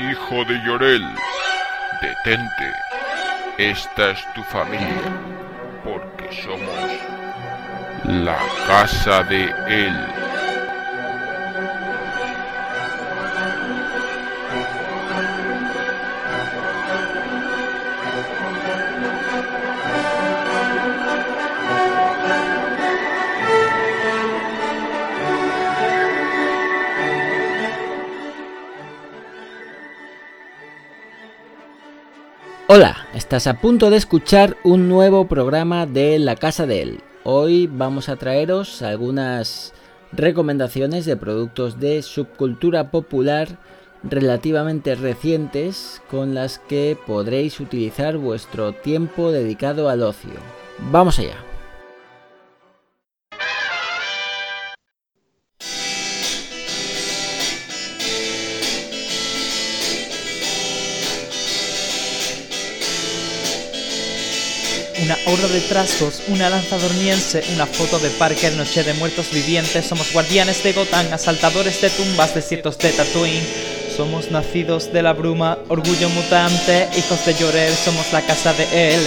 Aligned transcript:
hijo 0.00 0.44
de 0.44 0.58
Llorel, 0.64 1.06
detente. 2.00 2.72
Esta 3.58 4.10
es 4.10 4.32
tu 4.34 4.42
familia, 4.44 5.02
porque 5.84 6.42
somos 6.42 6.70
la 8.04 8.38
casa 8.66 9.22
de 9.24 9.44
él. 9.68 10.19
Estás 33.30 33.46
a 33.46 33.60
punto 33.60 33.90
de 33.90 33.96
escuchar 33.96 34.56
un 34.64 34.88
nuevo 34.88 35.28
programa 35.28 35.86
de 35.86 36.18
La 36.18 36.34
Casa 36.34 36.66
de 36.66 36.82
Él. 36.82 37.00
Hoy 37.22 37.68
vamos 37.68 38.08
a 38.08 38.16
traeros 38.16 38.82
algunas 38.82 39.72
recomendaciones 40.10 41.04
de 41.04 41.16
productos 41.16 41.78
de 41.78 42.02
subcultura 42.02 42.90
popular 42.90 43.56
relativamente 44.02 44.96
recientes 44.96 46.02
con 46.10 46.34
las 46.34 46.58
que 46.58 46.98
podréis 47.06 47.60
utilizar 47.60 48.16
vuestro 48.16 48.72
tiempo 48.72 49.30
dedicado 49.30 49.88
al 49.88 50.02
ocio. 50.02 50.32
Vamos 50.90 51.20
allá. 51.20 51.49
Horda 65.30 65.48
de 65.48 65.60
trasgos, 65.60 66.22
una 66.28 66.50
lanza 66.50 66.76
dormiense, 66.78 67.42
una 67.54 67.66
foto 67.66 67.98
de 68.00 68.10
Parker, 68.10 68.52
noche 68.54 68.82
de 68.82 68.94
muertos 68.94 69.30
vivientes. 69.32 69.86
Somos 69.86 70.12
guardianes 70.12 70.62
de 70.64 70.72
Gotham, 70.72 71.06
asaltadores 71.12 71.80
de 71.80 71.90
tumbas, 71.90 72.34
desiertos 72.34 72.76
de 72.78 72.90
Tatooine. 72.90 73.46
Somos 73.96 74.30
nacidos 74.30 74.92
de 74.92 75.02
la 75.02 75.12
bruma, 75.12 75.58
orgullo 75.68 76.08
mutante, 76.08 76.88
hijos 76.96 77.24
de 77.24 77.34
Llorer, 77.34 77.70
somos 77.70 78.12
la 78.12 78.22
casa 78.22 78.52
de 78.54 78.94
él. 78.94 79.02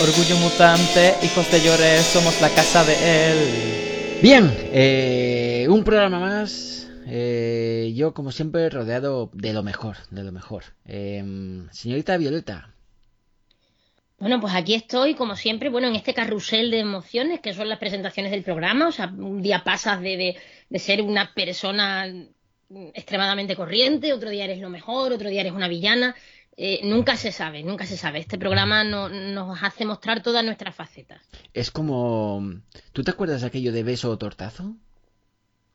Orgullo 0.00 0.36
mutante, 0.38 1.14
hijos 1.22 1.50
de 1.52 1.60
Llorer, 1.60 2.00
somos 2.00 2.40
la 2.40 2.48
casa 2.50 2.84
de 2.84 2.94
él. 3.30 4.18
Bien, 4.22 4.52
eh, 4.72 5.66
un 5.68 5.84
programa 5.84 6.18
más. 6.18 6.88
Eh, 7.06 7.92
yo, 7.94 8.12
como 8.12 8.32
siempre, 8.32 8.68
rodeado 8.70 9.30
de 9.34 9.52
lo 9.52 9.62
mejor, 9.62 9.96
de 10.10 10.24
lo 10.24 10.32
mejor. 10.32 10.64
Em, 10.86 11.68
señorita 11.70 12.16
Violeta, 12.16 12.73
bueno, 14.18 14.40
pues 14.40 14.54
aquí 14.54 14.74
estoy, 14.74 15.14
como 15.14 15.36
siempre, 15.36 15.68
bueno, 15.68 15.88
en 15.88 15.96
este 15.96 16.14
carrusel 16.14 16.70
de 16.70 16.78
emociones 16.78 17.40
que 17.40 17.52
son 17.52 17.68
las 17.68 17.78
presentaciones 17.78 18.30
del 18.30 18.44
programa. 18.44 18.88
O 18.88 18.92
sea, 18.92 19.06
un 19.06 19.42
día 19.42 19.64
pasas 19.64 20.00
de, 20.00 20.36
ser 20.76 21.02
una 21.02 21.34
persona 21.34 22.06
extremadamente 22.94 23.56
corriente, 23.56 24.12
otro 24.12 24.30
día 24.30 24.44
eres 24.44 24.60
lo 24.60 24.70
mejor, 24.70 25.12
otro 25.12 25.28
día 25.28 25.40
eres 25.40 25.52
una 25.52 25.68
villana. 25.68 26.14
Eh, 26.56 26.80
nunca 26.84 27.16
se 27.16 27.32
sabe, 27.32 27.64
nunca 27.64 27.84
se 27.86 27.96
sabe. 27.96 28.20
Este 28.20 28.38
programa 28.38 28.84
no, 28.84 29.08
nos 29.08 29.60
hace 29.60 29.84
mostrar 29.84 30.22
todas 30.22 30.44
nuestras 30.44 30.74
facetas. 30.74 31.20
Es 31.52 31.72
como... 31.72 32.60
¿Tú 32.92 33.02
te 33.02 33.10
acuerdas 33.10 33.40
de 33.40 33.48
aquello 33.48 33.72
de 33.72 33.82
beso 33.82 34.10
o 34.10 34.18
tortazo? 34.18 34.76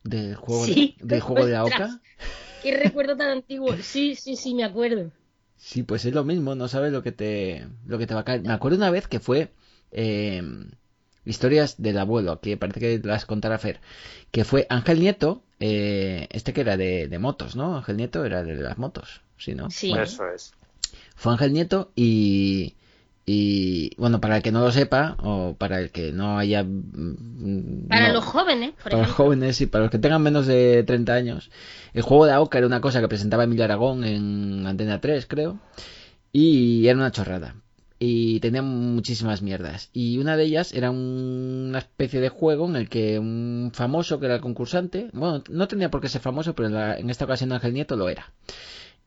Del 0.02 0.34
juego, 0.34 0.64
de, 0.64 0.94
del 0.98 1.20
juego 1.20 1.44
de 1.44 1.52
la 1.52 1.64
oca. 1.66 2.00
Qué 2.62 2.74
recuerdo 2.74 3.16
tan 3.16 3.28
antiguo. 3.28 3.76
Sí, 3.82 4.14
sí, 4.14 4.36
sí, 4.36 4.54
me 4.54 4.64
acuerdo. 4.64 5.12
Sí, 5.60 5.82
pues 5.82 6.06
es 6.06 6.14
lo 6.14 6.24
mismo, 6.24 6.54
no 6.54 6.68
sabes 6.68 6.90
lo 6.90 7.02
que 7.02 7.12
te, 7.12 7.68
lo 7.86 7.98
que 7.98 8.06
te 8.06 8.14
va 8.14 8.20
a 8.20 8.24
caer. 8.24 8.40
Me 8.42 8.52
acuerdo 8.52 8.78
una 8.78 8.90
vez 8.90 9.06
que 9.06 9.20
fue 9.20 9.52
eh, 9.92 10.42
historias 11.26 11.80
del 11.80 11.98
abuelo, 11.98 12.40
que 12.40 12.56
parece 12.56 12.80
que 12.80 13.00
las 13.06 13.26
contará 13.26 13.58
Fer, 13.58 13.78
que 14.30 14.44
fue 14.44 14.66
Ángel 14.70 15.00
Nieto, 15.00 15.42
eh, 15.60 16.26
este 16.30 16.54
que 16.54 16.62
era 16.62 16.78
de, 16.78 17.08
de, 17.08 17.18
motos, 17.18 17.56
¿no? 17.56 17.76
Ángel 17.76 17.98
Nieto 17.98 18.24
era 18.24 18.42
de 18.42 18.54
las 18.56 18.78
motos, 18.78 19.20
¿sí, 19.36 19.54
no? 19.54 19.70
Sí. 19.70 19.92
Eso 19.92 20.26
es. 20.30 20.54
Fue 21.14 21.32
Ángel 21.32 21.52
Nieto 21.52 21.92
y, 21.94 22.74
y 23.26 23.94
bueno, 23.96 24.20
para 24.20 24.38
el 24.38 24.42
que 24.42 24.52
no 24.52 24.60
lo 24.60 24.72
sepa, 24.72 25.16
o 25.22 25.54
para 25.56 25.80
el 25.80 25.90
que 25.90 26.12
no 26.12 26.38
haya... 26.38 26.64
Mm, 26.64 27.86
para 27.88 28.12
los 28.12 28.24
jóvenes, 28.24 28.72
por 28.82 28.92
Para 28.92 29.06
los 29.06 29.12
jóvenes 29.12 29.60
y 29.60 29.66
para 29.66 29.84
los 29.84 29.90
que 29.90 29.98
tengan 29.98 30.22
menos 30.22 30.46
de 30.46 30.82
30 30.84 31.12
años. 31.14 31.50
El 31.92 32.02
juego 32.02 32.26
de 32.26 32.32
AOCA 32.32 32.58
era 32.58 32.66
una 32.66 32.80
cosa 32.80 33.00
que 33.00 33.08
presentaba 33.08 33.44
Emilio 33.44 33.64
Aragón 33.64 34.04
en 34.04 34.66
Antena 34.66 35.00
3, 35.00 35.26
creo. 35.26 35.58
Y 36.32 36.86
era 36.86 36.98
una 36.98 37.12
chorrada. 37.12 37.56
Y 37.98 38.40
tenía 38.40 38.62
muchísimas 38.62 39.42
mierdas. 39.42 39.90
Y 39.92 40.18
una 40.18 40.36
de 40.36 40.44
ellas 40.44 40.72
era 40.72 40.90
una 40.90 41.78
especie 41.78 42.20
de 42.20 42.30
juego 42.30 42.66
en 42.66 42.76
el 42.76 42.88
que 42.88 43.18
un 43.18 43.70
famoso 43.74 44.18
que 44.18 44.26
era 44.26 44.36
el 44.36 44.40
concursante, 44.40 45.10
bueno, 45.12 45.44
no 45.50 45.68
tenía 45.68 45.90
por 45.90 46.00
qué 46.00 46.08
ser 46.08 46.22
famoso, 46.22 46.54
pero 46.54 46.68
en, 46.94 47.10
esta 47.10 47.26
ocasión 47.26 47.52
Ángel 47.52 47.74
Nieto 47.74 47.96
lo 47.96 48.08
era. 48.08 48.32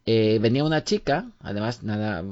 Eh, 0.06 0.38
venía 0.42 0.64
una 0.64 0.84
chica, 0.84 1.26
además, 1.42 1.82
nada, 1.82 2.24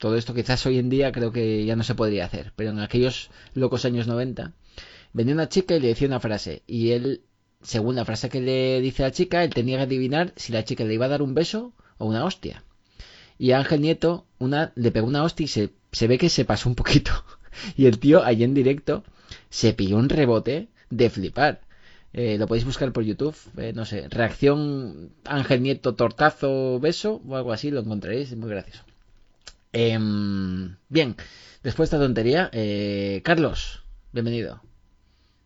todo 0.00 0.16
esto 0.16 0.34
quizás 0.34 0.64
hoy 0.64 0.78
en 0.78 0.88
día 0.88 1.12
creo 1.12 1.30
que 1.30 1.64
ya 1.66 1.76
no 1.76 1.84
se 1.84 1.94
podría 1.94 2.24
hacer, 2.24 2.52
pero 2.56 2.70
en 2.70 2.80
aquellos 2.80 3.30
locos 3.52 3.84
años 3.84 4.06
90 4.06 4.52
venía 5.12 5.34
una 5.34 5.50
chica 5.50 5.76
y 5.76 5.80
le 5.80 5.88
decía 5.88 6.08
una 6.08 6.20
frase 6.20 6.62
y 6.66 6.92
él, 6.92 7.20
según 7.62 7.96
la 7.96 8.06
frase 8.06 8.30
que 8.30 8.40
le 8.40 8.80
dice 8.80 9.02
la 9.02 9.12
chica, 9.12 9.44
él 9.44 9.50
tenía 9.50 9.76
que 9.76 9.82
adivinar 9.82 10.32
si 10.36 10.52
la 10.52 10.64
chica 10.64 10.84
le 10.84 10.94
iba 10.94 11.04
a 11.04 11.10
dar 11.10 11.20
un 11.20 11.34
beso 11.34 11.74
o 11.98 12.06
una 12.06 12.24
hostia. 12.24 12.64
Y 13.38 13.52
Ángel 13.52 13.82
Nieto 13.82 14.26
una, 14.38 14.72
le 14.74 14.90
pegó 14.90 15.06
una 15.06 15.22
hostia 15.22 15.44
y 15.44 15.48
se, 15.48 15.70
se 15.92 16.06
ve 16.06 16.16
que 16.16 16.30
se 16.30 16.46
pasó 16.46 16.68
un 16.68 16.74
poquito. 16.74 17.12
Y 17.76 17.86
el 17.86 17.98
tío, 17.98 18.22
allí 18.22 18.44
en 18.44 18.54
directo, 18.54 19.02
se 19.50 19.72
pilló 19.74 19.96
un 19.96 20.08
rebote 20.08 20.68
de 20.88 21.10
flipar. 21.10 21.60
Eh, 22.12 22.38
lo 22.38 22.46
podéis 22.46 22.64
buscar 22.64 22.92
por 22.92 23.04
YouTube, 23.04 23.36
eh, 23.56 23.72
no 23.74 23.84
sé, 23.84 24.08
reacción 24.08 25.10
Ángel 25.24 25.62
Nieto 25.62 25.94
tortazo 25.94 26.78
beso 26.80 27.20
o 27.26 27.36
algo 27.36 27.52
así, 27.52 27.70
lo 27.70 27.80
encontraréis, 27.80 28.30
es 28.30 28.38
muy 28.38 28.48
gracioso. 28.50 28.84
Em, 29.72 30.76
bien, 30.88 31.16
después 31.62 31.90
de 31.90 31.96
esta 31.96 32.04
tontería, 32.04 32.50
eh, 32.52 33.22
Carlos, 33.24 33.84
bienvenido. 34.12 34.62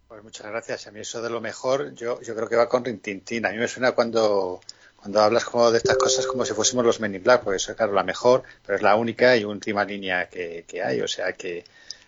Pues 0.09 0.23
muchas 0.23 0.47
gracias. 0.47 0.87
A 0.87 0.93
mí 0.93 1.01
eso 1.01 1.21
de 1.21 1.29
lo 1.29 1.41
mejor, 1.41 1.95
yo, 1.95 2.19
creo 2.19 2.49
que 2.49 2.57
va 2.57 2.69
con 2.69 2.85
Rintintín. 2.85 3.45
A 3.45 3.51
mí 3.51 3.59
me 3.59 3.69
suena 3.69 3.93
cuando, 3.93 4.61
cuando 4.97 5.21
hablas 5.21 5.45
como 5.45 5.71
de 5.71 5.79
estas 5.79 5.99
cosas 5.99 6.27
como 6.27 6.45
si 6.45 6.55
fuésemos 6.55 6.87
los 6.87 7.01
Men 7.01 7.15
in 7.15 7.23
Black, 7.23 7.43
porque 7.43 7.57
eso 7.57 7.73
es, 7.73 7.77
claro, 7.77 7.93
la 7.93 8.05
mejor, 8.05 8.45
pero 8.65 8.77
es 8.77 8.83
la 8.83 8.97
única 8.97 9.37
y 9.37 9.45
última 9.45 9.85
línea 9.85 10.29
que, 10.29 10.65
que 10.67 10.83
hay. 10.83 11.01
O 11.03 11.09
sea 11.09 11.33
que 11.33 11.65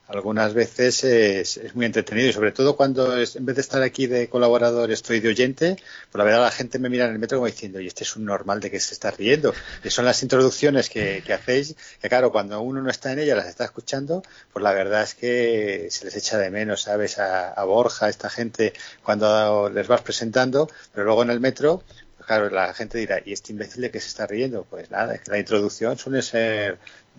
algunas 0.09 0.55
veces 0.55 1.03
es, 1.05 1.75
muy 1.75 1.87
entretenido 1.87 2.28
y 2.28 2.33
sobre 2.33 2.53
todo 2.53 2.77
cuando 2.77 3.12
en 3.17 3.47
vez 3.47 3.56
de 3.56 3.61
estar 3.61 3.83
aquí 3.83 4.06
de 4.06 4.28
colaborador 4.28 4.91
estoy 4.91 5.21
de 5.21 5.28
oyente, 5.28 5.77
pues 6.11 6.19
la 6.19 6.25
verdad 6.25 6.43
la 6.43 6.50
gente 6.50 6.78
me 6.78 6.89
mira 6.89 7.06
en 7.06 7.12
el 7.12 7.19
metro 7.19 7.39
como 7.39 7.47
diciendo, 7.47 7.81
y 7.81 7.89
este 7.89 8.05
es 8.05 8.15
un 8.16 8.25
normal 8.25 8.61
de 8.61 8.71
que 8.71 8.78
se 8.78 8.95
está 8.95 9.11
riendo. 9.11 9.53
Y 9.83 9.91
son 9.91 10.05
las 10.05 10.22
introducciones 10.22 10.89
que, 10.89 11.22
hacéis, 11.33 11.75
que 12.00 12.09
claro, 12.09 12.31
cuando 12.31 12.61
uno 12.61 12.81
no 12.83 12.91
está 12.91 13.12
en 13.12 13.19
ella, 13.19 13.34
las 13.34 13.49
está 13.49 13.65
escuchando, 13.65 14.22
pues 14.53 14.62
la 14.62 14.72
verdad 14.72 15.03
es 15.03 15.15
que 15.15 15.89
se 15.91 16.05
les 16.05 16.16
echa 16.16 16.39
de 16.39 16.50
menos, 16.50 16.83
¿sabes? 16.83 17.19
A, 17.19 17.65
Borja, 17.65 18.06
a 18.06 18.09
esta 18.09 18.31
gente, 18.31 18.72
cuando 19.03 19.69
les 19.71 19.89
vas 19.89 20.03
presentando, 20.03 20.69
pero 20.93 21.05
luego 21.05 21.22
en 21.22 21.31
el 21.31 21.41
metro, 21.41 21.83
pues 22.16 22.27
claro, 22.27 22.49
la 22.50 22.72
gente 22.75 22.99
dirá, 22.99 23.21
¿y 23.25 23.33
este 23.33 23.53
imbécil 23.53 23.83
de 23.83 23.91
que 23.91 24.00
se 24.00 24.09
está 24.09 24.27
riendo? 24.27 24.65
Pues 24.65 24.91
nada, 24.91 25.15
es 25.15 25.22
que 25.22 25.33
la 25.33 25.39
introducción 25.39 25.99
suele 25.99 26.22
ser 26.22 26.78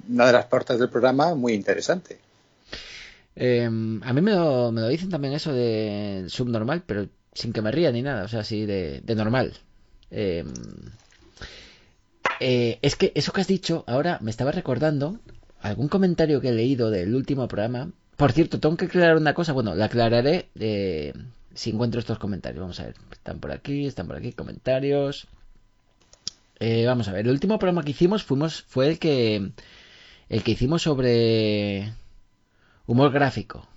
una 0.09 0.27
de 0.27 0.33
las 0.33 0.45
puertas 0.45 0.79
del 0.79 0.89
programa 0.89 1.35
muy 1.35 1.53
interesante. 1.53 2.26
Em, 3.39 4.01
a 4.03 4.13
mí 4.13 4.21
me 4.21 4.31
lo, 4.31 4.71
me 4.71 4.81
lo, 4.81 4.87
dicen 4.87 5.11
también 5.11 5.33
eso 5.33 5.53
de 5.53 6.25
subnormal, 6.27 6.83
pero 6.87 7.07
sin 7.33 7.53
que 7.53 7.61
me 7.61 7.71
ría 7.71 7.91
ni 7.91 8.01
nada, 8.01 8.23
o 8.23 8.27
sea, 8.27 8.39
así 8.39 8.65
de, 8.65 9.03
normal. 9.15 9.53
Em, 10.09 10.51
eh, 12.39 12.79
es 12.81 12.95
que 12.95 13.11
eso 13.15 13.31
que 13.33 13.41
has 13.41 13.47
dicho 13.47 13.83
ahora 13.87 14.17
me 14.21 14.31
estaba 14.31 14.51
recordando 14.51 15.19
algún 15.61 15.87
comentario 15.87 16.41
que 16.41 16.49
he 16.49 16.51
leído 16.51 16.89
del 16.89 17.13
último 17.13 17.47
programa. 17.47 17.91
Por 18.15 18.31
cierto, 18.31 18.59
tengo 18.59 18.75
que 18.75 18.85
aclarar 18.85 19.17
una 19.17 19.35
cosa, 19.35 19.53
bueno, 19.53 19.75
la 19.75 19.85
aclararé 19.85 20.49
eh, 20.59 21.13
si 21.53 21.69
encuentro 21.69 21.99
estos 21.99 22.17
comentarios. 22.17 22.61
Vamos 22.61 22.79
a 22.79 22.85
ver, 22.85 22.95
están 23.11 23.39
por 23.39 23.51
aquí, 23.51 23.85
están 23.85 24.07
por 24.07 24.15
aquí, 24.15 24.33
comentarios. 24.33 25.27
Eh, 26.59 26.85
vamos 26.87 27.07
a 27.07 27.11
ver, 27.13 27.25
el 27.27 27.31
último 27.31 27.59
programa 27.59 27.83
que 27.83 27.91
hicimos 27.91 28.23
fuimos, 28.23 28.63
fue 28.63 28.87
el 28.87 28.99
que, 28.99 29.51
el 30.29 30.43
que 30.43 30.51
hicimos 30.51 30.81
sobre 30.81 31.93
humor 32.87 33.11
gráfico. 33.11 33.67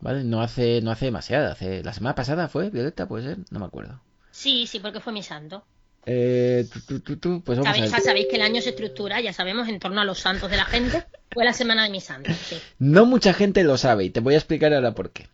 ¿Vale? 0.00 0.24
No 0.24 0.40
hace, 0.40 0.80
no 0.80 0.90
hace 0.90 1.06
demasiado. 1.06 1.52
Hace, 1.52 1.82
la 1.82 1.92
semana 1.92 2.14
pasada 2.14 2.48
fue, 2.48 2.70
Violeta, 2.70 3.06
puede 3.06 3.24
ser, 3.24 3.38
no 3.50 3.60
me 3.60 3.66
acuerdo. 3.66 4.00
Sí, 4.30 4.66
sí, 4.66 4.80
porque 4.80 5.00
fue 5.00 5.12
mi 5.12 5.22
santo. 5.22 5.62
Eh, 6.06 6.66
pues 6.86 7.58
vamos 7.58 7.66
¿Sabéis, 7.66 7.92
a 7.92 8.00
sabéis 8.00 8.26
que 8.30 8.36
el 8.36 8.42
año 8.42 8.62
se 8.62 8.70
estructura, 8.70 9.20
ya 9.20 9.34
sabemos, 9.34 9.68
en 9.68 9.78
torno 9.78 10.00
a 10.00 10.04
los 10.06 10.18
santos 10.18 10.50
de 10.50 10.56
la 10.56 10.64
gente. 10.64 11.04
Fue 11.30 11.44
la 11.44 11.52
semana 11.52 11.84
de 11.84 11.90
mi 11.90 12.00
santo, 12.00 12.30
sí. 12.32 12.56
No 12.78 13.04
mucha 13.04 13.34
gente 13.34 13.62
lo 13.62 13.76
sabe 13.76 14.04
y 14.04 14.10
te 14.10 14.20
voy 14.20 14.34
a 14.34 14.38
explicar 14.38 14.72
ahora 14.72 14.94
por 14.94 15.10
qué. 15.10 15.28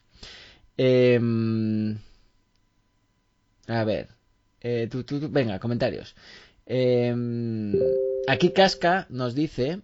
Em, 0.77 1.97
a 3.69 3.85
ver, 3.85 4.09
eh, 4.61 4.89
venga, 5.31 5.61
comentarios. 5.61 6.17
Em, 6.67 7.73
aquí 8.27 8.51
Casca 8.51 9.07
nos 9.09 9.35
dice... 9.35 9.81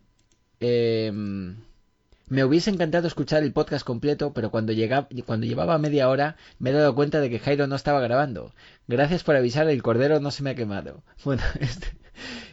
me 2.32 2.44
hubiese 2.44 2.70
encantado 2.70 3.06
escuchar 3.06 3.42
el 3.42 3.52
podcast 3.52 3.84
completo, 3.84 4.32
pero 4.32 4.50
cuando, 4.50 4.72
llegaba, 4.72 5.06
cuando 5.26 5.46
llevaba 5.46 5.76
media 5.78 6.08
hora 6.08 6.36
me 6.58 6.70
he 6.70 6.72
dado 6.72 6.94
cuenta 6.94 7.20
de 7.20 7.28
que 7.28 7.38
Jairo 7.38 7.66
no 7.66 7.76
estaba 7.76 8.00
grabando. 8.00 8.52
Gracias 8.88 9.22
por 9.22 9.36
avisar, 9.36 9.68
el 9.68 9.82
cordero 9.82 10.18
no 10.20 10.30
se 10.30 10.42
me 10.42 10.50
ha 10.50 10.54
quemado. 10.54 11.02
Bueno, 11.24 11.42
este, 11.60 11.88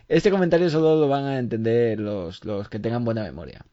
este 0.07 0.31
comentario 0.31 0.69
solo 0.69 0.99
lo 0.99 1.07
van 1.07 1.25
a 1.25 1.39
entender 1.39 1.99
los, 1.99 2.43
los 2.43 2.67
que 2.69 2.79
tengan 2.79 3.05
buena 3.05 3.23
memoria. 3.23 3.65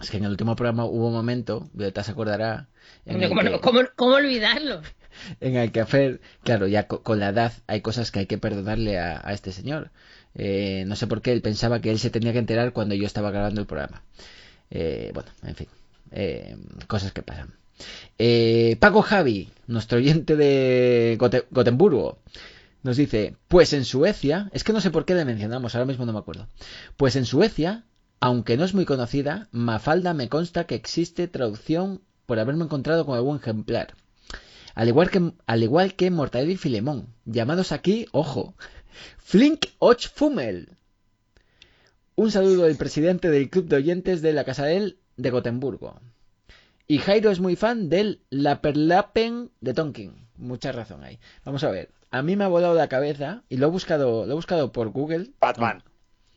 Es 0.00 0.10
que 0.10 0.16
en 0.18 0.24
el 0.24 0.30
último 0.30 0.56
programa 0.56 0.84
hubo 0.84 1.06
un 1.08 1.14
momento, 1.14 1.70
Violeta 1.72 2.02
se 2.02 2.10
acordará, 2.10 2.68
en 3.06 3.22
el 3.22 3.28
¿cómo, 3.28 3.40
que- 3.42 3.60
cómo- 3.60 3.80
cómo 3.94 4.14
olvidarlo? 4.16 4.82
en 5.40 5.56
el 5.56 5.70
que 5.72 5.80
hacer, 5.80 6.20
claro, 6.42 6.66
ya 6.66 6.86
co- 6.88 7.02
con 7.02 7.20
la 7.20 7.28
edad 7.28 7.52
hay 7.68 7.80
cosas 7.82 8.10
que 8.10 8.18
hay 8.18 8.26
que 8.26 8.36
perdonarle 8.38 8.98
a, 8.98 9.20
a 9.24 9.32
este 9.32 9.52
señor. 9.52 9.90
Eh, 10.34 10.84
no 10.86 10.96
sé 10.96 11.06
por 11.06 11.22
qué 11.22 11.32
él 11.32 11.40
pensaba 11.40 11.80
que 11.80 11.90
él 11.90 11.98
se 11.98 12.10
tenía 12.10 12.32
que 12.32 12.38
enterar 12.40 12.72
cuando 12.72 12.94
yo 12.94 13.06
estaba 13.06 13.30
grabando 13.30 13.60
el 13.60 13.66
programa. 13.66 14.02
Eh, 14.70 15.10
bueno, 15.14 15.30
en 15.42 15.54
fin, 15.54 15.68
eh, 16.12 16.56
cosas 16.86 17.12
que 17.12 17.22
pasan. 17.22 17.54
Eh, 18.18 18.76
Paco 18.80 19.02
Javi, 19.02 19.50
nuestro 19.66 19.98
oyente 19.98 20.36
de 20.36 21.16
Gote- 21.18 21.46
Gotemburgo, 21.50 22.18
nos 22.82 22.96
dice, 22.96 23.36
pues 23.48 23.72
en 23.72 23.84
Suecia, 23.84 24.48
es 24.52 24.64
que 24.64 24.72
no 24.72 24.80
sé 24.80 24.90
por 24.90 25.04
qué 25.04 25.14
le 25.14 25.24
mencionamos, 25.24 25.74
ahora 25.74 25.86
mismo 25.86 26.06
no 26.06 26.12
me 26.12 26.18
acuerdo. 26.18 26.46
Pues 26.96 27.16
en 27.16 27.26
Suecia, 27.26 27.84
aunque 28.20 28.56
no 28.56 28.64
es 28.64 28.74
muy 28.74 28.84
conocida, 28.84 29.48
Mafalda 29.50 30.14
me 30.14 30.28
consta 30.28 30.64
que 30.64 30.74
existe 30.76 31.28
traducción 31.28 32.00
por 32.26 32.38
haberme 32.38 32.64
encontrado 32.64 33.04
con 33.04 33.16
algún 33.16 33.36
ejemplar. 33.38 33.94
Al 34.74 34.88
igual 34.88 35.10
que, 35.10 35.32
al 35.46 35.62
igual 35.62 35.94
que 35.94 36.10
Mortadelo 36.10 36.52
y 36.52 36.56
Filemón, 36.56 37.08
llamados 37.24 37.72
aquí, 37.72 38.06
ojo, 38.12 38.54
Flink 39.18 39.66
och 39.78 40.00
Fummel. 40.14 40.70
Un 42.16 42.30
saludo 42.30 42.64
del 42.64 42.76
presidente 42.76 43.30
del 43.30 43.50
club 43.50 43.66
de 43.68 43.76
oyentes 43.76 44.22
de 44.22 44.32
la 44.32 44.44
Casa 44.44 44.64
del 44.64 44.98
de 45.16 45.30
Gotemburgo. 45.30 46.00
Y 46.88 46.98
Jairo 46.98 47.30
es 47.30 47.40
muy 47.40 47.56
fan 47.56 47.88
del 47.88 48.20
Laperlapen 48.30 49.50
de 49.60 49.74
Tonkin. 49.74 50.26
Mucha 50.36 50.72
razón 50.72 51.02
ahí. 51.04 51.18
Vamos 51.44 51.64
a 51.64 51.70
ver. 51.70 51.90
A 52.10 52.22
mí 52.22 52.36
me 52.36 52.44
ha 52.44 52.48
volado 52.48 52.74
la 52.74 52.88
cabeza 52.88 53.42
y 53.48 53.56
lo 53.56 53.66
he 53.66 53.70
buscado, 53.70 54.24
lo 54.26 54.32
he 54.32 54.34
buscado 54.34 54.72
por 54.72 54.90
Google. 54.90 55.30
Batman. 55.40 55.82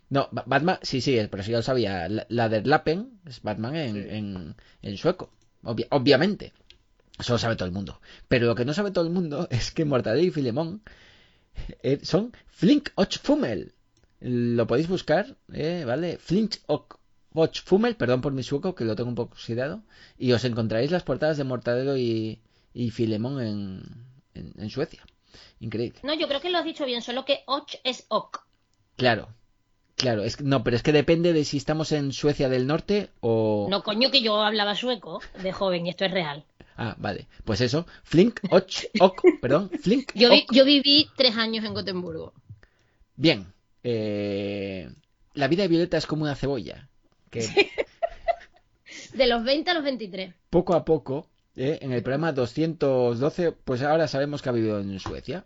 No, 0.10 0.28
Ba- 0.32 0.44
Batman, 0.48 0.80
sí, 0.82 1.02
sí, 1.02 1.18
pero 1.30 1.44
sí 1.44 1.52
ya 1.52 1.58
lo 1.58 1.64
sabía. 1.64 2.10
La, 2.10 2.26
la 2.30 2.50
de 2.50 2.62
Lappen 2.64 3.20
es 3.26 3.42
Batman 3.42 3.76
en, 3.76 3.94
Sí. 3.94 4.08
en, 4.10 4.56
en 4.82 4.98
sueco. 4.98 5.32
Obvia- 5.64 5.88
obviamente. 5.92 6.52
Eso 7.20 7.34
lo 7.34 7.40
sabe 7.40 7.56
todo 7.56 7.68
el 7.68 7.74
mundo. 7.74 8.02
Pero 8.28 8.48
lo 8.48 8.56
que 8.56 8.66
no 8.66 8.74
sabe 8.74 8.92
todo 8.92 9.06
el 9.06 9.12
mundo 9.14 9.48
es 9.52 9.72
que 9.72 9.86
Mortadelo 9.86 10.24
y 10.28 10.32
Filemón 10.32 10.82
eh, 11.84 12.00
son 12.02 12.34
Flink 12.48 12.90
och 12.96 13.14
Fummel. 13.22 13.74
Lo 14.22 14.68
podéis 14.68 14.88
buscar, 14.88 15.36
eh, 15.54 15.84
¿vale? 15.86 16.18
Flink 16.18 16.56
och 16.68 16.98
och 17.34 17.52
Fummel, 17.64 17.96
perdón 17.96 18.22
por 18.22 18.34
mi 18.34 18.44
sueco, 18.44 18.74
que 18.76 18.84
lo 18.86 18.96
tengo 18.96 19.10
un 19.10 19.16
poco 19.16 19.34
oxidado. 19.34 19.84
Y 20.18 20.32
os 20.34 20.44
encontraréis 20.44 20.92
las 20.92 21.04
portadas 21.04 21.38
de 21.38 21.44
Mortadelo 21.44 21.96
y, 21.96 22.40
y 22.74 22.90
Filemón 22.92 23.40
en, 23.42 23.84
en, 24.34 24.54
en 24.58 24.70
Suecia. 24.70 25.02
Increíble. 25.60 26.00
No, 26.04 26.14
yo 26.16 26.28
creo 26.28 26.42
que 26.42 26.50
lo 26.50 26.58
has 26.58 26.66
dicho 26.66 26.86
bien, 26.86 27.02
solo 27.02 27.26
que 27.26 27.44
och 27.46 27.68
es 27.84 28.06
ok. 28.10 28.40
Claro. 28.98 29.30
Claro, 29.96 30.24
es 30.24 30.38
que- 30.38 30.44
no, 30.44 30.64
pero 30.64 30.76
es 30.76 30.82
que 30.84 30.92
depende 30.92 31.34
de 31.34 31.44
si 31.46 31.58
estamos 31.58 31.92
en 31.92 32.12
Suecia 32.14 32.50
del 32.50 32.66
Norte 32.68 33.10
o... 33.22 33.68
No, 33.70 33.84
coño, 33.84 34.10
que 34.12 34.22
yo 34.22 34.42
hablaba 34.42 34.74
sueco 34.76 35.22
de 35.44 35.52
joven 35.52 35.86
y 35.86 35.90
esto 35.92 36.06
es 36.06 36.12
real. 36.12 36.46
Ah, 36.78 36.96
vale. 36.98 37.28
Pues 37.46 37.60
eso, 37.62 37.86
Flink, 38.04 38.40
och, 38.50 38.64
ok, 39.02 39.22
perdón, 39.42 39.70
Flink, 39.82 40.14
Yo, 40.16 40.30
vi- 40.32 40.46
ok. 40.48 40.54
yo 40.54 40.64
viví 40.66 41.10
tres 41.18 41.36
años 41.36 41.64
en 41.66 41.74
Gotemburgo. 41.74 42.34
Bien. 43.18 43.46
Eh, 43.84 44.90
La 45.34 45.48
vida 45.48 45.64
de 45.64 45.70
Violeta 45.70 45.98
es 45.98 46.06
como 46.06 46.24
una 46.24 46.36
cebolla, 46.36 46.88
que 47.30 47.42
De 49.14 49.28
los 49.28 49.44
20 49.44 49.70
a 49.72 49.74
los 49.74 49.84
23. 49.84 50.34
poco 50.50 50.74
a 50.76 50.84
poco, 50.86 51.28
eh, 51.56 51.80
en 51.82 51.92
el 51.92 52.02
programa 52.04 52.32
212, 52.32 53.52
pues 53.52 53.82
ahora 53.82 54.08
sabemos 54.08 54.42
que 54.42 54.50
ha 54.50 54.52
vivido 54.54 54.80
en 54.80 55.00
Suecia. 55.00 55.46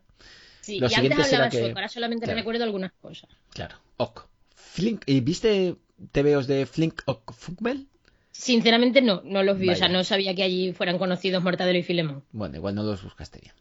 Sí, 0.61 0.79
Lo 0.79 0.87
y 0.87 0.89
siguiente 0.89 1.15
antes 1.15 1.33
hablaba 1.33 1.49
será 1.49 1.49
que- 1.49 1.59
sueco, 1.59 1.77
ahora 1.79 1.89
solamente 1.89 2.25
Claro. 2.25 2.39
recuerdo 2.39 2.63
algunas 2.63 2.91
cosas. 3.01 3.29
Claro, 3.51 3.75
ok. 3.97 4.25
Flink, 4.55 5.03
¿y 5.05 5.19
viste 5.19 5.75
TVOs 6.11 6.47
de 6.47 6.65
Flink, 6.65 7.01
ok, 7.05 7.33
Funkbel? 7.33 7.87
Sinceramente 8.31 9.01
no, 9.01 9.21
no 9.23 9.43
los 9.43 9.59
vi, 9.59 9.69
o 9.69 9.75
sea, 9.75 9.89
no 9.89 10.03
sabía 10.03 10.33
que 10.35 10.43
allí 10.43 10.73
fueran 10.73 10.97
conocidos 10.97 11.43
Mortadelo 11.43 11.77
y 11.77 11.83
Filemón. 11.83 12.23
Bueno, 12.31 12.55
igual 12.57 12.73
no 12.75 12.83
los 12.83 13.03
buscaste 13.03 13.39
bien. 13.39 13.53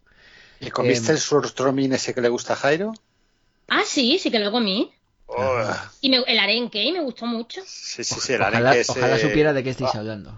¿Y 0.61 0.71
comiste 0.71 1.09
Em, 1.11 1.17
el 1.17 1.21
surstroming 1.21 1.93
ese 1.93 2.15
que 2.15 2.21
le 2.23 2.29
gusta 2.29 2.55
a 2.55 2.57
Jairo? 2.57 2.93
Ah, 3.75 3.83
sí, 3.85 4.19
sí 4.21 4.31
que 4.31 4.39
lo 4.39 4.53
comí. 4.53 4.93
Oh, 5.29 5.93
Y 6.03 6.11
me- 6.11 6.19
el 6.27 6.39
arenque, 6.39 6.83
y 6.85 6.93
me 6.93 7.01
gustó 7.01 7.27
mucho. 7.27 7.63
sí, 7.65 8.05
sí, 8.05 8.21
sí, 8.21 8.33
el 8.35 8.43
Ojalá, 8.43 8.71
arenque 8.71 8.81
ese- 8.81 8.93
ojalá 8.93 9.19
supiera 9.19 9.53
de 9.53 9.63
qué 9.65 9.71
estáis 9.71 9.95
Ah, 9.95 9.99
hablando. 10.01 10.31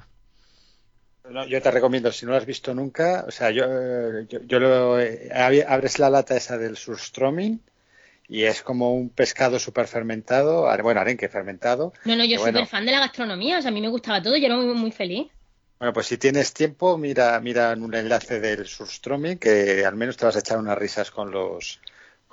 no, 1.31 1.47
yo 1.47 1.61
te 1.63 1.71
recomiendo, 1.71 2.13
si 2.13 2.27
no 2.27 2.33
lo 2.33 2.39
has 2.39 2.47
visto 2.47 2.75
nunca, 2.75 3.25
o 3.27 3.31
sea, 3.31 3.51
yo, 3.51 3.65
eh, 3.65 4.27
yo, 4.29 4.41
yo 4.43 4.59
lo, 4.61 5.01
eh, 5.01 5.31
ab- 5.33 5.65
abres 5.67 5.99
la 5.99 6.11
lata 6.11 6.37
esa 6.37 6.59
del 6.59 6.77
surstroming 6.77 7.61
y 8.29 8.45
es 8.45 8.63
como 8.63 8.95
un 8.95 9.11
pescado 9.11 9.59
súper 9.59 9.89
fermentado, 9.89 10.67
bueno, 10.83 11.01
arenque 11.01 11.29
fermentado. 11.29 11.93
No, 12.05 12.17
no, 12.17 12.25
yo 12.25 12.39
soy 12.39 12.45
bueno, 12.45 12.61
súper 12.61 12.67
fan 12.67 12.87
de 12.87 12.93
la 12.93 13.01
gastronomía, 13.01 13.59
o 13.59 13.63
sea, 13.63 13.71
a 13.71 13.75
mí 13.75 13.81
me 13.81 13.89
gustaba 13.89 14.23
todo, 14.23 14.37
yo 14.37 14.47
era 14.47 14.57
muy, 14.57 14.67
muy 14.75 14.93
feliz. 14.93 15.29
Bueno, 15.79 15.93
pues 15.93 16.07
si 16.07 16.19
tienes 16.19 16.53
tiempo, 16.53 16.97
mira, 16.99 17.39
mira 17.41 17.73
en 17.73 17.83
un 17.85 17.95
enlace 17.95 18.41
del 18.41 18.67
surstroming 18.67 19.39
que 19.39 19.85
al 19.85 19.95
menos 19.97 20.17
te 20.17 20.25
vas 20.25 20.37
a 20.37 20.41
echar 20.41 20.59
unas 20.59 20.77
risas 20.79 21.11
con 21.13 21.31
los 21.31 21.81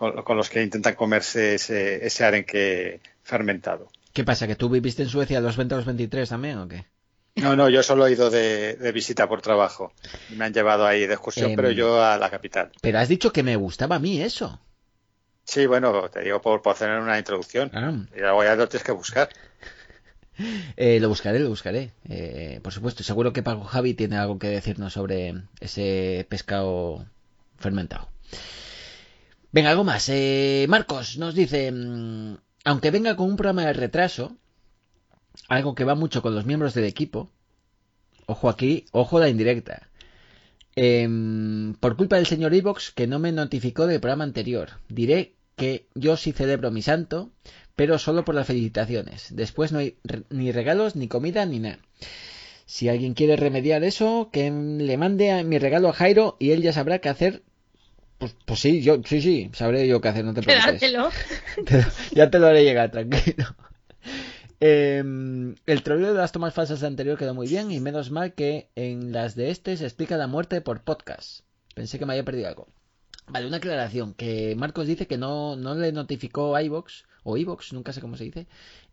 con, 0.02 0.24
con 0.24 0.36
los 0.36 0.50
que 0.50 0.64
intentan 0.64 0.96
comerse 0.96 1.54
ese, 1.54 2.04
ese 2.04 2.26
arenque 2.26 3.02
fermentado. 3.22 3.88
¿Qué 4.14 4.24
pasa? 4.24 4.48
¿Que 4.48 4.56
tú 4.56 4.68
viviste 4.68 5.04
en 5.04 5.10
Suecia 5.10 5.40
los 5.42 5.58
20 5.58 5.76
a 5.76 5.78
los 5.78 5.86
23 5.86 6.28
también 6.28 6.58
o 6.58 6.68
qué? 6.68 6.86
No, 7.36 7.56
no, 7.56 7.70
yo 7.70 7.84
solo 7.84 8.08
he 8.08 8.12
ido 8.14 8.32
de, 8.32 8.74
de 8.78 8.92
visita 8.92 9.30
por 9.30 9.44
trabajo. 9.44 9.94
Me 10.36 10.46
han 10.46 10.54
llevado 10.56 10.88
ahí 10.88 11.06
de 11.06 11.14
excursión, 11.14 11.52
Em, 11.52 11.56
pero 11.56 11.70
yo 11.70 12.04
a 12.04 12.18
la 12.18 12.32
capital. 12.32 12.72
Pero 12.82 12.98
has 12.98 13.10
dicho 13.10 13.32
que 13.32 13.44
me 13.44 13.56
gustaba 13.58 13.98
a 13.98 14.00
mí 14.00 14.20
eso. 14.20 14.60
Sí, 15.44 15.68
bueno, 15.68 16.10
te 16.10 16.22
digo 16.22 16.42
por, 16.42 16.64
por 16.64 16.74
hacer 16.74 16.90
una 17.00 17.20
introducción. 17.20 17.70
Ah, 17.72 17.94
Y 18.18 18.22
luego 18.22 18.44
ya 18.44 18.56
lo 18.56 18.68
tienes 18.68 18.84
que 18.84 18.92
buscar. 18.94 19.30
eh, 20.78 21.00
lo 21.00 21.10
buscaré, 21.10 21.38
lo 21.38 21.50
buscaré. 21.50 21.92
Eh, 22.10 22.60
por 22.64 22.74
supuesto, 22.74 23.04
seguro 23.04 23.34
que 23.34 23.44
Paco 23.44 23.66
Javi 23.66 23.94
tiene 23.94 24.18
algo 24.18 24.40
que 24.40 24.48
decirnos 24.48 24.94
sobre 24.94 25.36
ese 25.60 26.26
pescado 26.28 27.06
fermentado. 27.60 28.10
Venga, 29.52 29.70
algo 29.72 29.84
más. 29.84 30.08
Eh, 30.10 30.66
Marcos 30.70 31.18
nos 31.18 31.36
dice, 31.36 31.72
mm, 31.72 32.36
aunque 32.66 32.92
venga 32.92 33.16
con 33.16 33.30
un 33.30 33.36
programa 33.36 33.66
de 33.66 33.74
retraso, 33.74 34.38
algo 35.50 35.76
que 35.76 35.84
va 35.84 35.96
mucho 35.96 36.22
con 36.22 36.36
los 36.36 36.46
miembros 36.46 36.74
del 36.74 36.86
equipo, 36.86 37.30
ojo 38.26 38.50
aquí, 38.50 38.86
ojo 38.92 39.20
la 39.20 39.30
indirecta. 39.30 39.90
Em, 40.76 41.74
por 41.76 41.98
culpa 41.98 42.16
del 42.16 42.26
señor 42.28 42.54
Evox 42.54 42.92
que 42.92 43.08
no 43.08 43.20
me 43.20 43.34
notificó 43.34 43.88
del 43.88 44.00
programa 44.00 44.24
anterior. 44.24 44.70
Diré 44.88 45.36
que 45.58 45.88
yo 45.96 46.16
sí 46.16 46.32
celebro 46.32 46.72
mi 46.72 46.82
santo, 46.82 47.32
pero 47.76 48.00
solo 48.00 48.24
por 48.24 48.36
las 48.36 48.48
felicitaciones. 48.48 49.28
Después 49.36 49.74
no 49.74 49.80
hay 49.80 49.98
ni 50.30 50.52
regalos, 50.54 50.96
ni 50.96 51.10
comida, 51.10 51.46
ni 51.46 51.60
nada. 51.60 51.80
Si 52.66 52.88
alguien 52.88 53.16
quiere 53.16 53.36
remediar 53.36 53.84
eso, 53.84 54.30
que 54.32 54.50
le 54.50 54.98
mande 54.98 55.32
a- 55.32 55.44
mi 55.44 55.58
regalo 55.60 55.90
a 55.90 55.94
Jairo 55.94 56.38
y 56.40 56.52
él 56.52 56.62
ya 56.62 56.72
sabrá 56.72 57.00
qué 57.00 57.10
hacer. 57.10 57.44
Pues, 58.22 58.36
pues 58.46 58.60
sí, 58.60 58.84
yo, 58.84 59.02
sí, 59.04 59.20
sí, 59.20 59.50
sabré 59.52 59.88
yo 59.88 60.00
qué 60.00 60.10
hacer, 60.10 60.24
no 60.24 60.32
te 60.36 60.42
preocupes. 60.64 60.80
Te- 61.66 61.86
ya 62.16 62.30
te 62.30 62.38
lo 62.38 62.46
haré 62.46 62.64
llegar, 62.64 62.92
tranquilo. 62.92 63.46
Em, 64.64 65.56
el 65.66 65.82
troleo 65.82 66.14
de 66.14 66.20
las 66.20 66.32
tomas 66.32 66.54
falsas 66.54 66.82
de 66.82 66.86
anterior 66.86 67.18
quedó 67.18 67.34
muy 67.34 67.48
bien 67.48 67.72
y 67.72 67.80
menos 67.80 68.12
mal 68.12 68.36
que 68.36 68.70
en 68.76 69.12
las 69.12 69.34
de 69.34 69.50
este 69.50 69.76
se 69.76 69.86
explica 69.86 70.18
la 70.18 70.28
muerte 70.28 70.62
por 70.62 70.84
podcast. 70.84 71.40
Pensé 71.74 71.98
que 71.98 72.06
me 72.06 72.14
había 72.14 72.24
perdido 72.26 72.48
algo. 72.48 72.68
Vale, 73.28 73.48
una 73.48 73.58
aclaración, 73.58 74.14
que 74.14 74.54
Marcos 74.56 74.86
dice 74.86 75.08
que 75.08 75.18
no, 75.18 75.56
no 75.56 75.74
le 75.74 75.92
notificó 75.92 76.56
a 76.56 76.62
iVox, 76.62 77.06
o 77.24 77.38
iVox, 77.38 77.74
nunca 77.74 77.92
sé 77.92 78.02
cómo 78.02 78.18
se 78.18 78.26
dice, 78.26 78.46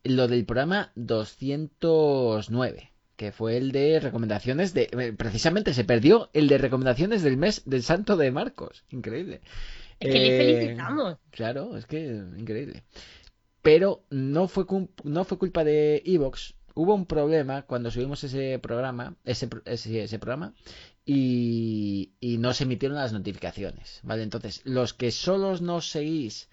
lo 0.05 0.27
del 0.27 0.47
programa 0.47 0.91
209, 0.95 2.91
que 3.19 3.33
fue 3.33 3.57
el 3.57 3.73
de 3.73 3.99
recomendaciones 3.99 4.73
de... 4.75 4.89
eh, 4.93 5.13
Precisamente 5.13 5.75
se 5.75 5.83
perdió 5.85 6.31
el 6.33 6.47
de 6.47 6.57
recomendaciones 6.57 7.23
del 7.25 7.37
mes 7.37 7.63
del 7.67 7.83
santo 7.83 8.17
de 8.17 8.31
Marcos. 8.31 8.85
Increíble. 8.91 9.41
Es 9.99 10.13
que 10.13 10.19
le 10.21 10.35
Eh, 10.37 10.39
felicitamos. 10.61 11.17
Claro, 11.33 11.77
es 11.77 11.85
que 11.85 11.99
increíble. 12.39 12.85
Pero 13.61 14.05
no 14.11 14.47
fue, 14.47 14.65
no 15.03 15.25
fue 15.25 15.37
culpa 15.37 15.65
de 15.65 16.01
Evox. 16.07 16.55
Hubo 16.75 16.95
un 16.95 17.07
problema 17.07 17.63
cuando 17.63 17.91
subimos 17.91 18.23
ese 18.23 18.61
programa, 18.61 19.17
ese, 19.25 19.49
ese, 19.65 20.05
ese 20.05 20.19
programa, 20.21 20.55
y, 21.05 22.13
y 22.21 22.39
no 22.39 22.55
se 22.55 22.65
emitieron 22.65 22.97
las 22.99 23.13
notificaciones, 23.13 23.99
¿vale? 24.05 24.23
Entonces, 24.23 24.63
los 24.65 24.95
que 24.95 25.11
solos 25.11 25.61
nos 25.61 25.91
seguís 25.91 26.49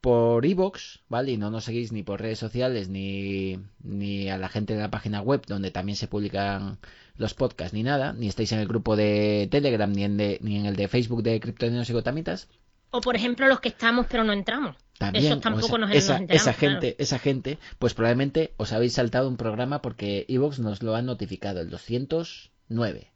por 0.00 0.46
Evox, 0.46 1.00
¿vale? 1.08 1.32
Y 1.32 1.36
no 1.36 1.50
nos 1.50 1.64
seguís 1.64 1.92
ni 1.92 2.02
por 2.02 2.20
redes 2.20 2.38
sociales, 2.38 2.88
ni, 2.88 3.58
ni 3.82 4.28
a 4.30 4.38
la 4.38 4.48
gente 4.48 4.74
de 4.74 4.80
la 4.80 4.90
página 4.90 5.20
web, 5.20 5.42
donde 5.46 5.70
también 5.70 5.96
se 5.96 6.08
publican 6.08 6.78
los 7.16 7.34
podcasts, 7.34 7.74
ni 7.74 7.82
nada, 7.82 8.12
ni 8.14 8.28
estáis 8.28 8.52
en 8.52 8.60
el 8.60 8.68
grupo 8.68 8.96
de 8.96 9.48
Telegram, 9.50 9.90
ni 9.92 10.04
en, 10.04 10.16
de- 10.16 10.38
ni 10.42 10.56
en 10.56 10.66
el 10.66 10.76
de 10.76 10.88
Facebook 10.88 11.22
de 11.22 11.38
Criptonianos 11.40 11.90
y 11.90 11.92
Gotamitas, 11.92 12.48
O 12.90 13.00
por 13.00 13.14
ejemplo 13.14 13.46
los 13.46 13.60
que 13.60 13.68
estamos 13.68 14.06
pero 14.08 14.24
no 14.24 14.32
entramos. 14.32 14.76
También, 14.98 15.32
o 15.34 15.40
tampoco 15.40 15.66
sea, 15.68 15.78
nos, 15.78 15.88
nos 15.88 15.96
esa, 15.98 16.16
enteramos, 16.18 16.42
esa 16.42 16.52
claro. 16.58 16.72
gente, 16.80 16.96
esa 17.02 17.18
gente, 17.18 17.58
pues 17.78 17.94
probablemente 17.94 18.52
os 18.58 18.72
habéis 18.72 18.94
saltado 18.94 19.28
un 19.28 19.36
programa 19.36 19.80
porque 19.82 20.26
Evox 20.28 20.58
nos 20.58 20.82
lo 20.82 20.94
ha 20.94 21.02
notificado, 21.02 21.60
el 21.60 21.70
209, 21.70 23.10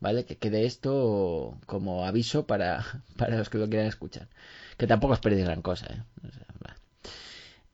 ¿vale? 0.00 0.24
Que 0.26 0.36
quede 0.36 0.64
esto 0.66 1.58
como 1.66 2.04
aviso 2.06 2.46
para, 2.46 2.84
para 3.16 3.36
los 3.38 3.48
que 3.50 3.58
lo 3.58 3.68
quieran 3.68 3.86
escuchar. 3.88 4.28
Que 4.76 4.86
tampoco 4.86 5.14
os 5.14 5.20
perdéis 5.20 5.46
gran 5.46 5.62
cosa, 5.62 5.86
¿eh? 5.86 6.02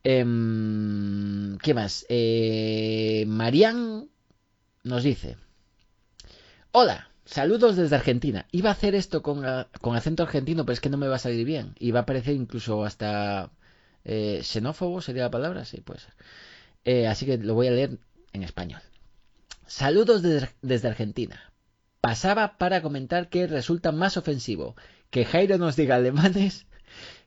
Em, 0.05 1.59
¿Qué 1.59 1.75
más? 1.75 2.05
Eh, 2.09 3.25
Marian 3.29 4.09
nos 4.83 5.03
dice: 5.05 5.37
Hola, 6.73 7.11
saludos 7.25 7.77
desde 7.77 7.97
Argentina. 7.97 8.47
Iba 8.51 8.71
a 8.71 8.73
hacer 8.73 8.95
esto 8.95 9.23
con, 9.23 9.45
con 9.81 9.97
acento 9.97 10.25
argentino, 10.25 10.65
pero 10.65 10.75
es 10.75 10.81
que 10.81 10.91
no 10.91 10.97
me 10.97 11.09
va 11.09 11.17
a 11.17 11.21
salir 11.21 11.47
bien. 11.47 11.75
Y 11.79 11.93
va 11.93 12.01
a 12.01 12.07
parecer 12.07 12.35
incluso 12.35 12.85
hasta 12.85 13.51
eh, 14.05 14.41
xenófobo, 14.43 15.01
sería 15.01 15.23
la 15.25 15.31
palabra, 15.31 15.65
sí, 15.65 15.81
pues. 15.81 16.09
Así 17.09 17.27
que 17.27 17.39
lo 17.39 17.55
voy 17.55 17.69
a 17.69 17.71
leer 17.71 17.99
en 18.33 18.43
español. 18.43 18.81
Saludos 19.67 20.23
desde, 20.23 20.51
desde 20.63 20.89
Argentina. 20.89 21.53
Pasaba 22.01 22.59
para 22.59 22.83
comentar 22.83 23.29
que 23.29 23.47
resulta 23.47 23.93
más 23.93 24.17
ofensivo 24.17 24.75
que 25.11 25.25
Jairo 25.25 25.59
nos 25.59 25.77
diga 25.77 25.95
alemanes 25.95 26.67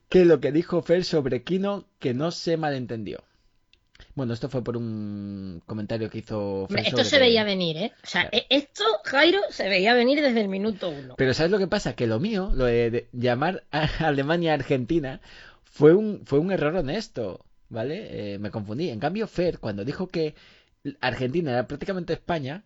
que 0.09 0.25
lo 0.25 0.39
que 0.39 0.51
dijo 0.51 0.81
Fer 0.81 1.03
sobre 1.03 1.43
Kino 1.43 1.85
que 1.99 2.13
no 2.13 2.31
se 2.31 2.57
malentendió. 2.57 3.23
Bueno, 4.13 4.33
esto 4.33 4.49
fue 4.49 4.63
por 4.63 4.77
un 4.77 5.61
comentario 5.65 6.09
que 6.09 6.19
hizo 6.19 6.67
Fer 6.69 6.79
esto 6.79 6.91
sobre 6.97 7.03
se 7.05 7.15
que- 7.17 7.21
veía 7.21 7.43
venir, 7.43 7.77
¿eh? 7.77 7.91
O 8.03 8.07
sea, 8.07 8.29
Claro. 8.29 8.37
e- 8.49 8.55
esto, 8.55 8.83
Jairo, 9.05 9.39
se 9.49 9.67
veía 9.67 9.93
venir 9.93 10.21
desde 10.21 10.41
el 10.41 10.47
minuto 10.47 10.89
uno. 10.89 11.15
Pero 11.17 11.33
¿sabes 11.33 11.51
lo 11.51 11.57
que 11.57 11.67
pasa? 11.67 11.95
Que 11.95 12.07
lo 12.07 12.19
mío, 12.19 12.51
lo 12.53 12.65
de, 12.65 13.07
llamar 13.11 13.63
a 13.71 13.87
Alemania 14.07 14.53
Argentina, 14.53 15.19
fue 15.63 15.93
un, 15.93 16.21
fue 16.25 16.39
un 16.39 16.51
error 16.51 16.75
honesto, 16.75 17.45
¿vale? 17.69 18.33
Eh, 18.35 18.39
me 18.39 18.51
confundí. 18.51 18.89
En 18.89 18.99
cambio, 18.99 19.27
Fer, 19.27 19.59
cuando 19.59 19.83
dijo 19.83 20.07
que 20.07 20.35
Argentina 21.01 21.51
era 21.51 21.67
prácticamente 21.67 22.13
España, 22.13 22.63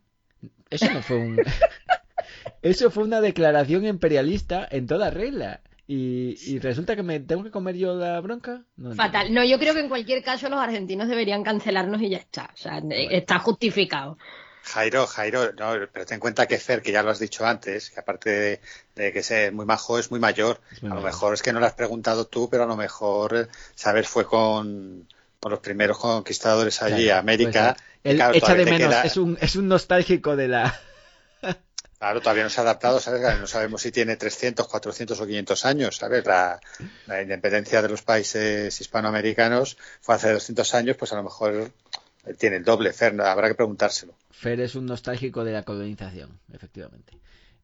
eso 0.69 0.91
no 0.93 1.01
fue 1.01 1.17
un... 1.17 1.37
eso 2.61 2.91
fue 2.91 3.03
una 3.03 3.21
declaración 3.21 3.85
imperialista 3.85 4.67
en 4.69 4.85
toda 4.87 5.09
regla. 5.09 5.61
Y, 5.91 6.37
y 6.45 6.59
resulta 6.59 6.95
que 6.95 7.01
me 7.01 7.19
tengo 7.19 7.43
que 7.43 7.49
comer 7.49 7.75
yo 7.75 7.95
la 7.95 8.19
bronca. 8.21 8.61
No 8.77 8.93
Fatal. 8.93 9.33
No, 9.33 9.43
yo 9.43 9.57
creo 9.57 9.73
que 9.73 9.79
en 9.79 9.89
cualquier 9.89 10.23
caso 10.23 10.47
los 10.47 10.59
argentinos 10.59 11.07
deberían 11.07 11.41
cancelarnos 11.43 11.99
y 12.03 12.09
ya 12.09 12.17
está. 12.17 12.51
O 12.53 12.57
sea, 12.57 12.77
eh, 12.77 13.07
está 13.09 13.39
justificado. 13.39 14.15
Jairo, 14.61 15.07
Jairo, 15.07 15.51
no, 15.53 15.73
pero 15.91 16.05
ten 16.05 16.17
en 16.17 16.19
cuenta 16.19 16.45
que 16.45 16.59
Fer, 16.59 16.83
que 16.83 16.91
ya 16.91 17.01
lo 17.01 17.09
has 17.09 17.17
dicho 17.17 17.43
antes, 17.43 17.89
que 17.89 17.99
aparte 17.99 18.29
de, 18.29 18.61
de 18.93 19.11
que 19.11 19.19
es 19.19 19.51
muy 19.51 19.65
majo, 19.65 19.97
es 19.97 20.11
muy 20.11 20.19
mayor. 20.19 20.61
Es 20.71 20.83
muy 20.83 20.91
a 20.91 20.93
lo 20.95 21.01
mayor. 21.01 21.11
mejor 21.11 21.33
es 21.33 21.41
que 21.41 21.53
no 21.53 21.59
lo 21.59 21.65
has 21.65 21.73
preguntado 21.73 22.27
tú, 22.27 22.49
pero 22.51 22.65
a 22.65 22.67
lo 22.67 22.75
mejor, 22.75 23.35
eh, 23.35 23.47
sabes, 23.73 24.07
fue 24.07 24.25
con, 24.27 25.07
con 25.39 25.51
los 25.51 25.59
primeros 25.59 25.97
conquistadores 25.97 26.83
allí 26.83 27.05
Claro, 27.05 27.15
a 27.15 27.19
América. 27.19 27.75
pues, 27.79 27.87
y 28.03 28.09
él 28.11 28.15
claro, 28.17 28.33
echa 28.35 28.53
de 28.53 28.65
menos, 28.65 28.89
queda- 28.93 29.03
es, 29.05 29.17
un, 29.17 29.39
es 29.41 29.55
un 29.55 29.67
nostálgico 29.67 30.35
de 30.35 30.49
la... 30.49 30.79
Claro, 31.99 32.21
todavía 32.21 32.43
no 32.43 32.49
se 32.49 32.61
ha 32.61 32.63
adaptado, 32.63 33.01
¿sabes? 33.01 33.21
No 33.41 33.45
sabemos 33.45 33.81
si 33.81 33.91
tiene 33.91 34.15
300, 34.15 34.65
400 34.69 35.19
o 35.19 35.27
500 35.27 35.65
años, 35.65 35.97
¿sabes? 35.97 36.25
La, 36.25 36.57
independencia 37.21 37.81
de 37.81 37.89
los 37.89 38.03
países 38.03 38.79
hispanoamericanos 38.79 39.77
fue 39.99 40.15
hace 40.15 40.31
200 40.31 40.73
años, 40.75 40.95
pues 40.95 41.11
a 41.11 41.17
lo 41.17 41.23
mejor 41.23 41.71
tiene 42.37 42.55
el 42.55 42.63
doble, 42.63 42.93
Fer, 42.93 43.19
habrá 43.19 43.49
que 43.49 43.55
preguntárselo. 43.55 44.13
Fer 44.31 44.61
es 44.61 44.75
un 44.75 44.85
nostálgico 44.85 45.43
de 45.43 45.51
la 45.51 45.63
colonización, 45.63 46.39
efectivamente. 46.53 47.17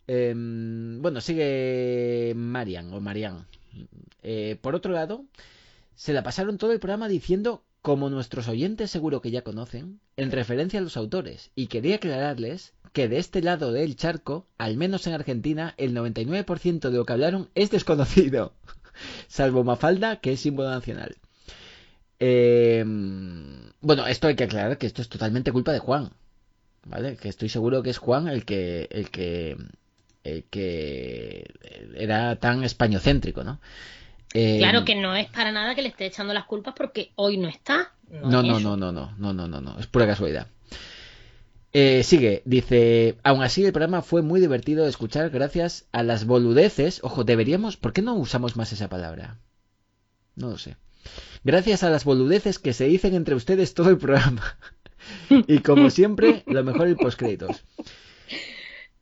Em, 0.06 1.01
bueno, 1.01 1.22
sigue 1.22 2.34
Marian 2.36 2.94
o 2.94 3.00
Marian. 3.00 3.48
Eh, 4.22 4.58
por 4.62 4.75
otro 4.75 4.92
lado, 4.92 5.24
se 5.96 6.12
la 6.12 6.24
pasaron 6.24 6.58
todo 6.58 6.74
el 6.74 6.80
programa 6.82 7.08
diciendo, 7.08 7.63
como 7.86 8.10
nuestros 8.10 8.48
oyentes 8.48 8.89
seguro 8.89 9.22
que 9.22 9.30
ya 9.30 9.44
conocen, 9.44 10.00
en 10.18 10.32
referencia 10.32 10.80
a 10.80 10.82
los 10.82 10.98
autores, 10.98 11.51
y 11.54 11.68
quería 11.68 11.98
aclararles 11.98 12.74
que 12.94 13.08
de 13.08 13.20
este 13.20 13.44
lado 13.44 13.72
del 13.72 13.96
charco, 13.96 14.48
al 14.58 14.75
menos 14.75 15.06
en 15.06 15.13
Argentina, 15.13 15.75
el 15.77 15.94
99% 15.94 16.80
de 16.80 16.98
lo 16.98 17.06
que 17.06 17.13
hablaron 17.13 17.48
es 17.54 17.70
desconocido, 17.70 18.54
salvo 19.27 19.63
Mafalda, 19.63 20.15
que 20.15 20.32
es 20.34 20.39
símbolo 20.39 20.72
nacional. 20.72 21.15
Em, 22.18 23.70
bueno, 23.82 24.08
esto 24.08 24.25
hay 24.30 24.36
que 24.36 24.46
aclarar 24.46 24.80
que 24.80 24.88
esto 24.88 25.04
es 25.04 25.08
totalmente 25.10 25.51
culpa 25.51 25.72
de 25.72 25.77
Juan. 25.77 26.10
¿Vale? 26.86 27.18
Que 27.18 27.30
estoy 27.30 27.50
seguro 27.50 27.84
que 27.84 27.92
es 27.92 28.00
Juan 28.00 28.27
el 28.27 28.46
que 28.46 28.88
el 28.89 29.12
que 29.12 29.58
el 30.24 30.44
que 30.46 31.46
era 31.94 32.36
tan 32.38 32.63
españocéntrico, 32.63 33.44
¿no? 33.44 33.60
Eh, 34.38 34.58
Claro 34.60 34.84
que 34.84 34.96
no 34.96 35.15
es 35.15 35.27
para 35.27 35.51
nada 35.51 35.75
que 35.75 35.82
le 35.82 35.88
esté 35.88 36.06
echando 36.06 36.34
las 36.34 36.44
culpas 36.46 36.74
porque 36.75 37.12
hoy 37.15 37.38
no 37.38 37.48
está. 37.48 37.94
No, 38.10 38.44
no, 38.44 38.60
no, 38.60 38.75
no, 38.75 38.92
no, 38.92 39.13
no, 39.18 39.34
no, 39.34 39.48
no, 39.48 39.62
no, 39.62 39.80
es 39.80 39.88
pura 39.88 40.06
casualidad. 40.06 40.48
Eh, 41.72 42.04
sigue, 42.04 42.42
dice, 42.46 43.18
aún 43.24 43.44
así 43.44 43.63
el 43.65 43.72
programa 43.74 44.01
fue 44.01 44.22
muy 44.22 44.39
divertido 44.39 44.84
de 44.84 44.89
escuchar 44.89 45.30
gracias 45.30 45.88
a 45.92 46.04
las 46.04 46.25
boludeces. 46.25 47.01
Ojo, 47.04 47.24
deberíamos, 47.24 47.77
¿por 47.77 47.94
qué 47.94 48.01
no 48.01 48.15
usamos 48.15 48.56
más 48.56 48.72
esa 48.74 48.89
palabra? 48.89 49.39
No 50.36 50.50
lo 50.50 50.58
sé. 50.58 50.75
Gracias 51.44 51.84
a 51.84 51.89
las 51.89 52.04
boludeces 52.06 52.60
que 52.60 52.74
se 52.74 52.86
dicen 52.86 53.13
entre 53.13 53.36
ustedes 53.36 53.74
todo 53.74 53.89
el 53.89 53.98
programa. 53.98 54.58
y 55.30 55.60
como 55.60 55.89
siempre, 55.89 56.44
lo 56.46 56.63
mejor 56.63 56.88
el 56.88 56.96
postcréditos. 56.98 57.63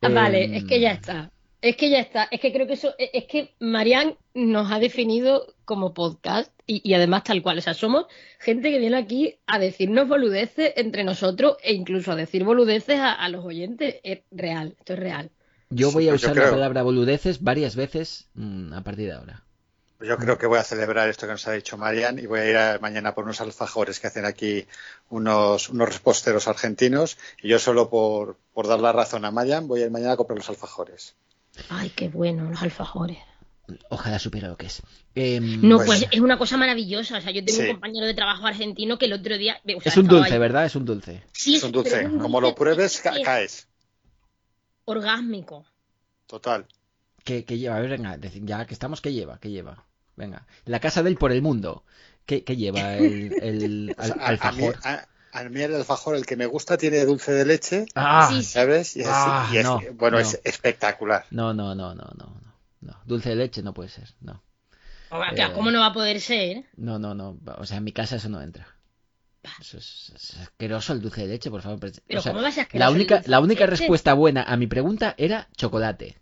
Ah, 0.02 0.10
Vale, 0.10 0.46
Em, 0.46 0.54
es 0.56 0.64
que 0.66 0.80
ya 0.80 0.92
está. 0.92 1.32
Es 1.64 1.78
que 1.78 1.90
ya 1.90 2.00
está. 2.00 2.28
Es 2.30 2.40
que 2.42 2.52
creo 2.52 2.68
que 2.68 2.74
eso. 2.74 2.94
Es 2.98 3.24
que 3.26 3.56
Marian 3.60 4.18
nos 4.34 4.70
ha 4.72 4.80
definido 4.80 5.48
como 5.66 5.94
podcast 5.94 6.52
y, 6.68 6.82
y 6.88 6.94
además 6.94 7.24
tal 7.24 7.42
cual. 7.42 7.58
O 7.58 7.62
sea, 7.62 7.74
somos 7.74 8.06
gente 8.40 8.70
que 8.70 8.80
viene 8.80 8.98
aquí 8.98 9.38
a 9.48 9.60
decirnos 9.60 10.10
boludeces 10.10 10.74
entre 10.76 11.04
nosotros 11.06 11.56
e 11.64 11.74
incluso 11.74 12.12
a 12.12 12.16
decir 12.18 12.44
boludeces 12.44 13.00
a, 13.00 13.14
a 13.14 13.30
los 13.30 13.46
oyentes. 13.46 13.96
Es 14.04 14.20
real, 14.32 14.76
esto 14.78 14.94
es 14.94 15.00
real. 15.00 15.32
Yo 15.70 15.90
voy 15.92 16.08
a 16.08 16.12
Pues 16.12 16.24
usar 16.24 16.36
la 16.36 16.52
palabra 16.52 16.84
boludeces 16.84 17.42
varias 17.42 17.76
veces 17.78 18.28
mm, 18.36 18.74
a 18.74 18.84
partir 18.84 19.08
de 19.08 19.14
ahora. 19.14 19.44
Yo 20.02 20.18
creo 20.18 20.38
que 20.38 20.48
voy 20.48 20.60
a 20.60 20.64
celebrar 20.64 21.08
esto 21.08 21.28
que 21.28 21.32
nos 21.32 21.48
ha 21.48 21.54
dicho 21.54 21.78
Marian 21.78 22.20
y 22.20 22.26
voy 22.26 22.42
a 22.42 22.50
ir 22.50 22.58
a- 22.58 22.78
mañana 22.80 23.16
por 23.16 23.24
unos 23.24 23.40
alfajores 23.40 24.02
que 24.02 24.08
hacen 24.08 24.26
aquí 24.26 24.66
unos, 25.10 25.70
unos 25.70 25.94
reposteros 25.94 26.50
argentinos 26.50 27.18
y 27.42 27.48
yo 27.48 27.58
solo 27.58 27.90
por, 27.90 28.36
por 28.54 28.68
dar 28.68 28.82
la 28.82 28.92
razón 28.92 29.24
a 29.24 29.32
Marian 29.32 29.66
voy 29.70 29.82
a 29.82 29.86
ir 29.86 29.92
mañana 29.92 30.12
a 30.12 30.18
comprar 30.18 30.38
los 30.38 30.50
alfajores. 30.50 31.16
Ay, 31.70 31.90
qué 31.92 32.10
bueno, 32.10 32.50
los 32.50 32.62
alfajores. 32.62 33.18
Ojalá 33.90 34.20
supiera 34.20 34.50
lo 34.50 34.58
que 34.58 34.66
es. 34.66 34.82
Em, 35.16 35.62
No, 35.68 35.78
Pues- 35.78 35.88
pues, 35.88 36.08
es 36.12 36.20
una 36.20 36.38
cosa 36.38 36.58
maravillosa. 36.58 37.18
O 37.18 37.22
sea, 37.22 37.32
yo 37.32 37.44
tengo 37.46 37.60
Sí. 37.62 37.66
un 37.68 37.72
compañero 37.74 38.06
de 38.06 38.14
trabajo 38.14 38.46
argentino 38.46 38.98
que 38.98 39.06
el 39.06 39.14
otro 39.14 39.38
día. 39.38 39.62
o 39.64 39.82
sea, 39.82 39.92
es 39.92 39.98
un 39.98 40.08
dulce, 40.08 40.34
ahí- 40.34 40.40
¿verdad? 40.40 40.66
Es 40.66 40.76
un 40.76 40.86
dulce. 40.86 41.24
Sí, 41.32 41.56
es 41.56 41.64
un 41.64 41.72
dulce, 41.72 42.02
es 42.02 42.06
un 42.10 42.20
como 42.20 42.40
dulce 42.42 42.52
lo 42.52 42.56
pruebes 42.56 43.00
ca- 43.02 43.14
caes, 43.24 43.68
Orgásmico. 44.86 45.66
total. 46.28 46.66
¿Qué, 47.24 47.46
qué 47.46 47.58
lleva? 47.58 47.78
A 47.78 47.80
ver, 47.80 47.90
venga, 47.92 48.18
ya 48.20 48.66
que 48.66 48.74
estamos, 48.74 49.00
¿qué 49.00 49.14
lleva? 49.14 49.40
¿Qué 49.40 49.50
lleva? 49.50 49.86
Venga. 50.18 50.46
La 50.66 50.80
casa 50.80 51.04
del 51.04 51.16
por 51.16 51.32
el 51.32 51.42
mundo. 51.42 51.84
¿Qué, 52.26 52.44
qué 52.44 52.56
lleva 52.58 52.96
el, 52.96 53.34
el 53.42 53.96
O 53.98 54.04
sea, 54.04 54.14
al- 54.16 54.20
a, 54.42 54.48
a 54.50 54.52
mí, 54.52 54.64
alfajor? 54.66 54.80
a- 54.84 55.08
a 55.34 55.44
mí 55.50 55.62
el 55.62 55.76
alfajor, 55.76 56.16
el 56.16 56.26
que 56.26 56.36
me 56.38 56.46
gusta, 56.46 56.78
tiene 56.78 57.04
dulce 57.06 57.32
de 57.34 57.46
leche, 57.46 57.86
Ah. 57.96 58.30
¿sabes? 58.44 58.96
Y 58.96 59.02
es, 59.02 59.08
Ah, 59.10 59.50
y 59.52 59.58
es- 59.58 59.64
no, 59.66 59.82
bueno, 59.94 60.18
no. 60.18 60.22
es 60.22 60.40
espectacular. 60.44 61.26
no, 61.32 61.54
no, 61.54 61.76
no, 61.76 61.94
no, 61.96 62.04
no, 62.18 62.42
no. 62.82 63.00
Dulce 63.06 63.30
de 63.30 63.36
leche 63.36 63.62
no 63.64 63.74
puede 63.74 63.90
ser, 63.90 64.10
no. 64.22 64.44
Eh, 65.36 65.52
¿Cómo 65.54 65.70
no 65.72 65.80
va 65.80 65.88
a 65.88 65.94
poder 65.94 66.20
ser? 66.22 66.66
No, 66.76 66.98
no, 66.98 67.14
no. 67.14 67.38
O 67.58 67.66
sea, 67.66 67.78
en 67.78 67.84
mi 67.84 67.92
casa 67.92 68.16
eso 68.16 68.30
no 68.30 68.42
entra. 68.42 68.68
Eso 69.60 69.78
es, 69.78 70.12
es 70.16 70.38
asqueroso 70.40 70.94
el 70.94 71.02
dulce 71.02 71.22
de 71.22 71.28
leche, 71.28 71.52
por 71.52 71.62
favor. 71.62 71.80
Pero 71.80 71.94
O 72.20 72.22
sea, 72.22 72.32
¿cómo 72.32 72.42
va 72.44 72.50
a 72.50 72.68
la 72.78 72.90
única, 72.90 73.22
la 73.26 73.40
única 73.42 73.66
respuesta 73.66 74.14
buena 74.14 74.44
a 74.44 74.56
mi 74.58 74.68
pregunta 74.68 75.14
era 75.18 75.50
chocolate. 75.58 76.18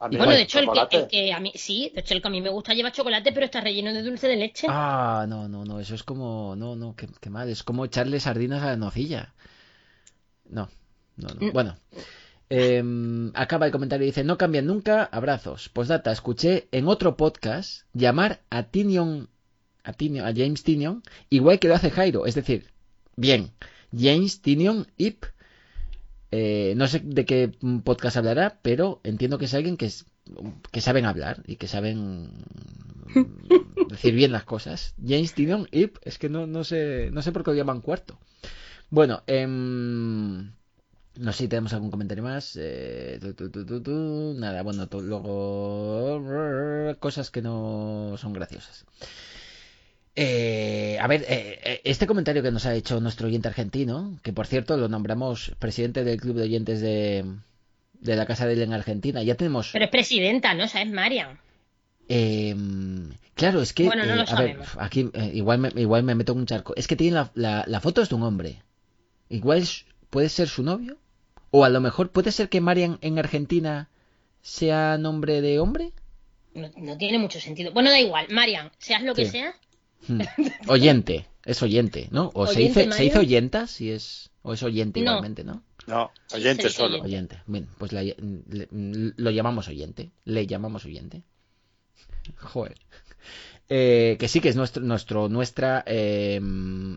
A 0.00 0.08
mí 0.08 0.16
Bueno, 0.16 0.32
de 0.32 0.42
hecho, 0.42 0.58
el 0.58 0.64
que, 0.64 0.68
chocolate. 0.70 0.96
el 0.96 1.08
que 1.08 1.32
a 1.32 1.40
mí, 1.40 1.52
sí, 1.54 1.92
de 1.94 2.00
hecho, 2.00 2.14
el 2.14 2.22
que 2.22 2.28
a 2.28 2.30
mí 2.30 2.40
me 2.40 2.48
gusta 2.48 2.72
lleva 2.72 2.90
chocolate, 2.90 3.32
pero 3.32 3.44
está 3.44 3.60
relleno 3.60 3.92
de 3.92 4.02
dulce 4.02 4.28
de 4.28 4.36
leche. 4.36 4.66
Ah, 4.70 5.26
no, 5.28 5.46
no, 5.46 5.64
no, 5.66 5.78
eso 5.78 5.94
es 5.94 6.02
como, 6.02 6.56
no, 6.56 6.74
no, 6.74 6.96
qué, 6.96 7.06
qué 7.20 7.28
mal, 7.28 7.50
es 7.50 7.62
como 7.62 7.84
echarle 7.84 8.18
sardinas 8.18 8.62
a 8.62 8.66
la 8.66 8.76
nocilla. 8.76 9.34
No, 10.48 10.70
no, 11.16 11.28
no. 11.28 11.46
Mm. 11.46 11.52
Bueno, 11.52 11.76
em, 12.48 13.30
acaba 13.34 13.66
el 13.66 13.72
comentario 13.72 14.04
y 14.04 14.10
dice, 14.10 14.24
no 14.24 14.38
cambian 14.38 14.66
nunca, 14.66 15.04
abrazos. 15.04 15.68
Postdata, 15.68 16.12
escuché 16.12 16.68
en 16.72 16.88
otro 16.88 17.18
podcast 17.18 17.82
llamar 17.92 18.40
a 18.48 18.62
Tinion, 18.62 19.28
a, 19.84 19.92
Tinion, 19.92 20.26
a 20.26 20.32
James 20.34 20.62
Tinion, 20.62 21.02
igual 21.28 21.58
que 21.58 21.68
lo 21.68 21.74
hace 21.74 21.90
Jairo, 21.90 22.24
es 22.24 22.34
decir, 22.34 22.70
bien, 23.16 23.52
James 23.92 24.40
Tinion 24.40 24.86
Ip. 24.96 25.26
Eh, 26.32 26.74
no 26.76 26.86
sé 26.88 27.00
de 27.04 27.24
qué 27.24 27.52
podcast 27.84 28.16
hablará, 28.16 28.58
pero 28.62 29.00
entiendo 29.04 29.38
que 29.38 29.44
es 29.46 29.54
alguien 29.54 29.76
que, 29.76 29.86
es- 29.86 30.06
que 30.70 30.80
saben 30.80 31.04
hablar 31.04 31.42
y 31.46 31.56
que 31.56 31.66
saben 31.68 32.30
decir 33.88 34.14
bien 34.14 34.32
las 34.32 34.44
cosas. 34.44 34.94
James 35.04 35.34
Tinion 35.34 35.68
Ip, 35.72 35.96
es 36.02 36.18
que 36.18 36.28
no, 36.28 36.46
no 36.46 36.64
sé 36.64 37.10
no 37.12 37.22
sé 37.22 37.32
por 37.32 37.44
qué 37.44 37.50
lo 37.50 37.56
llaman 37.56 37.80
cuarto. 37.80 38.18
Bueno, 38.90 39.22
em, 39.26 40.52
no 41.16 41.32
sé 41.32 41.44
si 41.44 41.48
tenemos 41.48 41.72
algún 41.72 41.90
comentario 41.90 42.22
más. 42.24 42.56
Eh, 42.60 43.18
tu, 43.20 43.34
tu. 43.82 44.34
Nada, 44.38 44.62
bueno, 44.62 44.88
luego 44.92 46.22
cosas 47.00 47.30
que 47.30 47.42
no 47.42 48.14
son 48.18 48.32
graciosas. 48.32 48.84
Eh, 50.22 50.98
a 51.00 51.06
ver, 51.06 51.22
eh, 51.28 51.58
eh, 51.64 51.80
este 51.84 52.06
comentario 52.06 52.42
que 52.42 52.50
nos 52.50 52.66
ha 52.66 52.74
hecho 52.74 53.00
nuestro 53.00 53.26
oyente 53.26 53.48
argentino, 53.48 54.18
que 54.22 54.34
por 54.34 54.46
cierto 54.46 54.76
lo 54.76 54.86
nombramos 54.88 55.52
presidente 55.58 56.04
del 56.04 56.20
club 56.20 56.36
de 56.36 56.42
oyentes 56.42 56.82
de, 56.82 57.24
de 58.00 58.16
la 58.16 58.26
Casa 58.26 58.46
de 58.46 58.52
él 58.52 58.60
en 58.62 58.74
Argentina, 58.74 59.22
ya 59.22 59.34
tenemos... 59.36 59.70
Pero 59.72 59.86
es 59.86 59.90
presidenta, 59.90 60.52
¿no? 60.52 60.64
O 60.64 60.68
sea, 60.68 60.82
es 60.82 60.90
Marian. 60.90 61.38
Eh, 62.10 62.54
claro, 63.34 63.62
es 63.62 63.72
que... 63.72 63.84
Bueno, 63.86 64.04
no 64.04 64.12
eh, 64.12 64.16
lo 64.16 64.22
a 64.22 64.24
ver, 64.24 64.26
sabemos. 64.56 64.68
aquí 64.78 65.08
eh, 65.14 65.30
igual, 65.32 65.58
me, 65.58 65.68
igual 65.76 66.02
me 66.02 66.14
meto 66.14 66.32
en 66.32 66.40
un 66.40 66.46
charco. 66.46 66.74
Es 66.76 66.86
que 66.86 66.96
tiene 66.96 67.14
la, 67.14 67.30
la, 67.34 67.64
la 67.66 67.80
foto 67.80 68.02
es 68.02 68.10
de 68.10 68.14
un 68.16 68.22
hombre. 68.24 68.62
Igual 69.30 69.58
es- 69.60 69.86
puede 70.10 70.28
ser 70.28 70.48
su 70.48 70.62
novio. 70.62 70.98
O 71.50 71.64
a 71.64 71.70
lo 71.70 71.80
mejor 71.80 72.10
puede 72.10 72.30
ser 72.30 72.50
que 72.50 72.60
Marian 72.60 72.98
en 73.00 73.18
Argentina 73.18 73.88
sea 74.42 74.98
nombre 74.98 75.40
de 75.40 75.60
hombre. 75.60 75.92
No, 76.52 76.68
no 76.76 76.98
tiene 76.98 77.18
mucho 77.18 77.40
sentido. 77.40 77.72
Bueno, 77.72 77.88
da 77.90 77.98
igual. 78.00 78.26
Marian, 78.30 78.70
seas 78.78 79.02
lo 79.02 79.14
que 79.14 79.24
Sí. 79.24 79.30
seas, 79.32 79.54
Hmm. 80.08 80.20
Oyente, 80.68 81.26
es 81.44 81.62
oyente, 81.62 82.08
¿no? 82.10 82.30
O 82.34 82.46
se 82.46 82.60
dice, 82.60 82.90
se 82.92 83.02
dice 83.02 83.18
oyenta, 83.18 83.66
si 83.66 83.90
es... 83.90 84.30
O 84.42 84.54
es 84.54 84.62
oyente 84.62 85.00
No. 85.00 85.10
igualmente, 85.10 85.44
¿no? 85.44 85.62
No, 85.86 86.10
oyente 86.32 86.68
solo. 86.70 87.02
oyente. 87.02 87.06
Oyente. 87.06 87.42
Bien, 87.46 87.68
pues 87.78 87.92
la- 87.92 88.02
le- 88.02 88.14
lo 88.70 89.30
llamamos 89.30 89.68
oyente. 89.68 90.10
Le 90.24 90.46
llamamos 90.46 90.84
oyente. 90.84 91.22
Joder. 92.36 92.76
Eh, 93.68 94.16
que 94.18 94.26
sí 94.26 94.40
que 94.40 94.48
es 94.48 94.56
nuestro, 94.56 94.82
nuestro 94.82 95.28
nuestra 95.28 95.84
eh, 95.86 96.40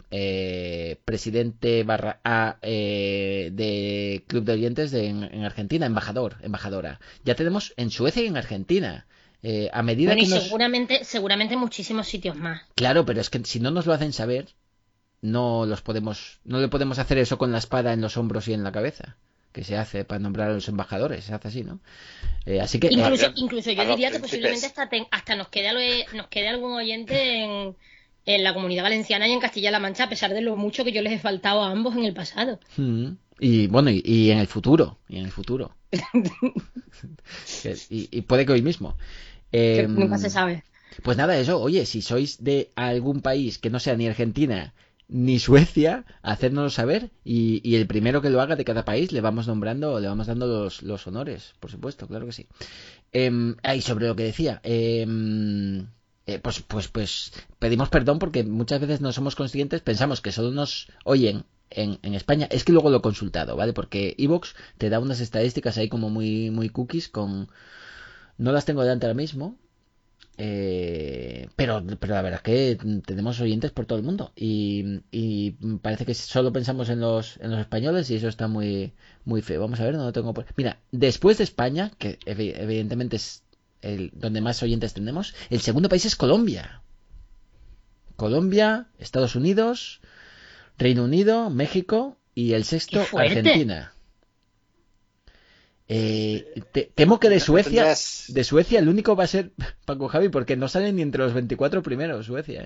eh, 0.10 0.98
presidente 1.06 1.84
barra 1.84 2.20
A 2.24 2.58
eh, 2.64 3.52
de 3.54 4.24
Club 4.28 4.44
de 4.46 4.54
Oyentes 4.54 4.90
de, 4.92 5.08
en, 5.08 5.24
en 5.24 5.44
Argentina, 5.44 5.86
embajador, 5.86 6.38
embajadora. 6.42 7.00
Ya 7.24 7.36
tenemos 7.36 7.74
en 7.78 7.92
Suecia 7.92 8.24
y 8.24 8.28
en 8.28 8.38
Argentina. 8.38 9.06
Eh, 9.46 9.70
a 9.74 9.84
medida 9.84 10.12
bueno, 10.14 10.22
y 10.24 10.30
que 10.30 10.36
nos... 10.36 10.44
seguramente, 10.46 11.04
seguramente 11.04 11.58
muchísimos 11.58 12.08
sitios 12.08 12.38
más. 12.38 12.62
Claro, 12.76 13.06
pero 13.06 13.20
es 13.20 13.30
que 13.30 13.44
si 13.44 13.60
no 13.60 13.72
nos 13.72 13.86
lo 13.86 13.94
hacen 13.94 14.14
saber, 14.14 14.48
no 15.22 15.66
los 15.66 15.82
podemos, 15.82 16.40
no 16.46 16.60
le 16.60 16.70
podemos 16.70 16.98
hacer 17.00 17.18
eso 17.18 17.38
con 17.38 17.52
la 17.52 17.58
espada 17.58 17.92
en 17.94 18.02
los 18.02 18.16
hombros 18.18 18.48
y 18.48 18.54
en 18.54 18.64
la 18.64 18.72
cabeza, 18.72 19.18
que 19.52 19.64
se 19.66 19.78
hace 19.78 20.06
para 20.06 20.20
nombrar 20.20 20.50
a 20.50 20.54
los 20.54 20.68
embajadores, 20.70 21.26
se 21.26 21.34
hace 21.34 21.48
así, 21.50 21.64
¿no? 21.64 21.80
Eh, 22.46 22.62
así 22.62 22.80
que 22.80 22.88
Incluso, 22.90 23.28
bien. 23.28 23.34
incluso 23.36 23.72
yo 23.72 23.84
los 23.84 23.96
diría 23.98 24.12
que 24.12 24.20
posiblemente 24.20 24.66
hasta, 24.66 24.88
ten- 24.90 25.08
hasta 25.12 25.36
nos, 25.36 25.50
quede, 25.50 25.70
algo- 25.70 26.12
nos 26.18 26.28
quede 26.28 26.48
algún 26.48 26.72
oyente 26.74 27.44
en, 27.44 27.76
en 28.26 28.44
la 28.46 28.54
comunidad 28.54 28.84
valenciana 28.84 29.28
y 29.28 29.34
en 29.34 29.40
Castilla-La 29.42 29.80
Mancha, 29.80 30.06
a 30.06 30.10
pesar 30.10 30.34
de 30.34 30.42
lo 30.42 30.56
mucho 30.56 30.86
que 30.86 30.94
yo 30.94 31.02
les 31.02 31.14
he 31.14 31.20
faltado 31.20 31.64
a 31.64 31.70
ambos 31.72 31.96
en 31.98 32.06
el 32.06 32.14
pasado. 32.14 32.60
Mm, 32.78 33.08
y 33.40 33.68
bueno, 33.68 33.90
y, 33.90 34.02
y 34.06 34.32
en 34.32 34.40
el 34.40 34.48
futuro, 34.48 35.00
y 35.10 35.18
en 35.18 35.26
el 35.26 35.32
futuro. 35.32 35.76
Y, 37.90 38.10
y 38.12 38.22
puede 38.22 38.46
que 38.46 38.54
hoy 38.54 38.62
mismo. 38.62 38.98
Em, 39.54 39.96
nunca 39.96 40.18
se 40.18 40.30
sabe. 40.30 40.64
Pues 41.04 41.18
nada, 41.18 41.38
eso, 41.38 41.60
oye, 41.62 41.86
si 41.86 42.02
sois 42.02 42.44
de 42.44 42.70
algún 42.76 43.22
país 43.22 43.58
que 43.58 43.70
no 43.70 43.80
sea 43.80 43.96
ni 43.96 44.08
Argentina 44.08 44.74
ni 45.08 45.38
Suecia, 45.38 46.06
hacérnoslo 46.24 46.70
saber 46.70 47.12
y, 47.24 47.62
y 47.68 47.76
el 47.76 47.88
primero 47.88 48.22
que 48.22 48.30
lo 48.30 48.42
haga 48.42 48.56
de 48.56 48.66
cada 48.66 48.86
país 48.86 49.12
le 49.12 49.22
vamos 49.22 49.48
nombrando, 49.48 50.00
le 50.00 50.08
vamos 50.08 50.28
dando 50.28 50.48
los, 50.48 50.82
los 50.82 51.06
honores, 51.08 51.54
por 51.60 51.70
supuesto, 51.70 52.08
claro 52.08 52.26
que 52.26 52.32
sí. 52.32 52.48
Eh, 53.12 53.56
y 53.76 53.82
sobre 53.82 54.08
lo 54.08 54.16
que 54.16 54.24
decía, 54.24 54.60
em, 54.64 55.88
eh, 56.26 56.40
pues, 56.40 56.62
pues, 56.62 56.88
pues 56.88 57.32
pedimos 57.60 57.90
perdón 57.90 58.18
porque 58.18 58.44
muchas 58.44 58.82
veces 58.82 59.02
no 59.02 59.12
somos 59.12 59.36
conscientes, 59.36 59.82
pensamos 59.82 60.22
que 60.22 60.32
solo 60.32 60.52
nos 60.52 60.88
oyen 61.04 61.46
en, 61.70 62.00
en 62.02 62.14
España, 62.16 62.48
es 62.50 62.64
que 62.64 62.72
luego 62.72 62.90
lo 62.90 62.98
he 62.98 63.02
consultado, 63.02 63.56
¿vale? 63.56 63.74
Porque 63.74 64.16
Evox 64.18 64.56
te 64.78 64.90
da 64.90 65.00
unas 65.00 65.20
estadísticas 65.20 65.78
ahí 65.78 65.90
como 65.90 66.10
muy, 66.10 66.50
muy 66.50 66.70
cookies 66.70 67.10
con... 67.10 67.50
No 68.38 68.52
las 68.52 68.66
tengo 68.66 68.82
delante 68.82 69.06
ahora 69.06 69.16
mismo, 69.16 69.58
eh, 70.38 71.48
pero, 71.56 71.84
pero 72.00 72.16
la 72.16 72.22
verdad 72.24 72.42
es 72.44 72.44
que 72.44 73.02
tenemos 73.06 73.40
oyentes 73.40 73.72
por 73.72 73.86
todo 73.86 74.00
el 74.00 74.04
mundo 74.04 74.32
y, 74.36 75.02
y 75.12 75.52
parece 75.82 76.06
que 76.06 76.16
solo 76.16 76.52
pensamos 76.52 76.90
en 76.90 77.00
los, 77.00 77.38
en 77.38 77.52
los 77.52 77.60
españoles 77.60 78.10
y 78.10 78.16
eso 78.16 78.28
está 78.28 78.48
muy, 78.48 78.94
muy 79.26 79.42
feo. 79.42 79.62
Vamos 79.62 79.80
a 79.80 79.86
ver, 79.86 79.96
no 79.96 80.06
lo 80.06 80.14
tengo 80.14 80.34
por... 80.34 80.46
Mira, 80.58 80.80
después 80.92 81.38
de 81.38 81.44
España, 81.44 81.92
que 82.00 82.20
evi- 82.22 82.54
evidentemente 82.56 83.18
es 83.18 83.44
el, 83.82 84.12
donde 84.14 84.42
más 84.42 84.64
oyentes 84.64 84.94
tenemos, 84.94 85.36
el 85.50 85.62
segundo 85.62 85.90
país 85.90 86.06
es 86.06 86.16
Colombia. 86.16 86.82
Colombia, 88.16 88.88
Estados 88.98 89.36
Unidos, 89.36 90.02
Reino 90.78 91.04
Unido, 91.04 91.50
México 91.50 92.18
y 92.34 92.54
el 92.54 92.64
sexto. 92.64 93.02
Argentina. 93.18 93.93
Eh, 95.96 96.64
te- 96.72 96.92
temo 96.96 97.20
que 97.20 97.30
de 97.30 97.40
Suecia, 97.40 97.86
de 98.28 98.44
Suecia 98.44 98.80
el 98.80 98.90
único 98.90 99.16
va 99.16 99.26
a 99.26 99.28
ser 99.28 99.52
Paco 99.86 100.08
Javi 100.08 100.30
porque 100.30 100.56
no 100.58 100.68
salen 100.68 100.96
ni 100.96 101.02
entre 101.04 101.24
los 101.24 101.34
24 101.34 101.84
primeros 101.84 102.26
Suecia, 102.26 102.64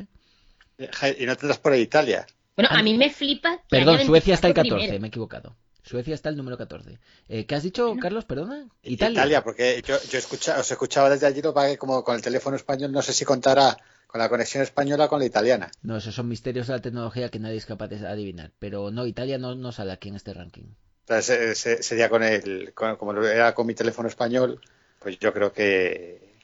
¿eh? 0.79 1.17
Y 1.19 1.25
no 1.25 1.35
tendrás 1.35 1.57
por 1.59 1.73
ahí 1.73 1.81
Italia. 1.81 2.25
Bueno, 2.55 2.69
Ah, 2.71 2.79
a 2.79 2.83
mí 2.83 2.97
me 2.97 3.09
flipa. 3.09 3.57
que 3.57 3.63
Perdón, 3.69 3.99
Suecia 4.05 4.33
está 4.35 4.47
el 4.47 4.53
24 4.53 4.75
14, 4.77 4.87
primero. 4.87 5.01
me 5.01 5.07
he 5.07 5.09
equivocado. 5.09 5.55
Suecia 5.83 6.13
está 6.15 6.29
el 6.29 6.37
número 6.37 6.57
14. 6.57 6.99
Eh, 7.29 7.45
¿Qué 7.45 7.55
has 7.55 7.63
dicho, 7.63 7.95
Carlos? 7.99 8.25
Perdona. 8.25 8.67
Italia. 8.83 9.13
Italia, 9.21 9.43
porque 9.43 9.81
yo, 9.85 9.97
yo 10.09 10.17
escucha, 10.19 10.59
os 10.59 10.69
escuchaba 10.71 11.09
desde 11.09 11.27
allí, 11.27 11.41
lo 11.41 11.53
que 11.53 11.77
como 11.77 12.03
con 12.03 12.15
el 12.15 12.21
teléfono 12.21 12.55
español, 12.55 12.91
no 12.91 13.01
sé 13.01 13.13
si 13.13 13.25
contará 13.25 13.77
con 14.07 14.19
la 14.19 14.29
conexión 14.29 14.63
española 14.63 15.05
o 15.05 15.09
con 15.09 15.19
la 15.19 15.25
italiana. 15.25 15.69
No, 15.81 15.97
esos 15.97 16.13
son 16.15 16.27
misterios 16.27 16.67
de 16.67 16.73
la 16.73 16.81
tecnología 16.81 17.29
que 17.29 17.39
nadie 17.39 17.57
es 17.57 17.65
capaz 17.65 17.87
de 17.87 18.05
adivinar. 18.07 18.51
Pero 18.59 18.91
no, 18.91 19.05
Italia 19.05 19.37
no, 19.37 19.55
no 19.55 19.71
sale 19.71 19.91
aquí 19.93 20.09
en 20.09 20.15
este 20.15 20.33
ranking. 20.33 20.65
Entonces, 21.07 21.29
eh, 21.39 21.55
se- 21.55 21.83
sería 21.83 22.09
con 22.09 22.23
el, 22.23 22.73
con- 22.73 22.97
como 22.97 23.13
lo 23.13 23.25
era 23.27 23.53
con 23.55 23.65
mi 23.67 23.73
teléfono 23.73 24.07
español, 24.09 24.59
pues 24.99 25.17
yo 25.19 25.33
creo 25.33 25.53
que, 25.53 26.35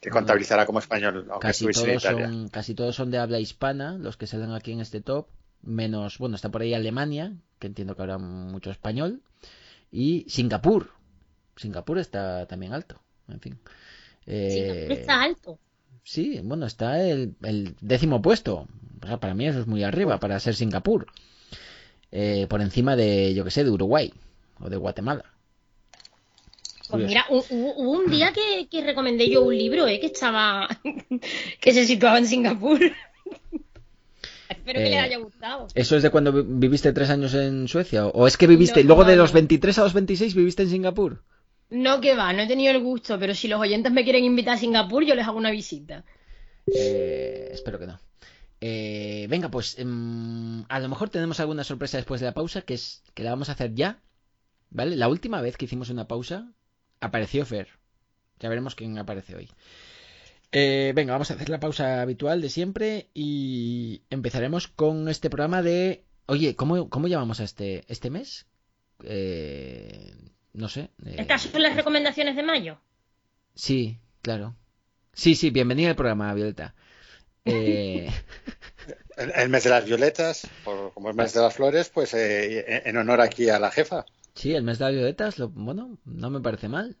que 0.00 0.10
contabilizará 0.10 0.66
como 0.66 0.80
español, 0.80 1.26
aunque 1.30 1.46
Casi 1.46 1.64
estuviese 1.66 1.80
en 1.88 1.90
todos, 1.90 2.02
Italia. 2.02 2.24
son, 2.24 2.48
casi 2.48 2.74
todos 2.74 2.96
son 2.96 3.10
de 3.10 3.18
habla 3.18 3.38
hispana, 3.40 3.96
los 3.98 4.16
que 4.16 4.26
salen 4.26 4.52
aquí 4.52 4.72
en 4.72 4.80
este 4.80 5.00
top. 5.00 5.26
Menos, 5.62 6.18
bueno, 6.18 6.36
está 6.36 6.50
por 6.50 6.62
ahí 6.62 6.74
Alemania, 6.74 7.32
que 7.58 7.66
entiendo 7.66 7.94
que 7.96 8.02
habrá 8.02 8.18
mucho 8.18 8.70
español. 8.70 9.22
Y 9.92 10.26
Singapur. 10.28 10.90
Singapur 11.56 11.98
está 11.98 12.46
también 12.46 12.72
alto. 12.74 13.00
En 13.28 13.40
fin. 13.40 13.58
Eh, 14.26 14.50
Singapur 14.52 14.92
está 14.92 15.22
alto. 15.22 15.58
Sí, 16.02 16.40
bueno, 16.42 16.66
está 16.66 17.02
el, 17.02 17.34
el 17.42 17.76
décimo 17.80 18.22
puesto. 18.22 18.66
O 19.02 19.06
sea, 19.06 19.18
para 19.18 19.34
mí 19.34 19.46
eso 19.46 19.60
es 19.60 19.66
muy 19.66 19.84
arriba 19.84 20.18
para 20.20 20.40
ser 20.40 20.54
Singapur. 20.54 21.06
Eh, 22.10 22.46
por 22.48 22.60
encima 22.62 22.96
de, 22.96 23.34
yo 23.34 23.44
que 23.44 23.50
sé, 23.50 23.64
de 23.64 23.70
Uruguay 23.70 24.12
o 24.60 24.68
de 24.70 24.76
Guatemala. 24.76 25.24
Pues 26.88 27.06
mira, 27.06 27.26
hu- 27.28 27.44
hubo, 27.50 27.72
un 27.90 28.10
día 28.10 28.32
que, 28.32 28.66
que 28.70 28.82
recomendé 28.82 29.28
yo 29.28 29.42
un 29.44 29.56
libro, 29.56 29.86
¿eh? 29.86 30.00
Que 30.00 30.06
estaba. 30.06 30.66
que 31.60 31.72
se 31.74 31.84
situaba 31.86 32.16
en 32.18 32.26
Singapur. 32.26 32.80
Espero 34.48 34.80
que 34.80 34.86
Eh, 34.86 34.90
les 34.90 35.00
haya 35.02 35.18
gustado. 35.18 35.66
¿Eso 35.74 35.96
es 35.96 36.02
de 36.02 36.08
cuando 36.10 36.32
vi- 36.32 36.44
viviste 36.46 36.92
tres 36.94 37.10
años 37.10 37.34
en 37.34 37.68
Suecia? 37.68 38.06
¿O 38.06 38.26
es 38.26 38.38
que 38.38 38.46
viviste, 38.46 38.82
No, 38.82 38.86
luego 38.88 39.04
de 39.04 39.16
los 39.16 39.30
no. 39.30 39.34
23 39.34 39.78
a 39.78 39.82
los 39.84 39.92
26 39.92 40.34
viviste 40.34 40.62
en 40.62 40.70
Singapur? 40.70 41.22
No, 41.70 42.00
que 42.00 42.14
va, 42.16 42.32
no 42.32 42.40
he 42.42 42.46
tenido 42.46 42.72
el 42.72 42.82
gusto, 42.82 43.18
pero 43.18 43.34
si 43.34 43.46
los 43.48 43.60
oyentes 43.60 43.92
me 43.92 44.04
quieren 44.04 44.24
invitar 44.24 44.54
a 44.54 44.58
Singapur, 44.58 45.04
yo 45.04 45.14
les 45.14 45.26
hago 45.26 45.36
una 45.36 45.50
visita. 45.50 46.02
Eh, 46.74 47.50
espero 47.52 47.78
que 47.78 47.86
no. 47.86 48.00
Eh, 48.60 49.26
venga, 49.30 49.50
pues 49.50 49.78
em, 49.78 50.64
a 50.68 50.80
lo 50.80 50.88
mejor 50.88 51.10
tenemos 51.10 51.38
alguna 51.40 51.64
sorpresa 51.64 51.96
después 51.96 52.20
de 52.20 52.26
la 52.26 52.34
pausa, 52.34 52.62
que 52.62 52.74
es 52.74 53.02
que 53.14 53.22
la 53.22 53.30
vamos 53.30 53.48
a 53.48 53.52
hacer 53.52 53.74
ya. 53.74 54.00
¿Vale? 54.70 54.96
La 54.96 55.08
última 55.08 55.40
vez 55.40 55.56
que 55.56 55.64
hicimos 55.64 55.90
una 55.90 56.08
pausa, 56.08 56.52
apareció 57.00 57.46
Fer. 57.46 57.68
Ya 58.40 58.48
veremos 58.48 58.74
quién 58.74 58.98
aparece 58.98 59.34
hoy. 59.36 59.48
Eh, 60.52 60.92
venga, 60.94 61.12
vamos 61.12 61.30
a 61.30 61.34
hacer 61.34 61.48
la 61.48 61.60
pausa 61.60 62.00
habitual 62.02 62.40
de 62.40 62.48
siempre 62.50 63.08
y 63.14 64.02
empezaremos 64.10 64.68
con 64.68 65.08
este 65.08 65.30
programa 65.30 65.62
de... 65.62 66.04
Oye, 66.26 66.54
¿cómo, 66.56 66.88
cómo 66.90 67.08
llamamos 67.08 67.40
a 67.40 67.44
este, 67.44 67.84
este 67.88 68.10
mes? 68.10 68.46
Eh, 69.04 70.14
no 70.52 70.68
sé. 70.68 70.90
eh, 71.04 71.16
Estas 71.18 71.42
son 71.42 71.62
las 71.62 71.76
recomendaciones 71.76 72.36
de 72.36 72.42
mayo. 72.42 72.78
Sí, 73.54 73.98
claro. 74.22 74.54
Sí, 75.12 75.34
sí, 75.34 75.50
bienvenida 75.50 75.90
al 75.90 75.96
programa, 75.96 76.32
Violeta. 76.34 76.74
Eh, 77.48 78.10
El, 79.16 79.32
el 79.34 79.48
mes 79.48 79.64
de 79.64 79.70
las 79.70 79.84
violetas, 79.84 80.46
por, 80.64 80.92
como 80.94 81.10
el 81.10 81.16
mes 81.16 81.32
de 81.34 81.40
las 81.40 81.54
flores, 81.54 81.88
pues 81.88 82.14
eh, 82.14 82.82
en, 82.84 82.96
honor 82.96 83.20
aquí 83.20 83.48
a 83.50 83.58
la 83.58 83.70
jefa. 83.70 84.04
sí, 84.34 84.54
el 84.54 84.62
mes 84.62 84.78
de 84.78 84.84
las 84.84 84.94
violetas, 84.94 85.38
lo, 85.38 85.48
bueno, 85.48 85.98
no 86.04 86.30
me 86.30 86.40
parece 86.40 86.68
mal. 86.68 86.96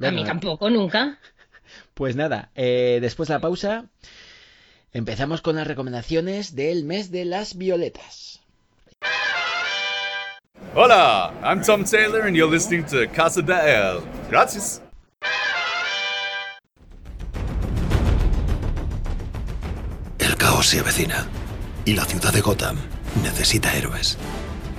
A 0.00 0.10
mí 0.10 0.24
tampoco, 0.24 0.70
nunca. 0.70 1.18
Pues 1.94 2.16
nada, 2.16 2.50
eh, 2.54 2.98
después 3.00 3.28
de 3.28 3.34
la 3.34 3.40
pausa, 3.40 3.86
empezamos 4.92 5.40
con 5.40 5.56
las 5.56 5.66
recomendaciones 5.66 6.54
del 6.54 6.84
mes 6.84 7.10
de 7.10 7.24
las 7.24 7.56
violetas. 7.56 8.40
Hola, 10.74 11.32
I'm 11.42 11.62
Tom 11.62 11.84
Taylor, 11.84 12.22
and 12.26 12.34
you're 12.36 12.50
listening 12.50 12.84
to 12.86 13.06
Casa 13.14 13.40
de 13.42 13.52
El. 13.54 14.00
Gracias. 14.30 14.81
se 20.72 20.80
avecina. 20.80 21.26
Y 21.84 21.92
la 21.92 22.06
ciudad 22.06 22.32
de 22.32 22.40
Gotham 22.40 22.78
necesita 23.22 23.76
héroes. 23.76 24.16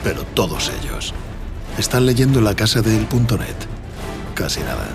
Pero 0.04 0.24
todos 0.24 0.72
ellos 0.82 1.14
están 1.78 2.08
leyendo 2.08 2.42
la 2.42 2.56
casa 2.56 2.82
de 2.82 2.98
el.net. 2.98 3.56
Casi 4.34 4.62
nada. 4.62 4.88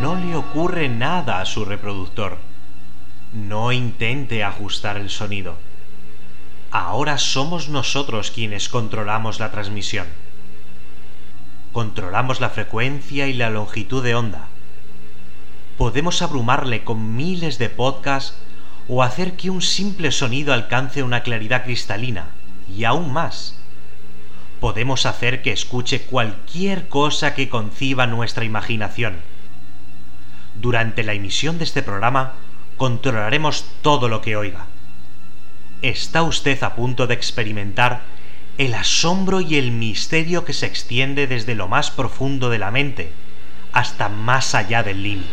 No 0.00 0.14
le 0.14 0.36
ocurre 0.36 0.88
nada 0.88 1.40
a 1.40 1.44
su 1.44 1.64
reproductor. 1.64 2.38
No 3.34 3.72
intente 3.72 4.44
ajustar 4.44 4.96
el 4.96 5.10
sonido. 5.10 5.56
Ahora 6.70 7.18
somos 7.18 7.68
nosotros 7.68 8.30
quienes 8.30 8.68
controlamos 8.68 9.38
la 9.38 9.50
transmisión. 9.50 10.06
Controlamos 11.72 12.40
la 12.40 12.50
frecuencia 12.50 13.26
y 13.28 13.34
la 13.34 13.50
longitud 13.50 14.02
de 14.02 14.14
onda. 14.14 14.48
Podemos 15.78 16.22
abrumarle 16.22 16.84
con 16.84 17.16
miles 17.16 17.58
de 17.58 17.68
podcasts 17.68 18.36
o 18.88 19.02
hacer 19.02 19.36
que 19.36 19.50
un 19.50 19.62
simple 19.62 20.10
sonido 20.10 20.54
alcance 20.54 21.02
una 21.02 21.22
claridad 21.22 21.64
cristalina, 21.64 22.28
y 22.74 22.84
aún 22.84 23.12
más. 23.12 23.58
Podemos 24.60 25.06
hacer 25.06 25.42
que 25.42 25.52
escuche 25.52 26.02
cualquier 26.02 26.88
cosa 26.88 27.34
que 27.34 27.48
conciba 27.48 28.06
nuestra 28.06 28.44
imaginación. 28.44 29.16
Durante 30.54 31.02
la 31.02 31.12
emisión 31.12 31.58
de 31.58 31.64
este 31.64 31.82
programa 31.82 32.32
controlaremos 32.76 33.66
todo 33.82 34.08
lo 34.08 34.22
que 34.22 34.36
oiga. 34.36 34.66
Está 35.82 36.22
usted 36.22 36.62
a 36.62 36.74
punto 36.74 37.06
de 37.06 37.14
experimentar 37.14 38.02
el 38.58 38.74
asombro 38.74 39.40
y 39.40 39.56
el 39.56 39.72
misterio 39.72 40.44
que 40.44 40.54
se 40.54 40.66
extiende 40.66 41.26
desde 41.26 41.54
lo 41.54 41.68
más 41.68 41.90
profundo 41.90 42.48
de 42.48 42.58
la 42.58 42.70
mente 42.70 43.12
hasta 43.72 44.08
más 44.08 44.54
allá 44.54 44.82
del 44.82 45.02
límite. 45.02 45.28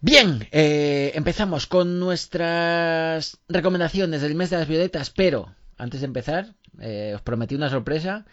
Bien, 0.00 0.48
eh, 0.50 1.12
empezamos 1.14 1.66
con 1.66 2.00
nuestras 2.00 3.38
recomendaciones 3.48 4.22
del 4.22 4.34
mes 4.34 4.50
de 4.50 4.56
las 4.56 4.66
violetas, 4.66 5.10
pero 5.10 5.54
antes 5.76 6.00
de 6.00 6.06
empezar, 6.06 6.54
eh, 6.80 7.12
os 7.14 7.22
prometí 7.22 7.54
una 7.54 7.70
sorpresa, 7.70 8.24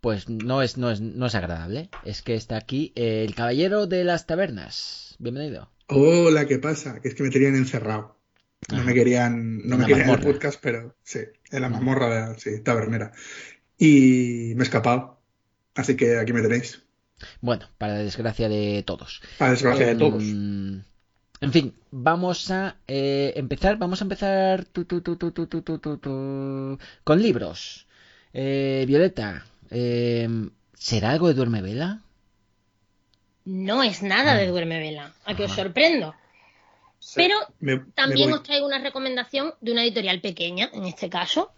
pues 0.00 0.28
no 0.28 0.62
es, 0.62 0.76
no 0.76 0.90
es, 0.90 1.00
no 1.00 1.26
es 1.26 1.34
agradable. 1.34 1.90
Es 2.04 2.22
que 2.22 2.34
está 2.34 2.56
aquí 2.56 2.92
eh, 2.94 3.24
el 3.26 3.34
caballero 3.34 3.86
de 3.86 4.04
las 4.04 4.26
tabernas. 4.26 5.16
Bienvenido. 5.18 5.70
Hola, 5.88 6.46
¿qué 6.46 6.58
pasa? 6.58 7.00
Que 7.00 7.08
es 7.08 7.14
que 7.14 7.22
me 7.22 7.30
tenían 7.30 7.56
encerrado. 7.56 8.16
No 8.72 8.84
me 8.84 8.92
querían, 8.92 9.66
no 9.66 9.78
me 9.78 9.86
querían 9.86 10.10
en 10.10 10.14
el 10.16 10.20
podcast, 10.20 10.60
pero 10.60 10.94
sí, 11.02 11.20
en 11.50 11.62
la 11.62 11.68
mazmorra, 11.68 12.08
de 12.08 12.20
la, 12.20 12.38
sí, 12.38 12.60
tabernera. 12.60 13.12
Y 13.78 14.52
me 14.56 14.62
he 14.62 14.64
escapado. 14.64 15.20
Así 15.74 15.96
que 15.96 16.18
aquí 16.18 16.32
me 16.32 16.42
tenéis. 16.42 16.82
Bueno, 17.40 17.66
para 17.78 17.94
la 17.94 18.00
desgracia 18.00 18.48
de 18.48 18.82
todos. 18.84 19.22
Para 19.38 19.50
la 19.50 19.54
desgracia 19.54 19.86
de 19.86 19.92
em, 19.92 19.98
todos. 19.98 20.22
En 21.40 21.52
fin, 21.52 21.74
vamos 21.90 22.50
a 22.50 22.76
eh, 22.88 23.32
empezar, 23.36 23.78
vamos 23.78 24.00
a 24.00 24.04
empezar 24.04 24.66
con 27.04 27.22
libros. 27.22 27.86
Eh, 28.32 28.84
Violeta, 28.86 29.46
em, 29.70 30.50
¿será 30.74 31.10
algo 31.10 31.28
de 31.28 31.34
Duerme 31.34 31.62
Vela? 31.62 32.02
No 33.44 33.82
es 33.82 34.02
nada 34.02 34.34
de 34.34 34.46
Duerme 34.46 34.78
Vela, 34.78 35.14
a 35.24 35.34
que 35.34 35.44
os 35.44 35.52
sorprendo. 35.52 36.14
Pero 37.14 37.36
Me, 37.60 37.80
también 37.94 38.32
os 38.32 38.42
traigo 38.42 38.66
una 38.66 38.78
recomendación 38.78 39.54
de 39.60 39.72
una 39.72 39.82
editorial 39.84 40.20
pequeña, 40.20 40.68
en 40.72 40.84
este 40.84 41.08
caso, 41.08 41.52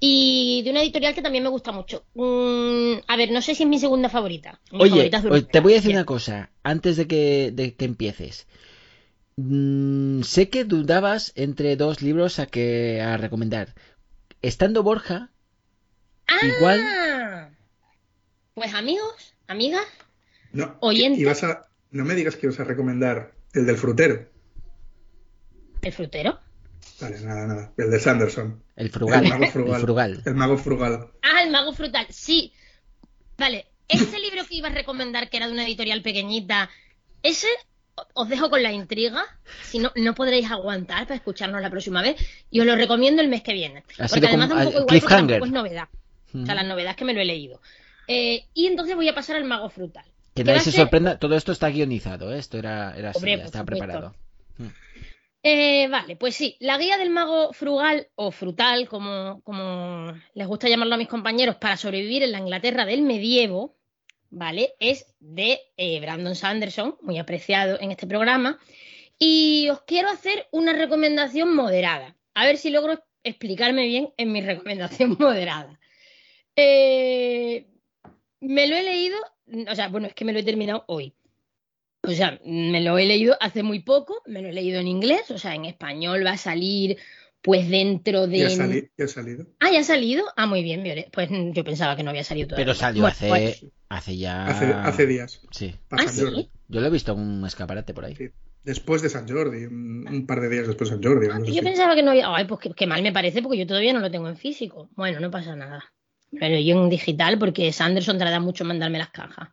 y 0.00 0.62
de 0.64 0.70
una 0.70 0.82
editorial 0.82 1.14
que 1.14 1.22
también 1.22 1.44
me 1.44 1.50
gusta 1.50 1.72
mucho. 1.72 2.04
Mm, 2.14 2.94
a 3.06 3.16
ver, 3.16 3.30
no 3.30 3.40
sé 3.40 3.54
si 3.54 3.62
es 3.62 3.68
mi 3.68 3.78
segunda 3.78 4.08
favorita. 4.08 4.60
Mi 4.72 4.82
Oye, 4.82 5.10
favorita 5.10 5.48
te 5.50 5.60
voy 5.60 5.72
a 5.72 5.76
decir 5.76 5.92
una 5.92 6.04
cosa 6.04 6.50
antes 6.62 6.96
de 6.96 7.06
que, 7.06 7.50
de 7.54 7.74
que 7.74 7.84
empieces. 7.84 8.46
Mm, 9.36 10.22
sé 10.22 10.50
que 10.50 10.64
dudabas 10.64 11.32
entre 11.36 11.76
dos 11.76 12.02
libros 12.02 12.38
a 12.38 12.46
que 12.46 13.00
a 13.00 13.16
recomendar. 13.16 13.74
Estando 14.42 14.82
Borja, 14.82 15.30
igual 16.42 16.80
Ah, 16.80 17.11
Pues 18.54 18.74
amigos, 18.74 19.34
amigas, 19.46 19.84
No, 20.52 20.76
oyente. 20.80 21.20
y 21.20 21.24
vas 21.24 21.42
a, 21.44 21.68
no 21.90 22.04
me 22.04 22.14
digas 22.14 22.36
que 22.36 22.46
ibas 22.46 22.60
a 22.60 22.64
recomendar 22.64 23.32
el 23.54 23.66
del 23.66 23.76
frutero. 23.76 24.28
el 25.82 25.92
frutero. 25.92 26.38
Vale, 27.00 27.20
nada, 27.20 27.46
nada. 27.46 27.72
El 27.76 27.90
de 27.90 27.98
Sanderson. 27.98 28.62
el 28.76 28.90
frugal, 28.90 29.24
El 29.24 29.30
mago 29.30 29.44
el 29.44 29.50
frugal. 29.80 30.22
El 30.24 30.34
mago 30.34 30.58
frugal. 30.58 31.10
Ah, 31.22 31.42
el 31.42 31.50
mago 31.50 31.72
frutal, 31.72 32.06
sí. 32.10 32.52
Vale, 33.38 33.66
ese 33.88 34.18
libro 34.20 34.44
que 34.46 34.56
iba 34.56 34.68
a 34.68 34.72
recomendar, 34.72 35.28
que 35.28 35.38
era 35.38 35.46
de 35.46 35.52
una 35.52 35.64
editorial 35.64 36.02
pequeñita, 36.02 36.70
ese 37.22 37.48
os 38.14 38.28
dejo 38.28 38.50
con 38.50 38.62
la 38.62 38.72
intriga, 38.72 39.24
si 39.64 39.78
no, 39.78 39.92
no 39.96 40.14
podréis 40.14 40.50
aguantar 40.50 41.04
para 41.04 41.16
escucharnos 41.16 41.60
la 41.60 41.70
próxima 41.70 42.02
vez, 42.02 42.16
y 42.50 42.60
os 42.60 42.66
lo 42.66 42.74
recomiendo 42.76 43.20
el 43.22 43.28
mes 43.28 43.42
que 43.42 43.52
viene. 43.52 43.82
Porque 43.96 44.26
además 44.26 44.48
como 44.48 44.60
da 44.60 44.66
un 44.66 44.72
poco 44.72 44.94
igual 44.94 45.00
porque 45.00 45.14
tampoco 45.16 45.44
es 45.46 45.52
novedad. 45.52 45.88
O 46.34 46.46
sea, 46.46 46.54
la 46.54 46.62
novedad 46.62 46.92
es 46.92 46.96
que 46.96 47.04
me 47.04 47.12
lo 47.14 47.20
he 47.20 47.24
leído. 47.24 47.60
Eh, 48.12 48.44
y 48.54 48.66
entonces 48.66 48.94
voy 48.96 49.08
a 49.08 49.14
pasar 49.14 49.36
al 49.36 49.44
mago 49.44 49.68
frutal. 49.70 50.04
Que 50.34 50.44
nadie 50.44 50.60
se 50.60 50.70
ser- 50.70 50.80
sorprenda, 50.82 51.18
todo 51.18 51.36
esto 51.36 51.52
está 51.52 51.68
guionizado, 51.68 52.32
¿eh? 52.34 52.38
Esto 52.38 52.58
era, 52.58 52.96
era 52.96 53.12
Hombre, 53.12 53.36
supuesto. 53.36 53.64
preparado. 53.64 54.14
Eh, 55.44 55.88
vale, 55.88 56.14
pues 56.16 56.36
sí, 56.36 56.56
la 56.60 56.78
guía 56.78 56.98
del 56.98 57.10
mago 57.10 57.52
frugal 57.52 58.06
o 58.14 58.30
frutal, 58.30 58.88
como, 58.88 59.40
como 59.42 60.12
les 60.34 60.46
gusta 60.46 60.68
llamarlo 60.68 60.94
a 60.94 60.98
mis 60.98 61.08
compañeros, 61.08 61.56
para 61.56 61.76
sobrevivir 61.76 62.22
en 62.22 62.30
la 62.32 62.38
Inglaterra 62.38 62.86
del 62.86 63.02
medievo, 63.02 63.76
¿vale? 64.30 64.74
Es 64.78 65.12
de 65.18 65.58
eh, 65.76 66.00
Brandon 66.00 66.36
Sanderson, 66.36 66.96
muy 67.02 67.18
apreciado 67.18 67.78
en 67.80 67.90
este 67.90 68.06
programa, 68.06 68.60
y 69.18 69.68
os 69.70 69.82
quiero 69.82 70.08
hacer 70.10 70.46
una 70.52 70.72
recomendación 70.74 71.54
moderada. 71.56 72.14
A 72.34 72.46
ver 72.46 72.56
si 72.56 72.70
logro 72.70 73.02
explicarme 73.24 73.84
bien 73.86 74.10
en 74.16 74.30
mi 74.30 74.40
recomendación 74.42 75.16
moderada. 75.18 75.80
Eh, 76.54 77.66
me 78.42 78.66
lo 78.66 78.76
he 78.76 78.82
leído, 78.82 79.16
o 79.70 79.74
sea, 79.74 79.88
bueno, 79.88 80.08
es 80.08 80.14
que 80.14 80.24
me 80.24 80.32
lo 80.32 80.40
he 80.40 80.44
terminado 80.44 80.84
hoy. 80.88 81.14
O 82.02 82.10
sea, 82.10 82.40
me 82.44 82.80
lo 82.80 82.98
he 82.98 83.06
leído 83.06 83.36
hace 83.40 83.62
muy 83.62 83.80
poco, 83.80 84.22
me 84.26 84.42
lo 84.42 84.48
he 84.48 84.52
leído 84.52 84.80
en 84.80 84.88
inglés, 84.88 85.30
o 85.30 85.38
sea, 85.38 85.54
en 85.54 85.64
español 85.64 86.26
va 86.26 86.32
a 86.32 86.36
salir 86.36 86.98
pues 87.42 87.68
dentro 87.68 88.26
de... 88.26 88.38
Ya, 88.38 88.50
sali- 88.50 88.90
ya 88.96 89.04
ha 89.04 89.08
salido. 89.08 89.46
Ah, 89.58 89.70
ya 89.72 89.80
ha 89.80 89.84
salido. 89.84 90.24
Ah, 90.36 90.46
muy 90.46 90.62
bien, 90.62 90.82
Violet. 90.82 91.10
Pues 91.10 91.28
yo 91.30 91.64
pensaba 91.64 91.96
que 91.96 92.02
no 92.04 92.10
había 92.10 92.22
salido 92.22 92.48
todavía. 92.48 92.66
Pero 92.66 92.74
salió 92.74 93.02
Bueno, 93.02 93.12
hace, 93.12 93.28
pues, 93.28 93.66
hace 93.88 94.16
ya... 94.16 94.46
Hace, 94.46 94.66
hace 94.66 95.06
días. 95.06 95.40
Sí. 95.50 95.74
Ah, 95.90 96.06
¿sí? 96.08 96.50
Yo 96.68 96.80
lo 96.80 96.86
he 96.86 96.90
visto 96.90 97.12
en 97.12 97.18
un 97.18 97.46
escaparate 97.46 97.94
por 97.94 98.04
ahí. 98.04 98.14
Sí. 98.14 98.28
Después 98.62 99.02
de 99.02 99.08
San 99.08 99.28
Jordi, 99.28 99.64
un, 99.64 100.06
un 100.08 100.26
par 100.26 100.40
de 100.40 100.48
días 100.48 100.68
después 100.68 100.88
de 100.90 100.96
San 100.96 101.02
Jordi. 101.02 101.26
algo 101.26 101.44
yo 101.46 101.50
así. 101.52 101.60
pensaba 101.62 101.96
que 101.96 102.02
no 102.04 102.12
había... 102.12 102.32
Ay, 102.32 102.44
pues 102.44 102.60
qué 102.76 102.86
mal 102.86 103.02
me 103.02 103.12
parece 103.12 103.42
porque 103.42 103.58
yo 103.58 103.66
todavía 103.66 103.92
no 103.92 103.98
lo 104.00 104.10
tengo 104.10 104.28
en 104.28 104.36
físico. 104.36 104.88
Bueno, 104.94 105.18
no 105.18 105.30
pasa 105.32 105.56
nada. 105.56 105.92
Pero 106.38 106.58
yo 106.58 106.82
en 106.82 106.88
digital 106.88 107.38
porque 107.38 107.72
Sanderson 107.72 108.18
tarda 108.18 108.40
mucho 108.40 108.64
en 108.64 108.68
mandarme 108.68 108.98
las 108.98 109.10
cajas. 109.10 109.50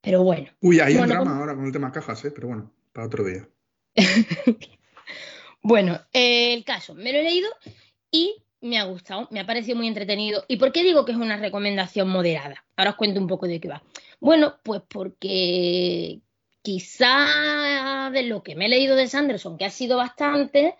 Pero 0.00 0.22
bueno. 0.22 0.48
Uy, 0.60 0.80
hay 0.80 0.96
un 0.96 1.08
drama 1.08 1.38
ahora 1.38 1.54
con 1.54 1.66
el 1.66 1.72
tema 1.72 1.92
cajas, 1.92 2.24
¿eh? 2.24 2.30
pero 2.30 2.48
bueno, 2.48 2.72
para 2.92 3.06
otro 3.06 3.24
día. 3.24 3.48
Bueno, 5.66 5.98
eh, 6.12 6.52
el 6.52 6.62
caso, 6.62 6.94
me 6.94 7.10
lo 7.10 7.20
he 7.20 7.22
leído 7.22 7.48
y 8.10 8.34
me 8.60 8.78
ha 8.78 8.84
gustado, 8.84 9.28
me 9.30 9.40
ha 9.40 9.46
parecido 9.46 9.78
muy 9.78 9.88
entretenido. 9.88 10.44
¿Y 10.46 10.58
por 10.58 10.72
qué 10.72 10.82
digo 10.82 11.06
que 11.06 11.12
es 11.12 11.18
una 11.18 11.38
recomendación 11.38 12.10
moderada? 12.10 12.66
Ahora 12.76 12.90
os 12.90 12.96
cuento 12.96 13.18
un 13.18 13.26
poco 13.26 13.46
de 13.46 13.60
qué 13.60 13.68
va. 13.68 13.82
Bueno, 14.20 14.56
pues 14.62 14.82
porque 14.86 16.20
quizá 16.60 18.10
de 18.12 18.24
lo 18.24 18.42
que 18.42 18.56
me 18.56 18.66
he 18.66 18.68
leído 18.68 18.94
de 18.94 19.08
Sanderson, 19.08 19.56
que 19.56 19.64
ha 19.64 19.70
sido 19.70 19.96
bastante, 19.96 20.76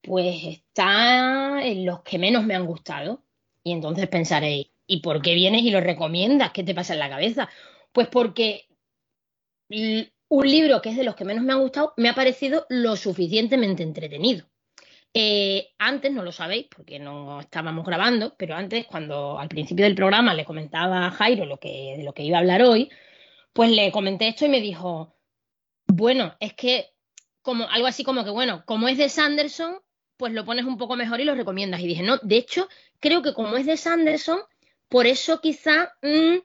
pues 0.00 0.44
está 0.44 1.62
en 1.62 1.84
los 1.84 2.00
que 2.00 2.18
menos 2.18 2.42
me 2.42 2.54
han 2.54 2.64
gustado. 2.64 3.22
Y 3.64 3.72
entonces 3.72 4.08
pensaréis, 4.08 4.68
¿y 4.86 5.00
por 5.00 5.22
qué 5.22 5.34
vienes 5.34 5.62
y 5.62 5.70
lo 5.70 5.80
recomiendas? 5.80 6.52
¿Qué 6.52 6.64
te 6.64 6.74
pasa 6.74 6.94
en 6.94 7.00
la 7.00 7.08
cabeza? 7.08 7.48
Pues 7.92 8.08
porque 8.08 8.66
un 9.68 10.50
libro 10.50 10.82
que 10.82 10.90
es 10.90 10.96
de 10.96 11.04
los 11.04 11.14
que 11.14 11.24
menos 11.24 11.44
me 11.44 11.52
ha 11.52 11.56
gustado 11.56 11.94
me 11.96 12.08
ha 12.08 12.14
parecido 12.14 12.66
lo 12.68 12.96
suficientemente 12.96 13.82
entretenido. 13.82 14.46
Eh, 15.14 15.74
antes, 15.78 16.10
no 16.10 16.22
lo 16.22 16.32
sabéis 16.32 16.68
porque 16.74 16.98
no 16.98 17.40
estábamos 17.40 17.84
grabando, 17.84 18.34
pero 18.38 18.54
antes, 18.54 18.86
cuando 18.86 19.38
al 19.38 19.48
principio 19.48 19.84
del 19.84 19.94
programa 19.94 20.32
le 20.32 20.46
comentaba 20.46 21.06
a 21.06 21.10
Jairo 21.10 21.44
lo 21.44 21.58
que, 21.58 21.96
de 21.98 22.02
lo 22.02 22.14
que 22.14 22.22
iba 22.22 22.38
a 22.38 22.40
hablar 22.40 22.62
hoy, 22.62 22.90
pues 23.52 23.70
le 23.70 23.92
comenté 23.92 24.28
esto 24.28 24.46
y 24.46 24.48
me 24.48 24.62
dijo, 24.62 25.14
bueno, 25.86 26.34
es 26.40 26.54
que 26.54 26.94
como 27.42 27.68
algo 27.68 27.86
así 27.86 28.04
como 28.04 28.24
que, 28.24 28.30
bueno, 28.30 28.64
como 28.64 28.88
es 28.88 28.96
de 28.96 29.08
Sanderson, 29.10 29.80
pues 30.22 30.34
lo 30.34 30.44
pones 30.44 30.66
un 30.66 30.78
poco 30.78 30.94
mejor 30.94 31.20
y 31.20 31.24
lo 31.24 31.34
recomiendas. 31.34 31.80
Y 31.80 31.88
dije, 31.88 32.04
no, 32.04 32.16
de 32.18 32.36
hecho, 32.36 32.68
creo 33.00 33.22
que 33.22 33.34
como 33.34 33.56
es 33.56 33.66
de 33.66 33.76
Sanderson, 33.76 34.38
por 34.88 35.08
eso 35.08 35.40
quizá 35.40 35.96
mm, 36.00 36.36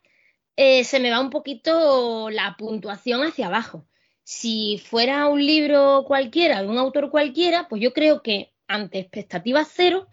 eh, 0.56 0.84
se 0.84 1.00
me 1.00 1.12
va 1.12 1.20
un 1.20 1.30
poquito 1.30 2.32
la 2.32 2.56
puntuación 2.58 3.22
hacia 3.22 3.46
abajo. 3.46 3.86
Si 4.24 4.82
fuera 4.84 5.28
un 5.28 5.46
libro 5.46 6.06
cualquiera, 6.08 6.64
de 6.64 6.68
un 6.68 6.80
autor 6.80 7.12
cualquiera, 7.12 7.68
pues 7.68 7.80
yo 7.80 7.94
creo 7.94 8.24
que 8.24 8.52
ante 8.68 8.98
expectativas 8.98 9.68
cero 9.72 10.08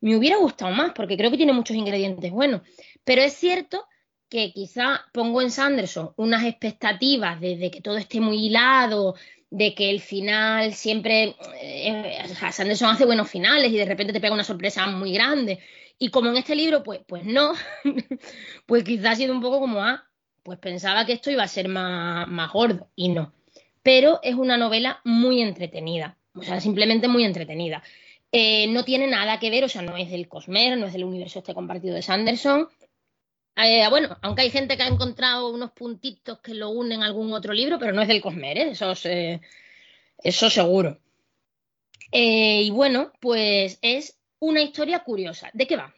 me 0.00 0.14
hubiera 0.14 0.36
gustado 0.36 0.70
más, 0.70 0.92
porque 0.92 1.16
creo 1.16 1.32
que 1.32 1.38
tiene 1.38 1.52
muchos 1.52 1.76
ingredientes 1.76 2.30
buenos. 2.30 2.62
Pero 3.02 3.22
es 3.22 3.32
cierto 3.32 3.84
que 4.28 4.52
quizá 4.52 5.06
pongo 5.12 5.42
en 5.42 5.50
Sanderson 5.50 6.12
unas 6.14 6.44
expectativas 6.44 7.40
de, 7.40 7.56
de 7.56 7.72
que 7.72 7.80
todo 7.80 7.96
esté 7.96 8.20
muy 8.20 8.46
hilado, 8.46 9.16
de 9.50 9.74
que 9.74 9.90
el 9.90 10.00
final 10.00 10.74
siempre. 10.74 11.34
Eh, 11.60 12.22
Sanderson 12.52 12.90
hace 12.90 13.04
buenos 13.04 13.30
finales 13.30 13.72
y 13.72 13.76
de 13.76 13.84
repente 13.84 14.12
te 14.12 14.20
pega 14.20 14.34
una 14.34 14.44
sorpresa 14.44 14.86
muy 14.86 15.12
grande. 15.12 15.58
Y 15.98 16.10
como 16.10 16.30
en 16.30 16.36
este 16.36 16.54
libro, 16.54 16.82
pues, 16.82 17.00
pues 17.06 17.24
no, 17.24 17.52
pues 18.66 18.84
quizás 18.84 19.12
ha 19.12 19.16
sido 19.16 19.34
un 19.34 19.40
poco 19.40 19.58
como, 19.58 19.82
ah, 19.82 20.04
pues 20.42 20.58
pensaba 20.58 21.04
que 21.04 21.12
esto 21.12 21.30
iba 21.30 21.42
a 21.42 21.48
ser 21.48 21.68
más, 21.68 22.28
más 22.28 22.52
gordo 22.52 22.88
y 22.94 23.08
no. 23.08 23.32
Pero 23.82 24.20
es 24.22 24.34
una 24.34 24.56
novela 24.56 25.00
muy 25.04 25.42
entretenida, 25.42 26.16
o 26.34 26.42
sea, 26.42 26.60
simplemente 26.60 27.08
muy 27.08 27.24
entretenida. 27.24 27.82
Eh, 28.30 28.66
no 28.68 28.84
tiene 28.84 29.06
nada 29.06 29.40
que 29.40 29.50
ver, 29.50 29.64
o 29.64 29.68
sea, 29.68 29.82
no 29.82 29.96
es 29.96 30.10
del 30.10 30.28
Cosmer, 30.28 30.76
no 30.76 30.86
es 30.86 30.92
del 30.92 31.04
universo 31.04 31.38
este 31.38 31.54
compartido 31.54 31.94
de 31.94 32.02
Sanderson. 32.02 32.68
Eh, 33.58 33.86
bueno, 33.90 34.16
aunque 34.22 34.42
hay 34.42 34.50
gente 34.50 34.76
que 34.76 34.84
ha 34.84 34.88
encontrado 34.88 35.50
unos 35.50 35.72
puntitos 35.72 36.38
que 36.40 36.54
lo 36.54 36.70
unen 36.70 37.02
a 37.02 37.06
algún 37.06 37.32
otro 37.32 37.52
libro, 37.52 37.78
pero 37.78 37.92
no 37.92 38.02
es 38.02 38.08
del 38.08 38.20
Cosmer, 38.20 38.56
¿eh? 38.56 38.70
eso, 38.70 38.92
eso 40.22 40.50
seguro. 40.50 40.98
y 42.12 42.70
bueno, 42.70 43.12
pues 43.20 43.78
es 43.82 44.18
una 44.38 44.62
historia 44.62 45.00
curiosa. 45.00 45.50
¿De 45.52 45.66
qué 45.66 45.76
va? 45.76 45.92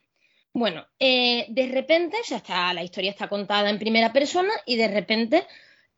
Bueno, 0.53 0.87
de 0.99 1.71
repente, 1.71 2.17
o 2.21 2.25
sea, 2.25 2.39
está, 2.39 2.75
la 2.75 2.83
historia 2.83 3.11
está 3.11 3.29
contada 3.29 3.71
en 3.71 3.79
primera 3.79 4.13
persona 4.13 4.53
y 4.67 4.77
de 4.77 4.89
repente 4.89 5.47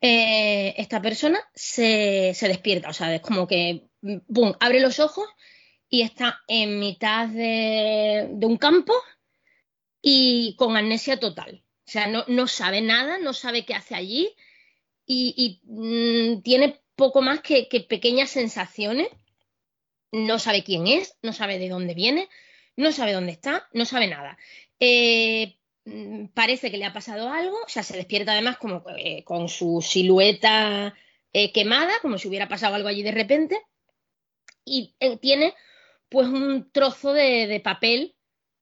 esta 0.01 1.01
persona 1.01 1.39
se, 1.55 2.33
se, 2.35 2.47
despierta, 2.49 2.89
o 2.89 2.93
sea, 2.93 3.15
es 3.15 3.21
como 3.21 3.47
que, 3.47 3.87
boom, 4.01 4.55
abre 4.59 4.81
los 4.81 4.99
ojos 4.99 5.27
y 5.93 6.01
está 6.01 6.41
en 6.47 6.79
mitad 6.79 7.27
de, 7.27 8.27
un 8.41 8.57
campo 8.57 8.93
y 10.03 10.55
con 10.57 10.77
amnesia 10.77 11.19
total. 11.19 11.63
O 11.87 11.91
sea, 11.91 12.07
no, 12.07 12.47
sabe 12.47 12.81
nada, 12.81 13.17
no 13.17 13.33
sabe 13.33 13.65
qué 13.65 13.73
hace 13.73 13.95
allí 13.95 14.35
y, 15.07 15.61
mm, 15.63 16.41
tiene 16.43 16.81
poco 16.95 17.21
más 17.21 17.41
que, 17.41 17.67
pequeñas 17.89 18.29
sensaciones. 18.29 19.07
No 20.11 20.37
sabe 20.37 20.63
quién 20.63 20.85
es, 20.87 21.17
no 21.23 21.33
sabe 21.33 21.57
de 21.57 21.69
dónde 21.69 21.95
viene, 21.95 22.29
no 22.75 22.91
sabe 22.91 23.13
dónde 23.13 23.31
está, 23.31 23.67
no 23.73 23.85
sabe 23.85 24.07
nada. 24.07 24.37
Eh, 24.79 25.57
mm, 25.85 26.27
parece 26.33 26.69
que 26.69 26.77
le 26.77 26.85
ha 26.85 26.93
pasado 26.93 27.29
algo, 27.29 27.57
o 27.65 27.69
sea, 27.69 27.83
se 27.83 27.97
despierta 27.97 28.33
además 28.33 28.57
como 28.57 28.83
eh, 28.97 29.23
con 29.23 29.49
su 29.49 29.81
silueta 29.81 30.93
eh, 31.31 31.51
quemada, 31.51 31.93
como 32.01 32.17
si 32.17 32.27
hubiera 32.27 32.47
pasado 32.47 32.75
algo 32.75 32.89
allí 32.89 33.03
de 33.03 33.11
repente, 33.11 33.59
y 34.65 34.95
tiene 35.21 35.53
pues 36.09 36.27
un 36.27 36.71
trozo 36.71 37.13
de, 37.13 37.59
papel 37.63 38.15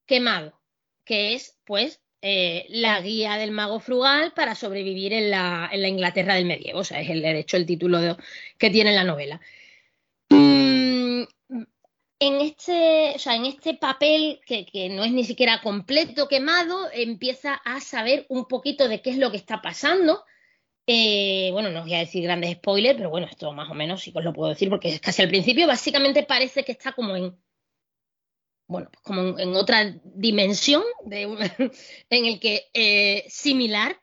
quemado, 0.05 0.60
que 1.05 1.33
es 1.33 1.57
pues 1.65 2.01
eh, 2.23 2.67
la 2.69 3.01
guía 3.01 3.37
del 3.37 3.51
mago 3.51 3.79
frugal 3.79 4.31
para 4.33 4.53
sobrevivir 4.53 5.11
en 5.13 5.31
la, 5.31 5.71
Inglaterra 5.73 6.35
del 6.35 6.45
medievo. 6.45 6.79
O 6.79 6.83
sea, 6.83 7.01
es 7.01 7.09
el, 7.09 7.21
derecho 7.21 7.57
el 7.57 7.65
título 7.65 8.17
que 8.57 8.69
tiene 8.69 8.93
la 8.93 9.03
novela. 9.03 9.41
Mm, 10.29 11.23
en 12.19 12.41
este, 12.41 13.13
o 13.15 13.19
sea, 13.19 13.35
en 13.35 13.45
este 13.45 13.73
papel, 13.73 14.39
que, 14.45 14.89
no 14.89 15.03
es 15.03 15.11
ni 15.11 15.23
siquiera 15.23 15.61
completo 15.61 16.27
quemado, 16.27 16.89
empieza 16.93 17.55
a 17.55 17.79
saber 17.79 18.27
un 18.29 18.45
poquito 18.47 18.87
de 18.87 19.01
qué 19.01 19.09
es 19.09 19.17
lo 19.17 19.31
que 19.31 19.37
está 19.37 19.61
pasando. 19.63 20.23
Eh, 20.85 21.49
bueno, 21.53 21.71
no 21.71 21.79
os 21.79 21.85
voy 21.85 21.95
a 21.95 21.99
decir 21.99 22.23
grandes 22.23 22.53
spoilers, 22.53 22.97
pero 22.97 23.09
bueno, 23.09 23.27
esto 23.27 23.51
más 23.53 23.69
o 23.69 23.73
menos 23.73 24.01
sí 24.01 24.11
que 24.11 24.19
os 24.19 24.25
lo 24.25 24.33
puedo 24.33 24.49
decir 24.49 24.69
porque 24.69 24.89
es 24.89 24.99
casi 25.01 25.23
al 25.23 25.29
principio. 25.29 25.65
Básicamente 25.65 26.21
parece 26.21 26.63
que 26.63 26.73
está 26.73 26.91
como 26.91 27.15
en, 27.15 27.35
bueno, 28.71 28.89
pues 28.91 29.03
como 29.03 29.37
en, 29.37 29.53
otra 29.55 29.99
dimensión 30.03 30.81
en 31.11 32.25
el 32.25 32.39
que 32.39 32.69
eh, 32.73 33.25
similar, 33.27 33.99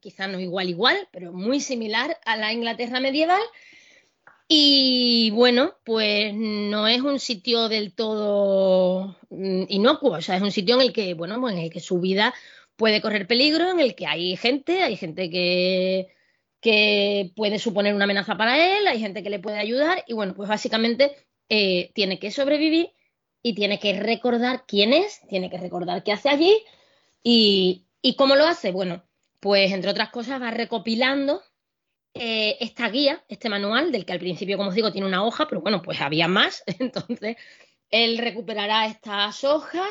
quizás 0.00 0.28
no 0.28 0.40
igual 0.40 0.68
igual, 0.68 1.08
pero 1.12 1.32
muy 1.32 1.60
similar 1.60 2.18
a 2.24 2.36
la 2.36 2.52
Inglaterra 2.52 2.98
medieval. 2.98 3.40
Y 4.48 5.30
bueno, 5.34 5.74
pues 5.84 6.34
no 6.34 6.88
es 6.88 7.00
un 7.02 7.20
sitio 7.20 7.68
del 7.68 7.94
todo 7.94 9.16
mm, 9.30 9.64
inocuo, 9.68 10.16
o 10.16 10.22
sea, 10.22 10.36
es 10.36 10.42
un 10.42 10.50
sitio 10.50 10.74
en 10.76 10.80
el 10.80 10.92
que, 10.92 11.14
bueno, 11.14 11.40
pues 11.40 11.54
en 11.54 11.60
el 11.60 11.70
que 11.70 11.80
su 11.80 12.00
vida 12.00 12.34
puede 12.76 13.00
correr 13.00 13.26
peligro, 13.26 13.70
en 13.70 13.78
el 13.78 13.94
que 13.94 14.06
hay 14.06 14.36
gente, 14.36 14.82
hay 14.82 14.96
gente 14.96 15.30
que, 15.30 16.08
que 16.60 17.30
puede 17.36 17.58
suponer 17.58 17.94
una 17.94 18.04
amenaza 18.04 18.36
para 18.36 18.78
él, 18.78 18.86
hay 18.88 18.98
gente 19.00 19.22
que 19.22 19.30
le 19.30 19.38
puede 19.38 19.58
ayudar 19.58 20.02
y 20.08 20.14
bueno, 20.14 20.34
pues 20.34 20.48
básicamente 20.48 21.14
eh, 21.50 21.92
tiene 21.94 22.18
que 22.18 22.30
sobrevivir 22.30 22.90
y 23.42 23.54
tiene 23.54 23.78
que 23.78 23.98
recordar 23.98 24.64
quién 24.66 24.92
es, 24.92 25.20
tiene 25.28 25.50
que 25.50 25.58
recordar 25.58 26.02
qué 26.02 26.12
hace 26.12 26.28
allí 26.28 26.62
y, 27.22 27.84
cómo 28.16 28.36
lo 28.36 28.44
hace. 28.46 28.72
Bueno, 28.72 29.04
pues 29.40 29.72
entre 29.72 29.90
otras 29.90 30.10
cosas 30.10 30.40
va 30.40 30.50
recopilando 30.50 31.42
eh, 32.14 32.56
esta 32.60 32.88
guía, 32.88 33.24
este 33.28 33.48
manual, 33.48 33.92
del 33.92 34.04
que 34.04 34.12
al 34.12 34.18
principio, 34.18 34.56
como 34.56 34.70
os 34.70 34.74
digo, 34.74 34.92
tiene 34.92 35.06
una 35.06 35.24
hoja, 35.24 35.46
pero 35.48 35.60
bueno, 35.60 35.82
pues 35.82 36.00
había 36.00 36.28
más. 36.28 36.64
Entonces, 36.78 37.36
él 37.90 38.18
recuperará 38.18 38.86
estas 38.86 39.44
hojas 39.44 39.88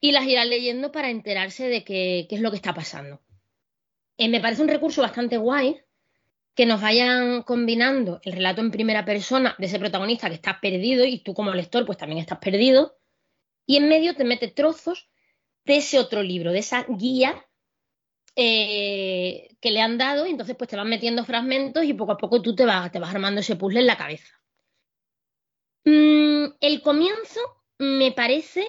y 0.00 0.12
las 0.12 0.26
irá 0.26 0.44
leyendo 0.44 0.92
para 0.92 1.10
enterarse 1.10 1.68
de 1.68 1.84
qué, 1.84 2.26
es 2.30 2.40
lo 2.40 2.50
que 2.50 2.56
está 2.56 2.74
pasando. 2.74 3.20
Eh, 4.16 4.28
me 4.28 4.40
parece 4.40 4.62
un 4.62 4.68
recurso 4.68 5.02
bastante 5.02 5.36
guay 5.36 5.80
que 6.54 6.66
nos 6.66 6.80
vayan 6.80 7.42
combinando 7.42 8.20
el 8.22 8.32
relato 8.32 8.60
en 8.60 8.70
primera 8.70 9.04
persona 9.04 9.56
de 9.58 9.66
ese 9.66 9.78
protagonista 9.78 10.28
que 10.28 10.36
está 10.36 10.60
perdido 10.60 11.04
y 11.04 11.18
tú 11.18 11.34
como 11.34 11.52
lector 11.52 11.84
pues 11.84 11.98
también 11.98 12.20
estás 12.20 12.38
perdido 12.38 12.96
y 13.66 13.76
en 13.76 13.88
medio 13.88 14.14
te 14.14 14.24
mete 14.24 14.48
trozos 14.48 15.08
de 15.64 15.78
ese 15.78 15.98
otro 15.98 16.22
libro, 16.22 16.52
de 16.52 16.60
esa 16.60 16.84
guía 16.88 17.44
eh, 18.36 19.56
que 19.60 19.70
le 19.70 19.80
han 19.80 19.98
dado 19.98 20.26
y 20.26 20.30
entonces 20.30 20.56
pues 20.56 20.68
te 20.70 20.76
van 20.76 20.88
metiendo 20.88 21.24
fragmentos 21.24 21.84
y 21.84 21.94
poco 21.94 22.12
a 22.12 22.18
poco 22.18 22.42
tú 22.42 22.54
te 22.54 22.64
vas, 22.64 22.90
te 22.92 22.98
vas 22.98 23.14
armando 23.14 23.40
ese 23.40 23.56
puzzle 23.56 23.80
en 23.80 23.86
la 23.86 23.96
cabeza. 23.96 24.40
Mm, 25.84 26.46
el 26.60 26.82
comienzo 26.82 27.40
me 27.78 28.12
parece 28.12 28.68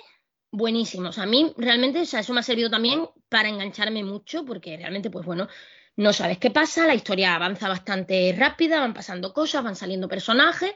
buenísimo. 0.52 1.10
O 1.10 1.12
sea, 1.12 1.24
a 1.24 1.28
mí 1.28 1.54
realmente 1.58 2.02
o 2.02 2.06
sea, 2.06 2.22
eso 2.22 2.34
me 2.34 2.40
ha 2.40 2.44
servido 2.44 2.70
también 2.70 3.08
para 3.30 3.50
engancharme 3.50 4.04
mucho 4.04 4.46
porque 4.46 4.78
realmente 4.78 5.10
pues 5.10 5.26
bueno, 5.26 5.48
no 5.98 6.14
sabes 6.14 6.38
qué 6.38 6.52
pasa, 6.52 6.88
la 6.88 6.96
historia 6.96 7.36
avanza 7.36 7.70
bastante 7.70 8.34
rápida, 8.38 8.80
van 8.80 8.94
pasando 8.94 9.34
cosas, 9.34 9.64
van 9.64 9.76
saliendo 9.76 10.10
personajes 10.10 10.74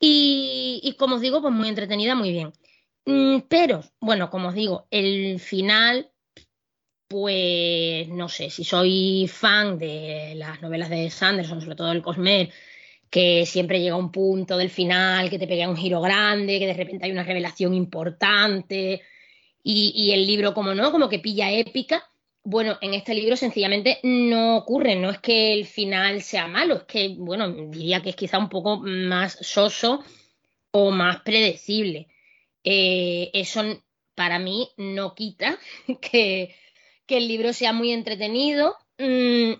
y, 0.00 0.96
como 0.98 1.16
os 1.16 1.20
digo, 1.20 1.40
pues 1.40 1.54
muy 1.54 1.68
entretenida, 1.68 2.16
muy 2.16 2.32
bien. 2.32 2.52
Mm, 3.04 3.42
pero, 3.48 3.84
bueno, 4.00 4.30
como 4.30 4.48
os 4.48 4.54
digo, 4.54 4.88
el 4.90 5.38
final, 5.38 6.10
pues 7.06 8.08
no 8.08 8.28
sé, 8.28 8.50
si 8.50 8.64
soy 8.64 9.28
fan 9.32 9.78
de 9.78 10.34
las 10.36 10.60
novelas 10.60 10.90
de 10.90 11.08
Sanderson, 11.10 11.60
sobre 11.60 11.76
todo 11.76 11.92
el 11.92 12.02
Cosmer, 12.02 12.50
que 13.10 13.46
siempre 13.46 13.80
llega 13.80 13.94
un 13.96 14.10
punto 14.10 14.56
del 14.56 14.70
final, 14.70 15.30
que 15.30 15.38
te 15.38 15.46
pega 15.46 15.68
un 15.68 15.76
giro 15.76 16.00
grande, 16.00 16.58
que 16.58 16.66
de 16.66 16.74
repente 16.74 17.06
hay 17.06 17.12
una 17.12 17.24
revelación 17.24 17.74
importante 17.74 19.02
y 19.64 20.10
el 20.12 20.26
libro, 20.26 20.54
como 20.54 20.74
no, 20.74 20.90
como 20.90 21.08
que 21.08 21.20
pilla 21.20 21.52
épica 21.52 22.11
bueno, 22.44 22.78
en 22.80 22.94
este 22.94 23.14
libro 23.14 23.36
sencillamente 23.36 24.00
no 24.02 24.56
ocurre, 24.56 24.96
no 24.96 25.10
es 25.10 25.18
que 25.20 25.52
el 25.52 25.66
final 25.66 26.22
sea 26.22 26.48
malo, 26.48 26.76
es 26.76 26.82
que, 26.84 27.14
bueno, 27.16 27.48
diría 27.68 28.00
que 28.00 28.10
es 28.10 28.16
quizá 28.16 28.38
un 28.38 28.48
poco 28.48 28.78
más 28.78 29.38
soso 29.40 30.02
o 30.72 30.90
más 30.90 31.20
predecible. 31.20 32.08
Eh, 32.64 33.30
eso 33.32 33.62
para 34.14 34.38
mí 34.38 34.70
no 34.76 35.14
quita 35.14 35.58
que, 36.00 36.54
el 37.08 37.28
libro 37.28 37.52
sea 37.52 37.74
muy 37.74 37.92
entretenido, 37.92 38.74
mm, 38.96 39.52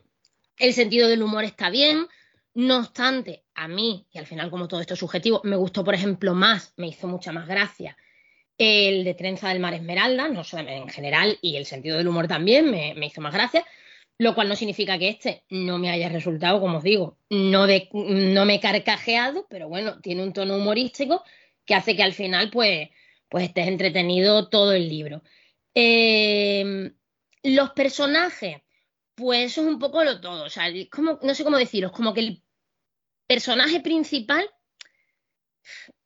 el 0.56 0.72
sentido 0.72 1.06
del 1.06 1.22
humor 1.22 1.44
está 1.44 1.68
bien, 1.68 2.06
no 2.54 2.78
obstante, 2.78 3.44
a 3.54 3.68
mí, 3.68 4.06
y 4.10 4.18
al 4.18 4.26
final 4.26 4.50
como 4.50 4.68
todo 4.68 4.80
esto 4.80 4.94
es 4.94 5.00
subjetivo, 5.00 5.42
me 5.44 5.56
gustó, 5.56 5.84
por 5.84 5.94
ejemplo, 5.94 6.32
más, 6.34 6.72
me 6.78 6.88
hizo 6.88 7.08
mucha 7.08 7.30
más 7.30 7.46
gracia 7.46 7.94
el 8.58 9.04
de 9.04 9.14
Trenza 9.14 9.48
del 9.48 9.60
Mar 9.60 9.74
Esmeralda, 9.74 10.28
no 10.28 10.42
en 10.52 10.88
general, 10.88 11.38
y 11.42 11.56
el 11.56 11.66
sentido 11.66 11.96
del 11.96 12.08
humor 12.08 12.28
también 12.28 12.70
me, 12.70 13.06
hizo 13.06 13.20
más 13.20 13.32
gracia, 13.32 13.64
lo 14.18 14.34
cual 14.34 14.48
no 14.48 14.56
significa 14.56 14.98
que 14.98 15.08
este 15.08 15.44
no 15.50 15.78
me 15.78 15.90
haya 15.90 16.08
resultado, 16.08 16.60
como 16.60 16.78
os 16.78 16.84
digo, 16.84 17.18
no, 17.30 17.66
de, 17.66 17.88
no 17.92 18.44
me 18.44 18.56
he 18.56 18.60
carcajeado, 18.60 19.46
pero 19.48 19.68
bueno, 19.68 20.00
tiene 20.00 20.22
un 20.22 20.32
tono 20.32 20.56
humorístico 20.56 21.24
que 21.64 21.74
hace 21.74 21.96
que 21.96 22.02
al 22.02 22.12
final 22.12 22.50
pues, 22.50 22.90
pues 23.28 23.44
estés 23.44 23.66
entretenido 23.68 24.48
todo 24.48 24.72
el 24.72 24.88
libro. 24.88 25.22
Eh, 25.74 26.92
los 27.42 27.70
personajes, 27.70 28.58
pues 29.14 29.52
eso 29.52 29.62
es 29.62 29.66
un 29.66 29.78
poco 29.78 30.04
lo 30.04 30.20
todo, 30.20 30.44
o 30.44 30.50
sea, 30.50 30.66
como, 30.90 31.18
no 31.22 31.34
sé 31.34 31.44
cómo 31.44 31.58
deciros, 31.58 31.92
como 31.92 32.14
que 32.14 32.20
el 32.20 32.42
personaje 33.26 33.80
principal 33.80 34.48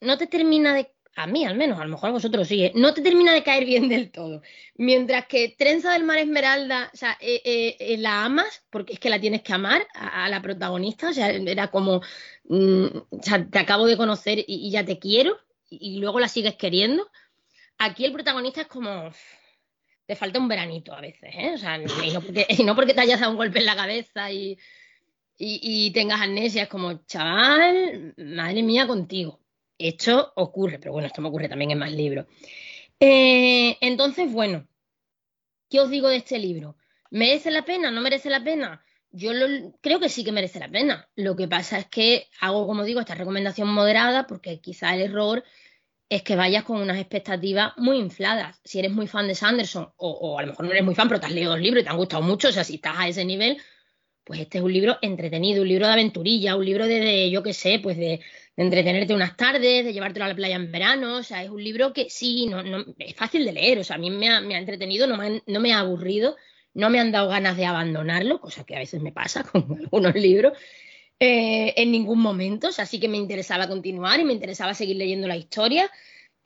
no 0.00 0.16
te 0.18 0.26
termina 0.26 0.74
de 0.74 0.95
a 1.16 1.26
mí 1.26 1.46
al 1.46 1.56
menos, 1.56 1.80
a 1.80 1.84
lo 1.84 1.90
mejor 1.90 2.10
a 2.10 2.12
vosotros 2.12 2.46
sí, 2.46 2.64
¿eh? 2.64 2.72
no 2.74 2.92
te 2.92 3.00
termina 3.00 3.32
de 3.32 3.42
caer 3.42 3.64
bien 3.64 3.88
del 3.88 4.10
todo. 4.10 4.42
Mientras 4.76 5.26
que 5.26 5.48
Trenza 5.48 5.94
del 5.94 6.04
Mar 6.04 6.18
Esmeralda, 6.18 6.90
o 6.92 6.96
sea, 6.96 7.16
eh, 7.20 7.40
eh, 7.80 7.96
la 7.98 8.24
amas, 8.26 8.66
porque 8.68 8.92
es 8.92 9.00
que 9.00 9.08
la 9.08 9.18
tienes 9.18 9.42
que 9.42 9.54
amar 9.54 9.86
a, 9.94 10.28
la 10.28 10.42
protagonista, 10.42 11.08
o 11.08 11.12
sea, 11.14 11.30
era 11.30 11.68
como, 11.68 12.02
mm, 12.44 12.84
o 13.10 13.22
sea, 13.22 13.48
te 13.48 13.58
acabo 13.58 13.86
de 13.86 13.96
conocer 13.96 14.44
y, 14.46 14.70
ya 14.70 14.84
te 14.84 14.98
quiero, 14.98 15.38
y, 15.70 15.98
luego 16.00 16.20
la 16.20 16.28
sigues 16.28 16.54
queriendo. 16.56 17.10
Aquí 17.78 18.04
el 18.04 18.12
protagonista 18.12 18.60
es 18.60 18.66
como, 18.66 19.10
te 20.06 20.16
falta 20.16 20.38
un 20.38 20.48
veranito 20.48 20.92
a 20.92 21.00
veces, 21.00 21.34
¿eh? 21.34 21.52
O 21.54 21.58
sea, 21.58 21.78
y 21.78 22.62
no 22.64 22.74
porque, 22.76 22.94
te 22.94 23.00
hayas 23.00 23.20
dado 23.20 23.32
un 23.32 23.38
golpe 23.38 23.58
en 23.58 23.66
la 23.66 23.76
cabeza 23.76 24.30
y 24.30 24.58
y, 25.38 25.60
y 25.62 25.90
tengas 25.92 26.22
amnesia, 26.22 26.62
es 26.62 26.68
como, 26.68 27.04
chaval, 27.06 28.14
madre 28.16 28.62
mía 28.62 28.86
contigo. 28.86 29.45
Esto 29.78 30.32
ocurre, 30.36 30.78
pero 30.78 30.92
bueno, 30.92 31.06
esto 31.06 31.20
me 31.22 31.28
ocurre 31.28 31.48
también 31.48 31.70
en 31.70 31.78
más 31.78 31.92
libros. 31.92 32.26
Eh, 32.98 33.76
entonces, 33.80 34.32
bueno, 34.32 34.66
¿qué 35.68 35.80
os 35.80 35.90
digo 35.90 36.08
de 36.08 36.16
este 36.16 36.38
libro? 36.38 36.76
¿Merece 37.10 37.50
la 37.50 37.64
pena? 37.64 37.90
¿No 37.90 38.00
merece 38.00 38.30
la 38.30 38.42
pena? 38.42 38.82
Yo 39.10 39.30
creo 39.80 40.00
que 40.00 40.08
sí 40.08 40.24
que 40.24 40.32
merece 40.32 40.58
la 40.58 40.68
pena. 40.68 41.08
Lo 41.14 41.36
que 41.36 41.48
pasa 41.48 41.78
es 41.78 41.86
que 41.86 42.28
hago, 42.40 42.66
como 42.66 42.84
digo, 42.84 43.00
esta 43.00 43.14
recomendación 43.14 43.68
moderada 43.68 44.26
porque 44.26 44.60
quizá 44.60 44.94
el 44.94 45.02
error 45.02 45.44
es 46.08 46.22
que 46.22 46.36
vayas 46.36 46.64
con 46.64 46.80
unas 46.80 46.98
expectativas 46.98 47.72
muy 47.76 47.98
infladas. 47.98 48.60
Si 48.64 48.78
eres 48.78 48.92
muy 48.92 49.06
fan 49.06 49.26
de 49.26 49.34
Sanderson, 49.34 49.92
o, 49.96 50.10
o 50.10 50.38
a 50.38 50.42
lo 50.42 50.48
mejor 50.48 50.66
no 50.66 50.70
eres 50.70 50.84
muy 50.84 50.94
fan, 50.94 51.08
pero 51.08 51.20
te 51.20 51.26
has 51.26 51.32
leído 51.32 51.50
dos 51.50 51.60
libros 51.60 51.82
y 51.82 51.84
te 51.84 51.90
han 51.90 51.96
gustado 51.96 52.22
mucho, 52.22 52.48
o 52.48 52.52
sea, 52.52 52.64
si 52.64 52.76
estás 52.76 52.94
a 52.96 53.08
ese 53.08 53.24
nivel, 53.24 53.60
pues 54.24 54.40
este 54.40 54.58
es 54.58 54.64
un 54.64 54.72
libro 54.72 54.98
entretenido, 55.02 55.62
un 55.62 55.68
libro 55.68 55.86
de 55.86 55.92
aventurilla, 55.92 56.56
un 56.56 56.64
libro 56.64 56.86
de, 56.86 57.00
de, 57.00 57.30
yo 57.30 57.42
qué 57.42 57.52
sé, 57.52 57.80
pues 57.82 57.96
de, 57.96 58.20
de 58.56 58.64
entretenerte 58.64 59.14
unas 59.14 59.36
tardes, 59.36 59.84
de 59.84 59.92
llevártelo 59.92 60.24
a 60.24 60.28
la 60.28 60.34
playa 60.34 60.56
en 60.56 60.72
verano, 60.72 61.16
o 61.18 61.22
sea, 61.22 61.42
es 61.44 61.50
un 61.50 61.62
libro 61.62 61.92
que 61.92 62.08
sí, 62.10 62.46
no, 62.46 62.62
no, 62.62 62.84
es 62.98 63.14
fácil 63.14 63.44
de 63.44 63.52
leer, 63.52 63.78
o 63.78 63.84
sea, 63.84 63.96
a 63.96 63.98
mí 63.98 64.10
me 64.10 64.28
ha, 64.30 64.40
me 64.40 64.54
ha 64.54 64.58
entretenido, 64.58 65.06
no 65.06 65.16
me, 65.16 65.26
han- 65.26 65.42
no 65.46 65.60
me 65.60 65.72
ha 65.72 65.80
aburrido, 65.80 66.36
no 66.74 66.90
me 66.90 66.98
han 67.00 67.12
dado 67.12 67.28
ganas 67.28 67.56
de 67.56 67.66
abandonarlo, 67.66 68.40
cosa 68.40 68.64
que 68.64 68.76
a 68.76 68.78
veces 68.80 69.02
me 69.02 69.12
pasa 69.12 69.44
con 69.52 69.66
algunos 69.78 70.14
libros, 70.14 70.52
eh, 71.18 71.74
en 71.76 71.92
ningún 71.92 72.20
momento, 72.20 72.68
o 72.68 72.72
sea, 72.72 72.86
sí 72.86 73.00
que 73.00 73.08
me 73.08 73.16
interesaba 73.16 73.68
continuar 73.68 74.20
y 74.20 74.24
me 74.24 74.32
interesaba 74.34 74.74
seguir 74.74 74.96
leyendo 74.96 75.26
la 75.28 75.36
historia. 75.36 75.90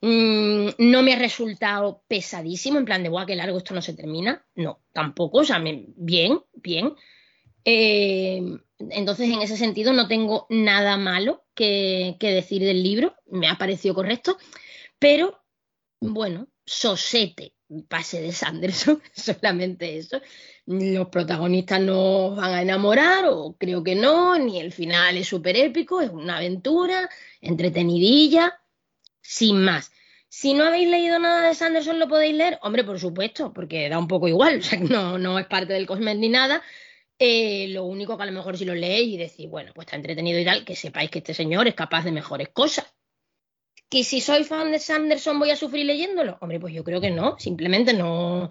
Mm, 0.03 0.69
no 0.79 1.03
me 1.03 1.15
ha 1.15 1.19
resultado 1.19 2.05
pesadísimo, 2.09 2.79
en 2.79 2.85
plan 2.87 3.03
de, 3.03 3.09
guau, 3.11 3.27
qué 3.27 3.37
largo 3.37 3.59
esto 3.59 3.75
no 3.75 3.83
se 3.83 3.95
termina. 3.95 4.45
No, 4.55 4.81
tampoco, 4.93 5.39
o 5.41 5.45
sea, 5.45 5.59
me- 5.59 5.87
bien, 5.97 6.41
bien. 6.55 6.95
Eh, 7.65 8.41
entonces, 8.79 9.29
en 9.29 9.43
ese 9.43 9.57
sentido, 9.57 9.93
no 9.93 10.09
tengo 10.09 10.47
nada 10.49 10.97
malo 10.97 11.45
que, 11.55 12.17
decir 12.21 12.63
del 12.63 12.83
libro, 12.83 13.15
me 13.27 13.49
ha 13.49 13.59
parecido 13.59 13.95
correcto, 13.95 14.39
pero 14.99 15.43
bueno, 16.01 16.49
sosete, 16.65 17.55
pase 17.89 18.23
de 18.23 18.33
Sanderson, 18.33 19.03
solamente 19.13 19.99
eso. 19.99 20.21
Los 20.67 21.09
protagonistas 21.09 21.81
no 21.81 22.35
van 22.35 22.55
a 22.55 22.63
enamorar, 22.63 23.27
o 23.29 23.57
creo 23.59 23.85
que 23.85 23.95
no, 23.95 24.39
ni 24.39 24.61
el 24.61 24.73
final 24.73 25.17
es 25.17 25.29
súper 25.29 25.57
épico, 25.57 26.01
es 26.01 26.11
una 26.11 26.39
aventura 26.39 27.11
entretenidilla, 27.41 28.61
sin 29.21 29.63
más. 29.63 29.93
Si 30.29 30.55
no 30.55 30.65
habéis 30.65 30.89
leído 30.89 31.19
nada 31.19 31.49
de 31.49 31.55
Sanderson, 31.55 31.99
¿lo 31.99 32.09
podéis 32.09 32.37
leer? 32.37 32.59
Hombre, 32.63 32.85
por 32.85 33.01
supuesto, 33.01 33.53
porque 33.53 33.89
da 33.89 33.99
un 33.99 34.09
poco 34.09 34.29
igual, 34.29 34.59
o 34.61 34.63
sea, 34.63 34.79
no, 34.79 35.19
no 35.19 35.39
es 35.39 35.47
parte 35.47 35.75
del 35.75 35.87
Cosmet 35.87 36.17
ni 36.19 36.29
nada. 36.29 36.63
Eh, 37.23 37.69
lo 37.69 37.85
único 37.85 38.17
que 38.17 38.23
a 38.23 38.27
lo 38.27 38.33
mejor 38.33 38.57
si 38.57 38.65
lo 38.65 38.75
leéis 38.75 39.15
y 39.15 39.19
decís, 39.19 39.47
bueno, 39.47 39.73
pues 39.75 39.87
está 39.87 39.97
entretenido 39.97 40.39
y 40.41 40.45
tal, 40.45 40.65
que 40.65 40.75
sepáis 40.75 41.11
que 41.11 41.19
este 41.19 41.35
señor 41.35 41.69
es 41.69 41.75
capaz 41.75 42.03
de 42.05 42.13
mejores 42.13 42.49
cosas. 42.49 42.87
Que 43.91 44.05
si 44.05 44.23
soy 44.23 44.43
fan 44.45 44.73
de 44.73 44.79
Sanderson 44.79 45.39
voy 45.39 45.51
a 45.51 45.57
sufrir 45.57 45.85
leyéndolo. 45.85 46.39
Hombre, 46.41 46.59
pues 46.59 46.73
yo 46.73 46.83
creo 46.83 47.01
que 47.01 47.11
no, 47.11 47.39
simplemente 47.39 47.93
no, 47.93 48.49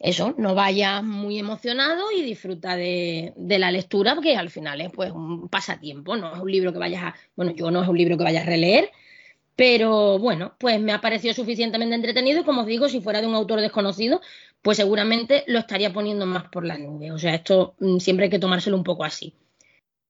eso, 0.00 0.34
no 0.36 0.56
vayas 0.56 1.04
muy 1.04 1.38
emocionado 1.38 2.10
y 2.10 2.22
disfruta 2.22 2.76
de, 2.76 3.34
la 3.36 3.70
lectura, 3.70 4.16
porque 4.16 4.36
al 4.36 4.50
final 4.50 4.80
es 4.80 4.90
pues 4.92 5.12
un 5.12 5.48
pasatiempo, 5.48 6.16
no 6.16 6.34
es 6.34 6.40
un 6.40 6.50
libro 6.50 6.72
que 6.72 6.78
vayas 6.80 7.02
a, 7.04 7.14
bueno, 7.36 7.52
yo 7.52 7.70
no 7.70 7.82
es 7.82 7.88
un 7.88 7.98
libro 7.98 8.18
que 8.18 8.24
vayas 8.24 8.44
a 8.44 8.50
releer, 8.50 8.90
pero 9.56 10.18
bueno, 10.18 10.54
pues 10.58 10.80
me 10.80 10.92
ha 10.92 11.00
parecido 11.00 11.34
suficientemente 11.34 11.94
entretenido 11.96 12.44
como 12.44 12.60
os 12.62 12.66
digo, 12.66 12.88
si 12.88 13.00
fuera 13.00 13.20
de 13.20 13.26
un 13.26 13.34
autor 13.34 13.60
desconocido, 13.60 14.20
pues 14.62 14.76
seguramente 14.76 15.44
lo 15.46 15.58
estaría 15.60 15.92
poniendo 15.92 16.26
más 16.26 16.48
por 16.48 16.64
la 16.64 16.78
nube. 16.78 17.12
O 17.12 17.18
sea, 17.18 17.34
esto 17.34 17.74
mm, 17.78 17.98
siempre 17.98 18.24
hay 18.24 18.30
que 18.30 18.38
tomárselo 18.38 18.76
un 18.76 18.84
poco 18.84 19.04
así. 19.04 19.34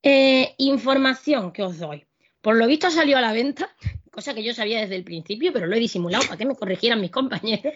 Eh, 0.02 0.54
información 0.58 1.52
que 1.52 1.62
os 1.62 1.78
doy. 1.78 2.04
Por 2.40 2.56
lo 2.56 2.66
visto 2.66 2.86
ha 2.86 2.90
salido 2.90 3.18
a 3.18 3.20
la 3.20 3.32
venta, 3.32 3.74
cosa 4.10 4.34
que 4.34 4.42
yo 4.42 4.54
sabía 4.54 4.80
desde 4.80 4.96
el 4.96 5.04
principio, 5.04 5.52
pero 5.52 5.66
lo 5.66 5.76
he 5.76 5.80
disimulado 5.80 6.24
para 6.24 6.36
que 6.36 6.46
me 6.46 6.54
corrigieran 6.54 7.00
mis 7.00 7.10
compañeros. 7.10 7.74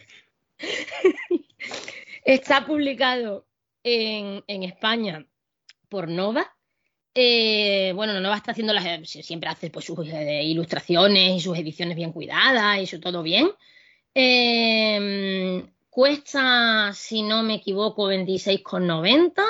Está 2.24 2.64
publicado 2.64 3.46
en, 3.82 4.62
España 4.62 5.26
por 5.88 6.08
Nova. 6.08 6.54
Eh, 7.14 7.92
bueno, 7.94 8.18
Nova 8.20 8.36
está 8.36 8.52
haciendo 8.52 8.72
las, 8.72 9.08
siempre 9.08 9.50
hace 9.50 9.70
pues, 9.70 9.84
sus 9.84 10.08
eh, 10.08 10.42
ilustraciones 10.44 11.36
y 11.36 11.40
sus 11.40 11.58
ediciones 11.58 11.96
bien 11.96 12.12
cuidadas, 12.12 12.78
y 12.78 12.84
eso 12.84 13.00
todo 13.00 13.22
bien. 13.22 13.50
Eh, 14.14 15.64
cuesta, 15.92 16.90
si 16.94 17.20
no 17.22 17.42
me 17.42 17.56
equivoco, 17.56 18.10
26,90 18.10 19.42